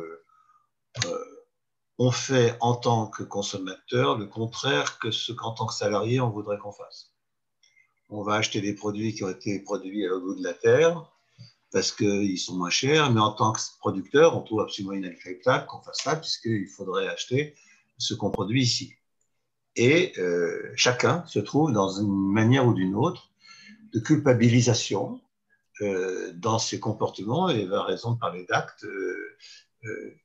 on 2.02 2.10
fait 2.10 2.56
en 2.60 2.74
tant 2.74 3.08
que 3.08 3.22
consommateur 3.22 4.16
le 4.16 4.24
contraire 4.26 4.98
que 4.98 5.10
ce 5.10 5.32
qu'en 5.32 5.52
tant 5.52 5.66
que 5.66 5.74
salarié 5.74 6.18
on 6.18 6.30
voudrait 6.30 6.56
qu'on 6.56 6.72
fasse. 6.72 7.12
On 8.08 8.22
va 8.22 8.36
acheter 8.36 8.62
des 8.62 8.74
produits 8.74 9.14
qui 9.14 9.22
ont 9.22 9.28
été 9.28 9.60
produits 9.60 10.06
à 10.06 10.18
bout 10.18 10.34
de 10.34 10.42
la 10.42 10.54
terre 10.54 11.04
parce 11.70 11.92
qu'ils 11.92 12.38
sont 12.38 12.56
moins 12.56 12.70
chers, 12.70 13.12
mais 13.12 13.20
en 13.20 13.32
tant 13.32 13.52
que 13.52 13.60
producteur, 13.78 14.36
on 14.36 14.42
trouve 14.42 14.60
absolument 14.60 14.94
inacceptable 14.94 15.66
qu'on 15.66 15.82
fasse 15.82 16.00
ça 16.02 16.16
puisqu'il 16.16 16.66
faudrait 16.68 17.06
acheter 17.06 17.54
ce 17.98 18.14
qu'on 18.14 18.30
produit 18.30 18.62
ici. 18.62 18.94
Et 19.76 20.14
euh, 20.18 20.72
chacun 20.76 21.24
se 21.26 21.38
trouve 21.38 21.70
dans 21.70 22.00
une 22.00 22.32
manière 22.32 22.66
ou 22.66 22.72
d'une 22.72 22.94
autre 22.94 23.29
de 23.92 24.00
culpabilisation 24.00 25.20
euh, 25.80 26.32
dans 26.34 26.58
ses 26.58 26.80
comportements 26.80 27.48
et 27.48 27.64
va 27.66 27.82
raison 27.84 28.12
de 28.12 28.18
parler 28.18 28.44
d'actes. 28.46 28.84
Euh, 28.84 30.16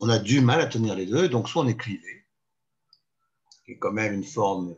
on 0.00 0.08
a 0.08 0.18
du 0.18 0.40
mal 0.40 0.60
à 0.60 0.66
tenir 0.66 0.94
les 0.94 1.06
deux, 1.06 1.28
donc 1.28 1.48
soit 1.48 1.62
on 1.62 1.68
est 1.68 1.76
clivé, 1.76 2.24
qui 3.64 3.72
est 3.72 3.78
quand 3.78 3.92
même 3.92 4.14
une 4.14 4.24
forme 4.24 4.74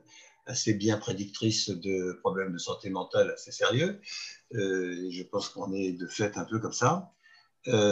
assez 0.47 0.74
bien 0.74 0.99
prédictrice 0.99 1.70
de 1.70 2.19
problèmes 2.20 2.53
de 2.53 2.59
santé 2.59 2.90
mentale 2.90 3.31
assez 3.31 3.53
sérieux. 3.53 4.01
je 4.51 5.23
pense 5.23 5.49
qu'on 5.49 5.73
est 5.73 5.93
de 5.93 6.09
fait 6.09 6.36
un 6.36 6.44
peu 6.44 6.59
comme 6.59 6.73
ça. 6.73 7.12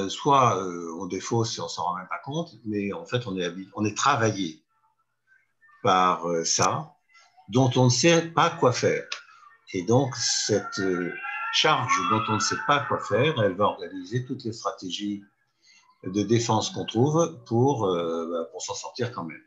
soit 0.08 0.60
on 0.98 1.06
défausse 1.06 1.56
et 1.58 1.60
on 1.60 1.68
s'en 1.68 1.84
rend 1.84 1.94
même 1.94 2.08
pas 2.08 2.18
compte, 2.24 2.56
mais 2.64 2.92
en 2.92 3.06
fait 3.06 3.28
on 3.28 3.38
est, 3.38 3.54
on 3.76 3.84
est 3.84 3.96
travaillé 3.96 4.64
par 5.82 6.26
euh, 6.26 6.44
ça, 6.44 6.94
dont 7.48 7.70
on 7.76 7.84
ne 7.84 7.90
sait 7.90 8.22
pas 8.22 8.50
quoi 8.50 8.72
faire. 8.72 9.04
Et 9.72 9.82
donc, 9.82 10.14
cette 10.16 10.78
euh, 10.80 11.12
charge 11.52 11.92
dont 12.10 12.22
on 12.28 12.34
ne 12.34 12.40
sait 12.40 12.58
pas 12.66 12.80
quoi 12.80 12.98
faire, 12.98 13.40
elle 13.42 13.54
va 13.54 13.64
organiser 13.64 14.24
toutes 14.24 14.44
les 14.44 14.52
stratégies 14.52 15.22
de 16.04 16.22
défense 16.22 16.70
qu'on 16.70 16.86
trouve 16.86 17.42
pour, 17.46 17.86
euh, 17.86 18.28
bah, 18.30 18.48
pour 18.50 18.62
s'en 18.62 18.74
sortir 18.74 19.12
quand 19.12 19.24
même. 19.24 19.42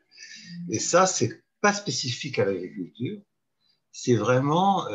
Et 0.69 0.79
ça, 0.79 1.05
c'est 1.05 1.43
pas 1.61 1.73
spécifique 1.73 2.39
à 2.39 2.45
l'agriculture, 2.45 3.21
c'est 3.91 4.15
vraiment 4.15 4.87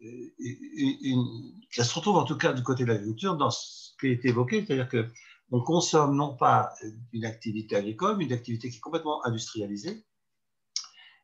une, 0.00 1.52
ça 1.70 1.84
se 1.84 1.94
retrouve 1.94 2.16
en 2.16 2.24
tout 2.24 2.36
cas 2.36 2.52
du 2.52 2.62
côté 2.62 2.84
de 2.84 2.88
l'agriculture 2.88 3.36
dans 3.36 3.50
ce 3.50 3.92
qui 4.00 4.08
est 4.08 4.24
évoqué, 4.24 4.64
c'est-à-dire 4.64 4.88
que 4.88 5.08
on 5.50 5.60
consomme 5.60 6.16
non 6.16 6.34
pas 6.34 6.72
une 7.12 7.26
activité 7.26 7.76
agricole, 7.76 8.16
mais 8.16 8.24
une 8.24 8.32
activité 8.32 8.70
qui 8.70 8.78
est 8.78 8.80
complètement 8.80 9.24
industrialisée, 9.26 10.04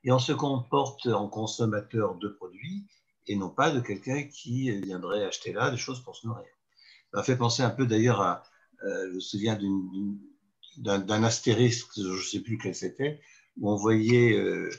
et 0.09 0.11
on 0.11 0.19
se 0.19 0.33
comporte 0.33 1.07
en 1.07 1.29
consommateur 1.29 2.15
de 2.15 2.29
produits 2.29 2.87
et 3.27 3.37
non 3.37 3.51
pas 3.51 3.71
de 3.71 3.79
quelqu'un 3.79 4.23
qui 4.23 4.71
viendrait 4.81 5.23
acheter 5.23 5.53
là 5.53 5.71
des 5.71 5.77
choses 5.77 6.03
pour 6.03 6.17
se 6.17 6.27
nourrir. 6.27 6.47
Ça 7.11 7.19
m'a 7.19 7.23
fait 7.23 7.37
penser 7.37 7.63
un 7.63 7.69
peu 7.69 7.85
d'ailleurs 7.85 8.23
à, 8.23 8.43
euh, 8.85 9.11
je 9.11 9.15
me 9.17 9.21
souviens 9.21 9.59
d'un 10.79 11.23
astérisque, 11.25 11.91
je 11.95 12.09
ne 12.09 12.23
sais 12.23 12.41
plus 12.41 12.57
quel 12.57 12.75
c'était, 12.75 13.21
où 13.59 13.71
on 13.71 13.77
voyait 13.77 14.33
euh, 14.33 14.71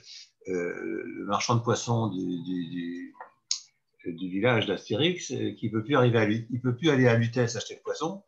euh, 0.48 1.04
le 1.06 1.26
marchand 1.28 1.56
de 1.58 1.62
poissons 1.62 2.08
du, 2.08 3.14
village 4.04 4.66
d'Astérix 4.66 5.28
qui 5.28 5.68
ne 5.68 5.72
peut, 5.72 5.84
plus 5.84 5.96
aller 6.90 7.08
à 7.08 7.16
Lutèce 7.16 7.56
acheter 7.56 7.76
le 7.76 7.82
poisson. 7.82 8.24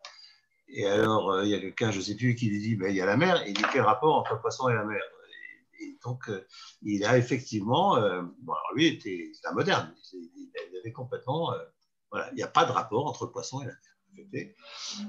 Et 0.67 0.85
alors, 0.85 1.43
il 1.43 1.49
y 1.49 1.55
a 1.55 1.59
quelqu'un, 1.59 1.89
je 1.89 1.97
ne 1.97 2.03
sais 2.03 2.15
plus, 2.15 2.35
qui 2.35 2.45
lui 2.45 2.59
dit, 2.59 2.75
ben, 2.75 2.91
il 2.91 2.95
y 2.95 3.01
a 3.01 3.07
la 3.07 3.17
mer. 3.17 3.41
Et 3.47 3.49
il 3.49 3.67
quel 3.73 3.81
rapport 3.81 4.19
entre 4.19 4.35
le 4.35 4.39
poisson 4.39 4.69
et 4.69 4.75
la 4.75 4.83
mer 4.83 5.01
et 5.81 5.97
donc, 6.03 6.29
euh, 6.29 6.45
il 6.81 7.03
a 7.05 7.17
effectivement, 7.17 7.97
euh, 7.97 8.21
bon, 8.39 8.53
lui 8.75 8.87
était 8.87 9.31
un 9.45 9.53
moderne, 9.53 9.93
il, 10.13 10.51
avait 10.79 10.91
complètement, 10.91 11.53
euh, 11.53 11.59
voilà, 12.11 12.29
il 12.31 12.35
n'y 12.35 12.43
a 12.43 12.47
pas 12.47 12.65
de 12.65 12.71
rapport 12.71 13.07
entre 13.07 13.25
le 13.25 13.31
poisson 13.31 13.61
et 13.61 13.65
la 13.65 13.73
terre, 13.73 14.53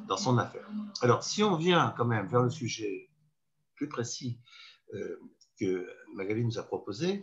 dans 0.07 0.16
son 0.16 0.39
affaire. 0.39 0.69
Alors, 1.01 1.24
si 1.24 1.43
on 1.43 1.57
vient 1.57 1.93
quand 1.97 2.05
même 2.05 2.27
vers 2.28 2.43
le 2.43 2.51
sujet 2.51 3.11
plus 3.74 3.89
précis 3.89 4.40
que 5.59 5.89
Magali 6.15 6.44
nous 6.44 6.59
a 6.59 6.62
proposé, 6.62 7.23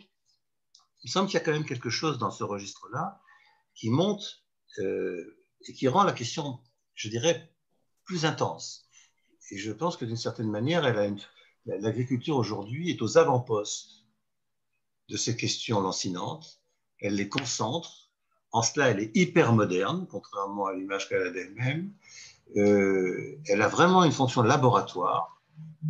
il 1.04 1.10
semble 1.10 1.28
qu'il 1.28 1.36
y 1.36 1.42
a 1.42 1.46
quand 1.46 1.54
même 1.54 1.66
quelque 1.66 1.90
chose 1.90 2.18
dans 2.18 2.32
ce 2.32 2.44
registre-là 2.44 3.22
qui 3.76 3.90
monte 3.90 4.44
et 4.80 5.74
qui 5.74 5.88
rend 5.88 6.04
la 6.04 6.12
question, 6.12 6.60
je 6.96 7.08
dirais, 7.08 7.54
plus 8.04 8.26
intense. 8.26 8.90
Et 9.52 9.58
je 9.58 9.72
pense 9.72 9.96
que 9.96 10.04
d'une 10.04 10.18
certaine 10.18 10.50
manière, 10.50 10.86
elle 10.86 10.98
a 10.98 11.06
une, 11.06 11.20
l'agriculture 11.66 12.36
aujourd'hui 12.36 12.90
est 12.90 13.02
aux 13.02 13.18
avant-postes 13.18 14.06
de 15.10 15.18
ces 15.18 15.36
questions 15.36 15.82
lancinantes. 15.82 16.62
Elle 17.00 17.16
les 17.16 17.30
concentre. 17.30 18.10
En 18.52 18.62
cela, 18.62 18.90
elle 18.90 19.00
est 19.00 19.16
hyper 19.16 19.54
moderne, 19.54 20.08
contrairement 20.10 20.66
à 20.66 20.74
l'image 20.74 21.08
qu'elle 21.08 21.22
a 21.22 21.32
d'elle-même. 21.32 21.92
Euh, 22.58 23.40
elle 23.46 23.62
a 23.62 23.68
vraiment 23.68 24.04
une 24.04 24.12
fonction 24.12 24.42
laboratoire 24.42 25.40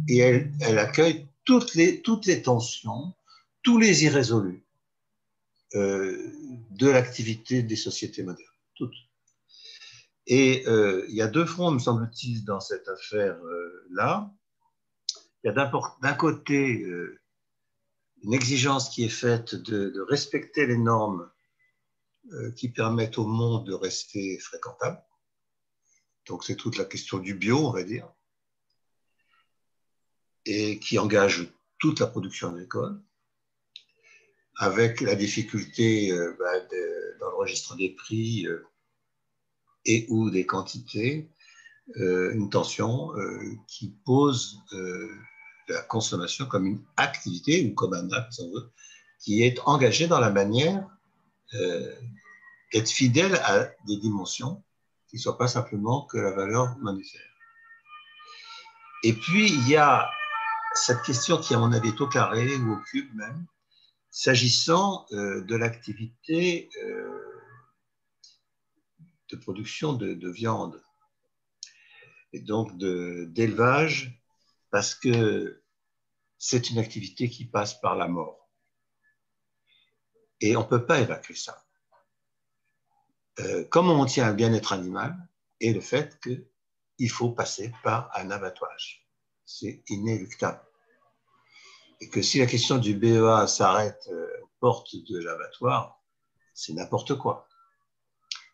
et 0.10 0.18
elle, 0.18 0.78
accueille 0.78 1.28
toutes 1.46 1.74
les, 1.76 2.02
toutes 2.02 2.26
les 2.26 2.42
tensions, 2.42 3.14
tous 3.64 3.78
les 3.78 4.04
irrésolus 4.04 4.66
euh, 5.76 6.34
de 6.72 6.90
l'activité 6.90 7.64
des 7.64 7.78
sociétés 7.78 8.24
modernes. 8.24 8.46
Toutes. 8.76 8.96
Et 10.28 10.64
euh, 10.68 11.06
il 11.10 11.16
y 11.16 11.22
a 11.22 11.28
deux 11.28 11.46
fronts, 11.46 11.72
me 11.72 11.80
semble-t-il, 11.80 12.44
dans 12.44 12.60
cette 12.60 12.88
affaire-là 12.88 14.32
il 15.44 15.48
y 15.48 15.50
a 15.50 15.72
d'un 16.02 16.14
côté 16.14 16.84
euh, 16.84 17.20
une 18.24 18.34
exigence 18.34 18.90
qui 18.90 19.06
est 19.06 19.10
faite 19.10 19.56
de, 19.56 20.02
respecter 20.10 20.66
les 20.66 20.78
normes 20.78 21.32
euh, 22.34 22.52
qui 22.52 22.70
permettent 22.70 23.18
au 23.18 23.26
monde 23.26 23.66
de 23.66 23.74
rester 23.74 24.38
fréquentable. 24.40 25.02
Donc 26.28 26.44
c'est 26.44 26.56
toute 26.56 26.78
la 26.78 26.86
question 26.86 27.18
du 27.20 27.34
bio, 27.34 27.58
on 27.58 27.72
va 27.72 27.84
dire, 27.84 28.12
et 30.46 30.80
qui 30.80 31.00
engage 31.00 31.52
toute 31.80 32.00
la 32.02 32.08
production 32.08 32.50
agricole, 32.50 33.02
avec 34.58 35.00
la 35.00 35.16
difficulté 35.16 36.12
euh, 36.12 36.36
bah, 36.38 37.28
registre 37.38 37.78
des 37.78 37.92
prix 37.92 38.46
et 39.86 40.06
ou 40.10 40.30
des 40.30 40.46
quantités, 40.46 41.32
une 41.96 42.50
tension 42.50 43.10
qui 43.68 43.96
pose 44.06 44.62
la 45.70 45.82
consommation 45.84 46.46
comme 46.46 46.66
une 46.66 46.82
activité 46.98 47.66
ou 47.66 47.74
comme 47.74 47.94
un 47.94 48.12
acte, 48.12 48.42
qui 49.20 49.44
est 49.44 49.60
engagé 49.66 50.08
dans 50.08 50.20
la 50.20 50.32
manière 50.32 50.88
euh, 51.54 51.94
d'être 52.74 52.90
fidèle 52.90 53.36
à 53.44 53.66
des 53.88 53.98
dimensions 53.98 54.64
qui 55.08 55.18
ne 55.18 55.22
soient 55.22 55.38
pas 55.38 55.48
simplement 55.48 56.04
que 56.04 56.18
la 56.18 56.32
valeur 56.32 56.78
monétaire. 56.80 57.22
Et 59.04 59.14
puis, 59.14 59.52
il 59.52 59.68
y 59.68 59.76
a 59.76 60.10
cette 60.76 61.02
question 61.02 61.38
qui, 61.38 61.56
à 61.56 61.60
mon 61.60 61.72
avis, 61.72 61.90
est 61.90 62.02
au 62.02 62.08
carré 62.08 62.56
ou 62.58 62.74
au 62.74 62.78
cube 62.92 63.12
même, 63.16 63.46
s'agissant 64.12 65.06
euh, 65.12 65.42
de 65.42 65.56
l'activité 65.56 66.70
euh, 66.84 67.42
de 69.32 69.36
production 69.36 69.94
de, 69.94 70.30
viande 70.30 70.82
et 72.34 72.42
donc 72.42 72.78
d'élevage, 72.78 74.22
parce 74.72 74.96
que 74.96 75.64
c'est 76.38 76.70
une 76.70 76.78
activité 76.78 77.30
qui 77.30 77.46
passe 77.46 77.80
par 77.80 77.96
la 77.96 78.08
mort. 78.08 78.50
Et 80.42 80.56
on 80.56 80.62
ne 80.62 80.68
peut 80.68 80.86
pas 80.86 81.00
évacuer 81.00 81.36
ça. 81.36 81.66
Euh, 83.40 83.66
comment 83.70 84.00
on 84.00 84.06
tient 84.06 84.28
un 84.28 84.34
bien-être 84.34 84.74
animal 84.74 85.16
et 85.60 85.74
le 85.74 85.82
fait 85.82 86.20
qu'il 86.22 87.10
faut 87.10 87.32
passer 87.32 87.74
par 87.84 88.10
un 88.16 88.32
abattoage. 88.32 89.08
C'est 89.46 89.84
inéluctable. 89.88 90.62
Et 92.02 92.10
que 92.10 92.22
si 92.22 92.40
la 92.40 92.46
question 92.46 92.78
du 92.78 92.96
BEA 92.96 93.48
s'arrête 93.48 94.08
euh, 94.12 94.42
aux 94.44 94.52
portes 94.60 94.96
de 94.96 95.20
l'abattoir, 95.20 96.02
c'est 96.54 96.74
n'importe 96.74 97.18
quoi. 97.18 97.48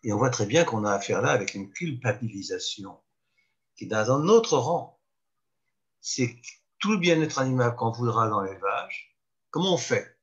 Et 0.03 0.13
on 0.13 0.17
voit 0.17 0.29
très 0.29 0.45
bien 0.45 0.63
qu'on 0.63 0.85
a 0.85 0.93
affaire 0.93 1.21
là 1.21 1.31
avec 1.31 1.53
une 1.53 1.71
culpabilisation 1.71 2.99
qui 3.75 3.85
est 3.85 3.87
dans 3.87 4.11
un 4.11 4.27
autre 4.27 4.57
rang. 4.57 4.99
C'est 6.01 6.39
tout 6.79 6.91
le 6.91 6.97
bien-être 6.97 7.39
animal 7.39 7.75
qu'on 7.75 7.91
voudra 7.91 8.29
dans 8.29 8.41
l'élevage, 8.41 9.17
comment 9.49 9.73
on 9.73 9.77
fait? 9.77 10.19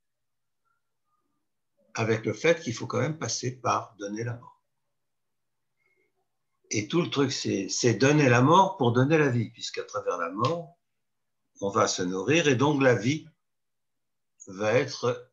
Avec 1.94 2.24
le 2.24 2.32
fait 2.32 2.60
qu'il 2.60 2.74
faut 2.74 2.86
quand 2.86 3.00
même 3.00 3.18
passer 3.18 3.60
par 3.60 3.94
donner 3.96 4.24
la 4.24 4.34
mort. 4.34 4.62
Et 6.70 6.88
tout 6.88 7.02
le 7.02 7.10
truc, 7.10 7.32
c'est 7.32 7.94
donner 7.94 8.28
la 8.28 8.40
mort 8.40 8.78
pour 8.78 8.92
donner 8.92 9.18
la 9.18 9.28
vie, 9.28 9.50
puisqu'à 9.50 9.82
travers 9.82 10.16
la 10.16 10.30
mort, 10.30 10.78
on 11.60 11.68
va 11.68 11.86
se 11.86 12.02
nourrir 12.02 12.48
et 12.48 12.56
donc 12.56 12.82
la 12.82 12.94
vie 12.94 13.28
va 14.46 14.72
être 14.72 15.30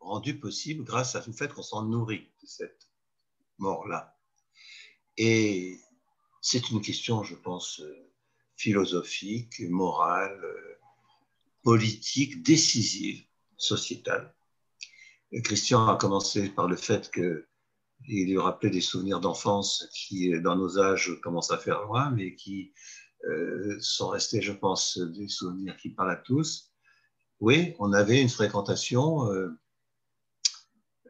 rendue 0.00 0.38
possible 0.40 0.82
grâce 0.82 1.14
à 1.14 1.22
le 1.26 1.32
fait 1.32 1.52
qu'on 1.52 1.62
s'en 1.62 1.82
nourrit 1.82 2.32
de 2.40 2.46
cette 2.46 2.88
mort-là. 3.58 4.16
Et 5.16 5.78
c'est 6.42 6.70
une 6.70 6.82
question, 6.82 7.22
je 7.22 7.36
pense, 7.36 7.80
euh, 7.80 8.10
philosophique, 8.56 9.60
morale, 9.60 10.38
euh, 10.44 10.74
politique, 11.62 12.42
décisive, 12.42 13.24
sociétale. 13.56 14.34
Christian 15.44 15.86
a 15.86 15.96
commencé 15.96 16.48
par 16.50 16.66
le 16.66 16.76
fait 16.76 17.10
qu'il 17.12 18.26
lui 18.26 18.38
rappelait 18.38 18.70
des 18.70 18.80
souvenirs 18.80 19.20
d'enfance 19.20 19.88
qui, 19.94 20.38
dans 20.40 20.56
nos 20.56 20.80
âges, 20.80 21.16
commencent 21.22 21.52
à 21.52 21.58
faire 21.58 21.82
loin, 21.84 22.10
mais 22.10 22.34
qui 22.34 22.74
euh, 23.24 23.78
sont 23.80 24.08
restés, 24.08 24.42
je 24.42 24.52
pense, 24.52 24.98
des 24.98 25.28
souvenirs 25.28 25.76
qui 25.76 25.90
parlent 25.90 26.10
à 26.10 26.16
tous. 26.16 26.72
Oui, 27.38 27.74
on 27.78 27.92
avait 27.92 28.20
une 28.20 28.28
fréquentation, 28.28 29.28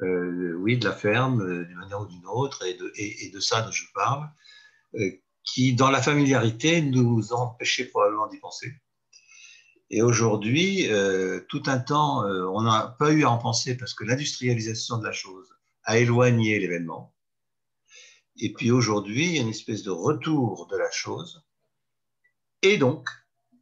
oui, 0.00 0.78
de 0.78 0.84
la 0.84 0.92
ferme, 0.92 1.64
d'une 1.64 1.78
manière 1.78 2.02
ou 2.02 2.06
d'une 2.06 2.26
autre, 2.26 2.64
et 2.64 2.74
de, 2.74 2.92
et, 2.96 3.30
de, 3.30 3.40
ça 3.40 3.62
dont 3.62 3.72
je 3.72 3.86
parle, 3.94 4.28
qui, 5.44 5.74
dans 5.74 5.90
la 5.90 6.02
familiarité, 6.02 6.82
nous 6.82 7.32
empêchait 7.32 7.86
probablement 7.86 8.28
d'y 8.28 8.38
penser. 8.38 8.72
Et 9.90 10.02
aujourd'hui, 10.02 10.88
tout 11.48 11.62
un 11.66 11.78
temps, 11.78 12.24
on 12.24 12.62
n'a 12.62 12.96
pas 12.98 13.12
eu 13.12 13.24
à 13.24 13.30
en 13.30 13.38
penser 13.38 13.76
parce 13.76 13.92
que 13.92 14.04
l'industrialisation 14.04 14.98
de 14.98 15.04
la 15.04 15.12
chose 15.12 15.48
a 15.84 15.98
éloigné 15.98 16.58
l'événement. 16.58 17.14
Et 18.36 18.52
puis 18.52 18.70
aujourd'hui, 18.70 19.26
il 19.26 19.36
y 19.36 19.38
a 19.38 19.42
une 19.42 19.48
espèce 19.48 19.82
de 19.82 19.90
retour 19.90 20.66
de 20.68 20.76
la 20.76 20.90
chose 20.90 21.44
et 22.62 22.78
donc 22.78 23.08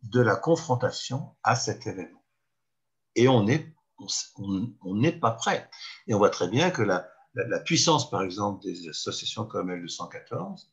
de 0.03 0.21
la 0.21 0.37
confrontation 0.37 1.35
à 1.43 1.57
cet 1.57 1.87
événement. 1.87 2.25
Et 3.17 3.29
on 3.29 3.45
n'est 3.45 3.75
on, 4.37 4.95
n'est 4.95 5.13
pas 5.13 5.33
prêt. 5.33 5.69
Et 6.07 6.15
on 6.15 6.19
voit 6.19 6.31
très 6.31 6.49
bien 6.49 6.71
que 6.71 6.83
la, 6.83 7.07
la, 7.35 7.61
puissance, 7.61 8.09
par 8.09 8.23
exemple, 8.23 8.63
des 8.63 8.89
associations 8.89 9.45
comme 9.45 9.71
L214, 9.71 10.69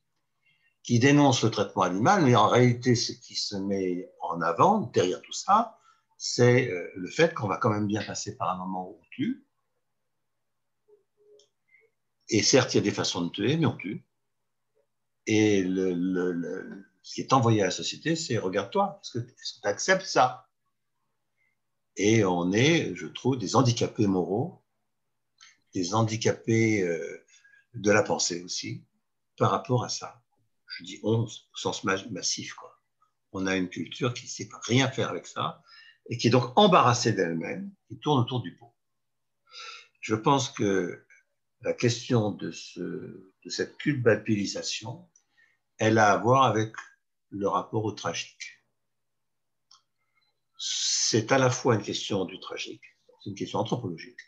qui 0.87 0.99
dénoncent 0.99 1.43
le 1.43 1.51
traitement 1.51 1.81
animal, 1.81 2.23
mais 2.23 2.33
en 2.37 2.47
réalité, 2.47 2.95
ce 2.95 3.11
qui 3.11 3.35
se 3.35 3.57
met 3.57 4.09
en 4.21 4.39
avant 4.39 4.89
derrière 4.93 5.21
tout 5.21 5.33
ça, 5.33 5.77
c'est 6.17 6.71
euh, 6.71 6.89
le 6.95 7.09
fait 7.09 7.33
qu'on 7.33 7.49
va 7.49 7.57
quand 7.57 7.69
même 7.69 7.87
bien 7.87 8.01
passer 8.01 8.37
par 8.37 8.51
un 8.51 8.57
moment 8.57 8.89
où 8.89 8.97
on 8.97 9.05
tue. 9.11 9.45
Et 12.29 12.41
certes, 12.41 12.73
il 12.73 12.77
y 12.77 12.79
a 12.79 12.83
des 12.83 12.91
façons 12.91 13.25
de 13.25 13.29
tuer, 13.29 13.57
mais 13.57 13.65
on 13.65 13.75
tue. 13.75 14.05
Et 15.25 15.61
ce 15.65 17.13
qui 17.15 17.19
est 17.19 17.33
envoyé 17.33 17.63
à 17.63 17.65
la 17.65 17.71
société, 17.71 18.15
c'est 18.15 18.37
regarde-toi, 18.37 19.01
est-ce 19.03 19.19
que 19.19 19.25
tu 19.27 19.67
acceptes 19.67 20.05
ça? 20.05 20.47
Et 21.97 22.23
on 22.23 22.53
est, 22.53 22.95
je 22.95 23.07
trouve, 23.07 23.37
des 23.37 23.57
handicapés 23.57 24.07
moraux, 24.07 24.63
des 25.73 25.93
handicapés 25.93 26.81
euh, 26.83 27.25
de 27.73 27.91
la 27.91 28.03
pensée 28.03 28.41
aussi, 28.41 28.85
par 29.35 29.51
rapport 29.51 29.83
à 29.83 29.89
ça. 29.89 30.21
Je 30.77 30.83
dis 30.83 30.99
on 31.01 31.23
au 31.23 31.27
sens 31.55 31.83
massif. 31.83 32.53
Quoi. 32.53 32.79
On 33.31 33.47
a 33.47 33.55
une 33.55 33.69
culture 33.69 34.13
qui 34.13 34.25
ne 34.25 34.29
sait 34.29 34.49
rien 34.67 34.89
faire 34.89 35.09
avec 35.09 35.25
ça 35.25 35.63
et 36.07 36.17
qui 36.17 36.27
est 36.27 36.31
donc 36.31 36.53
embarrassée 36.55 37.13
d'elle-même, 37.13 37.73
qui 37.87 37.99
tourne 37.99 38.21
autour 38.21 38.41
du 38.41 38.55
pot. 38.55 38.73
Je 40.01 40.13
pense 40.13 40.49
que 40.49 41.03
la 41.61 41.73
question 41.73 42.31
de, 42.31 42.53
de 42.77 43.49
cette 43.49 43.77
culpabilisation, 43.77 45.09
elle 45.79 45.97
a 45.97 46.11
à 46.11 46.17
voir 46.17 46.43
avec 46.43 46.73
le 47.29 47.47
rapport 47.47 47.83
au 47.83 47.91
tragique. 47.91 48.63
C'est 50.59 51.31
à 51.31 51.39
la 51.39 51.49
fois 51.49 51.75
une 51.75 51.83
question 51.83 52.25
du 52.25 52.39
tragique, 52.39 52.83
c'est 53.23 53.31
une 53.31 53.35
question 53.35 53.59
anthropologique. 53.59 54.19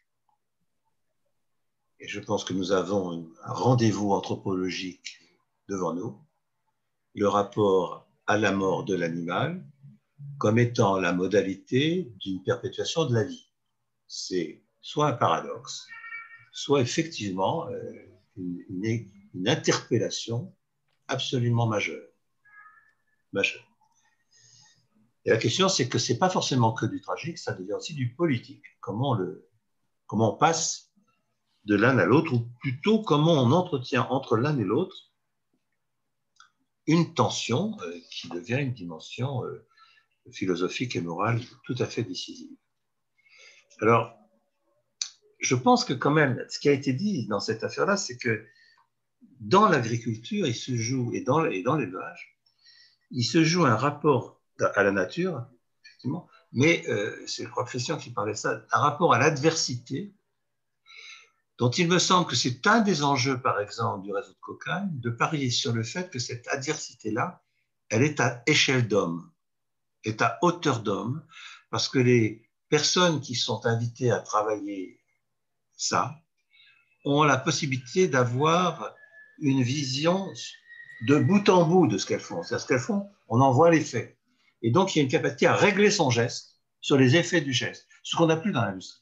Et 1.99 2.07
je 2.07 2.19
pense 2.19 2.43
que 2.43 2.53
nous 2.53 2.71
avons 2.71 3.31
un 3.43 3.53
rendez-vous 3.53 4.11
anthropologique 4.13 5.19
devant 5.67 5.93
nous, 5.93 6.19
le 7.15 7.27
rapport 7.27 8.07
à 8.27 8.37
la 8.37 8.51
mort 8.51 8.85
de 8.85 8.95
l'animal 8.95 9.63
comme 10.37 10.57
étant 10.57 10.99
la 10.99 11.13
modalité 11.13 12.13
d'une 12.19 12.43
perpétuation 12.43 13.05
de 13.05 13.13
la 13.13 13.23
vie. 13.23 13.51
C'est 14.07 14.63
soit 14.81 15.07
un 15.07 15.13
paradoxe, 15.13 15.87
soit 16.51 16.81
effectivement 16.81 17.67
euh, 17.69 17.93
une, 18.37 19.09
interpellation 19.45 20.53
absolument 21.07 21.67
majeure. 21.67 22.09
Et 25.25 25.29
la 25.29 25.37
question, 25.37 25.69
c'est 25.69 25.87
que 25.87 25.99
ce 25.99 26.13
n'est 26.13 26.19
pas 26.19 26.29
forcément 26.29 26.73
que 26.73 26.85
du 26.85 27.01
tragique, 27.01 27.37
ça 27.37 27.53
devient 27.53 27.73
aussi 27.73 27.93
du 27.93 28.15
politique. 28.15 28.63
Comment 28.81 29.17
on 30.09 30.35
passe 30.35 30.91
de 31.65 31.75
l'un 31.75 31.97
à 31.99 32.05
l'autre, 32.05 32.33
ou 32.33 32.47
plutôt 32.61 33.01
comment 33.03 33.33
on 33.33 33.51
entretient 33.51 34.07
entre 34.09 34.37
l'un 34.37 34.57
et 34.57 34.63
l'autre 34.63 35.08
une 36.89 37.13
tension 37.13 37.77
euh, 37.83 37.99
qui 38.09 38.29
devient 38.29 38.57
une 38.59 38.73
dimension 38.73 39.45
euh, 39.45 39.63
philosophique 40.31 40.95
et 40.95 41.01
morale 41.01 41.39
tout 41.63 41.75
à 41.77 41.85
fait 41.85 42.01
décisive. 42.03 42.49
Alors, 43.79 44.17
je 45.39 45.53
pense 45.53 45.85
que 45.85 45.93
quand 45.93 46.09
même, 46.11 46.43
ce 46.49 46.57
qui 46.59 46.67
a 46.67 46.71
été 46.71 46.91
dit 46.91 47.27
dans 47.27 47.39
cette 47.39 47.63
affaire-là, 47.63 47.95
c'est 47.95 48.17
que 48.17 48.43
dans 49.39 49.69
l'agriculture, 49.69 50.47
il 50.47 50.55
se 50.55 50.75
joue, 50.75 51.11
et 51.13 51.21
dans, 51.21 51.45
et 51.45 51.61
dans 51.61 51.75
l'élevage, 51.75 52.39
il 53.11 53.23
se 53.23 53.43
joue 53.43 53.65
un 53.65 53.75
rapport 53.75 54.41
à 54.59 54.81
la 54.81 54.91
nature, 54.91 55.45
effectivement, 55.85 56.27
mais 56.51 56.83
euh, 56.89 57.15
c'est 57.27 57.43
le 57.43 57.49
professeur 57.49 57.99
qui 57.99 58.09
parlait 58.09 58.33
ça, 58.33 58.65
un 58.71 58.79
rapport 58.79 59.13
à 59.13 59.19
l'adversité, 59.19 60.11
dont 61.59 61.69
il 61.69 61.89
me 61.89 61.99
semble 61.99 62.25
que 62.25 62.37
c'est 62.37 62.65
un 62.67 62.79
des 62.79 63.03
enjeux, 63.03 63.39
par 63.41 63.59
exemple, 63.59 64.03
du 64.03 64.13
réseau 64.13 64.31
de 64.31 64.39
Cochrane, 64.39 64.97
de 64.99 65.09
parier 65.09 65.51
sur 65.51 65.73
le 65.73 65.83
fait 65.83 66.09
que 66.09 66.17
cette 66.17 66.47
adversité-là, 66.47 67.43
elle 67.89 68.01
est 68.01 68.21
à 68.21 68.41
échelle 68.47 68.87
d'homme, 68.87 69.29
est 70.05 70.21
à 70.21 70.39
hauteur 70.41 70.79
d'homme, 70.79 71.21
parce 71.69 71.89
que 71.89 71.99
les 71.99 72.49
personnes 72.69 73.19
qui 73.19 73.35
sont 73.35 73.65
invitées 73.65 74.09
à 74.09 74.19
travailler 74.19 75.01
ça 75.75 76.15
ont 77.03 77.23
la 77.23 77.37
possibilité 77.37 78.07
d'avoir 78.07 78.93
une 79.39 79.61
vision 79.61 80.31
de 81.07 81.17
bout 81.19 81.47
en 81.49 81.65
bout 81.65 81.87
de 81.87 81.97
ce 81.97 82.05
qu'elles 82.05 82.19
font. 82.19 82.41
C'est-à-dire 82.41 82.61
ce 82.61 82.67
qu'elles 82.67 82.79
font, 82.79 83.09
on 83.27 83.41
en 83.41 83.51
voit 83.51 83.69
l'effet. 83.69 84.17
Et 84.61 84.71
donc, 84.71 84.95
il 84.95 84.99
y 84.99 85.01
a 85.01 85.03
une 85.03 85.11
capacité 85.11 85.47
à 85.47 85.55
régler 85.55 85.91
son 85.91 86.09
geste 86.09 86.55
sur 86.81 86.97
les 86.97 87.15
effets 87.15 87.41
du 87.41 87.53
geste, 87.53 87.87
ce 88.03 88.15
qu'on 88.15 88.27
n'a 88.27 88.37
plus 88.37 88.51
dans 88.51 88.61
l'industrie. 88.61 89.01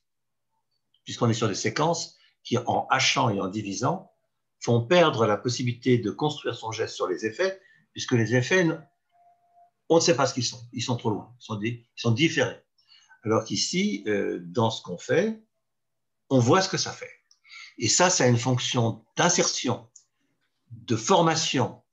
Puisqu'on 1.03 1.29
est 1.29 1.33
sur 1.33 1.47
des 1.47 1.55
séquences 1.55 2.16
qui, 2.47 2.57
en 2.57 2.87
hachant 2.89 3.29
et 3.29 3.41
en 3.41 3.47
divisant, 3.47 4.09
font 4.61 4.81
perdre 4.81 5.25
la 5.25 5.35
possibilité 5.35 5.97
de 5.97 6.11
construire 6.11 6.55
son 6.55 6.71
geste 6.71 6.95
sur 6.95 7.07
les 7.07 7.25
effets, 7.25 7.59
puisque 7.91 8.13
les 8.13 8.35
effets, 8.35 8.65
on 9.89 9.95
ne 9.95 9.99
sait 9.99 10.15
pas 10.15 10.25
ce 10.25 10.33
qu'ils 10.33 10.45
sont. 10.45 10.61
Ils 10.71 10.81
sont 10.81 10.95
trop 10.95 11.09
loin, 11.09 11.35
ils 11.61 11.83
sont, 11.97 12.11
différés. 12.11 12.63
Alors 13.23 13.43
qu'ici, 13.43 14.03
euh, 14.07 14.39
dans 14.41 14.71
ce 14.71 14.81
qu'on 14.81 14.97
fait, 14.97 15.43
on 16.29 16.39
voit 16.39 16.61
ce 16.61 16.69
que 16.69 16.77
ça 16.77 16.93
fait. 16.93 17.11
Et 17.79 17.89
ça, 17.89 18.09
ça 18.09 18.23
a 18.23 18.27
une 18.27 18.37
fonction 18.37 19.03
d'insertion, 19.17 19.89
de 20.71 20.95
formation 20.95 21.83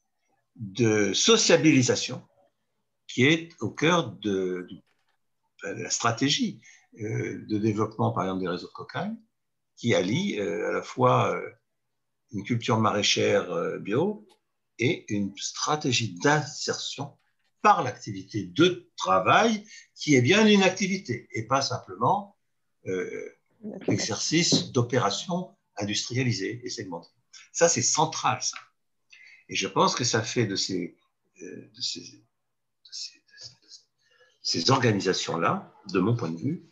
de 0.54 1.12
sociabilisation 1.12 2.22
qui 3.08 3.26
est 3.26 3.48
au 3.60 3.70
cœur 3.70 4.12
de, 4.12 4.68
la 5.64 5.90
stratégie 5.90 6.60
euh, 7.00 7.44
de 7.48 7.58
développement, 7.58 8.12
par 8.12 8.22
exemple, 8.24 8.42
des 8.42 8.48
réseaux 8.48 8.68
de 8.68 8.72
cocaïne, 8.72 9.18
qui 9.76 9.94
allie 9.94 10.38
euh, 10.38 10.68
à 10.68 10.72
la 10.72 10.82
fois 10.82 11.34
euh, 11.34 11.50
une 12.32 12.44
culture 12.44 12.78
maraîchère 12.78 13.78
bio 13.80 14.26
et 14.78 15.04
une 15.12 15.36
stratégie 15.36 16.14
d'insertion 16.14 17.16
par 17.62 17.82
l'activité 17.82 18.44
de 18.44 18.90
travail 18.96 19.64
qui 19.94 20.16
est 20.16 20.20
bien 20.20 20.46
une 20.46 20.62
activité 20.62 21.28
et 21.32 21.46
pas 21.46 21.62
simplement 21.62 22.36
l'exercice 23.86 24.72
d'opérations 24.72 25.56
industrialisées 25.76 26.60
et 26.64 26.70
segmentées. 26.70 27.08
Ça, 27.52 27.68
c'est 27.68 27.82
central, 27.82 28.42
ça. 28.42 28.58
Et 29.48 29.54
je 29.54 29.68
pense 29.68 29.94
que 29.94 30.04
ça 30.04 30.22
fait 30.22 30.46
de 30.46 30.56
ces, 30.56 30.96
euh, 31.42 31.70
ces, 34.42 34.70
organisations-là, 34.70 35.72
de 35.92 36.00
mon 36.00 36.16
point 36.16 36.30
de 36.30 36.38
vue, 36.38 36.64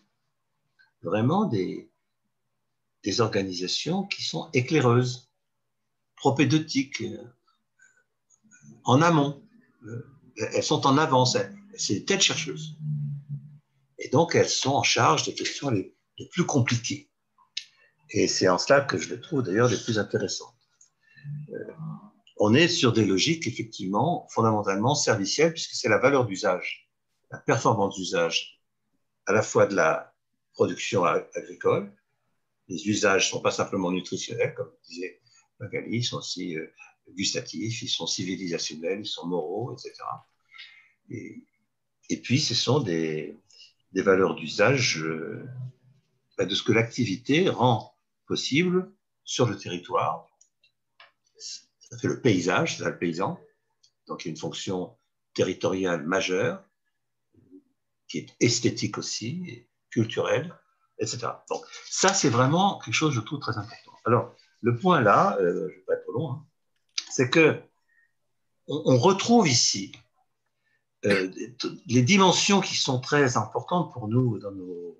vraiment 1.02 1.44
des, 1.44 1.91
des 3.04 3.20
organisations 3.20 4.04
qui 4.04 4.22
sont 4.22 4.48
éclaireuses, 4.52 5.30
propédeutiques, 6.16 7.02
euh, 7.02 7.18
en 8.84 9.02
amont. 9.02 9.42
Euh, 9.86 10.06
elles 10.54 10.62
sont 10.62 10.86
en 10.86 10.98
avance, 10.98 11.36
c'est 11.76 11.94
des 11.94 12.04
têtes 12.04 12.22
chercheuses. 12.22 12.76
Et 13.98 14.08
donc, 14.08 14.34
elles 14.34 14.48
sont 14.48 14.72
en 14.72 14.82
charge 14.82 15.24
des 15.24 15.34
questions 15.34 15.70
les, 15.70 15.94
les 16.18 16.28
plus 16.28 16.46
compliquées. 16.46 17.10
Et 18.10 18.28
c'est 18.28 18.48
en 18.48 18.58
cela 18.58 18.80
que 18.80 18.98
je 18.98 19.14
les 19.14 19.20
trouve 19.20 19.42
d'ailleurs 19.42 19.68
les 19.68 19.76
plus 19.76 19.98
intéressantes 19.98 20.54
on 22.44 22.54
est 22.54 22.66
sur 22.66 22.92
des 22.92 23.04
logiques 23.04 23.46
effectivement 23.46 24.26
fondamentalement 24.30 24.96
servicielles, 24.96 25.52
puisque 25.52 25.74
c'est 25.74 25.88
la 25.88 25.98
valeur 25.98 26.26
d'usage, 26.26 26.90
la 27.30 27.38
performance 27.38 27.94
d'usage, 27.94 28.60
à 29.26 29.32
la 29.32 29.42
fois 29.42 29.66
de 29.66 29.76
la 29.76 30.12
production 30.54 31.04
agricole. 31.04 31.92
Les 32.68 32.88
usages 32.88 33.26
ne 33.26 33.30
sont 33.30 33.42
pas 33.42 33.50
simplement 33.50 33.90
nutritionnels, 33.90 34.54
comme 34.54 34.72
disait 34.84 35.20
Magali, 35.60 35.98
ils 35.98 36.04
sont 36.04 36.18
aussi 36.18 36.56
euh, 36.56 36.66
gustatifs, 37.10 37.82
ils 37.82 37.88
sont 37.88 38.06
civilisationnels, 38.06 39.00
ils 39.00 39.06
sont 39.06 39.26
moraux, 39.26 39.72
etc. 39.72 39.94
Et, 41.08 42.20
puis, 42.22 42.40
ce 42.40 42.54
sont 42.54 42.80
des, 42.80 43.36
valeurs 43.92 44.34
d'usage 44.34 45.02
euh, 45.02 45.44
bah, 46.38 46.44
de 46.44 46.54
ce 46.54 46.62
que 46.62 46.72
l'activité 46.72 47.48
rend 47.48 47.94
possible 48.26 48.92
sur 49.24 49.46
le 49.46 49.56
territoire, 49.56 50.28
ça 51.92 51.98
fait 51.98 52.08
le 52.08 52.20
paysage, 52.20 52.78
c'est 52.78 52.84
le 52.84 52.98
paysan. 52.98 53.38
Donc 54.06 54.24
il 54.24 54.28
y 54.28 54.30
a 54.30 54.32
une 54.32 54.38
fonction 54.38 54.96
territorial 55.34 56.06
majeur, 56.06 56.64
qui 58.08 58.18
est 58.18 58.36
esthétique 58.40 58.98
aussi, 58.98 59.66
culturel, 59.90 60.54
etc. 61.02 61.26
Donc, 61.50 61.64
ça, 61.90 62.14
c'est 62.14 62.28
vraiment 62.28 62.78
quelque 62.78 62.94
chose, 62.94 63.12
je 63.12 63.20
trouve, 63.20 63.40
très 63.40 63.58
important. 63.58 63.92
Alors, 64.04 64.34
le 64.60 64.76
point 64.76 65.00
là, 65.00 65.36
euh, 65.40 65.52
je 65.52 65.58
ne 65.58 65.68
vais 65.68 65.84
pas 65.86 65.94
être 65.94 66.04
trop 66.04 66.12
long, 66.12 66.32
hein, 66.32 66.46
c'est 67.10 67.28
que 67.28 67.60
on, 68.68 68.96
retrouve 68.96 69.48
ici 69.48 69.92
euh, 71.04 71.30
les 71.86 72.02
dimensions 72.02 72.60
qui 72.60 72.76
sont 72.76 73.00
très 73.00 73.36
importantes 73.36 73.92
pour 73.92 74.06
nous 74.08 74.38
dans 74.38 74.52
nos, 74.52 74.96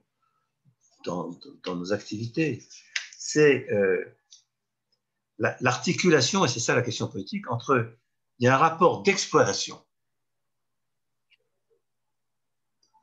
activités. 1.93 2.67
C'est 3.17 3.71
euh, 3.71 4.05
l'articulation, 5.39 6.45
et 6.45 6.49
c'est 6.49 6.61
ça 6.61 6.75
la 6.75 6.83
question 6.83 7.07
politique, 7.07 7.49
entre 7.51 7.97
il 8.41 8.47
y 8.47 8.49
a 8.49 8.57
un 8.57 8.59
rapport 8.59 9.03
d'exploitation. 9.03 9.81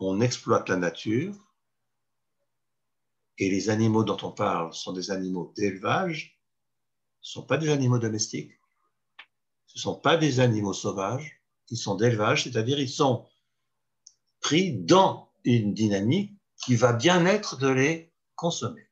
On 0.01 0.19
exploite 0.19 0.67
la 0.67 0.75
nature, 0.75 1.48
et 3.39 3.49
les 3.49 3.69
animaux 3.69 4.03
dont 4.03 4.17
on 4.21 4.31
parle 4.31 4.73
sont 4.73 4.91
des 4.91 5.11
animaux 5.11 5.53
d'élevage, 5.55 6.37
ne 7.21 7.27
sont 7.27 7.43
pas 7.43 7.57
des 7.57 7.69
animaux 7.69 7.97
domestiques, 7.97 8.51
ce 9.65 9.77
ne 9.77 9.81
sont 9.81 9.95
pas 9.95 10.17
des 10.17 10.41
animaux 10.41 10.73
sauvages, 10.73 11.41
ils 11.69 11.77
sont 11.77 11.95
d'élevage, 11.95 12.43
c'est-à-dire 12.43 12.79
ils 12.79 12.89
sont 12.89 13.25
pris 14.41 14.73
dans 14.73 15.31
une 15.45 15.73
dynamique 15.73 16.33
qui 16.63 16.75
va 16.75 16.91
bien 16.93 17.25
être 17.25 17.57
de 17.57 17.69
les 17.69 18.11
consommer. 18.35 18.89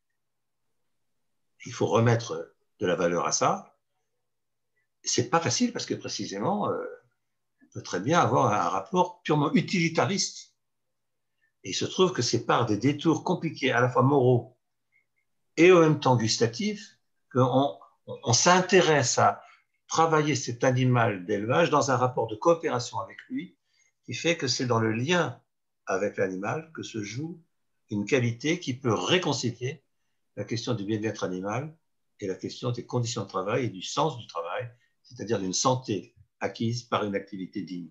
Il 1.65 1.73
faut 1.73 1.87
remettre 1.87 2.53
de 2.79 2.85
la 2.85 2.95
valeur 2.95 3.25
à 3.25 3.31
ça. 3.31 3.77
C'est 5.03 5.29
pas 5.29 5.41
facile 5.41 5.73
parce 5.73 5.85
que 5.85 5.93
précisément, 5.93 6.69
euh, 6.69 6.85
on 7.63 7.73
peut 7.73 7.83
très 7.83 7.99
bien 7.99 8.19
avoir 8.19 8.53
un 8.53 8.69
rapport 8.69 9.21
purement 9.23 9.51
utilitariste. 9.53 10.46
Il 11.63 11.73
se 11.73 11.85
trouve 11.85 12.13
que 12.13 12.21
c'est 12.21 12.45
par 12.45 12.65
des 12.65 12.77
détours 12.77 13.23
compliqués, 13.23 13.71
à 13.71 13.81
la 13.81 13.89
fois 13.89 14.03
moraux 14.03 14.57
et 15.57 15.71
en 15.71 15.79
même 15.79 15.99
temps 15.99 16.15
gustatifs, 16.15 16.97
qu'on 17.31 17.77
on, 18.05 18.33
s'intéresse 18.33 19.17
à 19.17 19.41
travailler 19.87 20.35
cet 20.35 20.63
animal 20.63 21.25
d'élevage 21.25 21.69
dans 21.69 21.91
un 21.91 21.97
rapport 21.97 22.27
de 22.27 22.35
coopération 22.35 22.99
avec 22.99 23.17
lui, 23.29 23.57
qui 24.05 24.13
fait 24.13 24.37
que 24.37 24.47
c'est 24.47 24.67
dans 24.67 24.79
le 24.79 24.91
lien 24.91 25.41
avec 25.87 26.17
l'animal 26.17 26.71
que 26.73 26.83
se 26.83 27.01
joue 27.01 27.41
une 27.89 28.05
qualité 28.05 28.59
qui 28.59 28.73
peut 28.73 28.93
réconcilier 28.93 29.83
la 30.35 30.43
question 30.43 30.73
du 30.73 30.83
bien-être 30.83 31.23
animal 31.23 31.75
et 32.19 32.27
la 32.27 32.35
question 32.35 32.71
des 32.71 32.85
conditions 32.85 33.23
de 33.23 33.29
travail 33.29 33.65
et 33.65 33.69
du 33.69 33.81
sens 33.81 34.17
du 34.17 34.27
travail, 34.27 34.69
c'est-à-dire 35.03 35.39
d'une 35.39 35.53
santé 35.53 36.13
acquise 36.39 36.83
par 36.83 37.03
une 37.03 37.15
activité 37.15 37.61
digne. 37.61 37.89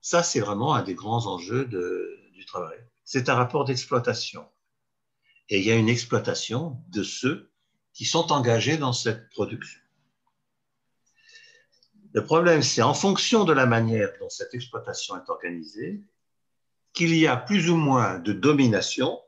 Ça, 0.00 0.22
c'est 0.22 0.40
vraiment 0.40 0.74
un 0.74 0.82
des 0.82 0.94
grands 0.94 1.26
enjeux 1.26 1.64
du 1.64 2.44
travail. 2.46 2.78
C'est 3.04 3.28
un 3.28 3.34
rapport 3.34 3.64
d'exploitation. 3.64 4.48
Et 5.48 5.58
il 5.58 5.64
y 5.64 5.70
a 5.70 5.76
une 5.76 5.88
exploitation 5.88 6.82
de 6.88 7.02
ceux 7.02 7.50
qui 7.92 8.04
sont 8.04 8.32
engagés 8.32 8.76
dans 8.76 8.92
cette 8.92 9.28
production. 9.30 9.80
Le 12.12 12.24
problème, 12.24 12.62
c'est 12.62 12.82
en 12.82 12.94
fonction 12.94 13.44
de 13.44 13.52
la 13.52 13.66
manière 13.66 14.10
dont 14.20 14.28
cette 14.28 14.54
exploitation 14.54 15.16
est 15.16 15.28
organisée, 15.28 16.02
qu'il 16.92 17.14
y 17.14 17.26
a 17.26 17.36
plus 17.36 17.70
ou 17.70 17.76
moins 17.76 18.18
de 18.18 18.32
domination, 18.32 19.20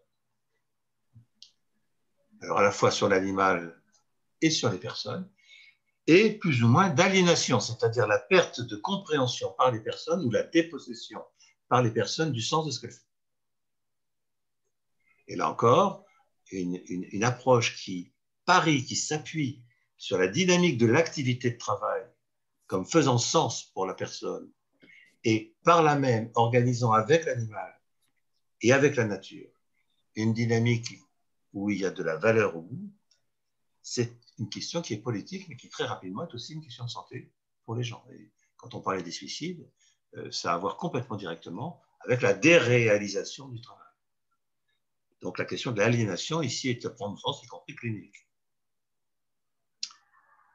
alors 2.41 2.59
à 2.59 2.63
la 2.63 2.73
fois 2.73 2.91
sur 2.91 3.09
l'animal 3.09 3.81
et 4.41 4.51
sur 4.51 4.71
les 4.71 4.79
personnes, 4.79 5.29
et 6.07 6.39
plus 6.39 6.63
ou 6.63 6.69
moins 6.69 6.89
d'aliénation, 6.89 7.61
c'est-à-dire 7.61 8.07
la 8.07 8.19
perte 8.19 8.61
de 8.61 8.77
compréhension 8.77 9.53
par 9.57 9.71
les 9.71 9.81
personnes 9.81 10.25
ou 10.25 10.31
la 10.31 10.43
dépossession 10.43 11.23
par 11.69 11.83
les 11.83 11.91
personnes 11.91 12.33
du 12.33 12.41
sens 12.41 12.67
de 12.67 12.71
ce 12.71 12.81
qu'elles 12.81 12.93
font. 12.93 13.05
Et 15.29 15.37
là 15.37 15.49
encore, 15.49 16.05
une, 16.51 17.25
approche 17.25 17.77
qui 17.77 18.13
Paris 18.45 18.85
qui 18.85 18.97
s'appuie 18.97 19.63
sur 19.97 20.19
la 20.19 20.27
dynamique 20.27 20.79
de 20.79 20.87
l'activité 20.87 21.53
de 21.53 21.59
travail 21.59 22.03
comme 22.67 22.85
faisant 22.85 23.19
sens 23.19 23.65
pour 23.75 23.87
la 23.87 23.95
personne 23.95 24.51
et 25.23 25.55
par 25.63 25.83
là 25.83 25.97
même 25.97 26.31
organisant 26.35 26.93
avec 26.93 27.25
l'animal 27.27 27.81
et 28.63 28.73
avec 28.73 28.97
la 28.97 29.05
nature 29.05 29.51
une 30.17 30.33
dynamique 30.33 30.99
où 31.53 31.71
il 31.71 31.81
y 31.81 31.85
a 31.85 31.91
de 31.91 32.03
la 32.03 32.17
valeur 32.17 32.57
au 32.57 32.63
bout, 32.63 32.91
c'est 33.83 34.13
une 34.41 34.49
question 34.49 34.81
qui 34.83 34.95
est 34.95 34.99
politique, 34.99 35.49
mais 35.49 35.57
qui 35.57 35.69
très 35.69 35.85
rapidement 35.85 36.27
est 36.27 36.35
aussi 36.35 36.55
une 36.55 36.63
question 36.63 36.85
de 36.85 36.91
santé 36.91 37.31
pour 37.65 37.75
les 37.75 37.85
gens. 37.85 38.05
Et 38.11 38.33
quand 38.57 38.75
on 38.75 38.81
parlait 38.81 39.03
des 39.03 39.11
suicides, 39.11 39.71
euh, 40.17 40.31
ça 40.33 40.53
a 40.53 40.55
à 40.55 40.59
voir 40.59 40.77
complètement 40.77 41.17
directement 41.17 41.81
avec 42.01 42.23
la 42.23 42.33
déréalisation 42.33 43.49
du 43.49 43.61
travail. 43.61 43.87
Donc 45.21 45.39
la 45.39 45.45
question 45.45 45.73
de 45.73 45.79
l'aliénation 45.79 46.41
ici 46.41 46.71
est 46.71 46.85
à 46.87 46.91
prendre 46.91 47.19
sens, 47.19 47.43
y 47.45 47.47
compris 47.47 47.77
clinique. 47.77 48.27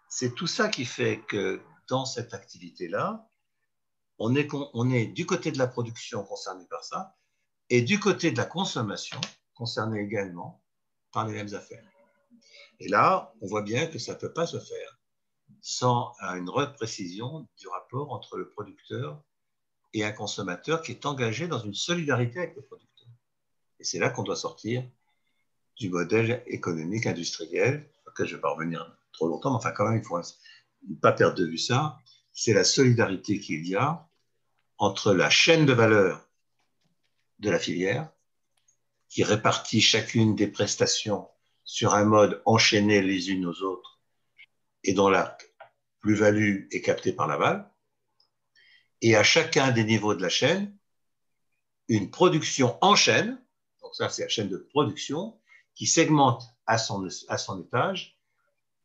C'est 0.09 0.33
tout 0.33 0.47
ça 0.47 0.69
qui 0.69 0.85
fait 0.85 1.21
que 1.27 1.61
dans 1.87 2.05
cette 2.05 2.33
activité-là, 2.33 3.29
on 4.17 4.35
est, 4.35 4.49
on 4.73 4.89
est 4.89 5.07
du 5.07 5.25
côté 5.25 5.51
de 5.51 5.59
la 5.59 5.67
production 5.67 6.23
concerné 6.23 6.65
par 6.67 6.83
ça 6.83 7.15
et 7.69 7.81
du 7.81 7.99
côté 7.99 8.31
de 8.31 8.37
la 8.37 8.45
consommation 8.45 9.19
concerné 9.53 10.01
également 10.01 10.63
par 11.11 11.27
les 11.27 11.33
mêmes 11.33 11.53
affaires. 11.53 11.83
Et 12.79 12.87
là, 12.87 13.33
on 13.41 13.47
voit 13.47 13.61
bien 13.61 13.87
que 13.87 13.99
ça 13.99 14.13
ne 14.13 14.19
peut 14.19 14.33
pas 14.33 14.47
se 14.47 14.59
faire 14.59 14.99
sans 15.61 16.13
une 16.19 16.49
reprécision 16.49 17.47
du 17.57 17.67
rapport 17.67 18.11
entre 18.11 18.37
le 18.37 18.49
producteur 18.49 19.23
et 19.93 20.03
un 20.03 20.11
consommateur 20.11 20.81
qui 20.81 20.91
est 20.91 21.05
engagé 21.05 21.47
dans 21.47 21.59
une 21.59 21.73
solidarité 21.73 22.39
avec 22.39 22.55
le 22.55 22.61
producteur. 22.61 23.07
Et 23.79 23.83
c'est 23.83 23.99
là 23.99 24.09
qu'on 24.09 24.23
doit 24.23 24.35
sortir 24.35 24.87
du 25.77 25.89
modèle 25.89 26.43
économique 26.47 27.07
industriel, 27.07 27.89
auquel 28.07 28.27
je 28.27 28.33
ne 28.33 28.37
vais 28.37 28.41
pas 28.41 28.53
revenir 28.53 28.95
trop 29.11 29.27
longtemps, 29.27 29.51
mais 29.51 29.57
enfin 29.57 29.71
quand 29.71 29.89
même, 29.89 29.99
il 29.99 30.05
faut 30.05 30.19
pas 31.01 31.13
perdre 31.13 31.35
de 31.35 31.45
vue 31.45 31.57
ça, 31.57 31.99
c'est 32.31 32.53
la 32.53 32.63
solidarité 32.63 33.39
qu'il 33.39 33.67
y 33.67 33.75
a 33.75 34.07
entre 34.77 35.13
la 35.13 35.29
chaîne 35.29 35.65
de 35.65 35.73
valeur 35.73 36.29
de 37.39 37.49
la 37.49 37.59
filière, 37.59 38.09
qui 39.09 39.23
répartit 39.23 39.81
chacune 39.81 40.35
des 40.35 40.47
prestations 40.47 41.29
sur 41.65 41.93
un 41.93 42.05
mode 42.05 42.41
enchaîné 42.45 43.01
les 43.01 43.29
unes 43.31 43.45
aux 43.45 43.61
autres, 43.61 43.99
et 44.83 44.93
dont 44.93 45.09
la 45.09 45.37
plus-value 45.99 46.67
est 46.71 46.81
captée 46.81 47.11
par 47.11 47.27
l'aval, 47.27 47.69
et 49.01 49.15
à 49.15 49.23
chacun 49.23 49.71
des 49.71 49.83
niveaux 49.83 50.15
de 50.15 50.21
la 50.21 50.29
chaîne, 50.29 50.75
une 51.87 52.09
production 52.09 52.77
en 52.81 52.95
chaîne, 52.95 53.41
donc 53.81 53.93
ça 53.95 54.09
c'est 54.09 54.23
la 54.23 54.29
chaîne 54.29 54.49
de 54.49 54.57
production, 54.57 55.39
qui 55.73 55.87
segmente 55.87 56.43
à 56.65 56.77
son, 56.77 57.07
à 57.27 57.37
son 57.37 57.61
étage 57.61 58.15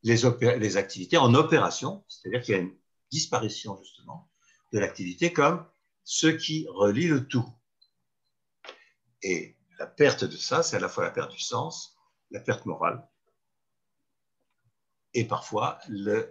les, 0.03 0.77
activités 0.77 1.17
en 1.17 1.35
opération, 1.35 2.05
c'est-à-dire 2.09 2.43
qu'il 2.43 2.55
y 2.55 2.59
a 2.59 2.61
une 2.61 2.77
disparition 3.11 3.77
justement 3.77 4.31
de 4.73 4.79
l'activité 4.79 5.33
comme 5.33 5.67
ce 6.05 6.27
qui 6.27 6.67
relie 6.69 7.07
le 7.07 7.27
tout. 7.27 7.47
Et 9.23 9.57
la 9.79 9.87
perte 9.87 10.25
de 10.25 10.37
ça, 10.37 10.63
c'est 10.63 10.77
à 10.77 10.81
la 10.81 10.89
fois 10.89 11.05
la 11.05 11.11
perte 11.11 11.33
du 11.33 11.41
sens, 11.41 11.97
la 12.31 12.41
perte 12.41 12.67
morale, 12.67 13.07
et 15.15 15.27
parfois 15.27 15.79
la, 15.89 16.23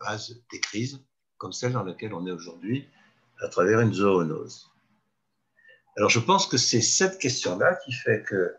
base 0.00 0.42
des 0.50 0.60
crises, 0.60 1.04
comme 1.38 1.52
celle 1.52 1.72
dans 1.72 1.82
laquelle 1.82 2.14
on 2.14 2.26
est 2.26 2.32
aujourd'hui, 2.32 2.88
à 3.40 3.48
travers 3.48 3.80
une 3.80 3.92
zoonose. 3.92 4.70
Alors 5.96 6.10
je 6.10 6.20
pense 6.20 6.46
que 6.46 6.56
c'est 6.56 6.80
cette 6.80 7.18
question-là 7.18 7.76
qui 7.84 7.92
fait 7.92 8.22
que 8.22 8.56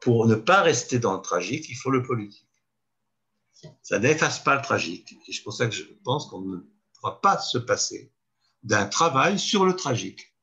pour 0.00 0.26
ne 0.26 0.34
pas 0.34 0.62
rester 0.62 0.98
dans 0.98 1.14
le 1.14 1.22
tragique, 1.22 1.68
il 1.68 1.74
faut 1.74 1.90
le 1.90 2.02
politique. 2.02 2.46
Ça 3.82 3.98
n'efface 3.98 4.38
pas 4.38 4.54
le 4.54 4.62
tragique. 4.62 5.16
Et 5.26 5.32
c'est 5.32 5.42
pour 5.42 5.52
ça 5.52 5.66
que 5.66 5.74
je 5.74 5.84
pense 6.04 6.26
qu'on 6.28 6.42
ne 6.42 6.58
pourra 6.94 7.20
pas 7.20 7.38
se 7.38 7.58
passer 7.58 8.12
d'un 8.62 8.86
travail 8.86 9.38
sur 9.38 9.64
le 9.64 9.74
tragique, 9.74 10.34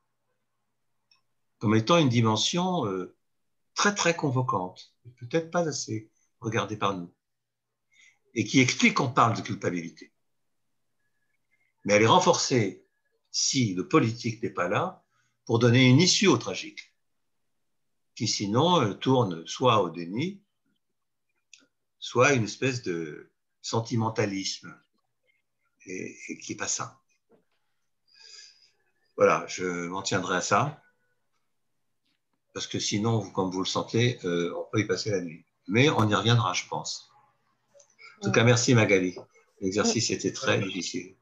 comme 1.60 1.76
étant 1.76 1.97
une 1.97 2.10
dimension 2.10 2.85
euh, 2.85 3.15
très 3.76 3.95
très 3.95 4.16
convocante, 4.16 4.94
peut-être 5.18 5.52
pas 5.52 5.68
assez 5.68 6.10
regardée 6.40 6.78
par 6.78 6.95
nous, 6.95 7.14
et 8.34 8.44
qui 8.44 8.60
explique 8.60 8.95
qu'on 8.95 9.12
parle 9.12 9.36
de 9.36 9.41
culpabilité. 9.41 10.14
Mais 11.86 11.94
elle 11.94 12.04
est 12.04 12.08
renforcée 12.08 12.86
si 13.32 13.74
le 13.74 13.88
politique 13.88 14.41
n'est 14.44 14.50
pas 14.50 14.68
là 14.68 15.04
pour 15.45 15.60
donner 15.60 15.86
une 15.88 16.00
issue 16.00 16.28
au 16.28 16.38
tragique 16.38 16.94
qui 18.16 18.28
sinon 18.28 18.82
euh, 18.82 18.94
tourne 18.94 19.45
soit 19.48 19.82
au 19.82 19.90
déni, 19.90 20.41
soit 22.00 22.34
une 22.34 22.44
espèce 22.44 22.84
de 22.84 23.32
sentimentalisme, 23.62 24.78
et, 25.86 26.38
qui 26.41 26.52
n'est 26.52 26.58
pas 26.58 26.68
ça. 26.68 27.00
Voilà, 29.18 29.45
je 29.48 29.88
m'en 29.88 30.02
tiendrai 30.02 30.38
à 30.38 30.41
ça, 30.41 30.82
parce 32.54 32.68
que 32.68 32.80
sinon, 32.80 33.30
comme 33.32 33.50
vous 33.50 33.60
le 33.60 33.66
sentez, 33.66 34.20
euh, 34.26 34.54
on 34.58 34.66
peut 34.72 34.80
y 34.80 34.86
passer 34.86 35.12
la 35.12 35.22
nuit. 35.22 35.46
Mais 35.68 35.90
on 35.90 36.08
y 36.08 36.14
reviendra, 36.14 36.54
je 36.54 36.68
pense. 36.68 37.12
En 38.20 38.26
tout 38.26 38.32
cas, 38.32 38.44
merci 38.44 38.74
Magali. 38.74 39.16
L'exercice 39.62 40.12
était 40.12 40.34
très 40.34 40.60
difficile. 40.60 41.16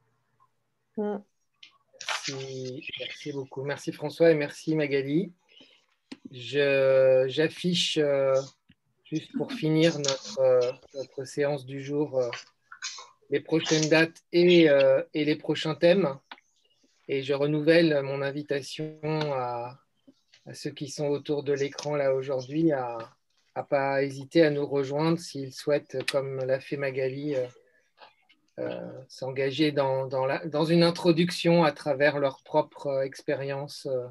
Merci, 0.96 2.86
merci 3.00 3.32
beaucoup. 3.32 3.64
Merci 3.64 3.92
François 3.92 4.30
et 4.30 4.34
merci 4.34 4.74
Magali. 4.74 5.32
J'affiche, 6.30 7.98
euh, 7.98 8.34
juste 9.04 9.32
pour 9.36 9.52
finir 9.52 9.98
notre, 9.98 10.40
euh, 10.40 10.72
notre 10.94 11.24
séance 11.24 11.66
du 11.66 11.82
jour, 11.82 12.18
euh, 12.18 12.30
les 13.30 13.40
prochaines 13.40 13.88
dates 13.88 14.22
et, 14.32 14.68
et, 15.14 15.24
les 15.24 15.36
prochains 15.36 15.74
thèmes. 15.74 16.18
Et 17.08 17.22
je 17.22 17.32
renouvelle 17.32 18.02
mon 18.02 18.22
invitation 18.22 18.98
à, 19.02 19.81
à 20.46 20.54
ceux 20.54 20.70
qui 20.70 20.88
sont 20.88 21.06
autour 21.08 21.42
de 21.42 21.52
l'écran 21.52 21.96
là 21.96 22.14
aujourd'hui 22.14 22.72
à 22.72 22.98
ne 23.56 23.62
pas 23.62 24.02
hésiter 24.02 24.42
à 24.42 24.50
nous 24.50 24.66
rejoindre 24.66 25.18
s'ils 25.18 25.52
souhaitent, 25.52 25.98
comme 26.10 26.38
l'a 26.38 26.60
fait 26.60 26.76
Magali, 26.76 27.36
euh, 28.58 29.02
s'engager 29.08 29.72
dans, 29.72 30.06
dans, 30.06 30.64
une 30.66 30.82
introduction 30.82 31.64
à 31.64 31.72
travers 31.72 32.18
leur 32.18 32.42
propre 32.42 32.88
euh, 32.88 33.02
expérience 33.02 33.86
euh, 33.86 34.06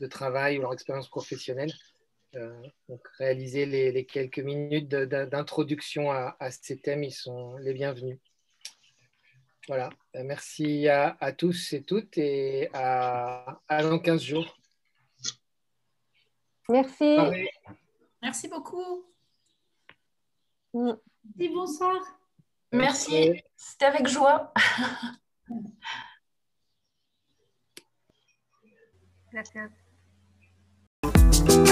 de 0.00 0.08
travail 0.08 0.58
ou 0.58 0.62
leur 0.62 0.72
expérience 0.72 1.08
professionnelle. 1.08 1.72
donc, 2.88 3.06
réaliser 3.18 3.66
les, 3.66 4.04
quelques 4.04 4.40
minutes 4.40 4.88
d'introduction 4.88 6.10
à, 6.10 6.36
ces 6.50 6.80
thèmes, 6.80 7.04
ils 7.04 7.12
sont 7.12 7.56
les 7.58 7.72
bienvenus. 7.72 8.18
Voilà, 9.68 9.90
merci 10.14 10.88
à, 10.88 11.16
à 11.20 11.30
tous 11.30 11.72
et 11.72 11.84
toutes 11.84 12.18
et 12.18 12.68
à, 12.72 13.60
à 13.68 13.82
dans 13.84 14.00
15 14.00 14.22
jours. 14.22 14.61
Merci. 16.68 17.16
Merci 18.22 18.48
beaucoup. 18.48 19.04
Mm. 20.74 20.92
Dis 21.24 21.48
bonsoir. 21.48 21.96
Merci. 22.72 23.42
C'était 23.56 23.86
avec 23.86 24.08
joie. 24.08 24.52